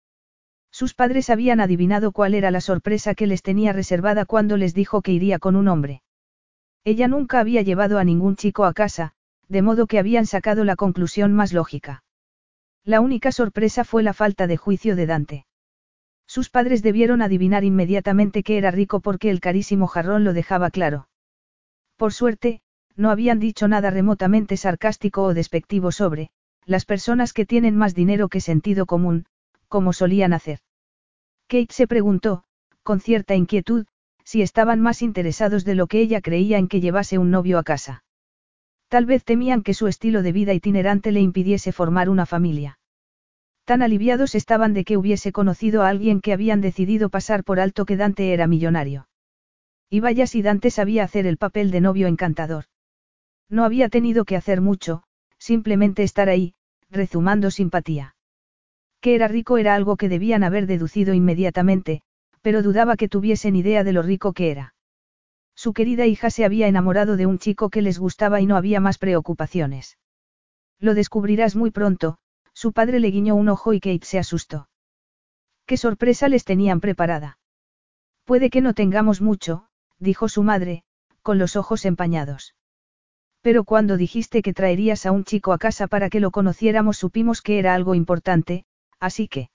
[0.74, 5.02] Sus padres habían adivinado cuál era la sorpresa que les tenía reservada cuando les dijo
[5.02, 6.02] que iría con un hombre.
[6.82, 9.12] Ella nunca había llevado a ningún chico a casa,
[9.46, 12.02] de modo que habían sacado la conclusión más lógica.
[12.82, 15.46] La única sorpresa fue la falta de juicio de Dante.
[16.26, 21.06] Sus padres debieron adivinar inmediatamente que era rico porque el carísimo jarrón lo dejaba claro.
[21.96, 22.62] Por suerte,
[22.96, 26.30] no habían dicho nada remotamente sarcástico o despectivo sobre,
[26.66, 29.26] las personas que tienen más dinero que sentido común,
[29.74, 30.60] como solían hacer.
[31.48, 32.44] Kate se preguntó,
[32.84, 33.86] con cierta inquietud,
[34.22, 37.64] si estaban más interesados de lo que ella creía en que llevase un novio a
[37.64, 38.04] casa.
[38.86, 42.78] Tal vez temían que su estilo de vida itinerante le impidiese formar una familia.
[43.64, 47.84] Tan aliviados estaban de que hubiese conocido a alguien que habían decidido pasar por alto
[47.84, 49.08] que Dante era millonario.
[49.90, 52.66] Y vaya si Dante sabía hacer el papel de novio encantador.
[53.48, 55.02] No había tenido que hacer mucho,
[55.36, 56.54] simplemente estar ahí,
[56.92, 58.13] rezumando simpatía.
[59.04, 62.00] Que era rico era algo que debían haber deducido inmediatamente,
[62.40, 64.74] pero dudaba que tuviesen idea de lo rico que era.
[65.54, 68.80] Su querida hija se había enamorado de un chico que les gustaba y no había
[68.80, 69.98] más preocupaciones.
[70.80, 72.16] Lo descubrirás muy pronto,
[72.54, 74.70] su padre le guiñó un ojo y Kate se asustó.
[75.66, 77.38] ¿Qué sorpresa les tenían preparada?
[78.24, 79.66] Puede que no tengamos mucho,
[79.98, 80.82] dijo su madre,
[81.20, 82.54] con los ojos empañados.
[83.42, 87.42] Pero cuando dijiste que traerías a un chico a casa para que lo conociéramos supimos
[87.42, 88.64] que era algo importante,
[89.04, 89.50] así que...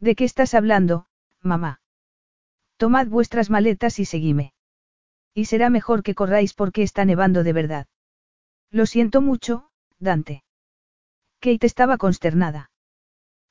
[0.00, 1.06] ¿De qué estás hablando,
[1.42, 1.80] mamá?
[2.78, 4.54] Tomad vuestras maletas y seguime.
[5.34, 7.86] Y será mejor que corráis porque está nevando de verdad.
[8.70, 10.42] Lo siento mucho, Dante.
[11.40, 12.70] Kate estaba consternada.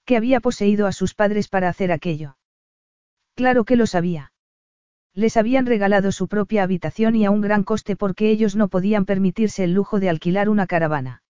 [0.06, 2.38] ¿Qué había poseído a sus padres para hacer aquello?
[3.35, 4.33] Claro que lo sabía.
[5.14, 9.06] Les habían regalado su propia habitación y a un gran coste porque ellos no podían
[9.06, 11.20] permitirse el lujo de alquilar una caravana.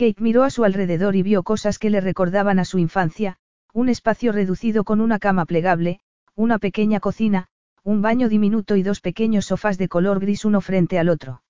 [0.00, 3.36] Kate miró a su alrededor y vio cosas que le recordaban a su infancia,
[3.74, 6.00] un espacio reducido con una cama plegable,
[6.34, 7.48] una pequeña cocina,
[7.84, 11.42] un baño diminuto y dos pequeños sofás de color gris uno frente al otro.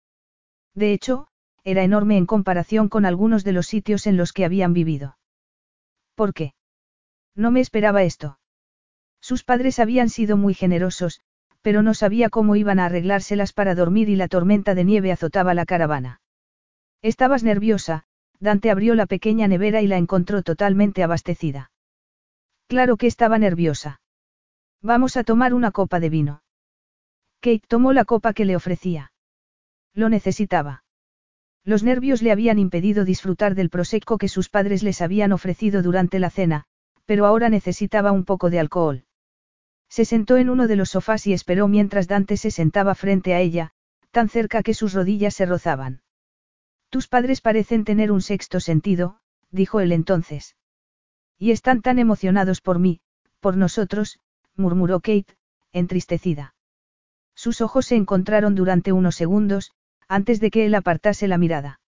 [0.75, 1.29] De hecho,
[1.63, 5.17] era enorme en comparación con algunos de los sitios en los que habían vivido.
[6.17, 6.55] ¿Por qué?
[7.37, 8.41] No me esperaba esto.
[9.21, 11.21] Sus padres habían sido muy generosos,
[11.63, 15.55] pero no sabía cómo iban a arreglárselas para dormir y la tormenta de nieve azotaba
[15.55, 16.21] la caravana.
[17.01, 18.07] Estabas nerviosa,
[18.41, 21.71] Dante abrió la pequeña nevera y la encontró totalmente abastecida.
[22.69, 24.01] Claro que estaba nerviosa.
[24.83, 26.43] Vamos a tomar una copa de vino.
[27.41, 29.13] Kate tomó la copa que le ofrecía.
[29.95, 30.85] Lo necesitaba.
[31.65, 36.19] Los nervios le habían impedido disfrutar del prosecco que sus padres les habían ofrecido durante
[36.19, 36.65] la cena,
[37.05, 39.05] pero ahora necesitaba un poco de alcohol.
[39.91, 43.41] Se sentó en uno de los sofás y esperó mientras Dante se sentaba frente a
[43.41, 43.73] ella,
[44.11, 46.03] tan cerca que sus rodillas se rozaban.
[46.91, 49.21] Tus padres parecen tener un sexto sentido,
[49.51, 50.57] dijo él entonces.
[51.39, 53.01] Y están tan emocionados por mí,
[53.39, 54.19] por nosotros,
[54.57, 55.37] murmuró Kate,
[55.73, 56.55] entristecida.
[57.35, 59.71] Sus ojos se encontraron durante unos segundos,
[60.09, 61.81] antes de que él apartase la mirada.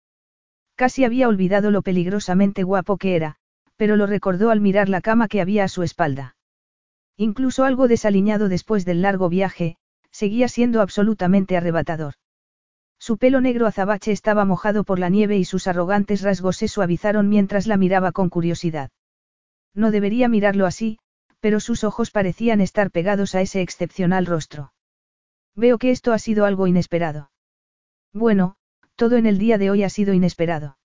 [0.76, 3.38] Casi había olvidado lo peligrosamente guapo que era,
[3.76, 6.36] pero lo recordó al mirar la cama que había a su espalda.
[7.18, 9.78] Incluso algo desaliñado después del largo viaje,
[10.12, 12.14] seguía siendo absolutamente arrebatador.
[13.02, 17.30] Su pelo negro azabache estaba mojado por la nieve y sus arrogantes rasgos se suavizaron
[17.30, 18.92] mientras la miraba con curiosidad.
[19.74, 21.00] No debería mirarlo así,
[21.40, 24.72] pero sus ojos parecían estar pegados a ese excepcional rostro.
[25.56, 27.32] Veo que esto ha sido algo inesperado.
[28.14, 28.56] Bueno,
[28.96, 30.78] todo en el día de hoy ha sido inesperado.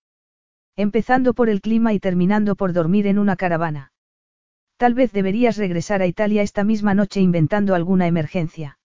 [0.75, 3.91] Empezando por el clima y terminando por dormir en una caravana.
[4.77, 8.79] Tal vez deberías regresar a Italia esta misma noche inventando alguna emergencia.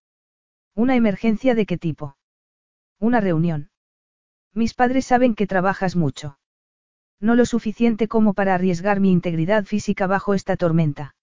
[0.75, 2.19] ¿Una emergencia de qué tipo?
[3.03, 3.69] Una reunión.
[4.55, 6.39] Mis padres saben que trabajas mucho.
[7.19, 11.17] No lo suficiente como para arriesgar mi integridad física bajo esta tormenta.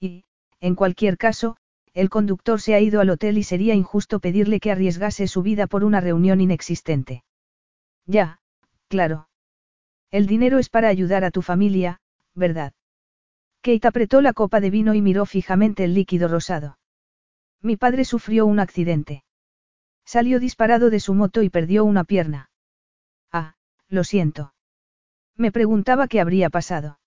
[0.00, 0.24] Y,
[0.58, 1.58] en cualquier caso,
[1.94, 5.68] el conductor se ha ido al hotel y sería injusto pedirle que arriesgase su vida
[5.68, 7.22] por una reunión inexistente.
[8.04, 8.40] Ya,
[8.88, 9.28] claro.
[10.10, 12.00] El dinero es para ayudar a tu familia,
[12.34, 12.72] ¿verdad?
[13.62, 16.78] Kate apretó la copa de vino y miró fijamente el líquido rosado.
[17.62, 19.22] Mi padre sufrió un accidente.
[20.06, 22.48] Salió disparado de su moto y perdió una pierna.
[23.32, 23.56] Ah,
[23.88, 24.54] lo siento.
[25.36, 27.00] Me preguntaba qué habría pasado.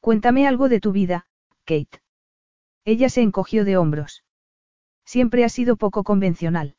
[0.00, 1.26] Cuéntame algo de tu vida,
[1.64, 2.02] Kate.
[2.84, 4.24] Ella se encogió de hombros.
[5.04, 6.74] Siempre ha sido poco convencional.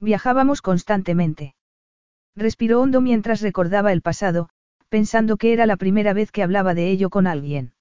[0.00, 1.54] Viajábamos constantemente.
[2.34, 4.48] Respiró hondo mientras recordaba el pasado,
[4.88, 7.74] pensando que era la primera vez que hablaba de ello con alguien.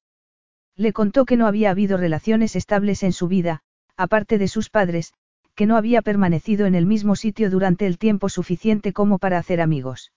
[0.75, 3.61] Le contó que no había habido relaciones estables en su vida,
[3.97, 5.13] aparte de sus padres,
[5.59, 9.59] que no había permanecido en el mismo sitio durante el tiempo suficiente como para hacer
[9.59, 10.13] amigos.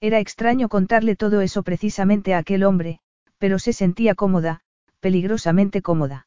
[0.00, 2.98] Era extraño contarle todo eso precisamente a aquel hombre,
[3.38, 4.62] pero se sentía cómoda,
[4.98, 6.26] peligrosamente cómoda.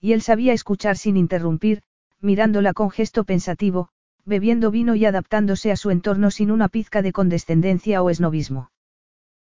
[0.00, 1.82] Y él sabía escuchar sin interrumpir,
[2.20, 3.88] mirándola con gesto pensativo,
[4.24, 8.70] bebiendo vino y adaptándose a su entorno sin una pizca de condescendencia o esnovismo.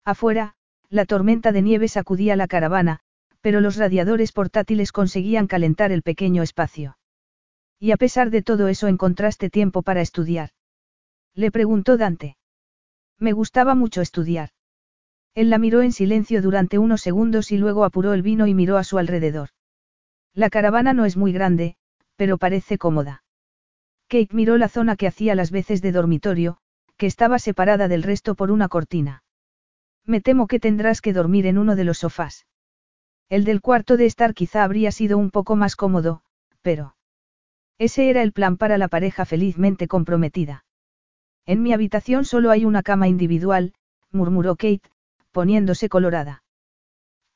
[0.05, 0.57] Afuera,
[0.89, 2.99] la tormenta de nieve sacudía la caravana,
[3.41, 6.97] pero los radiadores portátiles conseguían calentar el pequeño espacio.
[7.81, 10.51] Y a pesar de todo eso encontraste tiempo para estudiar.
[11.35, 12.37] Le preguntó Dante.
[13.19, 14.51] Me gustaba mucho estudiar.
[15.35, 18.77] Él la miró en silencio durante unos segundos y luego apuró el vino y miró
[18.77, 19.49] a su alrededor.
[20.35, 21.77] La caravana no es muy grande,
[22.17, 23.25] pero parece cómoda.
[24.09, 26.59] Kate miró la zona que hacía las veces de dormitorio,
[26.99, 29.23] que estaba separada del resto por una cortina.
[30.05, 32.47] Me temo que tendrás que dormir en uno de los sofás.
[33.31, 36.23] El del cuarto de estar quizá habría sido un poco más cómodo,
[36.61, 36.97] pero...
[37.81, 40.67] Ese era el plan para la pareja felizmente comprometida.
[41.47, 43.73] En mi habitación solo hay una cama individual,
[44.11, 44.83] murmuró Kate,
[45.31, 46.43] poniéndose colorada.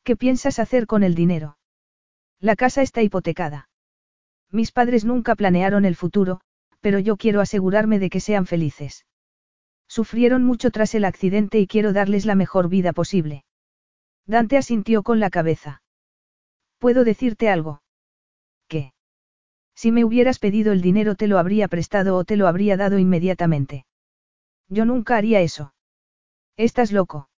[0.02, 1.56] ¿Qué piensas hacer con el dinero?
[2.40, 3.70] La casa está hipotecada.
[4.50, 6.42] Mis padres nunca planearon el futuro,
[6.82, 9.06] pero yo quiero asegurarme de que sean felices.
[9.88, 13.46] Sufrieron mucho tras el accidente y quiero darles la mejor vida posible.
[14.26, 15.80] Dante asintió con la cabeza.
[16.78, 17.80] ¿Puedo decirte algo?
[19.74, 22.98] Si me hubieras pedido el dinero te lo habría prestado o te lo habría dado
[22.98, 23.86] inmediatamente.
[24.68, 25.74] Yo nunca haría eso.
[26.56, 27.28] Estás loco.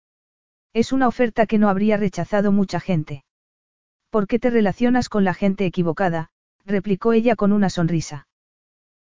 [0.73, 3.25] Es una oferta que no habría rechazado mucha gente.
[4.11, 6.31] ¿Por qué te relacionas con la gente equivocada?
[6.65, 8.29] replicó ella con una sonrisa.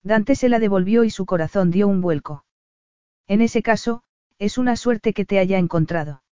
[0.03, 2.43] Dante se la devolvió y su corazón dio un vuelco.
[3.27, 4.03] En ese caso,
[4.39, 6.23] es una suerte que te haya encontrado.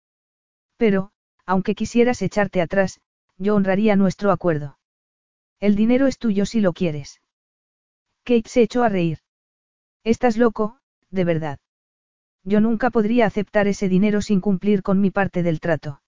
[0.76, 1.10] Pero,
[1.44, 3.00] aunque quisieras echarte atrás,
[3.36, 4.77] yo honraría nuestro acuerdo.
[5.60, 7.20] El dinero es tuyo si lo quieres.
[8.24, 9.18] Kate se echó a reír.
[10.04, 10.78] Estás loco,
[11.10, 11.58] de verdad.
[12.44, 16.00] Yo nunca podría aceptar ese dinero sin cumplir con mi parte del trato.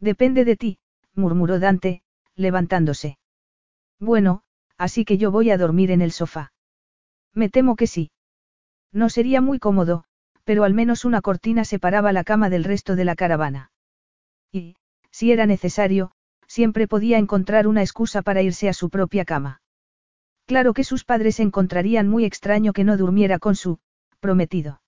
[0.00, 0.78] Depende de ti,
[1.14, 2.02] murmuró Dante,
[2.34, 3.18] levantándose.
[4.00, 4.42] Bueno,
[4.76, 6.52] así que yo voy a dormir en el sofá.
[7.32, 8.10] Me temo que sí.
[8.92, 10.04] No sería muy cómodo,
[10.44, 13.70] pero al menos una cortina separaba la cama del resto de la caravana.
[14.52, 14.76] Y,
[15.10, 16.12] si era necesario,
[16.54, 19.60] siempre podía encontrar una excusa para irse a su propia cama.
[20.46, 23.80] Claro que sus padres encontrarían muy extraño que no durmiera con su
[24.20, 24.80] prometido.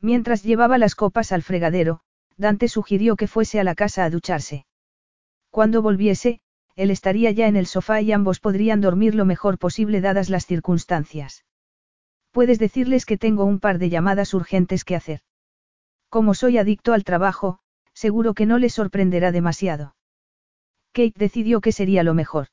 [0.00, 2.00] Mientras llevaba las copas al fregadero,
[2.36, 4.66] Dante sugirió que fuese a la casa a ducharse.
[5.50, 6.40] Cuando volviese,
[6.74, 10.44] él estaría ya en el sofá y ambos podrían dormir lo mejor posible dadas las
[10.44, 11.44] circunstancias.
[12.32, 15.20] Puedes decirles que tengo un par de llamadas urgentes que hacer.
[16.08, 17.60] Como soy adicto al trabajo,
[17.92, 19.94] seguro que no les sorprenderá demasiado.
[20.92, 22.48] Kate decidió que sería lo mejor.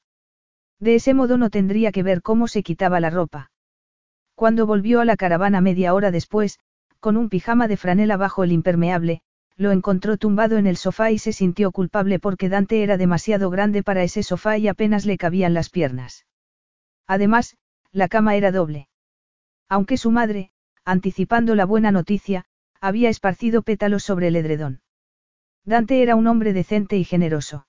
[0.80, 3.52] De ese modo no tendría que ver cómo se quitaba la ropa.
[4.36, 6.60] Cuando volvió a la caravana media hora después,
[7.00, 9.22] con un pijama de franela bajo el impermeable,
[9.56, 13.82] lo encontró tumbado en el sofá y se sintió culpable porque Dante era demasiado grande
[13.82, 16.28] para ese sofá y apenas le cabían las piernas.
[17.08, 17.58] Además,
[17.92, 18.88] la cama era doble.
[19.68, 20.52] Aunque su madre,
[20.86, 22.46] anticipando la buena noticia,
[22.80, 24.82] había esparcido pétalos sobre el edredón.
[25.66, 27.66] Dante era un hombre decente y generoso.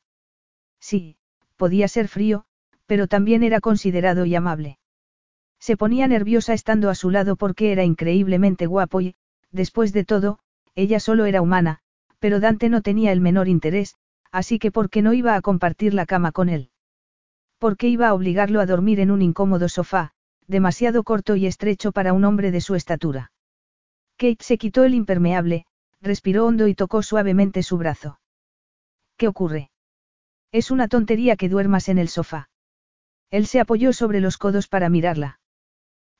[0.80, 1.16] Sí,
[1.56, 2.44] podía ser frío,
[2.86, 4.78] pero también era considerado y amable.
[5.60, 9.16] Se ponía nerviosa estando a su lado porque era increíblemente guapo y,
[9.50, 10.38] después de todo,
[10.74, 11.80] ella solo era humana,
[12.18, 13.96] pero Dante no tenía el menor interés,
[14.30, 16.70] así que ¿por qué no iba a compartir la cama con él?
[17.58, 20.12] ¿Por qué iba a obligarlo a dormir en un incómodo sofá,
[20.46, 23.32] demasiado corto y estrecho para un hombre de su estatura?
[24.16, 25.66] Kate se quitó el impermeable,
[26.00, 28.20] respiró hondo y tocó suavemente su brazo.
[29.16, 29.70] ¿Qué ocurre?
[30.50, 32.48] Es una tontería que duermas en el sofá.
[33.30, 35.40] Él se apoyó sobre los codos para mirarla.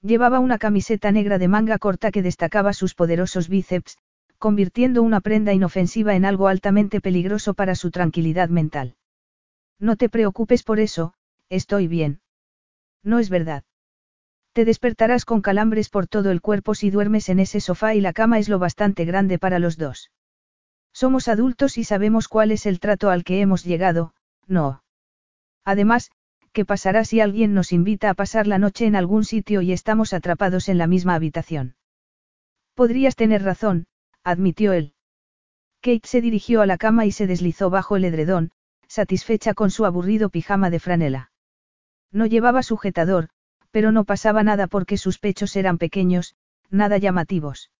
[0.02, 3.96] Llevaba una camiseta negra de manga corta que destacaba sus poderosos bíceps,
[4.36, 8.96] convirtiendo una prenda inofensiva en algo altamente peligroso para su tranquilidad mental.
[9.80, 11.14] No te preocupes por eso,
[11.48, 12.20] estoy bien.
[13.02, 13.64] No es verdad.
[14.52, 18.12] Te despertarás con calambres por todo el cuerpo si duermes en ese sofá y la
[18.12, 20.10] cama es lo bastante grande para los dos.
[20.92, 24.14] Somos adultos y sabemos cuál es el trato al que hemos llegado,
[24.48, 24.82] no.
[25.64, 26.10] Además,
[26.52, 30.12] ¿qué pasará si alguien nos invita a pasar la noche en algún sitio y estamos
[30.12, 31.76] atrapados en la misma habitación?
[32.74, 33.86] Podrías tener razón,
[34.24, 34.94] admitió él.
[35.80, 38.50] Kate se dirigió a la cama y se deslizó bajo el edredón,
[38.88, 41.30] satisfecha con su aburrido pijama de franela.
[42.10, 43.28] No llevaba sujetador,
[43.70, 46.34] pero no pasaba nada porque sus pechos eran pequeños,
[46.70, 47.70] nada llamativos.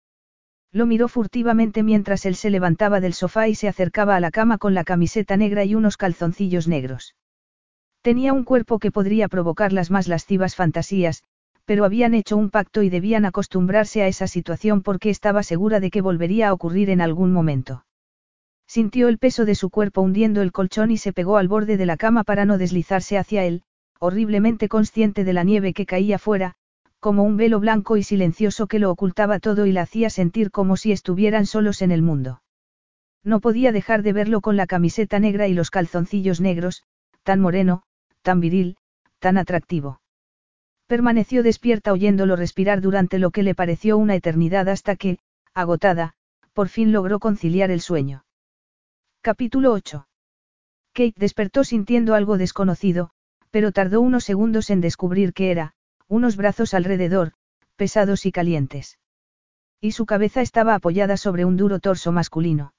[0.73, 4.59] Lo miró furtivamente mientras él se levantaba del sofá y se acercaba a la cama
[4.59, 7.15] con la camiseta negra y unos calzoncillos negros.
[8.03, 11.23] Tenía un cuerpo que podría provocar las más lascivas fantasías,
[11.65, 15.91] pero habían hecho un pacto y debían acostumbrarse a esa situación porque estaba segura de
[15.91, 17.85] que volvería a ocurrir en algún momento.
[18.67, 21.87] Sintió el peso de su cuerpo hundiendo el colchón y se pegó al borde de
[21.87, 23.63] la cama para no deslizarse hacia él,
[23.99, 26.55] horriblemente consciente de la nieve que caía fuera,
[27.01, 30.77] como un velo blanco y silencioso que lo ocultaba todo y la hacía sentir como
[30.77, 32.43] si estuvieran solos en el mundo.
[33.25, 36.83] No podía dejar de verlo con la camiseta negra y los calzoncillos negros,
[37.23, 37.83] tan moreno,
[38.23, 38.77] tan viril,
[39.19, 40.01] tan atractivo.
[40.87, 45.19] Permaneció despierta oyéndolo respirar durante lo que le pareció una eternidad hasta que,
[45.53, 46.15] agotada,
[46.55, 48.25] por fin logró conciliar el sueño.
[49.21, 50.09] Capítulo 8.
[50.95, 53.11] Kate despertó sintiendo algo desconocido,
[53.51, 55.75] pero tardó unos segundos en descubrir que era,
[56.09, 57.33] unos brazos alrededor,
[57.77, 58.99] pesados y calientes.
[59.81, 62.73] Y su cabeza estaba apoyada sobre un duro torso masculino.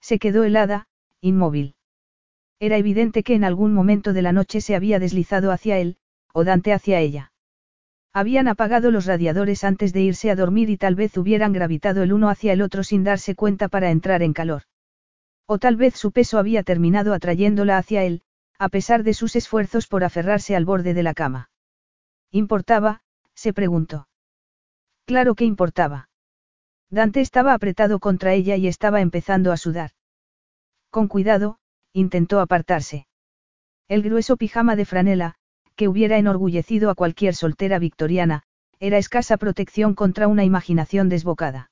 [0.00, 0.86] Se quedó helada,
[1.20, 1.74] inmóvil.
[2.60, 5.96] Era evidente que en algún momento de la noche se había deslizado hacia él,
[6.32, 7.32] o Dante hacia ella.
[8.12, 12.12] Habían apagado los radiadores antes de irse a dormir y tal vez hubieran gravitado el
[12.12, 14.62] uno hacia el otro sin darse cuenta para entrar en calor.
[15.46, 18.22] O tal vez su peso había terminado atrayéndola hacia él,
[18.58, 21.48] a pesar de sus esfuerzos por aferrarse al borde de la cama.
[22.34, 23.02] ¿Importaba?
[23.34, 24.08] se preguntó.
[25.04, 26.08] Claro que importaba.
[26.88, 29.90] Dante estaba apretado contra ella y estaba empezando a sudar.
[30.90, 31.58] Con cuidado,
[31.92, 33.06] intentó apartarse.
[33.86, 35.34] El grueso pijama de franela,
[35.76, 38.44] que hubiera enorgullecido a cualquier soltera victoriana,
[38.80, 41.70] era escasa protección contra una imaginación desbocada.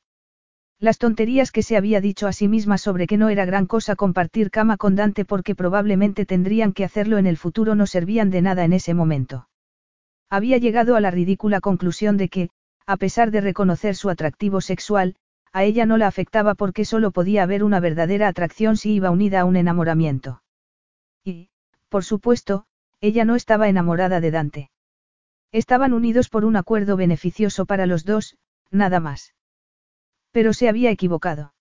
[0.79, 3.97] Las tonterías que se había dicho a sí misma sobre que no era gran cosa
[3.97, 8.43] compartir cama con Dante porque probablemente tendrían que hacerlo en el futuro no servían de
[8.43, 9.50] nada en ese momento.
[10.31, 12.51] Había llegado a la ridícula conclusión de que,
[12.87, 15.17] a pesar de reconocer su atractivo sexual,
[15.53, 19.41] a ella no la afectaba porque solo podía haber una verdadera atracción si iba unida
[19.41, 20.43] a un enamoramiento.
[21.25, 21.51] Y,
[21.89, 22.65] por supuesto,
[23.01, 24.71] ella no estaba enamorada de Dante.
[25.51, 28.37] Estaban unidos por un acuerdo beneficioso para los dos,
[28.71, 29.35] nada más.
[30.31, 31.55] Pero se había equivocado.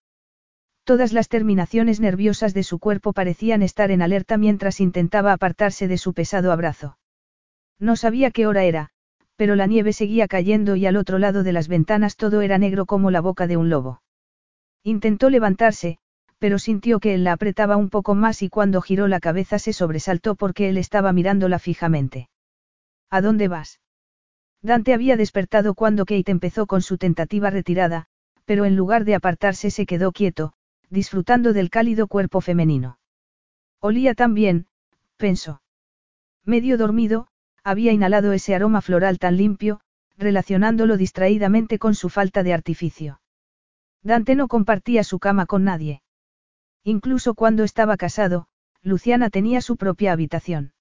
[0.83, 5.97] Todas las terminaciones nerviosas de su cuerpo parecían estar en alerta mientras intentaba apartarse de
[5.97, 6.97] su pesado abrazo.
[7.79, 8.89] No sabía qué hora era,
[9.35, 12.85] pero la nieve seguía cayendo y al otro lado de las ventanas todo era negro
[12.85, 14.01] como la boca de un lobo.
[14.83, 15.97] Intentó levantarse,
[16.39, 19.73] pero sintió que él la apretaba un poco más y cuando giró la cabeza se
[19.73, 22.29] sobresaltó porque él estaba mirándola fijamente.
[23.09, 23.79] ¿A dónde vas?
[24.61, 28.07] Dante había despertado cuando Kate empezó con su tentativa retirada,
[28.45, 30.53] pero en lugar de apartarse se quedó quieto,
[30.89, 32.99] disfrutando del cálido cuerpo femenino.
[33.79, 34.67] Olía tan bien,
[35.17, 35.61] pensó.
[36.43, 37.27] Medio dormido,
[37.69, 39.79] había inhalado ese aroma floral tan limpio,
[40.17, 43.21] relacionándolo distraídamente con su falta de artificio.
[44.01, 46.01] Dante no compartía su cama con nadie.
[46.83, 48.47] Incluso cuando estaba casado,
[48.81, 50.73] Luciana tenía su propia habitación.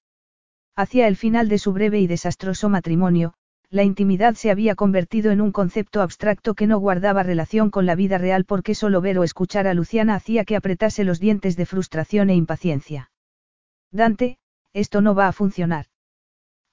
[0.75, 3.33] Hacia el final de su breve y desastroso matrimonio,
[3.69, 7.93] la intimidad se había convertido en un concepto abstracto que no guardaba relación con la
[7.93, 11.67] vida real porque solo ver o escuchar a Luciana hacía que apretase los dientes de
[11.67, 13.11] frustración e impaciencia.
[13.91, 14.39] Dante,
[14.73, 15.85] esto no va a funcionar.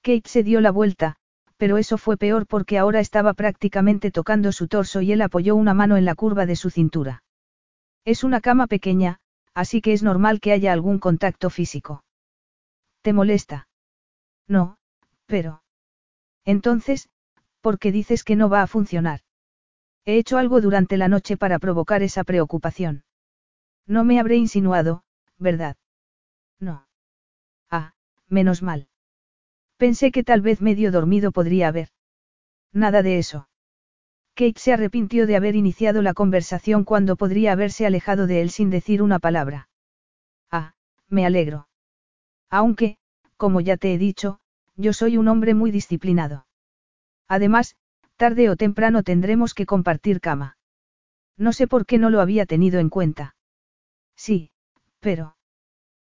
[0.07, 1.17] Kate se dio la vuelta,
[1.57, 5.73] pero eso fue peor porque ahora estaba prácticamente tocando su torso y él apoyó una
[5.73, 7.23] mano en la curva de su cintura.
[8.05, 9.19] Es una cama pequeña,
[9.53, 12.05] así que es normal que haya algún contacto físico.
[13.01, 13.67] ¿Te molesta?
[14.47, 14.77] No,
[15.25, 15.61] pero...
[16.45, 17.09] Entonces,
[17.59, 19.19] ¿por qué dices que no va a funcionar?
[20.05, 23.03] He hecho algo durante la noche para provocar esa preocupación.
[23.85, 25.03] No me habré insinuado,
[25.37, 25.75] ¿verdad?
[26.61, 26.87] No.
[27.69, 27.93] Ah,
[28.29, 28.87] menos mal.
[29.77, 31.89] Pensé que tal vez medio dormido podría haber.
[32.73, 33.47] Nada de eso.
[34.33, 38.69] Kate se arrepintió de haber iniciado la conversación cuando podría haberse alejado de él sin
[38.69, 39.69] decir una palabra.
[40.51, 40.73] Ah,
[41.07, 41.67] me alegro.
[42.49, 42.97] Aunque,
[43.35, 44.39] como ya te he dicho,
[44.75, 46.45] yo soy un hombre muy disciplinado.
[47.27, 47.75] Además,
[48.15, 50.57] tarde o temprano tendremos que compartir cama.
[51.35, 53.35] No sé por qué no lo había tenido en cuenta.
[54.15, 54.51] Sí,
[54.99, 55.35] pero...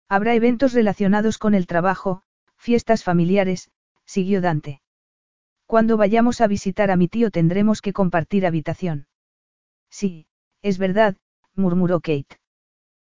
[0.09, 2.23] Habrá eventos relacionados con el trabajo,
[2.59, 3.71] fiestas familiares,
[4.05, 4.83] siguió Dante.
[5.67, 9.07] Cuando vayamos a visitar a mi tío tendremos que compartir habitación.
[9.91, 10.27] Sí,
[10.63, 11.17] es verdad,
[11.55, 12.39] murmuró Kate.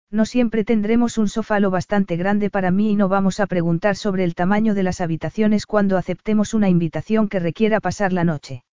[0.10, 3.96] No siempre tendremos un sofá lo bastante grande para mí y no vamos a preguntar
[3.96, 8.64] sobre el tamaño de las habitaciones cuando aceptemos una invitación que requiera pasar la noche.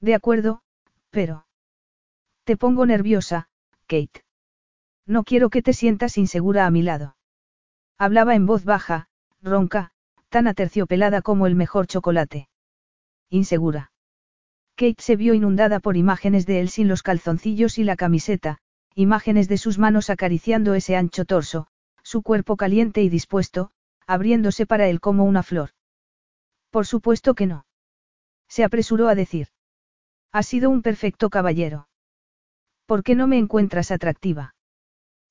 [0.00, 0.62] De acuerdo,
[1.10, 1.46] pero...
[2.44, 3.48] Te pongo nerviosa,
[3.86, 4.24] Kate.
[5.06, 7.16] No quiero que te sientas insegura a mi lado.
[7.98, 9.08] Hablaba en voz baja,
[9.42, 9.91] ronca,
[10.32, 12.48] tan aterciopelada como el mejor chocolate.
[13.28, 13.92] Insegura.
[14.76, 18.56] Kate se vio inundada por imágenes de él sin los calzoncillos y la camiseta,
[18.94, 21.66] imágenes de sus manos acariciando ese ancho torso,
[22.02, 23.72] su cuerpo caliente y dispuesto,
[24.06, 25.68] abriéndose para él como una flor.
[26.70, 27.66] Por supuesto que no.
[28.48, 29.48] Se apresuró a decir.
[30.32, 31.88] Ha sido un perfecto caballero.
[32.86, 34.54] ¿Por qué no me encuentras atractiva?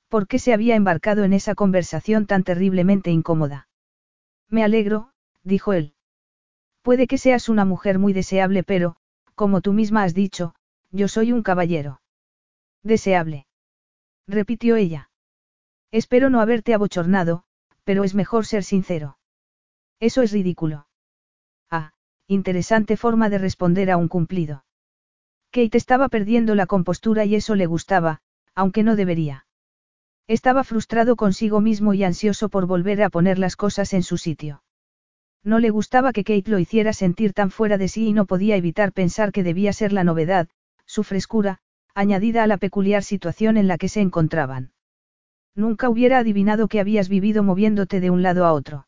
[0.10, 3.68] ¿Por qué se había embarcado en esa conversación tan terriblemente incómoda?
[4.52, 5.14] Me alegro,
[5.44, 5.96] dijo él.
[6.84, 8.98] Puede que seas una mujer muy deseable, pero,
[9.34, 10.54] como tú misma has dicho,
[10.92, 12.02] yo soy un caballero.
[12.84, 13.48] Deseable
[14.32, 15.10] repitió ella.
[15.92, 17.44] Espero no haberte abochornado,
[17.84, 19.18] pero es mejor ser sincero.
[20.00, 20.88] Eso es ridículo.
[21.70, 21.94] Ah,
[22.28, 24.64] interesante forma de responder a un cumplido.
[25.52, 28.22] Kate estaba perdiendo la compostura y eso le gustaba,
[28.56, 29.46] aunque no debería.
[30.32, 34.64] Estaba frustrado consigo mismo y ansioso por volver a poner las cosas en su sitio.
[35.44, 38.56] No le gustaba que Kate lo hiciera sentir tan fuera de sí y no podía
[38.56, 40.48] evitar pensar que debía ser la novedad,
[40.86, 41.58] su frescura,
[41.94, 44.72] añadida a la peculiar situación en la que se encontraban.
[45.54, 48.88] Nunca hubiera adivinado que habías vivido moviéndote de un lado a otro.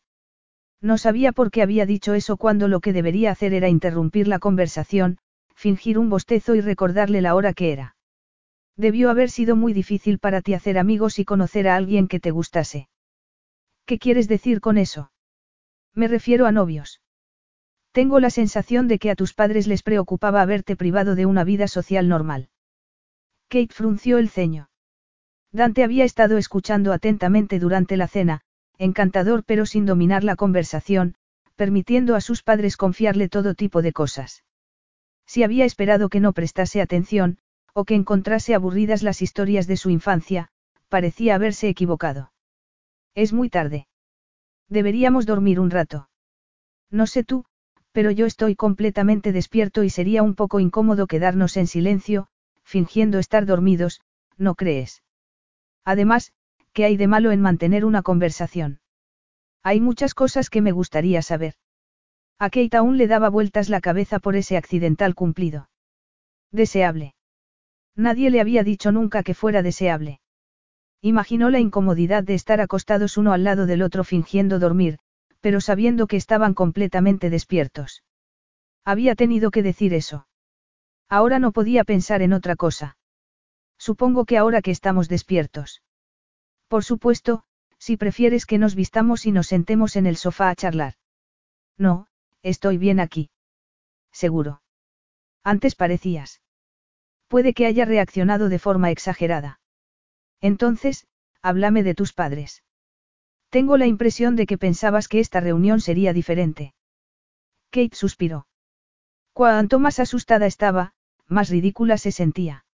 [0.79, 4.39] No sabía por qué había dicho eso cuando lo que debería hacer era interrumpir la
[4.39, 5.17] conversación,
[5.53, 7.92] fingir un bostezo y recordarle la hora que era.
[8.75, 12.31] Debió haber sido muy difícil para ti hacer amigos y conocer a alguien que te
[12.31, 12.89] gustase.
[13.85, 15.11] ¿Qué quieres decir con eso?
[15.93, 17.01] Me refiero a novios.
[17.91, 21.67] Tengo la sensación de que a tus padres les preocupaba haberte privado de una vida
[21.67, 22.49] social normal.
[23.49, 24.69] Kate frunció el ceño.
[25.51, 28.41] Dante había estado escuchando atentamente durante la cena,
[28.79, 31.13] encantador pero sin dominar la conversación,
[31.55, 34.43] permitiendo a sus padres confiarle todo tipo de cosas.
[35.27, 37.37] Si había esperado que no prestase atención,
[37.73, 40.49] o que encontrase aburridas las historias de su infancia,
[40.89, 42.31] parecía haberse equivocado.
[43.15, 43.87] Es muy tarde.
[44.69, 46.09] Deberíamos dormir un rato.
[46.89, 47.45] No sé tú,
[47.91, 52.27] pero yo estoy completamente despierto y sería un poco incómodo quedarnos en silencio,
[52.63, 54.01] fingiendo estar dormidos,
[54.37, 55.03] ¿no crees?
[55.85, 56.33] Además,
[56.73, 58.79] ¿qué hay de malo en mantener una conversación?
[59.63, 61.55] Hay muchas cosas que me gustaría saber.
[62.39, 65.69] A Kate aún le daba vueltas la cabeza por ese accidental cumplido.
[66.51, 67.15] Deseable.
[67.95, 70.19] Nadie le había dicho nunca que fuera deseable.
[71.01, 74.99] Imaginó la incomodidad de estar acostados uno al lado del otro fingiendo dormir,
[75.41, 78.03] pero sabiendo que estaban completamente despiertos.
[78.85, 80.27] Había tenido que decir eso.
[81.09, 82.97] Ahora no podía pensar en otra cosa.
[83.77, 85.81] Supongo que ahora que estamos despiertos.
[86.69, 87.43] Por supuesto,
[87.77, 90.93] si prefieres que nos vistamos y nos sentemos en el sofá a charlar.
[91.77, 92.07] No,
[92.41, 93.29] estoy bien aquí.
[94.11, 94.61] Seguro.
[95.43, 96.42] Antes parecías.
[97.33, 99.59] Puede que haya reaccionado de forma exagerada.
[100.39, 101.07] Entonces,
[101.41, 102.61] háblame de tus padres.
[103.49, 106.75] Tengo la impresión de que pensabas que esta reunión sería diferente.
[107.71, 108.45] Kate suspiró.
[109.33, 110.93] Cuanto más asustada estaba,
[111.27, 112.65] más ridícula se sentía.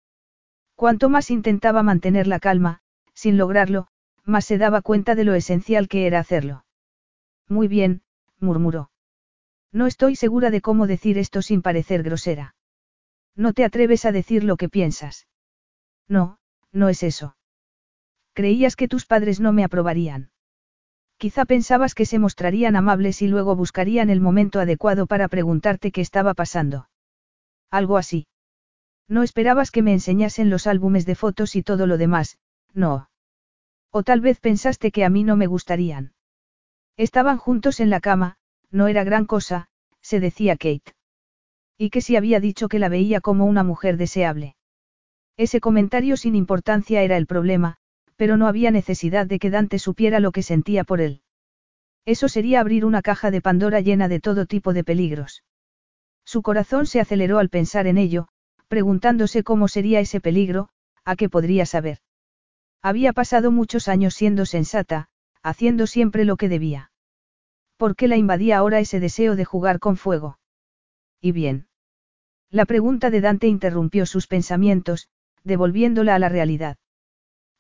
[0.76, 2.82] Cuanto más intentaba mantener la calma,
[3.14, 3.88] sin lograrlo,
[4.26, 6.66] más se daba cuenta de lo esencial que era hacerlo.
[7.48, 8.02] Muy bien,
[8.42, 8.92] murmuró.
[9.72, 12.56] No estoy segura de cómo decir esto sin parecer grosera.
[13.40, 15.26] No te atreves a decir lo que piensas.
[16.10, 16.40] No,
[16.74, 17.38] no es eso.
[18.34, 20.32] Creías que tus padres no me aprobarían.
[21.16, 26.02] Quizá pensabas que se mostrarían amables y luego buscarían el momento adecuado para preguntarte qué
[26.02, 26.90] estaba pasando.
[27.72, 28.28] Algo así.
[29.08, 32.40] No esperabas que me enseñasen los álbumes de fotos y todo lo demás,
[32.74, 33.10] no.
[33.90, 36.12] O tal vez pensaste que a mí no me gustarían.
[36.98, 38.36] Estaban juntos en la cama,
[38.70, 39.70] no era gran cosa,
[40.02, 40.99] se decía Kate.
[41.82, 44.58] Y que si había dicho que la veía como una mujer deseable.
[45.38, 47.78] Ese comentario sin importancia era el problema,
[48.18, 51.22] pero no había necesidad de que Dante supiera lo que sentía por él.
[52.04, 55.46] Eso sería abrir una caja de Pandora llena de todo tipo de peligros.
[56.26, 58.28] Su corazón se aceleró al pensar en ello,
[58.68, 60.68] preguntándose cómo sería ese peligro,
[61.06, 62.00] a qué podría saber.
[62.82, 65.08] Había pasado muchos años siendo sensata,
[65.44, 66.92] haciendo siempre lo que debía.
[67.78, 70.40] ¿Por qué la invadía ahora ese deseo de jugar con fuego?
[71.22, 71.69] Y bien.
[72.52, 75.08] La pregunta de Dante interrumpió sus pensamientos,
[75.44, 76.78] devolviéndola a la realidad.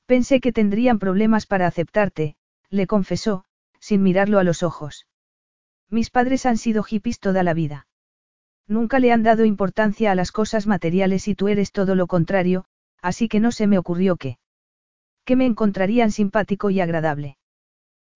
[0.07, 2.35] Pensé que tendrían problemas para aceptarte,
[2.69, 3.45] le confesó,
[3.79, 5.07] sin mirarlo a los ojos.
[5.89, 7.87] Mis padres han sido hippies toda la vida.
[8.67, 12.65] Nunca le han dado importancia a las cosas materiales y tú eres todo lo contrario,
[13.01, 14.37] así que no se me ocurrió que.
[15.25, 17.37] Que me encontrarían simpático y agradable.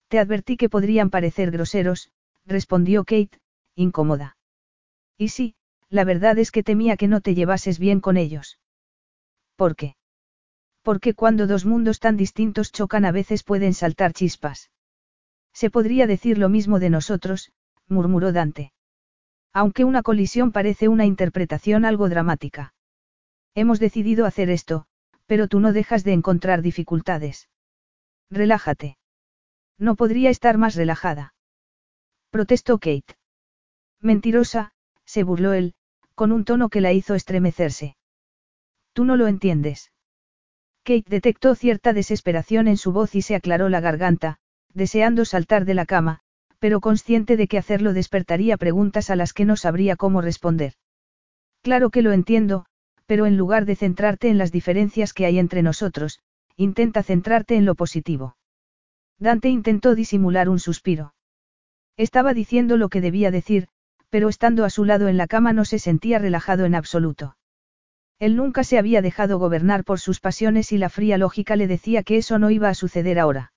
[0.08, 2.10] Te advertí que podrían parecer groseros,
[2.44, 3.38] respondió Kate,
[3.74, 4.36] incómoda.
[5.16, 5.54] Y sí,
[5.94, 8.58] la verdad es que temía que no te llevases bien con ellos.
[9.54, 9.94] ¿Por qué?
[10.82, 14.72] Porque cuando dos mundos tan distintos chocan a veces pueden saltar chispas.
[15.52, 17.52] Se podría decir lo mismo de nosotros,
[17.86, 18.72] murmuró Dante.
[19.52, 22.74] Aunque una colisión parece una interpretación algo dramática.
[23.54, 24.86] Hemos decidido hacer esto,
[25.26, 27.48] pero tú no dejas de encontrar dificultades.
[28.30, 28.98] Relájate.
[29.78, 31.34] No podría estar más relajada.
[32.30, 33.14] Protestó Kate.
[34.00, 34.72] Mentirosa,
[35.04, 35.76] se burló él,
[36.14, 37.96] con un tono que la hizo estremecerse.
[38.92, 39.92] Tú no lo entiendes.
[40.84, 44.38] Kate detectó cierta desesperación en su voz y se aclaró la garganta,
[44.72, 46.20] deseando saltar de la cama,
[46.58, 50.74] pero consciente de que hacerlo despertaría preguntas a las que no sabría cómo responder.
[51.62, 52.66] Claro que lo entiendo,
[53.06, 56.20] pero en lugar de centrarte en las diferencias que hay entre nosotros,
[56.56, 58.36] intenta centrarte en lo positivo.
[59.18, 61.14] Dante intentó disimular un suspiro.
[61.96, 63.68] Estaba diciendo lo que debía decir,
[64.14, 67.36] pero estando a su lado en la cama no se sentía relajado en absoluto.
[68.20, 72.04] Él nunca se había dejado gobernar por sus pasiones y la fría lógica le decía
[72.04, 73.52] que eso no iba a suceder ahora.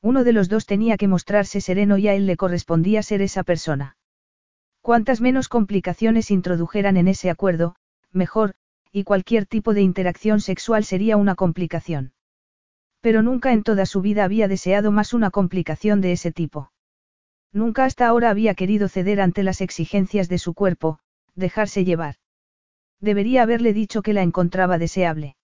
[0.00, 3.42] Uno de los dos tenía que mostrarse sereno y a él le correspondía ser esa
[3.42, 3.96] persona.
[4.82, 7.74] Cuantas menos complicaciones introdujeran en ese acuerdo,
[8.12, 8.54] mejor,
[8.92, 12.12] y cualquier tipo de interacción sexual sería una complicación.
[13.00, 16.71] Pero nunca en toda su vida había deseado más una complicación de ese tipo.
[17.52, 20.98] Nunca hasta ahora había querido ceder ante las exigencias de su cuerpo,
[21.34, 22.16] dejarse llevar.
[23.00, 25.36] Debería haberle dicho que la encontraba deseable.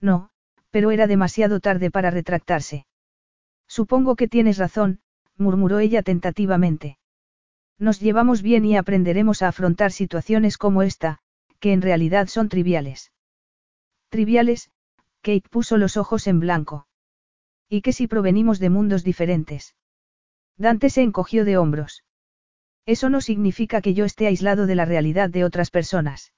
[0.00, 0.30] No,
[0.70, 2.86] pero era demasiado tarde para retractarse.
[3.66, 5.00] Supongo que tienes razón,
[5.36, 6.98] murmuró ella tentativamente.
[7.78, 11.18] Nos llevamos bien y aprenderemos a afrontar situaciones como esta,
[11.60, 13.12] que en realidad son triviales.
[14.08, 14.70] Triviales,
[15.20, 16.86] Kate puso los ojos en blanco.
[17.68, 19.74] ¿Y qué si provenimos de mundos diferentes?
[20.58, 22.04] Dante se encogió de hombros.
[22.86, 26.32] Eso no significa que yo esté aislado de la realidad de otras personas.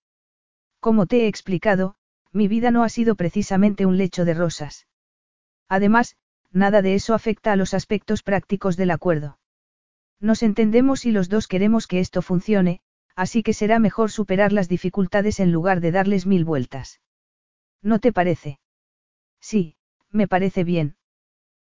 [0.81, 1.97] Como te he explicado,
[2.33, 4.87] mi vida no ha sido precisamente un lecho de rosas.
[5.69, 6.17] Además,
[6.51, 9.39] nada de eso afecta a los aspectos prácticos del acuerdo.
[10.21, 12.81] Nos entendemos y los dos queremos que esto funcione,
[13.15, 17.01] así que será mejor superar las dificultades en lugar de darles mil vueltas.
[17.83, 18.59] ¿No te parece?
[19.41, 19.77] Sí,
[20.11, 20.97] me parece bien.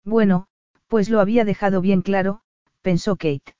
[0.04, 0.48] Bueno,
[0.94, 2.42] pues lo había dejado bien claro,
[2.84, 3.56] pensó Kate.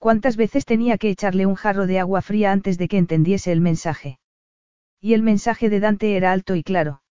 [0.00, 3.60] ¿Cuántas veces tenía que echarle un jarro de agua fría antes de que entendiese el
[3.60, 4.18] mensaje?
[5.00, 7.02] Y el mensaje de Dante era alto y claro.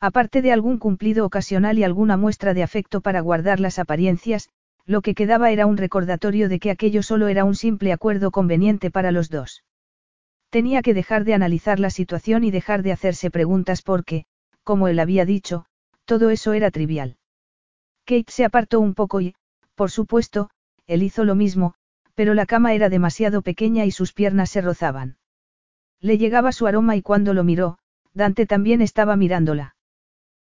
[0.00, 4.48] Aparte de algún cumplido ocasional y alguna muestra de afecto para guardar las apariencias,
[4.84, 8.90] lo que quedaba era un recordatorio de que aquello solo era un simple acuerdo conveniente
[8.90, 9.62] para los dos.
[10.50, 14.24] Tenía que dejar de analizar la situación y dejar de hacerse preguntas porque,
[14.64, 15.66] como él había dicho,
[16.04, 17.16] todo eso era trivial.
[18.06, 19.34] Kate se apartó un poco y,
[19.74, 20.48] por supuesto,
[20.86, 21.74] él hizo lo mismo,
[22.14, 25.18] pero la cama era demasiado pequeña y sus piernas se rozaban.
[26.00, 27.78] Le llegaba su aroma y cuando lo miró,
[28.14, 29.76] Dante también estaba mirándola.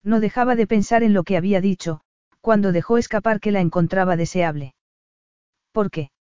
[0.03, 2.01] No dejaba de pensar en lo que había dicho,
[2.41, 4.73] cuando dejó escapar que la encontraba deseable.
[5.72, 6.11] ¿Por qué?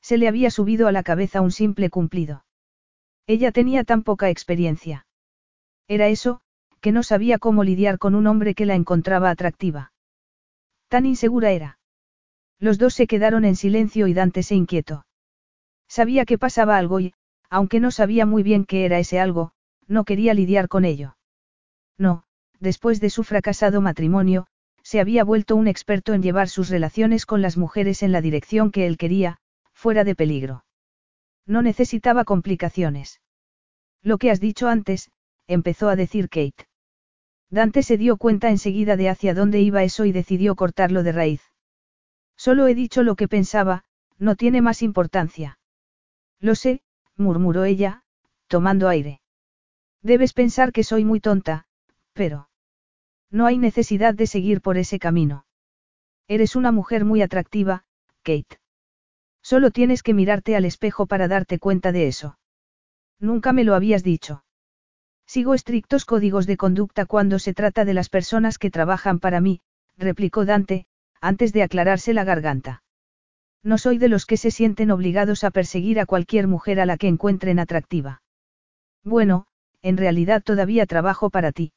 [0.00, 2.44] Se le había subido a la cabeza un simple cumplido.
[3.26, 5.06] Ella tenía tan poca experiencia.
[5.88, 6.40] Era eso,
[6.80, 9.92] que no sabía cómo lidiar con un hombre que la encontraba atractiva.
[10.92, 11.78] Tan insegura era.
[12.58, 15.06] Los dos se quedaron en silencio y Dante se inquietó.
[15.88, 17.14] Sabía que pasaba algo y,
[17.48, 19.52] aunque no sabía muy bien qué era ese algo,
[19.86, 21.16] no quería lidiar con ello.
[21.96, 22.24] No,
[22.60, 24.48] después de su fracasado matrimonio,
[24.82, 28.70] se había vuelto un experto en llevar sus relaciones con las mujeres en la dirección
[28.70, 29.38] que él quería,
[29.72, 30.66] fuera de peligro.
[31.46, 33.22] No necesitaba complicaciones.
[34.02, 35.10] Lo que has dicho antes,
[35.46, 36.66] empezó a decir Kate.
[37.52, 41.42] Dante se dio cuenta enseguida de hacia dónde iba eso y decidió cortarlo de raíz.
[42.34, 43.84] Solo he dicho lo que pensaba,
[44.18, 45.58] no tiene más importancia.
[46.40, 46.80] Lo sé,
[47.14, 48.04] murmuró ella,
[48.46, 49.20] tomando aire.
[50.00, 51.66] Debes pensar que soy muy tonta,
[52.14, 52.48] pero...
[53.30, 55.44] No hay necesidad de seguir por ese camino.
[56.28, 57.84] Eres una mujer muy atractiva,
[58.22, 58.60] Kate.
[59.42, 62.38] Solo tienes que mirarte al espejo para darte cuenta de eso.
[63.18, 64.41] Nunca me lo habías dicho.
[65.26, 69.60] Sigo estrictos códigos de conducta cuando se trata de las personas que trabajan para mí,
[69.96, 70.86] replicó Dante,
[71.20, 72.82] antes de aclararse la garganta.
[73.62, 76.96] No soy de los que se sienten obligados a perseguir a cualquier mujer a la
[76.96, 78.22] que encuentren atractiva.
[79.04, 79.46] Bueno,
[79.82, 81.72] en realidad todavía trabajo para ti.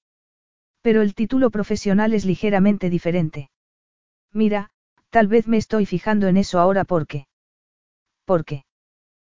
[0.82, 3.50] Pero el título profesional es ligeramente diferente.
[4.32, 4.70] Mira,
[5.10, 7.28] tal vez me estoy fijando en eso ahora porque.
[8.26, 8.66] ¿Por qué?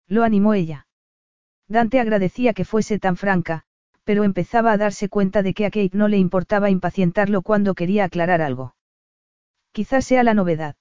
[0.08, 0.86] Lo animó ella.
[1.68, 3.65] Dante agradecía que fuese tan franca,
[4.06, 8.04] pero empezaba a darse cuenta de que a Kate no le importaba impacientarlo cuando quería
[8.04, 8.76] aclarar algo.
[9.72, 10.76] Quizás sea la novedad.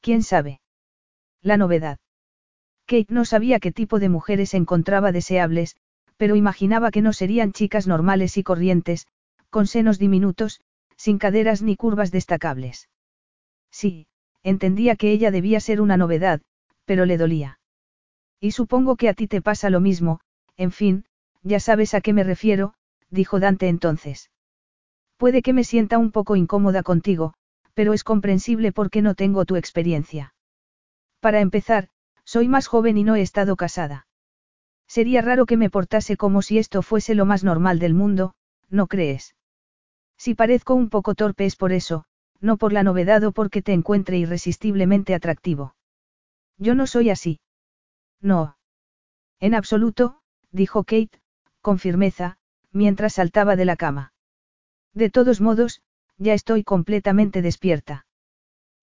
[0.00, 0.62] ¿Quién sabe?
[1.42, 1.98] La novedad.
[2.86, 5.76] Kate no sabía qué tipo de mujeres encontraba deseables,
[6.16, 9.06] pero imaginaba que no serían chicas normales y corrientes,
[9.50, 10.62] con senos diminutos,
[10.96, 12.88] sin caderas ni curvas destacables.
[13.70, 14.06] Sí,
[14.42, 16.40] entendía que ella debía ser una novedad,
[16.86, 17.60] pero le dolía.
[18.40, 20.20] Y supongo que a ti te pasa lo mismo,
[20.56, 21.04] en fin,
[21.42, 22.74] ya sabes a qué me refiero,
[23.10, 24.30] dijo Dante entonces.
[25.16, 27.34] Puede que me sienta un poco incómoda contigo,
[27.74, 30.34] pero es comprensible porque no tengo tu experiencia.
[31.20, 31.88] Para empezar,
[32.24, 34.06] soy más joven y no he estado casada.
[34.86, 38.34] Sería raro que me portase como si esto fuese lo más normal del mundo,
[38.68, 39.34] ¿no crees?
[40.18, 42.04] Si parezco un poco torpe es por eso,
[42.40, 45.74] no por la novedad o porque te encuentre irresistiblemente atractivo.
[46.58, 47.40] Yo no soy así.
[48.20, 48.56] No.
[49.40, 51.21] En absoluto, dijo Kate,
[51.62, 52.36] con firmeza,
[52.72, 54.12] mientras saltaba de la cama.
[54.92, 55.80] De todos modos,
[56.18, 58.06] ya estoy completamente despierta.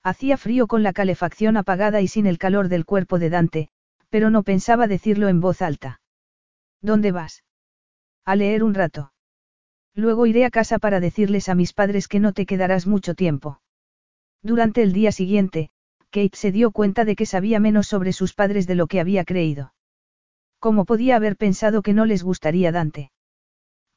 [0.01, 3.69] Hacía frío con la calefacción apagada y sin el calor del cuerpo de Dante,
[4.09, 6.01] pero no pensaba decirlo en voz alta.
[6.81, 7.43] ¿Dónde vas?
[8.25, 9.11] A leer un rato.
[9.93, 13.61] Luego iré a casa para decirles a mis padres que no te quedarás mucho tiempo.
[14.41, 15.71] Durante el día siguiente,
[16.11, 19.25] Kate se dio cuenta de que sabía menos sobre sus padres de lo que había
[19.25, 19.73] creído.
[20.59, 23.11] ¿Cómo podía haber pensado que no les gustaría Dante?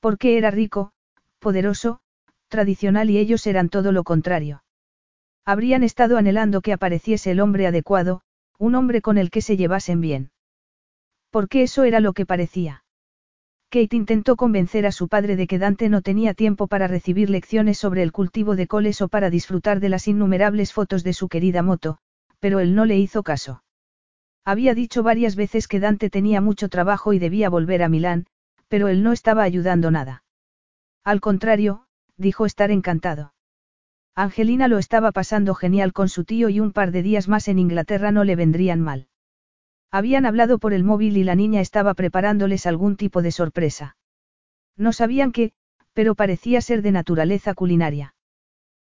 [0.01, 0.93] Porque era rico,
[1.41, 2.01] poderoso,
[2.49, 4.63] tradicional y ellos eran todo lo contrario.
[5.45, 8.23] Habrían estado anhelando que apareciese el hombre adecuado,
[8.59, 10.31] un hombre con el que se llevasen bien.
[11.31, 12.85] Porque eso era lo que parecía.
[13.71, 17.79] Kate intentó convencer a su padre de que Dante no tenía tiempo para recibir lecciones
[17.79, 21.63] sobre el cultivo de coles o para disfrutar de las innumerables fotos de su querida
[21.63, 21.99] moto,
[22.39, 23.63] pero él no le hizo caso.
[24.45, 28.27] Había dicho varias veces que Dante tenía mucho trabajo y debía volver a Milán,
[28.69, 30.25] pero él no estaba ayudando nada.
[31.05, 33.35] Al contrario, dijo estar encantado.
[34.15, 37.59] Angelina lo estaba pasando genial con su tío y un par de días más en
[37.59, 39.09] Inglaterra no le vendrían mal.
[39.91, 43.97] Habían hablado por el móvil y la niña estaba preparándoles algún tipo de sorpresa.
[44.77, 45.53] No sabían qué,
[45.93, 48.15] pero parecía ser de naturaleza culinaria.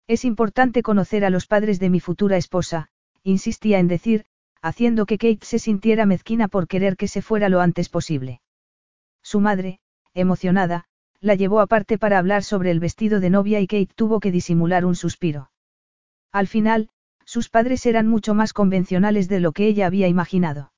[0.07, 2.89] Es importante conocer a los padres de mi futura esposa,
[3.23, 4.25] insistía en decir,
[4.63, 8.39] haciendo que Kate se sintiera mezquina por querer que se fuera lo antes posible.
[9.21, 9.79] Su madre,
[10.13, 10.85] emocionada,
[11.19, 14.85] la llevó aparte para hablar sobre el vestido de novia y Kate tuvo que disimular
[14.85, 15.51] un suspiro.
[16.31, 16.89] Al final,
[17.25, 20.71] sus padres eran mucho más convencionales de lo que ella había imaginado.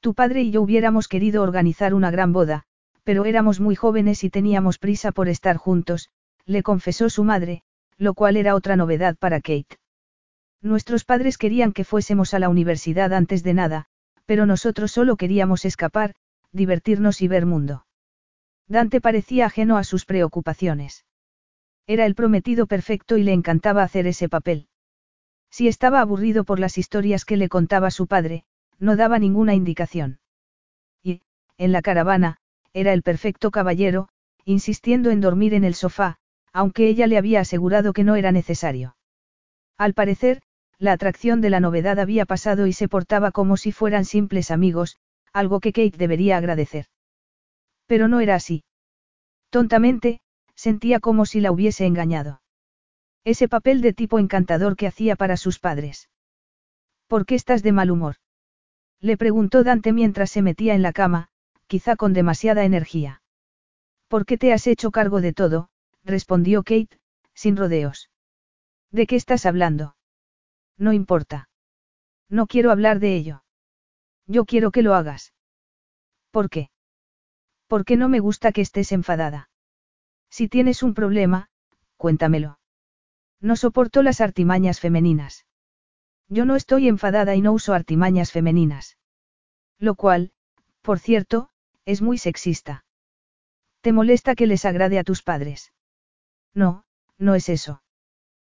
[0.00, 2.64] Tu padre y yo hubiéramos querido organizar una gran boda,
[3.04, 6.10] pero éramos muy jóvenes y teníamos prisa por estar juntos,
[6.44, 7.62] le confesó su madre,
[7.98, 9.78] lo cual era otra novedad para Kate.
[10.66, 13.86] Nuestros padres querían que fuésemos a la universidad antes de nada,
[14.24, 16.16] pero nosotros solo queríamos escapar,
[16.50, 17.86] divertirnos y ver mundo.
[18.66, 21.04] Dante parecía ajeno a sus preocupaciones.
[21.86, 24.66] Era el prometido perfecto y le encantaba hacer ese papel.
[25.52, 28.42] Si estaba aburrido por las historias que le contaba su padre,
[28.80, 30.18] no daba ninguna indicación.
[31.00, 31.22] Y,
[31.58, 32.38] en la caravana,
[32.72, 34.08] era el perfecto caballero,
[34.44, 36.16] insistiendo en dormir en el sofá,
[36.52, 38.96] aunque ella le había asegurado que no era necesario.
[39.78, 40.40] Al parecer,
[40.78, 44.98] la atracción de la novedad había pasado y se portaba como si fueran simples amigos,
[45.32, 46.86] algo que Kate debería agradecer.
[47.86, 48.64] Pero no era así.
[49.50, 50.20] Tontamente,
[50.54, 52.42] sentía como si la hubiese engañado.
[53.24, 56.08] Ese papel de tipo encantador que hacía para sus padres.
[57.06, 58.16] ¿Por qué estás de mal humor?
[59.00, 61.28] Le preguntó Dante mientras se metía en la cama,
[61.66, 63.22] quizá con demasiada energía.
[64.08, 65.70] ¿Por qué te has hecho cargo de todo?
[66.04, 67.00] respondió Kate,
[67.34, 68.10] sin rodeos.
[68.90, 69.95] ¿De qué estás hablando?
[70.78, 71.48] No importa.
[72.28, 73.44] No quiero hablar de ello.
[74.26, 75.32] Yo quiero que lo hagas.
[76.30, 76.70] ¿Por qué?
[77.66, 79.48] Porque no me gusta que estés enfadada.
[80.30, 81.48] Si tienes un problema,
[81.96, 82.58] cuéntamelo.
[83.40, 85.46] No soporto las artimañas femeninas.
[86.28, 88.98] Yo no estoy enfadada y no uso artimañas femeninas.
[89.78, 90.32] Lo cual,
[90.82, 91.50] por cierto,
[91.84, 92.84] es muy sexista.
[93.80, 95.72] ¿Te molesta que les agrade a tus padres?
[96.54, 96.84] No,
[97.18, 97.82] no es eso.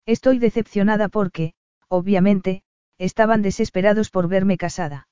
[0.06, 1.54] Estoy decepcionada porque,
[1.88, 2.64] obviamente,
[2.98, 5.08] estaban desesperados por verme casada.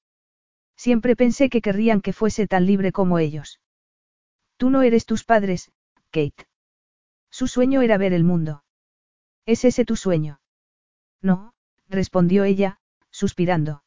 [0.75, 3.61] Siempre pensé que querrían que fuese tan libre como ellos.
[4.57, 5.71] Tú no eres tus padres,
[6.11, 6.47] Kate.
[7.29, 8.63] Su sueño era ver el mundo.
[9.45, 10.39] ¿Es ese tu sueño?
[11.21, 11.53] No,
[11.87, 12.79] respondió ella,
[13.11, 13.83] suspirando.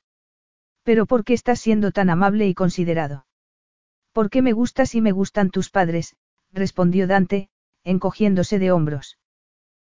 [0.82, 3.26] Pero ¿por qué estás siendo tan amable y considerado?
[4.12, 6.16] ¿Por qué me gustas y me gustan tus padres?
[6.52, 7.50] respondió Dante,
[7.84, 9.18] encogiéndose de hombros.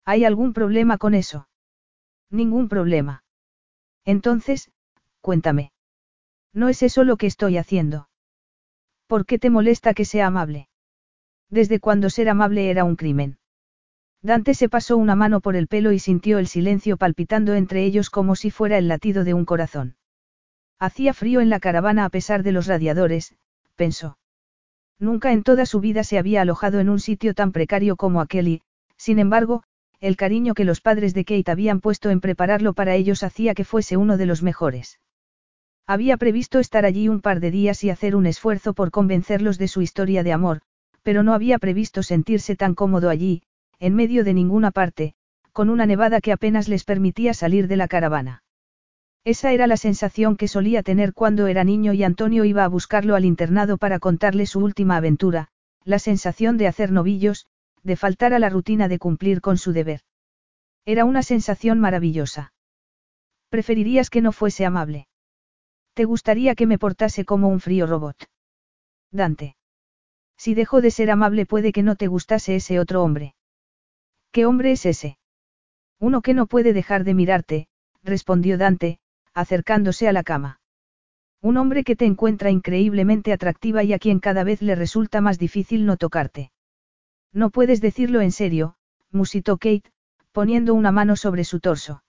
[0.05, 1.49] ¿Hay algún problema con eso?
[2.35, 3.23] Ningún problema.
[4.05, 4.73] Entonces,
[5.21, 5.71] cuéntame.
[6.53, 8.09] No es eso lo que estoy haciendo.
[9.07, 10.69] ¿Por qué te molesta que sea amable?
[11.49, 13.39] Desde cuando ser amable era un crimen.
[14.21, 18.11] Dante se pasó una mano por el pelo y sintió el silencio palpitando entre ellos
[18.11, 19.95] como si fuera el latido de un corazón.
[20.81, 23.37] Hacía frío en la caravana a pesar de los radiadores,
[23.77, 24.19] pensó.
[24.99, 28.49] Nunca en toda su vida se había alojado en un sitio tan precario como aquel
[28.49, 28.63] y,
[28.97, 29.63] sin embargo,
[30.05, 33.65] el cariño que los padres de Kate habían puesto en prepararlo para ellos hacía que
[33.65, 35.01] fuese uno de los mejores.
[35.87, 39.67] Había previsto estar allí un par de días y hacer un esfuerzo por convencerlos de
[39.67, 40.61] su historia de amor,
[41.03, 43.45] pero no había previsto sentirse tan cómodo allí,
[43.81, 45.15] en medio de ninguna parte,
[45.53, 48.43] con una nevada que apenas les permitía salir de la caravana.
[49.25, 53.15] Esa era la sensación que solía tener cuando era niño y Antonio iba a buscarlo
[53.15, 55.49] al internado para contarle su última aventura,
[55.83, 57.47] la sensación de hacer novillos,
[57.85, 60.01] de faltar a la rutina de cumplir con su deber.
[60.85, 62.53] Era una sensación maravillosa.
[63.51, 65.07] Preferirías que no fuese amable.
[65.95, 68.17] ¿Te gustaría que me portase como un frío robot?
[69.13, 69.57] Dante.
[70.37, 73.35] Si dejo de ser amable puede que no te gustase ese otro hombre.
[74.33, 75.19] ¿Qué hombre es ese?
[76.01, 77.69] Uno que no puede dejar de mirarte,
[78.03, 78.99] respondió Dante,
[79.33, 80.61] acercándose a la cama.
[81.41, 85.39] Un hombre que te encuentra increíblemente atractiva y a quien cada vez le resulta más
[85.39, 86.51] difícil no tocarte.
[87.35, 88.77] No puedes decirlo en serio,
[89.11, 89.93] musitó Kate,
[90.33, 92.05] poniendo una mano sobre su torso.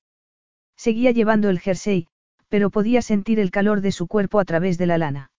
[0.77, 2.07] Seguía llevando el jersey,
[2.47, 5.31] pero podía sentir el calor de su cuerpo a través de la lana.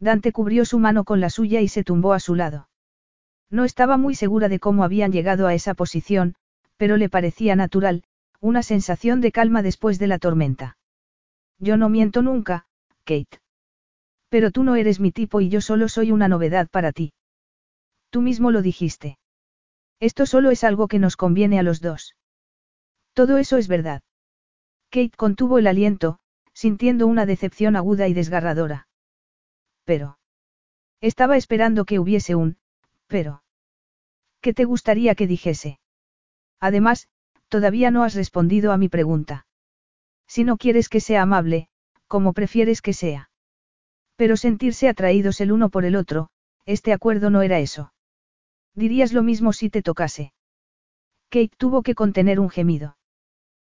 [0.00, 2.68] Dante cubrió su mano con la suya y se tumbó a su lado.
[3.50, 6.34] No estaba muy segura de cómo habían llegado a esa posición,
[6.78, 8.02] pero le parecía natural,
[8.40, 10.78] una sensación de calma después de la tormenta.
[11.58, 12.64] Yo no miento nunca,
[13.04, 13.40] Kate.
[14.30, 17.12] Pero tú no eres mi tipo y yo solo soy una novedad para ti.
[18.12, 19.18] Tú mismo lo dijiste.
[19.98, 22.14] Esto solo es algo que nos conviene a los dos.
[23.14, 24.02] Todo eso es verdad.
[24.90, 26.18] Kate contuvo el aliento,
[26.52, 28.86] sintiendo una decepción aguda y desgarradora.
[29.84, 30.18] Pero.
[31.00, 32.58] Estaba esperando que hubiese un,
[33.06, 33.44] pero.
[34.42, 35.80] ¿Qué te gustaría que dijese?
[36.60, 37.08] Además,
[37.48, 39.46] todavía no has respondido a mi pregunta.
[40.26, 41.70] Si no quieres que sea amable,
[42.08, 43.30] ¿cómo prefieres que sea?
[44.16, 46.28] Pero sentirse atraídos el uno por el otro,
[46.66, 47.94] este acuerdo no era eso.
[48.74, 50.32] Dirías lo mismo si te tocase.
[51.28, 52.96] Kate tuvo que contener un gemido.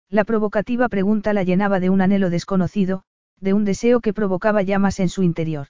[0.08, 3.04] La provocativa pregunta la llenaba de un anhelo desconocido,
[3.40, 5.68] de un deseo que provocaba llamas en su interior.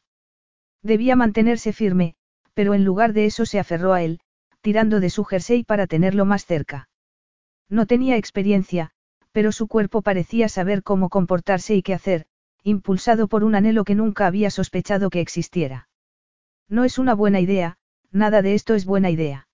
[0.83, 2.15] Debía mantenerse firme,
[2.55, 4.20] pero en lugar de eso se aferró a él,
[4.61, 6.89] tirando de su jersey para tenerlo más cerca.
[7.69, 8.91] No tenía experiencia,
[9.33, 12.27] pero su cuerpo parecía saber cómo comportarse y qué hacer,
[12.62, 15.89] impulsado por un anhelo que nunca había sospechado que existiera.
[16.69, 17.78] No es una buena idea,
[18.12, 19.49] nada de esto es buena idea.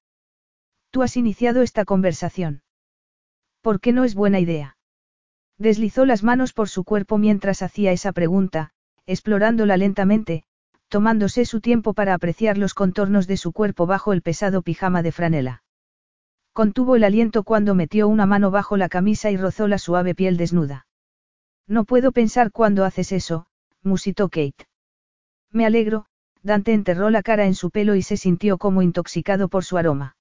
[0.91, 2.63] Tú has iniciado esta conversación.
[3.61, 4.77] ¿Por qué no es buena idea?
[5.59, 8.71] Deslizó las manos por su cuerpo mientras hacía esa pregunta,
[9.07, 10.45] explorándola lentamente,
[10.89, 15.13] tomándose su tiempo para apreciar los contornos de su cuerpo bajo el pesado pijama de
[15.13, 15.63] franela.
[16.53, 20.37] Contuvo el aliento cuando metió una mano bajo la camisa y rozó la suave piel
[20.37, 20.87] desnuda.
[21.67, 23.47] No puedo pensar cuando haces eso,
[23.83, 24.67] musitó Kate.
[25.53, 26.07] Me alegro,
[26.43, 30.17] Dante enterró la cara en su pelo y se sintió como intoxicado por su aroma.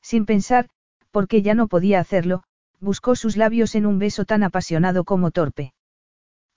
[0.00, 0.68] Sin pensar,
[1.10, 2.42] porque ya no podía hacerlo,
[2.80, 5.74] buscó sus labios en un beso tan apasionado como torpe.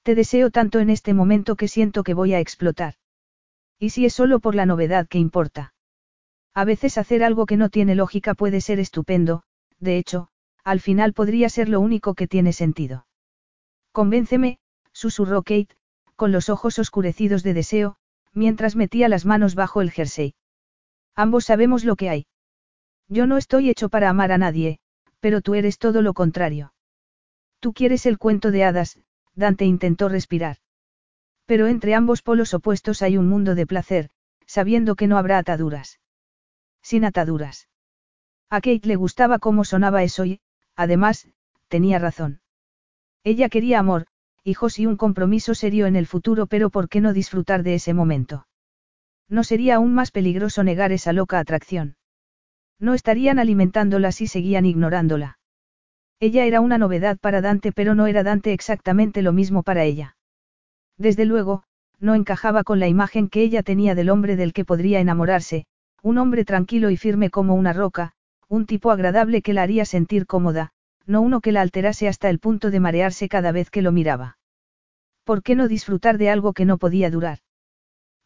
[0.03, 2.95] Te deseo tanto en este momento que siento que voy a explotar.
[3.79, 5.73] ¿Y si es solo por la novedad que importa?
[6.53, 9.43] A veces hacer algo que no tiene lógica puede ser estupendo,
[9.79, 10.29] de hecho,
[10.63, 13.05] al final podría ser lo único que tiene sentido.
[13.91, 14.59] Convénceme,
[14.93, 15.75] susurró Kate,
[16.15, 17.97] con los ojos oscurecidos de deseo,
[18.35, 20.35] mientras metía las manos bajo el jersey.
[21.15, 22.27] Ambos sabemos lo que hay.
[23.07, 24.79] Yo no estoy hecho para amar a nadie,
[25.19, 26.73] pero tú eres todo lo contrario.
[27.59, 28.99] Tú quieres el cuento de hadas,
[29.33, 30.57] Dante intentó respirar.
[31.45, 34.09] Pero entre ambos polos opuestos hay un mundo de placer,
[34.45, 35.99] sabiendo que no habrá ataduras.
[36.81, 37.69] Sin ataduras.
[38.49, 40.41] A Kate le gustaba cómo sonaba eso y,
[40.75, 41.27] además,
[41.67, 42.41] tenía razón.
[43.23, 44.05] Ella quería amor,
[44.45, 47.95] hijos y un compromiso serio en el futuro, pero ¿por qué no disfrutar de ese
[47.95, 48.45] momento?
[49.27, 51.97] ¿No sería aún más peligroso negar esa loca atracción?
[52.79, 55.39] No estarían alimentándola si seguían ignorándola.
[56.19, 60.15] Ella era una novedad para Dante, pero no era Dante exactamente lo mismo para ella.
[60.95, 61.63] Desde luego,
[61.99, 65.65] no encajaba con la imagen que ella tenía del hombre del que podría enamorarse,
[66.03, 68.11] un hombre tranquilo y firme como una roca,
[68.47, 70.71] un tipo agradable que la haría sentir cómoda,
[71.05, 74.37] no uno que la alterase hasta el punto de marearse cada vez que lo miraba.
[75.23, 77.39] ¿Por qué no disfrutar de algo que no podía durar?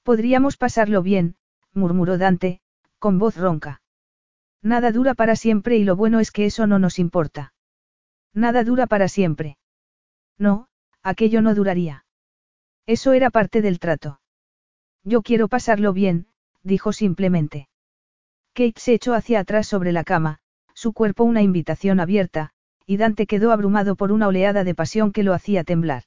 [0.03, 1.35] Podríamos pasarlo bien,
[1.74, 2.61] murmuró Dante,
[2.99, 3.82] con voz ronca.
[4.61, 7.53] Nada dura para siempre y lo bueno es que eso no nos importa.
[8.33, 9.58] Nada dura para siempre.
[10.38, 10.67] No,
[11.01, 12.06] aquello no duraría.
[12.85, 14.19] Eso era parte del trato.
[15.03, 16.27] Yo quiero pasarlo bien,
[16.64, 17.69] dijo simplemente.
[18.53, 20.40] Kate se echó hacia atrás sobre la cama,
[20.74, 22.51] su cuerpo una invitación abierta,
[22.90, 26.06] y Dante quedó abrumado por una oleada de pasión que lo hacía temblar.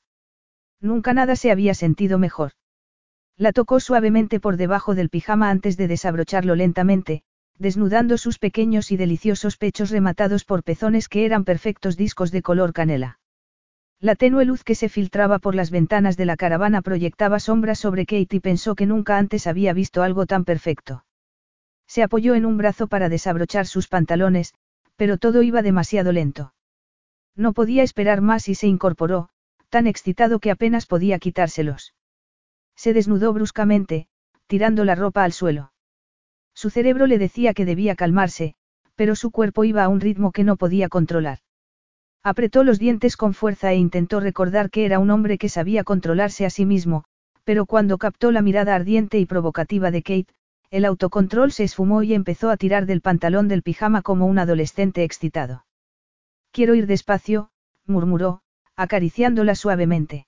[0.81, 2.55] Nunca nada se había sentido mejor.
[3.37, 7.23] La tocó suavemente por debajo del pijama antes de desabrocharlo lentamente,
[7.57, 12.73] desnudando sus pequeños y deliciosos pechos rematados por pezones que eran perfectos discos de color
[12.73, 13.21] canela.
[14.01, 18.07] La tenue luz que se filtraba por las ventanas de la caravana proyectaba sombras sobre
[18.07, 21.05] Kate y pensó que nunca antes había visto algo tan perfecto.
[21.87, 24.53] Se apoyó en un brazo para desabrochar sus pantalones,
[24.97, 26.53] pero todo iba demasiado lento.
[27.37, 29.29] No podía esperar más y se incorporó,
[29.71, 31.95] tan excitado que apenas podía quitárselos.
[32.77, 34.09] Se desnudó bruscamente,
[34.47, 35.73] tirando la ropa al suelo.
[36.55, 38.55] Su cerebro le decía que debía calmarse,
[38.97, 41.39] pero su cuerpo iba a un ritmo que no podía controlar.
[42.23, 46.45] Apretó los dientes con fuerza e intentó recordar que era un hombre que sabía controlarse
[46.45, 47.05] a sí mismo,
[47.45, 50.35] pero cuando captó la mirada ardiente y provocativa de Kate,
[50.71, 55.03] el autocontrol se esfumó y empezó a tirar del pantalón del pijama como un adolescente
[55.03, 55.65] excitado.
[56.53, 57.51] Quiero ir despacio,
[57.87, 58.43] murmuró,
[58.77, 60.27] acariciándola suavemente.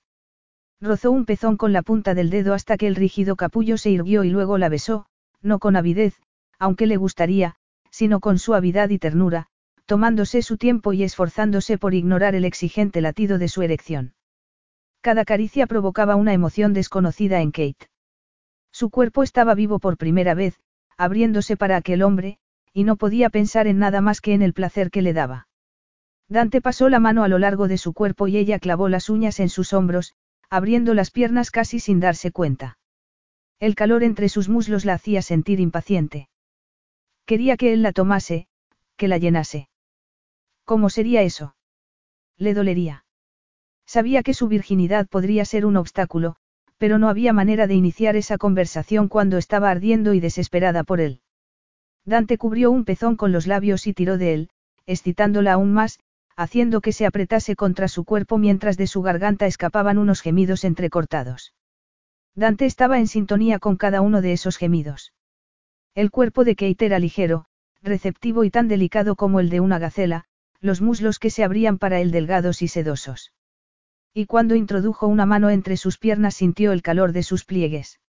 [0.81, 4.23] Rozó un pezón con la punta del dedo hasta que el rígido capullo se irguió
[4.23, 5.05] y luego la besó,
[5.41, 6.15] no con avidez,
[6.57, 7.55] aunque le gustaría,
[7.91, 9.47] sino con suavidad y ternura,
[9.85, 14.15] tomándose su tiempo y esforzándose por ignorar el exigente latido de su erección.
[15.01, 17.87] Cada caricia provocaba una emoción desconocida en Kate.
[18.71, 20.59] Su cuerpo estaba vivo por primera vez,
[20.97, 22.39] abriéndose para aquel hombre,
[22.73, 25.47] y no podía pensar en nada más que en el placer que le daba.
[26.27, 29.39] Dante pasó la mano a lo largo de su cuerpo y ella clavó las uñas
[29.39, 30.15] en sus hombros,
[30.49, 32.77] abriendo las piernas casi sin darse cuenta.
[33.59, 36.29] El calor entre sus muslos la hacía sentir impaciente.
[37.25, 38.47] Quería que él la tomase,
[38.97, 39.69] que la llenase.
[40.63, 41.55] ¿Cómo sería eso?
[42.37, 43.05] Le dolería.
[43.85, 46.35] Sabía que su virginidad podría ser un obstáculo,
[46.77, 51.21] pero no había manera de iniciar esa conversación cuando estaba ardiendo y desesperada por él.
[52.03, 54.49] Dante cubrió un pezón con los labios y tiró de él,
[54.85, 55.99] excitándola aún más,
[56.35, 61.53] haciendo que se apretase contra su cuerpo mientras de su garganta escapaban unos gemidos entrecortados.
[62.35, 65.13] Dante estaba en sintonía con cada uno de esos gemidos.
[65.93, 67.45] El cuerpo de Kate era ligero,
[67.81, 70.25] receptivo y tan delicado como el de una gacela,
[70.59, 73.31] los muslos que se abrían para él delgados y sedosos.
[74.13, 77.99] Y cuando introdujo una mano entre sus piernas sintió el calor de sus pliegues.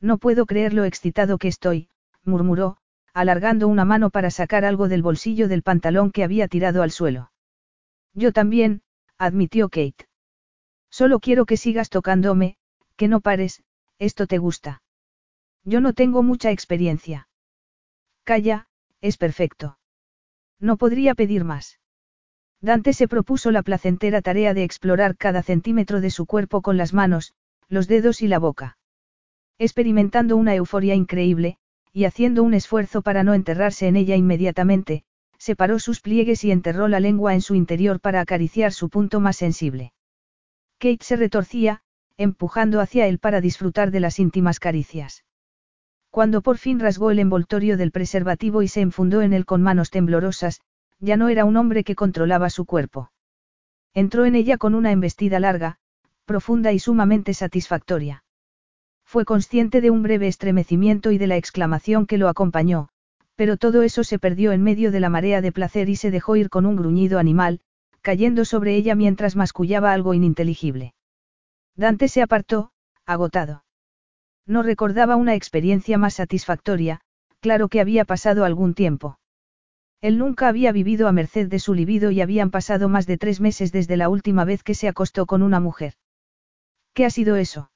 [0.00, 1.88] No puedo creer lo excitado que estoy,
[2.24, 2.78] murmuró,
[3.12, 7.30] alargando una mano para sacar algo del bolsillo del pantalón que había tirado al suelo.
[8.14, 8.82] Yo también,
[9.18, 10.06] admitió Kate.
[10.90, 12.56] Solo quiero que sigas tocándome,
[12.96, 13.62] que no pares,
[13.98, 14.82] esto te gusta.
[15.64, 17.28] Yo no tengo mucha experiencia.
[18.22, 18.68] Calla,
[19.00, 19.78] es perfecto.
[20.60, 21.80] No podría pedir más.
[22.60, 26.94] Dante se propuso la placentera tarea de explorar cada centímetro de su cuerpo con las
[26.94, 27.34] manos,
[27.68, 28.78] los dedos y la boca.
[29.58, 31.58] Experimentando una euforia increíble,
[31.92, 35.04] y haciendo un esfuerzo para no enterrarse en ella inmediatamente,
[35.44, 39.36] separó sus pliegues y enterró la lengua en su interior para acariciar su punto más
[39.36, 39.92] sensible.
[40.78, 41.82] Kate se retorcía,
[42.16, 45.22] empujando hacia él para disfrutar de las íntimas caricias.
[46.08, 49.90] Cuando por fin rasgó el envoltorio del preservativo y se enfundó en él con manos
[49.90, 50.62] temblorosas,
[50.98, 53.12] ya no era un hombre que controlaba su cuerpo.
[53.92, 55.76] Entró en ella con una embestida larga,
[56.24, 58.24] profunda y sumamente satisfactoria.
[59.04, 62.88] Fue consciente de un breve estremecimiento y de la exclamación que lo acompañó,
[63.36, 66.36] pero todo eso se perdió en medio de la marea de placer y se dejó
[66.36, 67.60] ir con un gruñido animal,
[68.00, 70.94] cayendo sobre ella mientras mascullaba algo ininteligible.
[71.74, 72.70] Dante se apartó,
[73.06, 73.64] agotado.
[74.46, 77.00] No recordaba una experiencia más satisfactoria,
[77.40, 79.18] claro que había pasado algún tiempo.
[80.00, 83.40] Él nunca había vivido a merced de su libido y habían pasado más de tres
[83.40, 85.94] meses desde la última vez que se acostó con una mujer.
[86.92, 87.70] ¿Qué ha sido eso?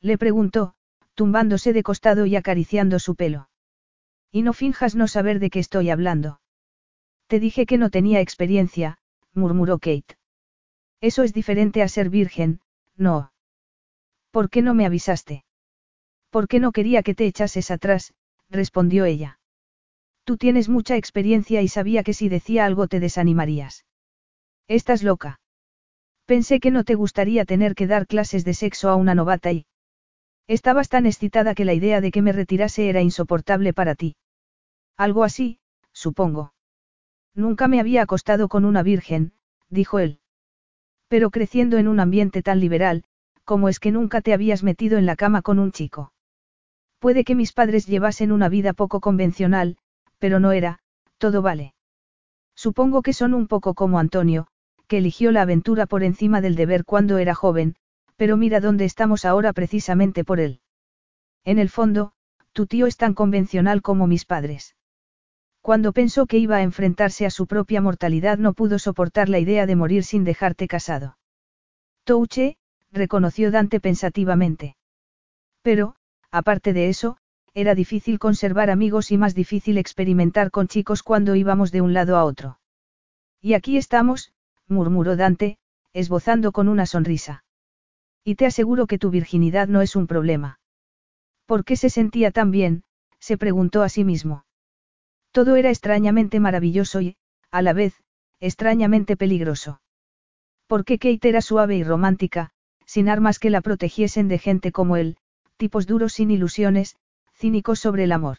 [0.00, 0.74] Le preguntó,
[1.14, 3.50] tumbándose de costado y acariciando su pelo.
[4.32, 6.40] Y no finjas no saber de qué estoy hablando.
[7.26, 8.98] Te dije que no tenía experiencia,
[9.34, 10.16] murmuró Kate.
[11.00, 12.60] Eso es diferente a ser virgen,
[12.96, 13.32] no.
[14.30, 15.44] ¿Por qué no me avisaste?
[16.30, 18.14] ¿Por qué no quería que te echases atrás?
[18.48, 19.38] respondió ella.
[20.24, 23.84] Tú tienes mucha experiencia y sabía que si decía algo te desanimarías.
[24.68, 25.40] Estás loca.
[26.24, 29.66] Pensé que no te gustaría tener que dar clases de sexo a una novata y...
[30.46, 34.16] Estabas tan excitada que la idea de que me retirase era insoportable para ti.
[34.96, 35.58] Algo así,
[35.92, 36.54] supongo.
[37.34, 39.32] Nunca me había acostado con una virgen,
[39.68, 40.20] dijo él.
[41.08, 43.04] Pero creciendo en un ambiente tan liberal,
[43.44, 46.12] como es que nunca te habías metido en la cama con un chico.
[46.98, 49.76] Puede que mis padres llevasen una vida poco convencional,
[50.18, 50.78] pero no era,
[51.18, 51.74] todo vale.
[52.54, 54.46] Supongo que son un poco como Antonio,
[54.86, 57.76] que eligió la aventura por encima del deber cuando era joven,
[58.16, 60.60] pero mira dónde estamos ahora precisamente por él.
[61.44, 62.12] En el fondo,
[62.52, 64.76] tu tío es tan convencional como mis padres.
[65.62, 69.64] Cuando pensó que iba a enfrentarse a su propia mortalidad no pudo soportar la idea
[69.64, 71.16] de morir sin dejarte casado.
[72.04, 72.56] Touche,
[72.90, 74.76] reconoció Dante pensativamente.
[75.62, 75.94] Pero,
[76.32, 77.16] aparte de eso,
[77.54, 82.16] era difícil conservar amigos y más difícil experimentar con chicos cuando íbamos de un lado
[82.16, 82.58] a otro.
[83.40, 84.32] Y aquí estamos,
[84.66, 85.58] murmuró Dante,
[85.92, 87.44] esbozando con una sonrisa.
[88.24, 90.58] Y te aseguro que tu virginidad no es un problema.
[91.46, 92.82] ¿Por qué se sentía tan bien?
[93.20, 94.44] se preguntó a sí mismo.
[95.32, 97.16] Todo era extrañamente maravilloso y,
[97.50, 97.94] a la vez,
[98.38, 99.80] extrañamente peligroso.
[100.66, 102.50] Porque Kate era suave y romántica,
[102.86, 105.16] sin armas que la protegiesen de gente como él,
[105.56, 106.96] tipos duros sin ilusiones,
[107.34, 108.38] cínicos sobre el amor.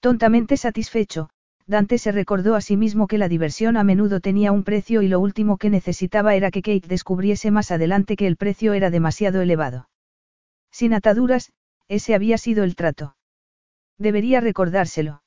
[0.00, 1.30] Tontamente satisfecho,
[1.66, 5.08] Dante se recordó a sí mismo que la diversión a menudo tenía un precio y
[5.08, 9.40] lo último que necesitaba era que Kate descubriese más adelante que el precio era demasiado
[9.40, 9.88] elevado.
[10.70, 11.52] Sin ataduras,
[11.88, 13.16] ese había sido el trato.
[13.98, 15.22] Debería recordárselo.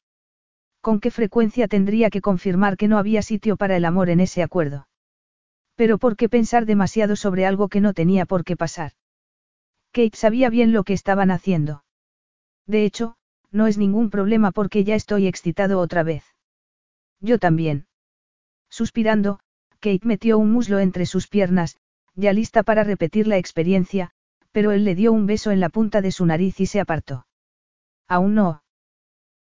[0.82, 4.44] ¿Con qué frecuencia tendría que confirmar que no había sitio para el amor en ese
[4.44, 4.88] acuerdo?
[5.76, 8.94] Pero ¿por qué pensar demasiado sobre algo que no tenía por qué pasar?
[9.92, 11.84] Kate sabía bien lo que estaban haciendo.
[12.66, 13.16] De hecho,
[13.52, 16.24] no es ningún problema porque ya estoy excitado otra vez.
[17.20, 17.88] Yo también.
[18.70, 19.40] Suspirando,
[19.80, 21.78] Kate metió un muslo entre sus piernas,
[22.16, 24.12] ya lista para repetir la experiencia,
[24.52, 27.26] pero él le dio un beso en la punta de su nariz y se apartó.
[28.08, 28.62] Aún no.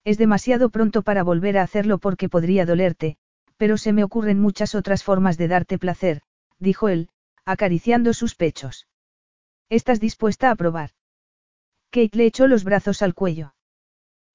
[0.08, 3.18] Es demasiado pronto para volver a hacerlo porque podría dolerte,
[3.58, 6.22] pero se me ocurren muchas otras formas de darte placer,
[6.58, 7.10] dijo él,
[7.44, 8.88] acariciando sus pechos.
[9.68, 10.92] ¿Estás dispuesta a probar?
[11.90, 13.52] Kate le echó los brazos al cuello.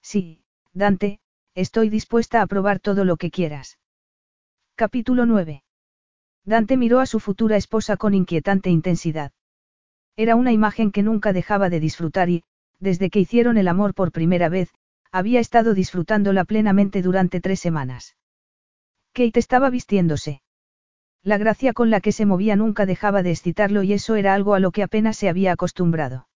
[0.03, 0.43] Sí,
[0.73, 1.19] Dante,
[1.55, 3.79] estoy dispuesta a probar todo lo que quieras.
[4.75, 5.63] Capítulo 9.
[6.45, 9.31] Dante miró a su futura esposa con inquietante intensidad.
[10.17, 12.43] Era una imagen que nunca dejaba de disfrutar y,
[12.79, 14.71] desde que hicieron el amor por primera vez,
[15.14, 18.17] había estado disfrutándola plenamente durante tres semanas.
[19.14, 20.42] Kate estaba vistiéndose.
[21.22, 24.56] La gracia con la que se movía nunca dejaba de excitarlo y eso era algo
[24.56, 26.27] a lo que apenas se había acostumbrado.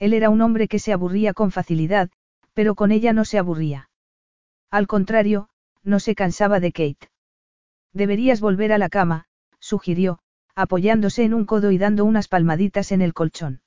[0.00, 2.10] Él era un hombre que se aburría con facilidad,
[2.54, 3.88] pero con ella no se aburría.
[4.68, 5.48] Al contrario,
[5.84, 7.08] no se cansaba de Kate.
[7.92, 9.26] Deberías volver a la cama,
[9.60, 10.18] sugirió,
[10.56, 13.62] apoyándose en un codo y dando unas palmaditas en el colchón.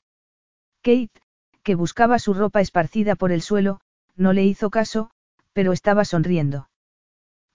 [0.81, 1.21] Kate,
[1.63, 3.79] que buscaba su ropa esparcida por el suelo,
[4.15, 5.11] no le hizo caso,
[5.53, 6.69] pero estaba sonriendo.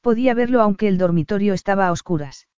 [0.01, 2.49] Podía verlo aunque el dormitorio estaba a oscuras.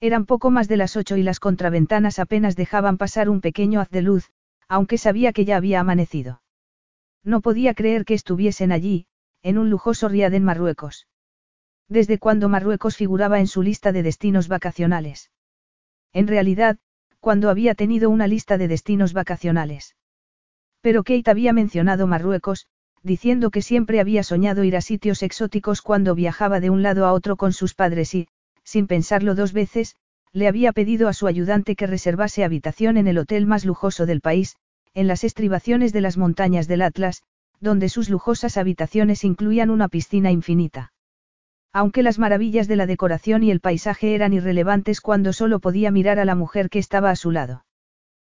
[0.00, 3.90] Eran poco más de las ocho y las contraventanas apenas dejaban pasar un pequeño haz
[3.90, 4.30] de luz,
[4.68, 6.42] aunque sabía que ya había amanecido.
[7.22, 9.06] No podía creer que estuviesen allí,
[9.42, 11.06] en un lujoso riad en Marruecos
[11.90, 15.32] desde cuando Marruecos figuraba en su lista de destinos vacacionales.
[16.12, 16.78] En realidad,
[17.18, 19.96] cuando había tenido una lista de destinos vacacionales.
[20.80, 22.68] Pero Kate había mencionado Marruecos,
[23.02, 27.12] diciendo que siempre había soñado ir a sitios exóticos cuando viajaba de un lado a
[27.12, 28.28] otro con sus padres y,
[28.62, 29.96] sin pensarlo dos veces,
[30.32, 34.20] le había pedido a su ayudante que reservase habitación en el hotel más lujoso del
[34.20, 34.56] país,
[34.94, 37.22] en las estribaciones de las montañas del Atlas,
[37.60, 40.92] donde sus lujosas habitaciones incluían una piscina infinita.
[41.72, 46.18] Aunque las maravillas de la decoración y el paisaje eran irrelevantes cuando solo podía mirar
[46.18, 47.64] a la mujer que estaba a su lado.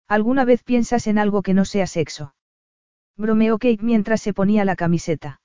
[0.08, 2.34] ¿Alguna vez piensas en algo que no sea sexo?
[3.18, 5.42] Bromeó Kate mientras se ponía la camiseta.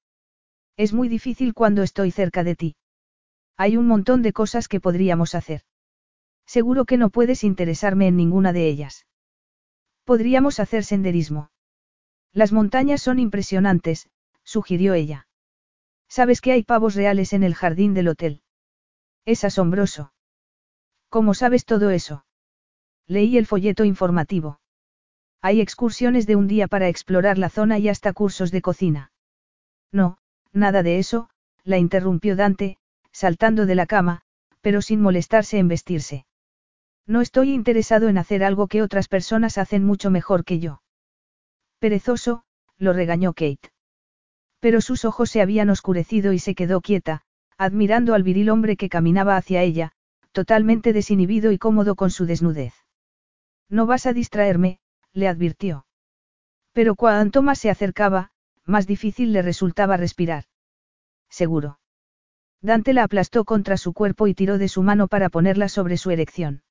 [0.77, 2.77] Es muy difícil cuando estoy cerca de ti.
[3.57, 5.63] Hay un montón de cosas que podríamos hacer.
[6.47, 9.07] Seguro que no puedes interesarme en ninguna de ellas.
[10.05, 11.51] Podríamos hacer senderismo.
[12.33, 14.09] Las montañas son impresionantes,
[14.45, 15.27] sugirió ella.
[16.09, 18.43] ¿Sabes que hay pavos reales en el jardín del hotel?
[19.25, 20.13] Es asombroso.
[21.09, 22.25] ¿Cómo sabes todo eso?
[23.09, 24.61] Leí el folleto informativo.
[25.43, 29.13] Hay excursiones de un día para explorar la zona y hasta cursos de cocina.
[29.93, 30.19] No,
[30.53, 31.29] nada de eso,
[31.65, 32.79] la interrumpió Dante,
[33.13, 34.23] saltando de la cama,
[34.61, 36.27] pero sin molestarse en vestirse.
[37.07, 40.83] No estoy interesado en hacer algo que otras personas hacen mucho mejor que yo.
[41.79, 42.43] Perezoso,
[42.79, 43.71] lo regañó Kate.
[44.61, 47.23] Pero sus ojos se habían oscurecido y se quedó quieta,
[47.57, 49.93] admirando al viril hombre que caminaba hacia ella,
[50.33, 52.75] totalmente desinhibido y cómodo con su desnudez.
[53.69, 54.81] No vas a distraerme,
[55.17, 55.87] le advirtió.
[56.73, 58.31] Pero cuanto más se acercaba,
[58.67, 60.45] más difícil le resultaba respirar.
[61.31, 61.81] Seguro.
[62.61, 66.11] Dante la aplastó contra su cuerpo y tiró de su mano para ponerla sobre su
[66.11, 66.63] erección.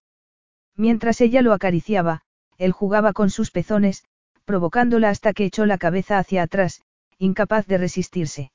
[0.75, 2.21] Mientras ella lo acariciaba,
[2.57, 4.03] él jugaba con sus pezones,
[4.45, 6.83] provocándola hasta que echó la cabeza hacia atrás,
[7.17, 8.51] incapaz de resistirse.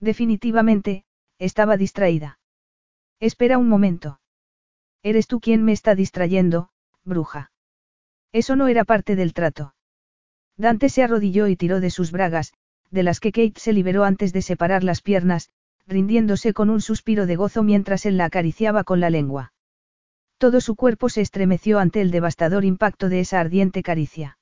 [0.00, 1.04] Definitivamente,
[1.38, 2.38] estaba distraída.
[3.20, 4.20] Espera un momento.
[5.02, 6.70] Eres tú quien me está distrayendo,
[7.04, 7.51] bruja.
[8.32, 9.74] Eso no era parte del trato.
[10.56, 12.52] Dante se arrodilló y tiró de sus bragas,
[12.90, 15.50] de las que Kate se liberó antes de separar las piernas,
[15.86, 19.52] rindiéndose con un suspiro de gozo mientras él la acariciaba con la lengua.
[20.38, 24.38] Todo su cuerpo se estremeció ante el devastador impacto de esa ardiente caricia.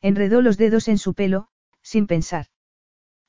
[0.00, 1.48] Enredó los dedos en su pelo,
[1.82, 2.46] sin pensar.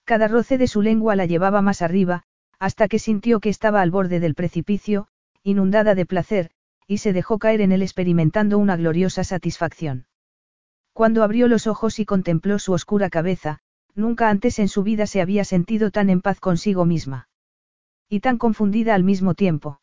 [0.03, 2.23] Cada roce de su lengua la llevaba más arriba,
[2.59, 5.07] hasta que sintió que estaba al borde del precipicio,
[5.43, 6.51] inundada de placer,
[6.87, 10.07] y se dejó caer en él experimentando una gloriosa satisfacción.
[10.93, 13.59] Cuando abrió los ojos y contempló su oscura cabeza,
[13.95, 17.27] nunca antes en su vida se había sentido tan en paz consigo misma.
[18.07, 19.81] Y tan confundida al mismo tiempo.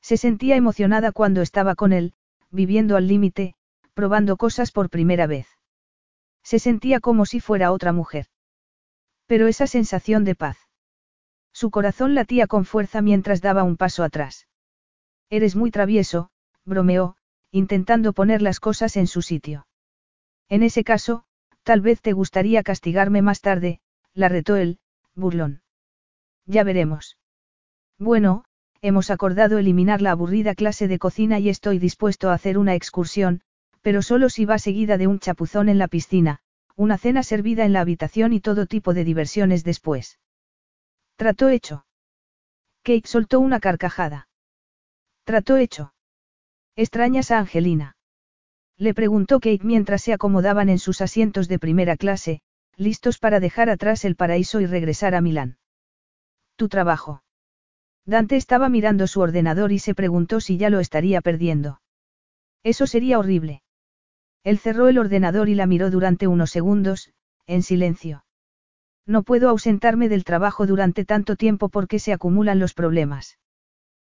[0.00, 2.14] Se sentía emocionada cuando estaba con él,
[2.50, 3.54] viviendo al límite,
[3.94, 5.46] probando cosas por primera vez.
[6.42, 8.26] Se sentía como si fuera otra mujer.
[9.26, 10.58] Pero esa sensación de paz.
[11.52, 14.46] Su corazón latía con fuerza mientras daba un paso atrás.
[15.34, 16.30] Eres muy travieso,
[16.64, 17.16] bromeó,
[17.50, 19.66] intentando poner las cosas en su sitio.
[20.48, 21.24] En ese caso,
[21.64, 23.80] tal vez te gustaría castigarme más tarde,
[24.12, 24.78] la retó él,
[25.16, 25.62] burlón.
[26.46, 27.18] Ya veremos.
[27.98, 28.44] Bueno,
[28.80, 33.40] hemos acordado eliminar la aburrida clase de cocina y estoy dispuesto a hacer una excursión,
[33.82, 36.42] pero solo si va seguida de un chapuzón en la piscina,
[36.76, 40.20] una cena servida en la habitación y todo tipo de diversiones después.
[41.16, 41.86] Trato hecho.
[42.84, 44.28] Kate soltó una carcajada.
[45.24, 45.94] Trato hecho.
[46.76, 47.96] ¿Extrañas a Angelina?
[48.76, 52.42] Le preguntó Kate mientras se acomodaban en sus asientos de primera clase,
[52.76, 55.56] listos para dejar atrás el paraíso y regresar a Milán.
[56.56, 57.22] Tu trabajo.
[58.04, 61.80] Dante estaba mirando su ordenador y se preguntó si ya lo estaría perdiendo.
[62.62, 63.62] Eso sería horrible.
[64.42, 67.14] Él cerró el ordenador y la miró durante unos segundos,
[67.46, 68.26] en silencio.
[69.06, 73.38] No puedo ausentarme del trabajo durante tanto tiempo porque se acumulan los problemas.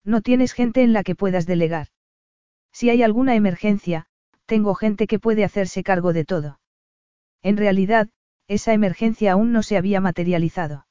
[0.04, 1.88] No tienes gente en la que puedas delegar.
[2.72, 4.06] Si hay alguna emergencia,
[4.46, 6.60] tengo gente que puede hacerse cargo de todo.
[7.42, 8.10] En realidad,
[8.48, 10.88] esa emergencia aún no se había materializado.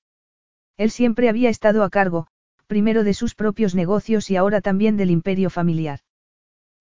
[0.77, 2.29] Él siempre había estado a cargo,
[2.67, 6.01] primero de sus propios negocios y ahora también del imperio familiar.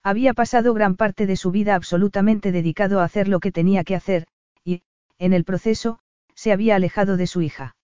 [0.04, 3.96] Había pasado gran parte de su vida absolutamente dedicado a hacer lo que tenía que
[3.96, 4.28] hacer,
[4.64, 4.84] y,
[5.18, 6.00] en el proceso,
[6.36, 7.76] se había alejado de su hija.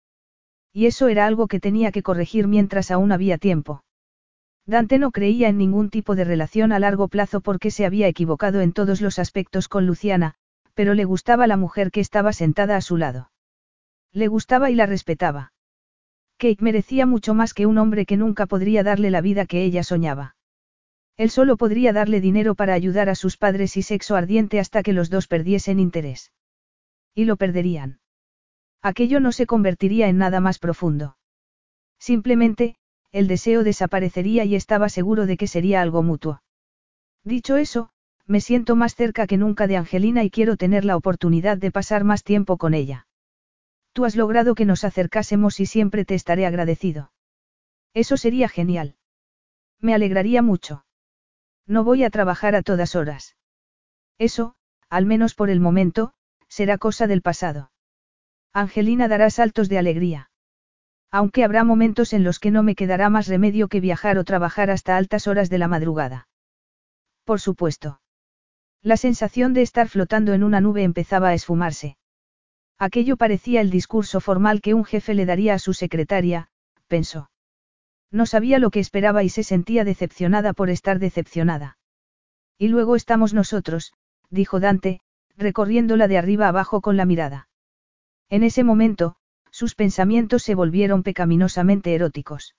[0.71, 3.83] Y eso era algo que tenía que corregir mientras aún había tiempo.
[4.65, 8.61] Dante no creía en ningún tipo de relación a largo plazo porque se había equivocado
[8.61, 10.35] en todos los aspectos con Luciana,
[10.73, 13.31] pero le gustaba la mujer que estaba sentada a su lado.
[14.13, 15.51] Le gustaba y la respetaba.
[16.37, 19.83] Kate merecía mucho más que un hombre que nunca podría darle la vida que ella
[19.83, 20.35] soñaba.
[21.17, 24.93] Él solo podría darle dinero para ayudar a sus padres y sexo ardiente hasta que
[24.93, 26.31] los dos perdiesen interés.
[27.13, 27.99] Y lo perderían.
[28.81, 31.17] Aquello no se convertiría en nada más profundo.
[31.99, 32.75] Simplemente,
[33.13, 36.41] el deseo desaparecería y estaba seguro de que sería algo mutuo.
[37.23, 37.91] Dicho eso,
[38.25, 42.03] me siento más cerca que nunca de Angelina y quiero tener la oportunidad de pasar
[42.03, 43.07] más tiempo con ella.
[43.93, 47.11] Tú has logrado que nos acercásemos y siempre te estaré agradecido.
[47.93, 48.95] Eso sería genial.
[49.79, 50.83] Me alegraría mucho.
[51.67, 53.37] No voy a trabajar a todas horas.
[54.17, 54.55] Eso,
[54.89, 56.13] al menos por el momento,
[56.47, 57.71] será cosa del pasado.
[58.53, 60.31] Angelina dará saltos de alegría.
[61.13, 64.71] Aunque habrá momentos en los que no me quedará más remedio que viajar o trabajar
[64.71, 66.27] hasta altas horas de la madrugada.
[67.23, 68.01] Por supuesto.
[68.81, 71.97] La sensación de estar flotando en una nube empezaba a esfumarse.
[72.79, 76.49] Aquello parecía el discurso formal que un jefe le daría a su secretaria,
[76.87, 77.29] pensó.
[78.09, 81.77] No sabía lo que esperaba y se sentía decepcionada por estar decepcionada.
[82.57, 83.93] Y luego estamos nosotros,
[84.31, 84.99] dijo Dante,
[85.37, 87.49] recorriéndola de arriba abajo con la mirada.
[88.29, 89.15] En ese momento,
[89.53, 92.55] sus pensamientos se volvieron pecaminosamente eróticos.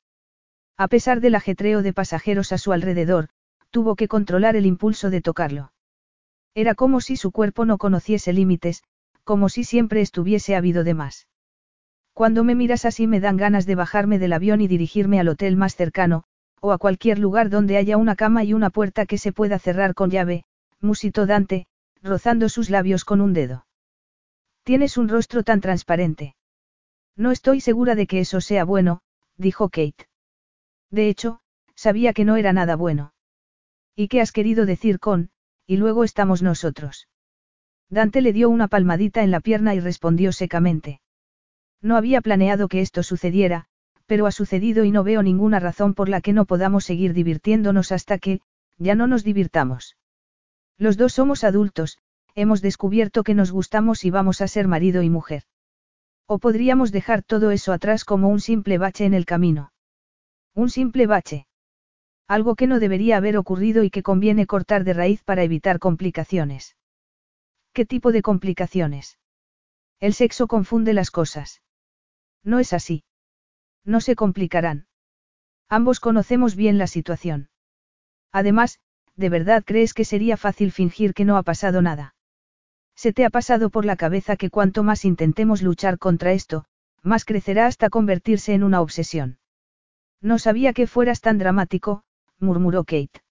[0.76, 3.30] A pesar del ajetreo de pasajeros a su alrededor,
[3.70, 5.72] tuvo que controlar el impulso de tocarlo.
[6.54, 8.84] Era como si su cuerpo no conociese límites,
[9.24, 11.26] como si siempre estuviese habido de más.
[12.12, 15.56] Cuando me miras así me dan ganas de bajarme del avión y dirigirme al hotel
[15.56, 16.22] más cercano,
[16.60, 19.94] o a cualquier lugar donde haya una cama y una puerta que se pueda cerrar
[19.94, 20.44] con llave,
[20.80, 21.66] musitó Dante,
[22.02, 23.66] rozando sus labios con un dedo.
[24.62, 26.36] Tienes un rostro tan transparente.
[27.16, 29.00] No estoy segura de que eso sea bueno,
[29.36, 30.08] dijo Kate.
[30.90, 31.40] De hecho,
[31.74, 33.14] sabía que no era nada bueno.
[33.94, 35.30] ¿Y qué has querido decir con,
[35.66, 37.08] y luego estamos nosotros?
[37.88, 41.00] Dante le dio una palmadita en la pierna y respondió secamente.
[41.80, 43.66] No había planeado que esto sucediera,
[44.06, 47.92] pero ha sucedido y no veo ninguna razón por la que no podamos seguir divirtiéndonos
[47.92, 48.40] hasta que,
[48.78, 49.96] ya no nos divirtamos.
[50.76, 51.98] Los dos somos adultos,
[52.34, 55.44] hemos descubierto que nos gustamos y vamos a ser marido y mujer.
[56.26, 59.72] O podríamos dejar todo eso atrás como un simple bache en el camino.
[60.54, 61.46] Un simple bache.
[62.26, 66.76] Algo que no debería haber ocurrido y que conviene cortar de raíz para evitar complicaciones.
[67.72, 69.18] ¿Qué tipo de complicaciones?
[70.00, 71.60] El sexo confunde las cosas.
[72.42, 73.04] No es así.
[73.84, 74.86] No se complicarán.
[75.68, 77.50] Ambos conocemos bien la situación.
[78.32, 78.80] Además,
[79.16, 82.13] ¿de verdad crees que sería fácil fingir que no ha pasado nada?
[82.96, 86.64] Se te ha pasado por la cabeza que cuanto más intentemos luchar contra esto,
[87.02, 89.38] más crecerá hasta convertirse en una obsesión.
[90.20, 92.02] No sabía que fueras tan dramático,
[92.38, 93.22] murmuró Kate.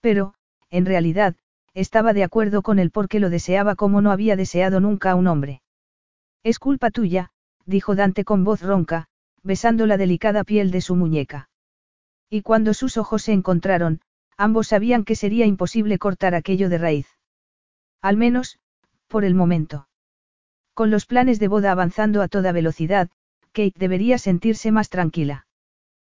[0.00, 0.34] Pero,
[0.70, 1.34] en realidad,
[1.74, 5.26] estaba de acuerdo con él porque lo deseaba como no había deseado nunca a un
[5.26, 5.62] hombre.
[6.44, 7.30] Es culpa tuya,
[7.66, 9.08] dijo Dante con voz ronca,
[9.42, 11.48] besando la delicada piel de su muñeca.
[12.30, 14.00] Y cuando sus ojos se encontraron,
[14.36, 17.08] ambos sabían que sería imposible cortar aquello de raíz.
[18.00, 18.58] Al menos,
[19.14, 19.86] por el momento.
[20.74, 23.10] Con los planes de boda avanzando a toda velocidad,
[23.52, 25.46] Kate debería sentirse más tranquila.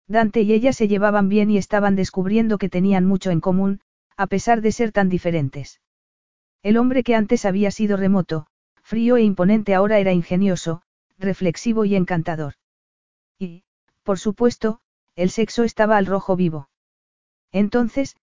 [0.06, 3.80] Dante y ella se llevaban bien y estaban descubriendo que tenían mucho en común,
[4.16, 5.80] a pesar de ser tan diferentes.
[6.62, 8.46] El hombre que antes había sido remoto,
[8.80, 10.82] frío e imponente ahora era ingenioso,
[11.18, 12.54] reflexivo y encantador.
[13.40, 13.64] Y,
[14.04, 14.78] por supuesto,
[15.16, 16.68] el sexo estaba al rojo vivo.
[17.50, 18.14] Entonces,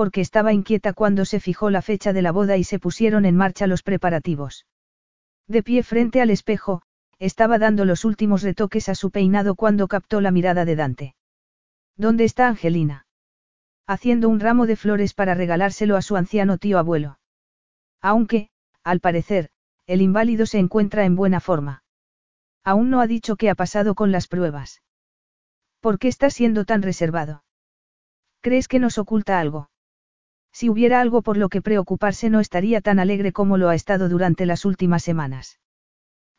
[0.00, 3.36] porque estaba inquieta cuando se fijó la fecha de la boda y se pusieron en
[3.36, 4.64] marcha los preparativos.
[5.46, 6.80] De pie frente al espejo,
[7.18, 11.14] estaba dando los últimos retoques a su peinado cuando captó la mirada de Dante.
[11.98, 13.04] ¿Dónde está Angelina?
[13.86, 17.18] Haciendo un ramo de flores para regalárselo a su anciano tío abuelo.
[18.00, 18.48] Aunque,
[18.82, 19.50] al parecer,
[19.84, 21.84] el inválido se encuentra en buena forma.
[22.64, 24.80] Aún no ha dicho qué ha pasado con las pruebas.
[25.80, 27.44] ¿Por qué está siendo tan reservado?
[28.40, 29.69] ¿Crees que nos oculta algo?
[30.52, 34.08] Si hubiera algo por lo que preocuparse no estaría tan alegre como lo ha estado
[34.08, 35.60] durante las últimas semanas.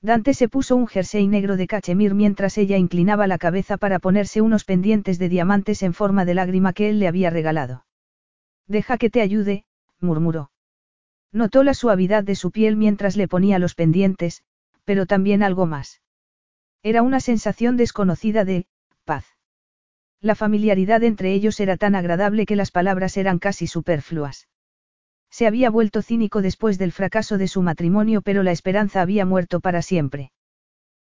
[0.02, 4.42] Dante se puso un jersey negro de cachemir mientras ella inclinaba la cabeza para ponerse
[4.42, 7.86] unos pendientes de diamantes en forma de lágrima que él le había regalado.
[8.68, 9.66] Deja que te ayude,
[10.00, 10.52] murmuró.
[11.32, 14.44] Notó la suavidad de su piel mientras le ponía los pendientes,
[14.86, 16.02] pero también algo más.
[16.84, 18.66] Era una sensación desconocida de,
[19.06, 19.26] paz.
[20.22, 24.48] La familiaridad entre ellos era tan agradable que las palabras eran casi superfluas.
[25.32, 29.62] Se había vuelto cínico después del fracaso de su matrimonio, pero la esperanza había muerto
[29.62, 30.32] para siempre.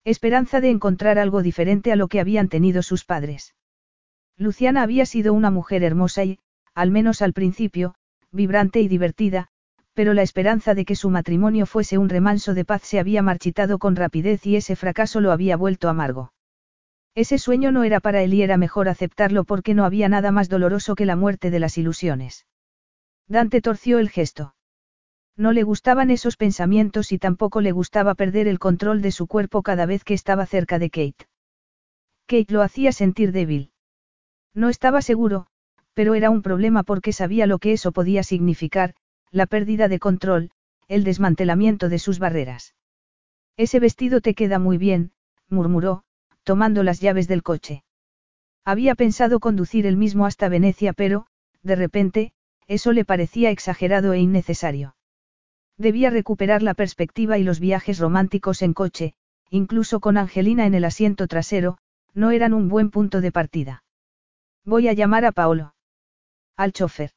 [0.04, 3.54] Esperanza de encontrar algo diferente a lo que habían tenido sus padres.
[4.38, 6.38] Luciana había sido una mujer hermosa y,
[6.74, 7.94] al menos al principio,
[8.30, 9.48] vibrante y divertida,
[9.92, 13.78] pero la esperanza de que su matrimonio fuese un remanso de paz se había marchitado
[13.78, 16.32] con rapidez y ese fracaso lo había vuelto amargo.
[17.14, 20.48] Ese sueño no era para él y era mejor aceptarlo porque no había nada más
[20.48, 22.46] doloroso que la muerte de las ilusiones.
[23.28, 24.54] Dante torció el gesto.
[25.36, 29.62] No le gustaban esos pensamientos y tampoco le gustaba perder el control de su cuerpo
[29.62, 31.26] cada vez que estaba cerca de Kate.
[32.26, 33.72] Kate lo hacía sentir débil.
[34.54, 35.46] No estaba seguro,
[35.94, 38.94] pero era un problema porque sabía lo que eso podía significar,
[39.30, 40.50] la pérdida de control,
[40.88, 42.74] el desmantelamiento de sus barreras.
[43.56, 45.12] Ese vestido te queda muy bien,
[45.48, 46.04] murmuró,
[46.44, 47.84] tomando las llaves del coche.
[48.64, 51.26] Había pensado conducir él mismo hasta Venecia, pero,
[51.62, 52.32] de repente,
[52.68, 54.96] eso le parecía exagerado e innecesario.
[55.76, 59.14] Debía recuperar la perspectiva y los viajes románticos en coche,
[59.50, 61.78] incluso con Angelina en el asiento trasero,
[62.14, 63.84] no eran un buen punto de partida.
[64.64, 65.74] Voy a llamar a Paolo.
[66.56, 67.10] Al chofer.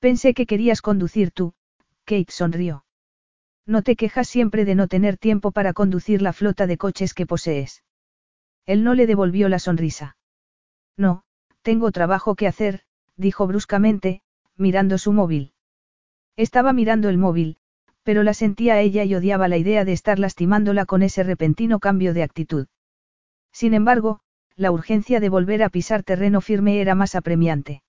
[0.00, 1.54] Pensé que querías conducir tú,
[2.04, 2.84] Kate sonrió.
[3.66, 7.26] No te quejas siempre de no tener tiempo para conducir la flota de coches que
[7.26, 7.84] posees.
[8.66, 10.16] Él no le devolvió la sonrisa.
[10.96, 11.22] No,
[11.62, 12.80] tengo trabajo que hacer,
[13.16, 14.22] dijo bruscamente,
[14.56, 15.52] mirando su móvil.
[16.36, 17.58] Estaba mirando el móvil,
[18.02, 21.80] pero la sentía a ella y odiaba la idea de estar lastimándola con ese repentino
[21.80, 22.66] cambio de actitud.
[23.52, 24.20] Sin embargo,
[24.56, 27.82] la urgencia de volver a pisar terreno firme era más apremiante.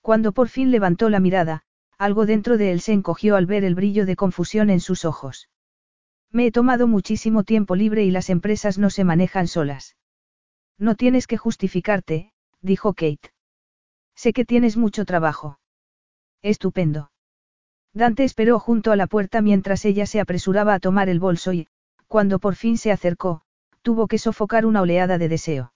[0.00, 1.62] Cuando por fin levantó la mirada,
[1.98, 5.48] algo dentro de él se encogió al ver el brillo de confusión en sus ojos.
[6.34, 9.94] Me he tomado muchísimo tiempo libre y las empresas no se manejan solas.
[10.76, 13.30] No tienes que justificarte, dijo Kate.
[14.16, 15.60] Sé que tienes mucho trabajo.
[16.42, 17.12] Estupendo.
[17.92, 21.68] Dante esperó junto a la puerta mientras ella se apresuraba a tomar el bolso y,
[22.08, 23.42] cuando por fin se acercó,
[23.82, 25.72] tuvo que sofocar una oleada de deseo.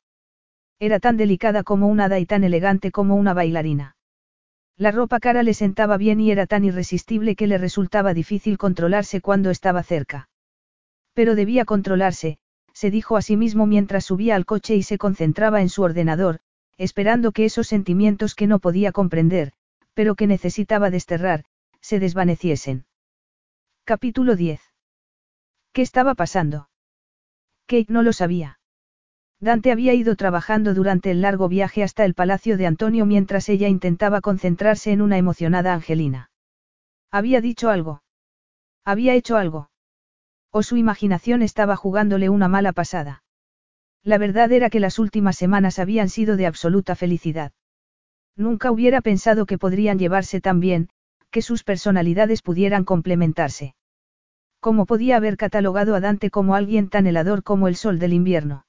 [0.80, 3.96] Era tan delicada como una hada y tan elegante como una bailarina.
[4.76, 9.20] La ropa cara le sentaba bien y era tan irresistible que le resultaba difícil controlarse
[9.20, 10.28] cuando estaba cerca.
[11.18, 12.38] Pero debía controlarse,
[12.72, 16.38] se dijo a sí mismo mientras subía al coche y se concentraba en su ordenador,
[16.76, 19.52] esperando que esos sentimientos que no podía comprender,
[19.94, 21.44] pero que necesitaba desterrar,
[21.80, 22.86] se desvaneciesen.
[23.82, 24.60] Capítulo 10.
[25.72, 26.68] ¿Qué estaba pasando?
[27.66, 28.60] Kate no lo sabía.
[29.40, 33.66] Dante había ido trabajando durante el largo viaje hasta el palacio de Antonio mientras ella
[33.66, 36.30] intentaba concentrarse en una emocionada Angelina.
[37.10, 38.04] Había dicho algo.
[38.84, 39.68] Había hecho algo.
[40.50, 43.22] O su imaginación estaba jugándole una mala pasada.
[44.02, 47.52] La verdad era que las últimas semanas habían sido de absoluta felicidad.
[48.36, 50.88] Nunca hubiera pensado que podrían llevarse tan bien,
[51.30, 53.74] que sus personalidades pudieran complementarse.
[54.60, 58.64] ¿Cómo podía haber catalogado a Dante como alguien tan helador como el sol del invierno?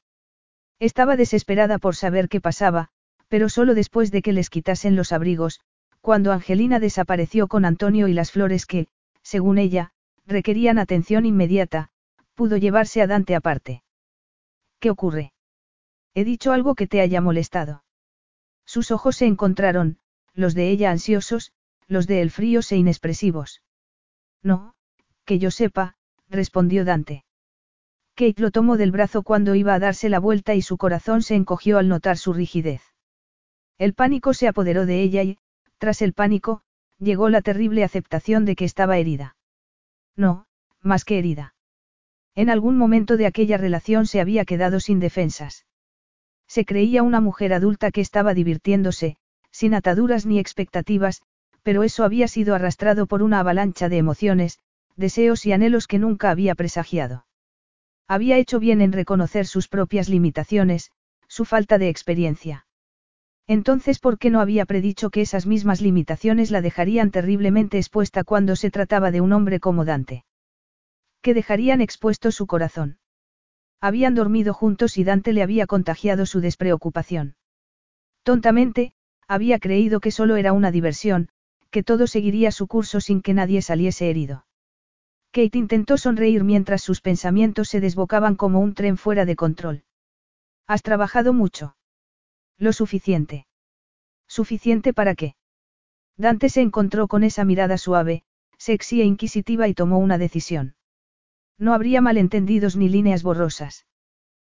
[0.79, 2.89] Estaba desesperada por saber qué pasaba,
[3.27, 5.61] pero solo después de que les quitasen los abrigos,
[6.01, 8.87] cuando Angelina desapareció con Antonio y las flores que,
[9.21, 9.91] según ella,
[10.29, 11.89] requerían atención inmediata,
[12.35, 13.83] pudo llevarse a Dante aparte.
[14.79, 15.33] ¿Qué ocurre?
[16.13, 17.83] He dicho algo que te haya molestado.
[18.65, 19.97] Sus ojos se encontraron,
[20.33, 21.51] los de ella ansiosos,
[21.87, 23.61] los de él fríos e inexpresivos.
[24.43, 24.75] No,
[25.25, 25.95] que yo sepa,
[26.29, 27.25] respondió Dante.
[28.15, 31.35] Kate lo tomó del brazo cuando iba a darse la vuelta y su corazón se
[31.35, 32.81] encogió al notar su rigidez.
[33.77, 35.37] El pánico se apoderó de ella y,
[35.77, 36.61] tras el pánico,
[36.99, 39.37] llegó la terrible aceptación de que estaba herida.
[40.15, 40.45] No,
[40.81, 41.55] más que herida.
[42.35, 45.65] En algún momento de aquella relación se había quedado sin defensas.
[46.47, 49.17] Se creía una mujer adulta que estaba divirtiéndose,
[49.51, 51.21] sin ataduras ni expectativas,
[51.63, 54.59] pero eso había sido arrastrado por una avalancha de emociones,
[54.95, 57.25] deseos y anhelos que nunca había presagiado.
[58.07, 60.91] Había hecho bien en reconocer sus propias limitaciones,
[61.27, 62.65] su falta de experiencia.
[63.49, 68.55] Entonces, ¿por qué no había predicho que esas mismas limitaciones la dejarían terriblemente expuesta cuando
[68.55, 70.23] se trataba de un hombre como Dante?
[71.23, 72.99] Que dejarían expuesto su corazón.
[73.81, 77.37] Habían dormido juntos y Dante le había contagiado su despreocupación.
[78.21, 78.93] Tontamente,
[79.27, 81.29] había creído que solo era una diversión,
[81.71, 84.45] que todo seguiría su curso sin que nadie saliese herido.
[85.31, 89.83] Kate intentó sonreír mientras sus pensamientos se desbocaban como un tren fuera de control.
[90.67, 91.73] ¿Has trabajado mucho?
[92.59, 93.47] Lo suficiente.
[94.27, 95.35] ¿Suficiente para qué?
[96.17, 98.23] Dante se encontró con esa mirada suave,
[98.57, 100.75] sexy e inquisitiva y tomó una decisión.
[101.57, 103.85] No habría malentendidos ni líneas borrosas.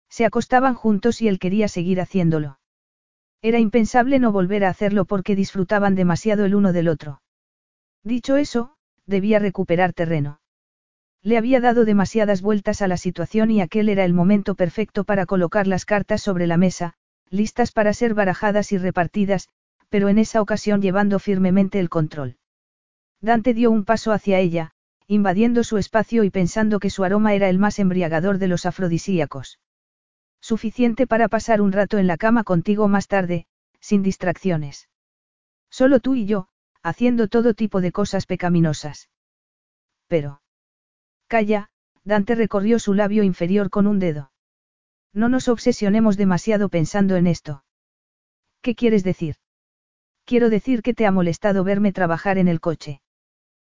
[0.09, 2.59] Se acostaban juntos y él quería seguir haciéndolo.
[3.43, 7.20] Era impensable no volver a hacerlo porque disfrutaban demasiado el uno del otro.
[8.03, 10.41] Dicho eso, debía recuperar terreno.
[11.23, 15.27] Le había dado demasiadas vueltas a la situación y aquel era el momento perfecto para
[15.27, 16.95] colocar las cartas sobre la mesa,
[17.31, 19.49] listas para ser barajadas y repartidas,
[19.89, 22.36] pero en esa ocasión llevando firmemente el control.
[23.20, 24.73] Dante dio un paso hacia ella,
[25.07, 29.59] invadiendo su espacio y pensando que su aroma era el más embriagador de los afrodisíacos.
[30.41, 33.47] Suficiente para pasar un rato en la cama contigo más tarde,
[33.81, 34.89] sin distracciones.
[35.68, 36.49] Solo tú y yo,
[36.83, 39.10] haciendo todo tipo de cosas pecaminosas.
[40.07, 40.42] Pero.
[41.26, 41.70] Calla,
[42.05, 44.30] Dante recorrió su labio inferior con un dedo.
[45.12, 47.64] No nos obsesionemos demasiado pensando en esto.
[48.62, 49.36] ¿Qué quieres decir?
[50.24, 53.00] Quiero decir que te ha molestado verme trabajar en el coche.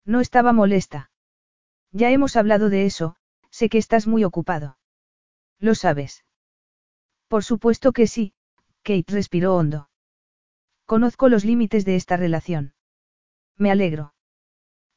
[0.05, 1.09] No estaba molesta.
[1.91, 3.15] Ya hemos hablado de eso,
[3.49, 4.77] sé que estás muy ocupado.
[5.59, 6.25] Lo sabes.
[7.27, 8.33] Por supuesto que sí,
[8.83, 9.89] Kate respiró hondo.
[10.85, 12.73] Conozco los límites de esta relación.
[13.57, 14.13] Me alegro.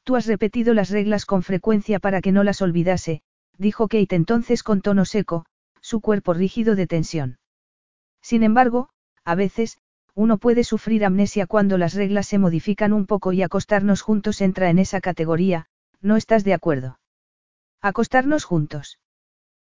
[0.03, 3.21] Tú has repetido las reglas con frecuencia para que no las olvidase,
[3.57, 5.45] dijo Kate entonces con tono seco,
[5.87, 7.39] su cuerpo rígido de tensión.
[8.21, 8.89] Sin embargo,
[9.23, 9.77] a veces,
[10.15, 14.69] uno puede sufrir amnesia cuando las reglas se modifican un poco y acostarnos juntos entra
[14.69, 15.67] en esa categoría,
[16.01, 16.99] ¿no estás de acuerdo?
[17.81, 18.99] Acostarnos juntos.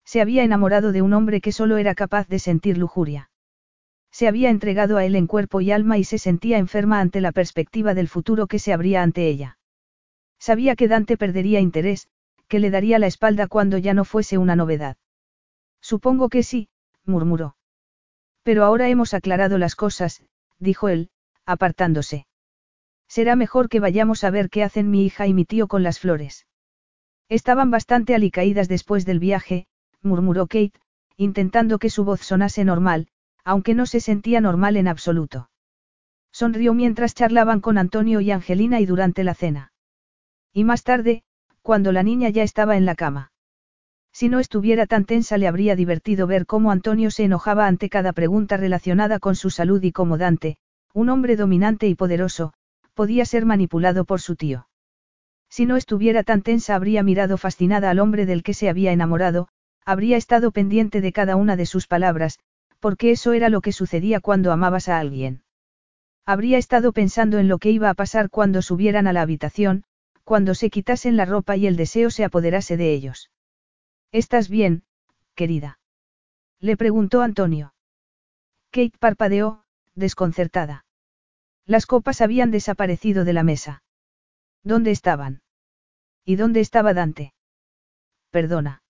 [0.04, 3.30] Se había enamorado de un hombre que solo era capaz de sentir lujuria.
[4.12, 7.32] Se había entregado a él en cuerpo y alma y se sentía enferma ante la
[7.32, 9.60] perspectiva del futuro que se abría ante ella.
[10.40, 12.10] Sabía que Dante perdería interés,
[12.50, 14.98] que le daría la espalda cuando ya no fuese una novedad.
[15.82, 16.70] Supongo que sí,
[17.06, 17.56] murmuró.
[18.44, 20.24] Pero ahora hemos aclarado las cosas,
[20.60, 21.10] dijo él,
[21.46, 22.28] apartándose.
[23.08, 26.00] Será mejor que vayamos a ver qué hacen mi hija y mi tío con las
[26.00, 26.48] flores.
[27.28, 29.68] Estaban bastante alicaídas después del viaje,
[30.02, 30.80] murmuró Kate,
[31.18, 33.08] intentando que su voz sonase normal,
[33.44, 35.50] aunque no se sentía normal en absoluto.
[36.32, 39.74] Sonrió mientras charlaban con Antonio y Angelina y durante la cena.
[40.54, 41.24] Y más tarde,
[41.62, 43.31] cuando la niña ya estaba en la cama.
[44.14, 48.14] Si no estuviera tan tensa le habría divertido ver cómo Antonio se enojaba ante cada
[48.14, 50.58] pregunta relacionada con su salud y cómo Dante,
[50.94, 52.54] un hombre dominante y poderoso,
[52.94, 54.68] podía ser manipulado por su tío.
[55.50, 59.48] Si no estuviera tan tensa habría mirado fascinada al hombre del que se había enamorado,
[59.86, 62.40] habría estado pendiente de cada una de sus palabras,
[62.80, 65.44] porque eso era lo que sucedía cuando amabas a alguien.
[66.26, 69.84] Habría estado pensando en lo que iba a pasar cuando subieran a la habitación,
[70.24, 73.30] cuando se quitasen la ropa y el deseo se apoderase de ellos.
[74.12, 74.84] ¿Estás bien,
[75.36, 75.80] querida?
[76.60, 77.74] Le preguntó Antonio.
[78.70, 79.64] Kate parpadeó,
[79.96, 80.86] desconcertada.
[81.66, 83.84] Las copas habían desaparecido de la mesa.
[84.64, 85.42] ¿Dónde estaban?
[86.26, 87.34] ¿Y dónde estaba Dante?
[88.32, 88.84] Perdona.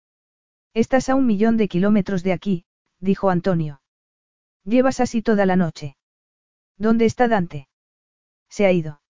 [0.74, 2.66] Estás a un millón de kilómetros de aquí,
[3.00, 3.82] dijo Antonio.
[4.64, 5.98] Llevas así toda la noche.
[6.78, 7.68] ¿Dónde está Dante?
[8.50, 9.02] Se ha ido.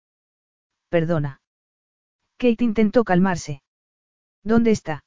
[0.90, 1.42] Perdona.
[2.38, 3.62] Kate intentó calmarse.
[4.44, 5.04] ¿Dónde está?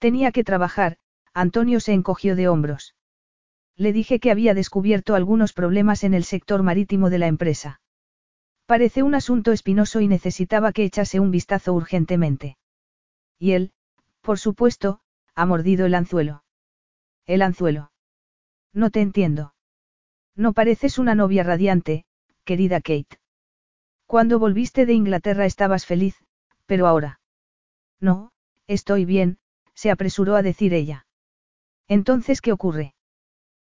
[0.00, 0.96] Tenía que trabajar,
[1.34, 2.94] Antonio se encogió de hombros.
[3.76, 7.80] Le dije que había descubierto algunos problemas en el sector marítimo de la empresa.
[8.64, 12.56] Parece un asunto espinoso y necesitaba que echase un vistazo urgentemente.
[13.38, 13.72] Y él,
[14.22, 15.00] por supuesto,
[15.34, 16.44] ha mordido el anzuelo.
[17.26, 17.92] El anzuelo.
[18.72, 19.54] No te entiendo.
[20.34, 22.04] No pareces una novia radiante,
[22.44, 23.18] querida Kate.
[24.06, 26.16] Cuando volviste de Inglaterra estabas feliz,
[26.64, 27.20] pero ahora.
[28.00, 28.32] No,
[28.66, 29.39] estoy bien,
[29.80, 31.06] se apresuró a decir ella.
[31.88, 32.92] Entonces, ¿qué ocurre?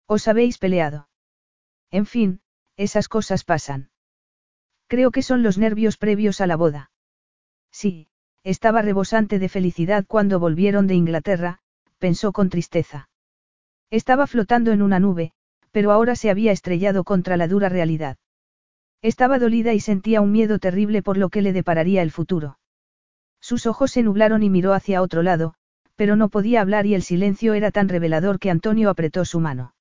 [0.06, 1.08] ¿Os habéis peleado?
[1.90, 2.42] En fin,
[2.76, 3.88] esas cosas pasan.
[4.88, 6.90] Creo que son los nervios previos a la boda.
[7.70, 8.08] Sí,
[8.44, 11.60] estaba rebosante de felicidad cuando volvieron de Inglaterra,
[11.96, 13.08] pensó con tristeza.
[13.88, 15.32] Estaba flotando en una nube,
[15.70, 18.18] pero ahora se había estrellado contra la dura realidad.
[19.00, 22.58] Estaba dolida y sentía un miedo terrible por lo que le depararía el futuro.
[23.40, 25.54] Sus ojos se nublaron y miró hacia otro lado,
[26.02, 29.76] pero no podía hablar y el silencio era tan revelador que Antonio apretó su mano.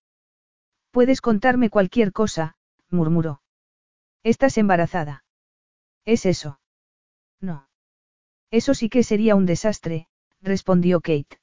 [0.92, 2.54] Puedes contarme cualquier cosa,
[2.92, 3.42] murmuró.
[4.22, 5.26] Estás embarazada.
[6.06, 6.60] ¿Es eso?
[7.40, 7.68] No.
[8.52, 10.06] Eso sí que sería un desastre,
[10.44, 11.40] respondió Kate.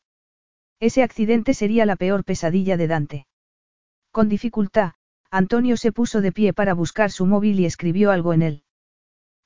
[0.78, 3.26] Ese accidente sería la peor pesadilla de Dante.
[4.12, 4.92] Con dificultad,
[5.28, 8.62] Antonio se puso de pie para buscar su móvil y escribió algo en él.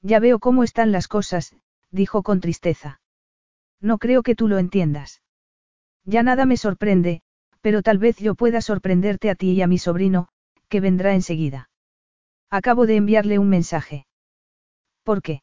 [0.03, 1.57] Ya veo cómo están las cosas,
[1.91, 3.01] dijo con tristeza.
[3.81, 5.22] No creo que tú lo entiendas.
[6.05, 7.23] Ya nada me sorprende,
[7.61, 10.29] pero tal vez yo pueda sorprenderte a ti y a mi sobrino,
[10.69, 11.71] que vendrá enseguida.
[12.51, 14.07] Acabo de enviarle un mensaje.
[15.05, 15.43] ¿Por qué?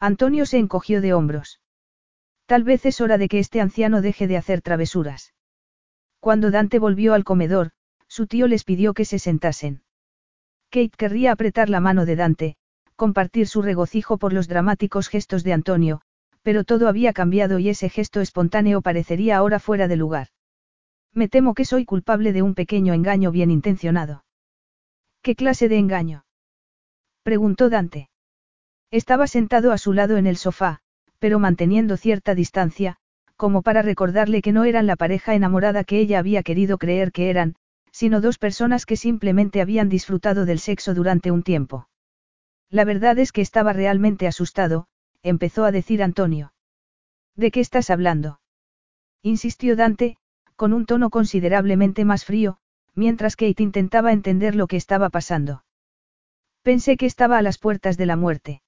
[0.00, 1.60] Antonio se encogió de hombros.
[2.46, 5.34] Tal vez es hora de que este anciano deje de hacer travesuras.
[6.20, 7.70] Cuando Dante volvió al comedor,
[8.08, 9.82] su tío les pidió que se sentasen.
[10.70, 12.56] Kate querría apretar la mano de Dante,
[12.96, 16.00] compartir su regocijo por los dramáticos gestos de Antonio,
[16.48, 20.28] pero todo había cambiado y ese gesto espontáneo parecería ahora fuera de lugar.
[21.12, 24.24] Me temo que soy culpable de un pequeño engaño bien intencionado.
[25.20, 26.24] ¿Qué clase de engaño?
[27.22, 28.08] preguntó Dante.
[28.90, 30.78] Estaba sentado a su lado en el sofá,
[31.18, 32.96] pero manteniendo cierta distancia,
[33.36, 37.28] como para recordarle que no eran la pareja enamorada que ella había querido creer que
[37.28, 37.56] eran,
[37.92, 41.90] sino dos personas que simplemente habían disfrutado del sexo durante un tiempo.
[42.70, 44.88] La verdad es que estaba realmente asustado,
[45.22, 46.52] empezó a decir Antonio.
[47.36, 48.40] ¿De qué estás hablando?
[49.22, 50.16] insistió Dante,
[50.56, 52.58] con un tono considerablemente más frío,
[52.94, 55.64] mientras Kate intentaba entender lo que estaba pasando.
[56.62, 58.62] Pensé que estaba a las puertas de la muerte.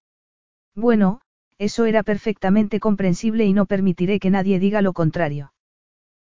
[0.75, 1.21] Bueno,
[1.59, 5.53] eso era perfectamente comprensible y no permitiré que nadie diga lo contrario.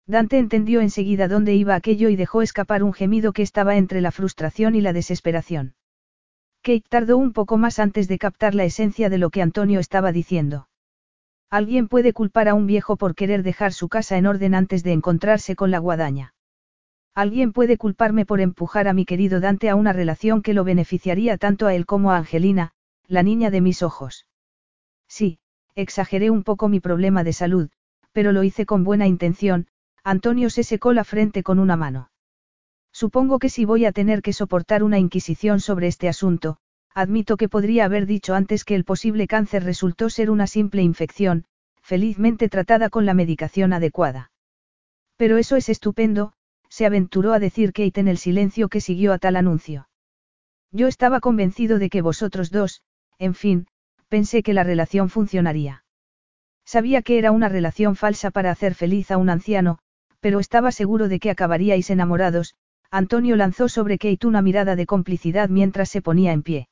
[0.06, 4.10] Dante entendió enseguida dónde iba aquello y dejó escapar un gemido que estaba entre la
[4.10, 5.74] frustración y la desesperación.
[6.62, 10.12] Kate tardó un poco más antes de captar la esencia de lo que Antonio estaba
[10.12, 10.68] diciendo.
[11.50, 14.92] Alguien puede culpar a un viejo por querer dejar su casa en orden antes de
[14.92, 16.34] encontrarse con la guadaña.
[17.14, 21.36] Alguien puede culparme por empujar a mi querido Dante a una relación que lo beneficiaría
[21.36, 22.70] tanto a él como a Angelina,
[23.08, 24.26] la niña de mis ojos.
[25.08, 25.40] Sí,
[25.74, 27.70] exageré un poco mi problema de salud,
[28.12, 29.66] pero lo hice con buena intención,
[30.04, 32.11] Antonio se secó la frente con una mano.
[32.92, 36.58] Supongo que si voy a tener que soportar una inquisición sobre este asunto,
[36.94, 41.46] admito que podría haber dicho antes que el posible cáncer resultó ser una simple infección,
[41.80, 44.30] felizmente tratada con la medicación adecuada.
[45.16, 46.32] Pero eso es estupendo,
[46.68, 49.88] se aventuró a decir Kate en el silencio que siguió a tal anuncio.
[50.70, 52.82] Yo estaba convencido de que vosotros dos,
[53.18, 53.66] en fin,
[54.08, 55.84] pensé que la relación funcionaría.
[56.64, 59.78] Sabía que era una relación falsa para hacer feliz a un anciano,
[60.20, 62.54] pero estaba seguro de que acabaríais enamorados,
[62.94, 66.68] Antonio lanzó sobre Kate una mirada de complicidad mientras se ponía en pie.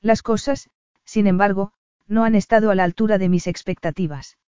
[0.00, 0.70] Las cosas,
[1.04, 1.72] sin embargo,
[2.06, 4.38] no han estado a la altura de mis expectativas.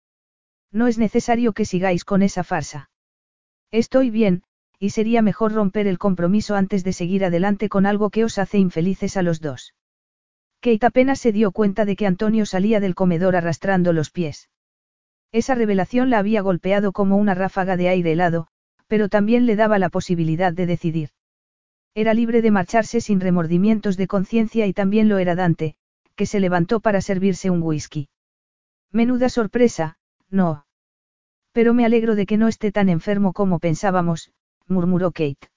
[0.73, 2.89] No es necesario que sigáis con esa farsa.
[3.71, 4.43] Estoy bien,
[4.79, 8.57] y sería mejor romper el compromiso antes de seguir adelante con algo que os hace
[8.57, 9.75] infelices a los dos.
[10.61, 14.49] Kate apenas se dio cuenta de que Antonio salía del comedor arrastrando los pies.
[15.31, 18.49] Esa revelación la había golpeado como una ráfaga de aire helado,
[18.89, 21.11] pero también le daba la posibilidad de decidir.
[21.95, 25.77] Era libre de marcharse sin remordimientos de conciencia y también lo era Dante,
[26.15, 28.09] que se levantó para servirse un whisky.
[28.93, 29.99] Menuda sorpresa,
[30.31, 30.67] no.
[31.53, 34.31] Pero me alegro de que no esté tan enfermo como pensábamos,
[34.67, 35.49] murmuró Kate.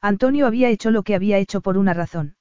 [0.00, 2.36] Antonio había hecho lo que había hecho por una razón.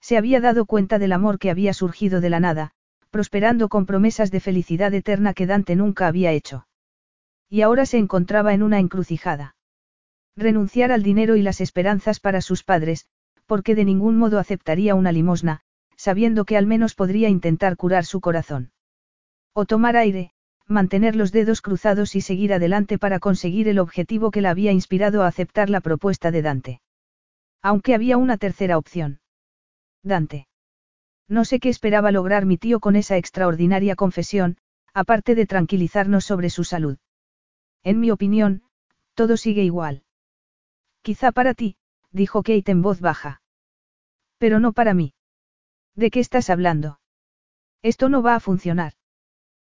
[0.00, 2.70] Se había dado cuenta del amor que había surgido de la nada,
[3.10, 6.68] prosperando con promesas de felicidad eterna que Dante nunca había hecho.
[7.48, 9.56] Y ahora se encontraba en una encrucijada.
[10.36, 13.06] Renunciar al dinero y las esperanzas para sus padres,
[13.46, 15.62] porque de ningún modo aceptaría una limosna,
[15.96, 18.72] sabiendo que al menos podría intentar curar su corazón.
[19.54, 20.32] O tomar aire,
[20.66, 25.22] mantener los dedos cruzados y seguir adelante para conseguir el objetivo que la había inspirado
[25.22, 26.80] a aceptar la propuesta de Dante.
[27.62, 29.20] Aunque había una tercera opción.
[30.02, 30.48] Dante.
[31.28, 34.58] No sé qué esperaba lograr mi tío con esa extraordinaria confesión,
[34.92, 36.98] aparte de tranquilizarnos sobre su salud.
[37.90, 38.64] En mi opinión,
[39.14, 40.02] todo sigue igual.
[41.02, 41.76] Quizá para ti,
[42.10, 43.42] dijo Kate en voz baja.
[44.38, 45.14] Pero no para mí.
[45.94, 46.98] ¿De qué estás hablando?
[47.82, 48.94] Esto no va a funcionar.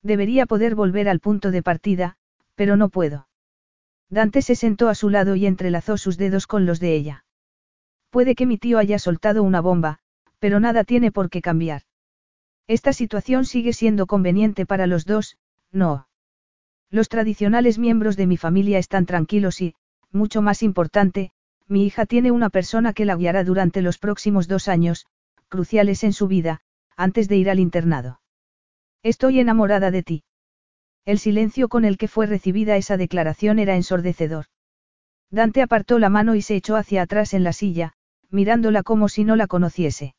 [0.03, 2.17] Debería poder volver al punto de partida,
[2.55, 3.29] pero no puedo.
[4.09, 7.23] Dante se sentó a su lado y entrelazó sus dedos con los de ella.
[8.09, 9.99] Puede que mi tío haya soltado una bomba,
[10.37, 11.83] pero nada tiene por qué cambiar.
[12.67, 15.37] Esta situación sigue siendo conveniente para los dos,
[15.71, 16.09] no.
[16.91, 19.75] Los tradicionales miembros de mi familia están tranquilos y,
[20.11, 21.31] mucho más importante,
[21.67, 25.07] mi hija tiene una persona que la guiará durante los próximos dos años,
[25.47, 26.59] cruciales en su vida,
[26.97, 28.19] antes de ir al internado.
[29.03, 30.23] Estoy enamorada de ti.
[31.05, 34.45] El silencio con el que fue recibida esa declaración era ensordecedor.
[35.29, 37.93] Dante apartó la mano y se echó hacia atrás en la silla,
[38.29, 40.13] mirándola como si no la conociese.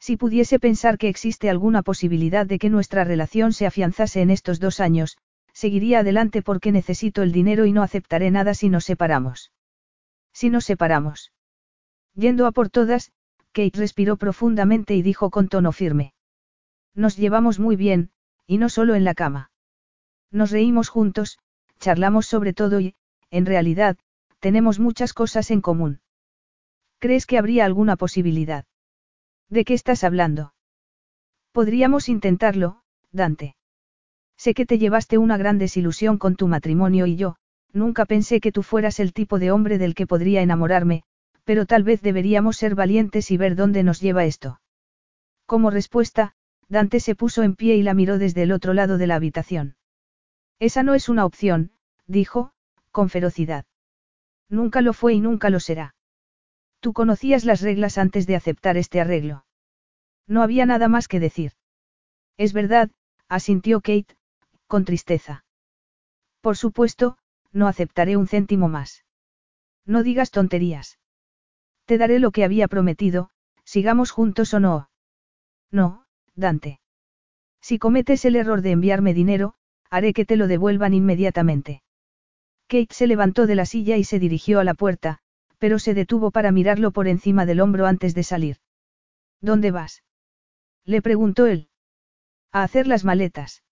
[0.00, 4.58] Si pudiese pensar que existe alguna posibilidad de que nuestra relación se afianzase en estos
[4.58, 5.16] dos años,
[5.54, 9.52] seguiría adelante porque necesito el dinero y no aceptaré nada si nos separamos.
[10.32, 11.32] Si nos separamos.
[12.14, 13.12] Yendo a por todas,
[13.52, 16.12] Kate respiró profundamente y dijo con tono firme.
[16.94, 18.10] Nos llevamos muy bien,
[18.46, 19.50] y no solo en la cama.
[20.30, 21.38] Nos reímos juntos,
[21.78, 22.94] charlamos sobre todo y,
[23.30, 23.96] en realidad,
[24.40, 26.00] tenemos muchas cosas en común.
[26.98, 28.64] ¿Crees que habría alguna posibilidad?
[29.48, 30.54] ¿De qué estás hablando?
[31.52, 33.56] Podríamos intentarlo, Dante.
[34.36, 37.36] Sé que te llevaste una gran desilusión con tu matrimonio y yo,
[37.72, 41.02] nunca pensé que tú fueras el tipo de hombre del que podría enamorarme,
[41.44, 44.60] pero tal vez deberíamos ser valientes y ver dónde nos lleva esto.
[45.46, 46.34] Como respuesta,
[46.68, 49.76] Dante se puso en pie y la miró desde el otro lado de la habitación.
[50.58, 51.72] Esa no es una opción,
[52.06, 52.52] dijo,
[52.90, 53.66] con ferocidad.
[54.48, 55.94] Nunca lo fue y nunca lo será.
[56.80, 59.44] Tú conocías las reglas antes de aceptar este arreglo.
[60.26, 61.52] No había nada más que decir.
[62.36, 62.90] Es verdad,
[63.28, 64.16] asintió Kate,
[64.74, 65.44] con tristeza.
[66.40, 67.16] Por supuesto,
[67.52, 69.04] no aceptaré un céntimo más.
[69.86, 70.98] No digas tonterías.
[71.84, 73.30] Te daré lo que había prometido,
[73.62, 74.90] sigamos juntos o no.
[75.70, 76.80] No, Dante.
[77.60, 79.54] Si cometes el error de enviarme dinero,
[79.90, 81.84] haré que te lo devuelvan inmediatamente.
[82.66, 85.20] Kate se levantó de la silla y se dirigió a la puerta,
[85.58, 88.56] pero se detuvo para mirarlo por encima del hombro antes de salir.
[89.40, 90.02] ¿Dónde vas?
[90.84, 91.68] Le preguntó él.
[92.50, 93.63] A hacer las maletas.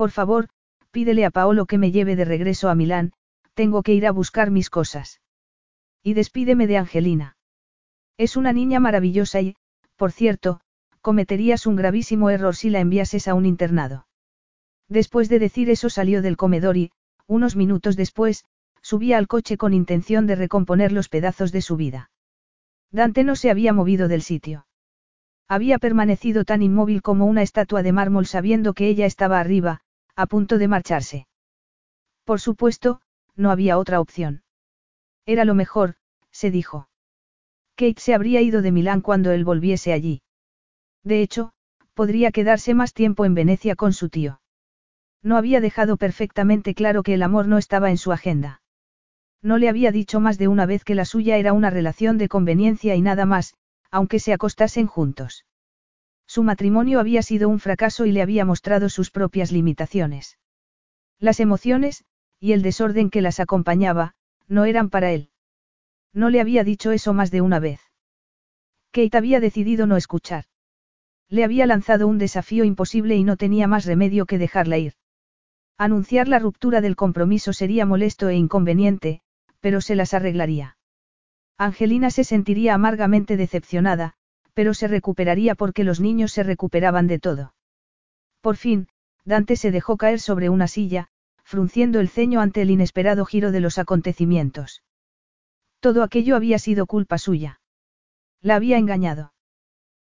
[0.00, 0.48] Por favor,
[0.92, 3.12] pídele a Paolo que me lleve de regreso a Milán,
[3.52, 5.20] tengo que ir a buscar mis cosas.
[6.02, 7.36] Y despídeme de Angelina.
[8.16, 9.56] Es una niña maravillosa y,
[9.96, 10.62] por cierto,
[11.02, 14.06] cometerías un gravísimo error si la enviases a un internado.
[14.88, 16.92] Después de decir eso salió del comedor y,
[17.26, 18.46] unos minutos después,
[18.80, 22.10] subía al coche con intención de recomponer los pedazos de su vida.
[22.90, 24.66] Dante no se había movido del sitio.
[25.46, 29.82] Había permanecido tan inmóvil como una estatua de mármol sabiendo que ella estaba arriba,
[30.20, 31.26] a punto de marcharse.
[32.24, 33.00] Por supuesto,
[33.36, 34.42] no había otra opción.
[35.24, 35.94] Era lo mejor,
[36.30, 36.88] se dijo.
[37.74, 40.22] Kate se habría ido de Milán cuando él volviese allí.
[41.02, 41.52] De hecho,
[41.94, 44.40] podría quedarse más tiempo en Venecia con su tío.
[45.22, 48.60] No había dejado perfectamente claro que el amor no estaba en su agenda.
[49.42, 52.28] No le había dicho más de una vez que la suya era una relación de
[52.28, 53.54] conveniencia y nada más,
[53.90, 55.46] aunque se acostasen juntos.
[56.30, 60.38] Su matrimonio había sido un fracaso y le había mostrado sus propias limitaciones.
[61.18, 62.04] Las emociones,
[62.38, 64.14] y el desorden que las acompañaba,
[64.46, 65.30] no eran para él.
[66.12, 67.80] No le había dicho eso más de una vez.
[68.92, 70.44] Kate había decidido no escuchar.
[71.28, 74.92] Le había lanzado un desafío imposible y no tenía más remedio que dejarla ir.
[75.78, 79.20] Anunciar la ruptura del compromiso sería molesto e inconveniente,
[79.58, 80.76] pero se las arreglaría.
[81.58, 84.14] Angelina se sentiría amargamente decepcionada,
[84.60, 87.54] pero se recuperaría porque los niños se recuperaban de todo.
[88.42, 88.88] Por fin,
[89.24, 91.08] Dante se dejó caer sobre una silla,
[91.44, 94.82] frunciendo el ceño ante el inesperado giro de los acontecimientos.
[95.80, 97.62] Todo aquello había sido culpa suya.
[98.42, 99.32] La había engañado.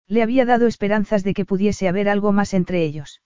[0.06, 3.22] Le había dado esperanzas de que pudiese haber algo más entre ellos.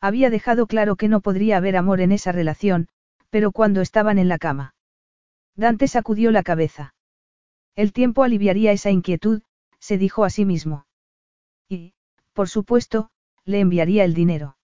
[0.00, 2.88] Había dejado claro que no podría haber amor en esa relación,
[3.28, 4.74] pero cuando estaban en la cama.
[5.54, 6.96] Dante sacudió la cabeza.
[7.76, 9.42] El tiempo aliviaría esa inquietud,
[9.80, 10.86] se dijo a sí mismo.
[11.68, 11.94] Y,
[12.32, 13.10] por supuesto,
[13.44, 14.56] le enviaría el dinero.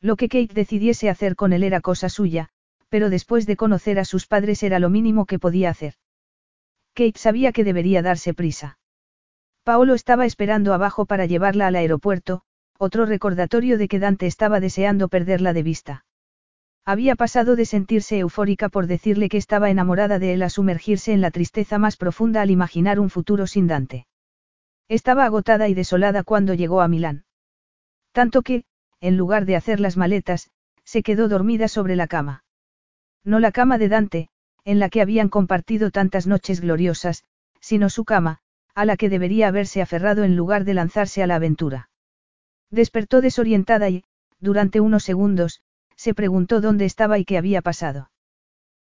[0.00, 2.48] Lo que Kate decidiese hacer con él era cosa suya,
[2.88, 5.94] pero después de conocer a sus padres era lo mínimo que podía hacer.
[6.94, 8.78] Kate sabía que debería darse prisa.
[9.62, 12.42] Paolo estaba esperando abajo para llevarla al aeropuerto,
[12.78, 16.04] otro recordatorio de que Dante estaba deseando perderla de vista.
[16.84, 21.20] Había pasado de sentirse eufórica por decirle que estaba enamorada de él a sumergirse en
[21.20, 24.06] la tristeza más profunda al imaginar un futuro sin Dante.
[24.88, 27.24] Estaba agotada y desolada cuando llegó a Milán.
[28.12, 28.64] Tanto que,
[29.00, 30.50] en lugar de hacer las maletas,
[30.84, 32.44] se quedó dormida sobre la cama.
[33.24, 34.28] No la cama de Dante,
[34.64, 37.24] en la que habían compartido tantas noches gloriosas,
[37.60, 38.40] sino su cama,
[38.74, 41.90] a la que debería haberse aferrado en lugar de lanzarse a la aventura.
[42.70, 44.04] Despertó desorientada y,
[44.40, 45.62] durante unos segundos,
[45.96, 48.10] se preguntó dónde estaba y qué había pasado.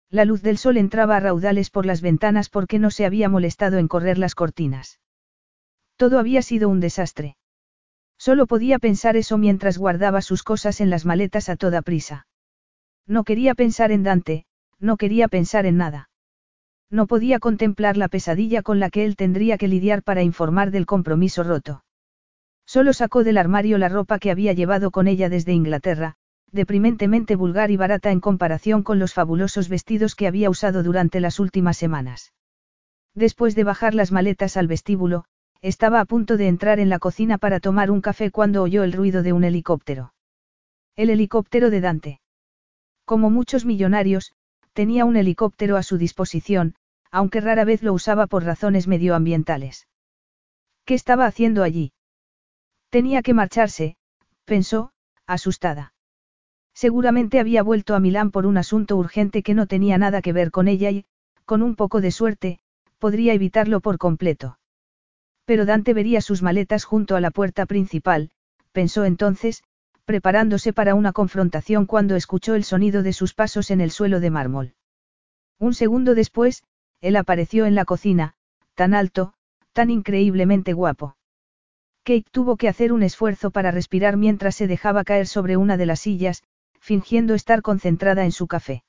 [0.09, 3.77] La luz del sol entraba a raudales por las ventanas porque no se había molestado
[3.77, 4.99] en correr las cortinas.
[5.99, 7.35] Todo había sido un desastre.
[8.17, 12.25] Solo podía pensar eso mientras guardaba sus cosas en las maletas a toda prisa.
[13.05, 14.45] No quería pensar en Dante,
[14.79, 16.09] no quería pensar en nada.
[16.89, 20.85] No podía contemplar la pesadilla con la que él tendría que lidiar para informar del
[20.85, 21.83] compromiso roto.
[22.65, 26.15] Solo sacó del armario la ropa que había llevado con ella desde Inglaterra,
[26.49, 31.41] deprimentemente vulgar y barata en comparación con los fabulosos vestidos que había usado durante las
[31.41, 32.31] últimas semanas.
[33.15, 35.25] Después de bajar las maletas al vestíbulo,
[35.61, 38.93] estaba a punto de entrar en la cocina para tomar un café cuando oyó el
[38.93, 40.13] ruido de un helicóptero.
[40.95, 42.21] El helicóptero de Dante.
[43.05, 44.33] Como muchos millonarios,
[44.73, 46.75] tenía un helicóptero a su disposición,
[47.11, 49.87] aunque rara vez lo usaba por razones medioambientales.
[50.85, 51.91] ¿Qué estaba haciendo allí?
[52.89, 53.97] Tenía que marcharse,
[54.45, 54.91] pensó,
[55.25, 55.93] asustada.
[56.73, 60.51] Seguramente había vuelto a Milán por un asunto urgente que no tenía nada que ver
[60.51, 61.05] con ella y,
[61.45, 62.59] con un poco de suerte,
[62.99, 64.58] podría evitarlo por completo.
[65.49, 68.29] Pero Dante vería sus maletas junto a la puerta principal,
[68.71, 69.63] pensó entonces,
[70.05, 74.29] preparándose para una confrontación cuando escuchó el sonido de sus pasos en el suelo de
[74.29, 74.75] mármol.
[75.57, 76.61] Un segundo después,
[77.01, 78.35] él apareció en la cocina,
[78.75, 79.33] tan alto,
[79.73, 81.17] tan increíblemente guapo.
[82.03, 85.87] Kate tuvo que hacer un esfuerzo para respirar mientras se dejaba caer sobre una de
[85.87, 86.43] las sillas,
[86.79, 88.83] fingiendo estar concentrada en su café.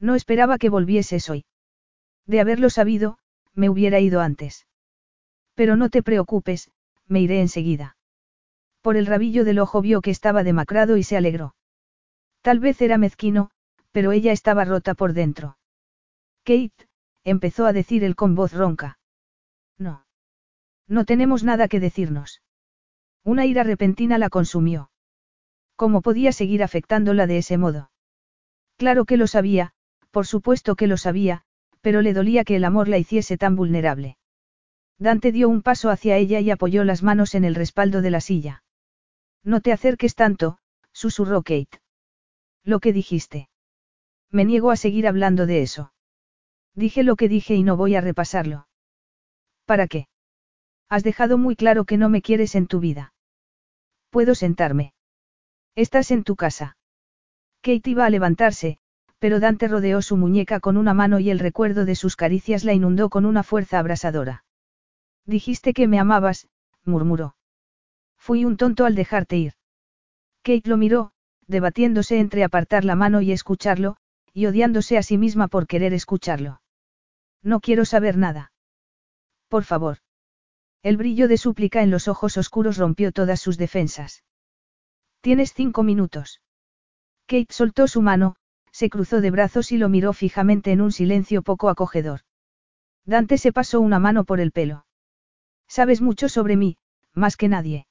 [0.00, 1.44] No esperaba que volvieses hoy.
[2.24, 3.18] De haberlo sabido,
[3.52, 4.64] me hubiera ido antes.
[5.54, 6.70] Pero no te preocupes,
[7.06, 7.96] me iré enseguida.
[8.82, 11.54] Por el rabillo del ojo vio que estaba demacrado y se alegró.
[12.42, 13.50] Tal vez era mezquino,
[13.92, 15.56] pero ella estaba rota por dentro.
[16.44, 16.88] Kate,
[17.22, 18.98] empezó a decir él con voz ronca.
[19.78, 20.04] No.
[20.86, 22.42] No tenemos nada que decirnos.
[23.22, 24.90] Una ira repentina la consumió.
[25.76, 27.90] ¿Cómo podía seguir afectándola de ese modo?
[28.76, 29.72] Claro que lo sabía,
[30.10, 31.42] por supuesto que lo sabía,
[31.80, 34.18] pero le dolía que el amor la hiciese tan vulnerable.
[34.98, 38.20] Dante dio un paso hacia ella y apoyó las manos en el respaldo de la
[38.20, 38.62] silla.
[39.42, 40.58] No te acerques tanto,
[40.92, 41.80] susurró Kate.
[42.62, 43.48] Lo que dijiste.
[44.30, 45.92] Me niego a seguir hablando de eso.
[46.74, 48.66] Dije lo que dije y no voy a repasarlo.
[49.64, 50.08] ¿Para qué?
[50.88, 53.12] Has dejado muy claro que no me quieres en tu vida.
[54.10, 54.94] Puedo sentarme.
[55.74, 56.76] Estás en tu casa.
[57.62, 58.78] Kate iba a levantarse,
[59.18, 62.74] pero Dante rodeó su muñeca con una mano y el recuerdo de sus caricias la
[62.74, 64.43] inundó con una fuerza abrasadora.
[65.26, 66.48] Dijiste que me amabas,
[66.84, 67.36] murmuró.
[68.18, 69.54] Fui un tonto al dejarte ir.
[70.42, 71.12] Kate lo miró,
[71.46, 73.96] debatiéndose entre apartar la mano y escucharlo,
[74.32, 76.60] y odiándose a sí misma por querer escucharlo.
[77.42, 78.52] No quiero saber nada.
[79.48, 79.98] Por favor.
[80.82, 84.24] El brillo de súplica en los ojos oscuros rompió todas sus defensas.
[85.20, 86.42] Tienes cinco minutos.
[87.26, 88.36] Kate soltó su mano,
[88.70, 92.20] se cruzó de brazos y lo miró fijamente en un silencio poco acogedor.
[93.06, 94.83] Dante se pasó una mano por el pelo.
[95.68, 96.76] Sabes mucho sobre mí,
[97.14, 97.86] más que nadie.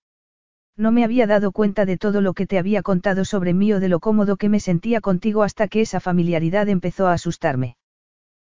[0.76, 3.80] No me había dado cuenta de todo lo que te había contado sobre mí o
[3.80, 7.78] de lo cómodo que me sentía contigo hasta que esa familiaridad empezó a asustarme.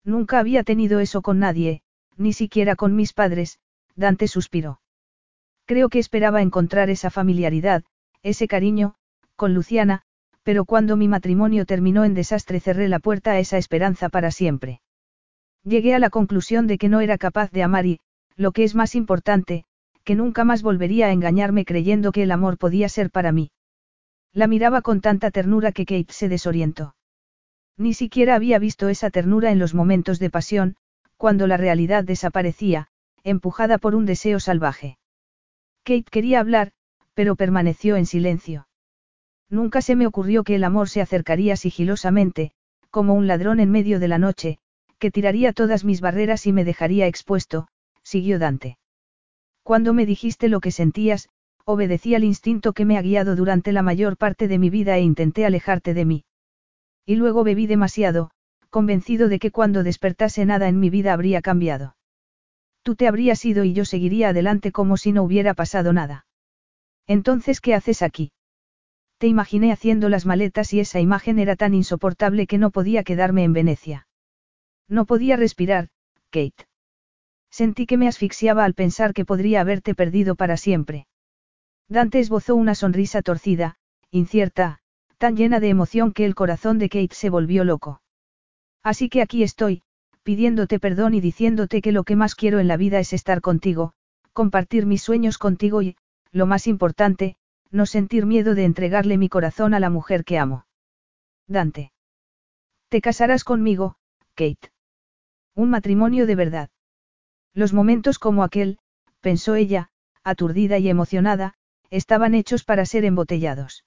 [0.04, 1.82] Nunca había tenido eso con nadie,
[2.18, 3.60] ni siquiera con mis padres,
[3.96, 4.82] Dante suspiró.
[5.66, 7.84] Creo que esperaba encontrar esa familiaridad,
[8.22, 8.96] ese cariño,
[9.36, 10.02] con Luciana,
[10.44, 14.82] pero cuando mi matrimonio terminó en desastre cerré la puerta a esa esperanza para siempre.
[15.64, 18.00] Llegué a la conclusión de que no era capaz de amar y,
[18.40, 19.66] lo que es más importante,
[20.06, 23.52] que nunca más volvería a engañarme creyendo que el amor podía ser para mí.
[24.32, 26.96] La miraba con tanta ternura que Kate se desorientó.
[27.76, 30.78] Ni siquiera había visto esa ternura en los momentos de pasión,
[31.18, 32.88] cuando la realidad desaparecía,
[33.26, 34.98] empujada por un deseo salvaje.
[35.84, 36.72] Kate quería hablar,
[37.14, 38.70] pero permaneció en silencio.
[39.50, 42.52] Nunca se me ocurrió que el amor se acercaría sigilosamente,
[42.90, 44.60] como un ladrón en medio de la noche,
[44.98, 47.68] que tiraría todas mis barreras y me dejaría expuesto,
[48.10, 48.78] siguió Dante.
[49.64, 51.30] Cuando me dijiste lo que sentías,
[51.64, 55.02] obedecí al instinto que me ha guiado durante la mayor parte de mi vida e
[55.02, 56.26] intenté alejarte de mí.
[57.06, 58.32] Y luego bebí demasiado,
[58.72, 61.96] convencido de que cuando despertase nada en mi vida habría cambiado.
[62.82, 66.26] Tú te habrías ido y yo seguiría adelante como si no hubiera pasado nada.
[67.06, 68.32] Entonces, ¿qué haces aquí?
[69.20, 73.44] Te imaginé haciendo las maletas y esa imagen era tan insoportable que no podía quedarme
[73.44, 74.08] en Venecia.
[74.88, 75.90] No podía respirar,
[76.32, 76.69] Kate.
[77.52, 81.08] Sentí que me asfixiaba al pensar que podría haberte perdido para siempre.
[81.88, 83.78] Dante esbozó una sonrisa torcida,
[84.12, 84.80] incierta,
[85.18, 88.02] tan llena de emoción que el corazón de Kate se volvió loco.
[88.84, 89.82] Así que aquí estoy,
[90.24, 93.94] pidiéndote perdón y diciéndote que lo que más quiero en la vida es estar contigo,
[94.34, 95.98] compartir mis sueños contigo y,
[96.32, 97.36] lo más importante,
[97.72, 100.66] no sentir miedo de entregarle mi corazón a la mujer que amo.
[101.48, 101.92] Dante.
[102.90, 103.98] Te casarás conmigo,
[104.36, 104.72] Kate.
[105.56, 106.70] Un matrimonio de verdad.
[107.60, 108.80] Los momentos como aquel,
[109.20, 109.90] pensó ella,
[110.24, 111.56] aturdida y emocionada,
[111.90, 113.84] estaban hechos para ser embotellados.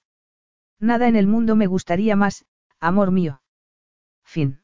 [0.79, 2.45] Nada en el mundo me gustaría más,
[2.79, 3.41] amor mío.
[4.23, 4.62] Fin.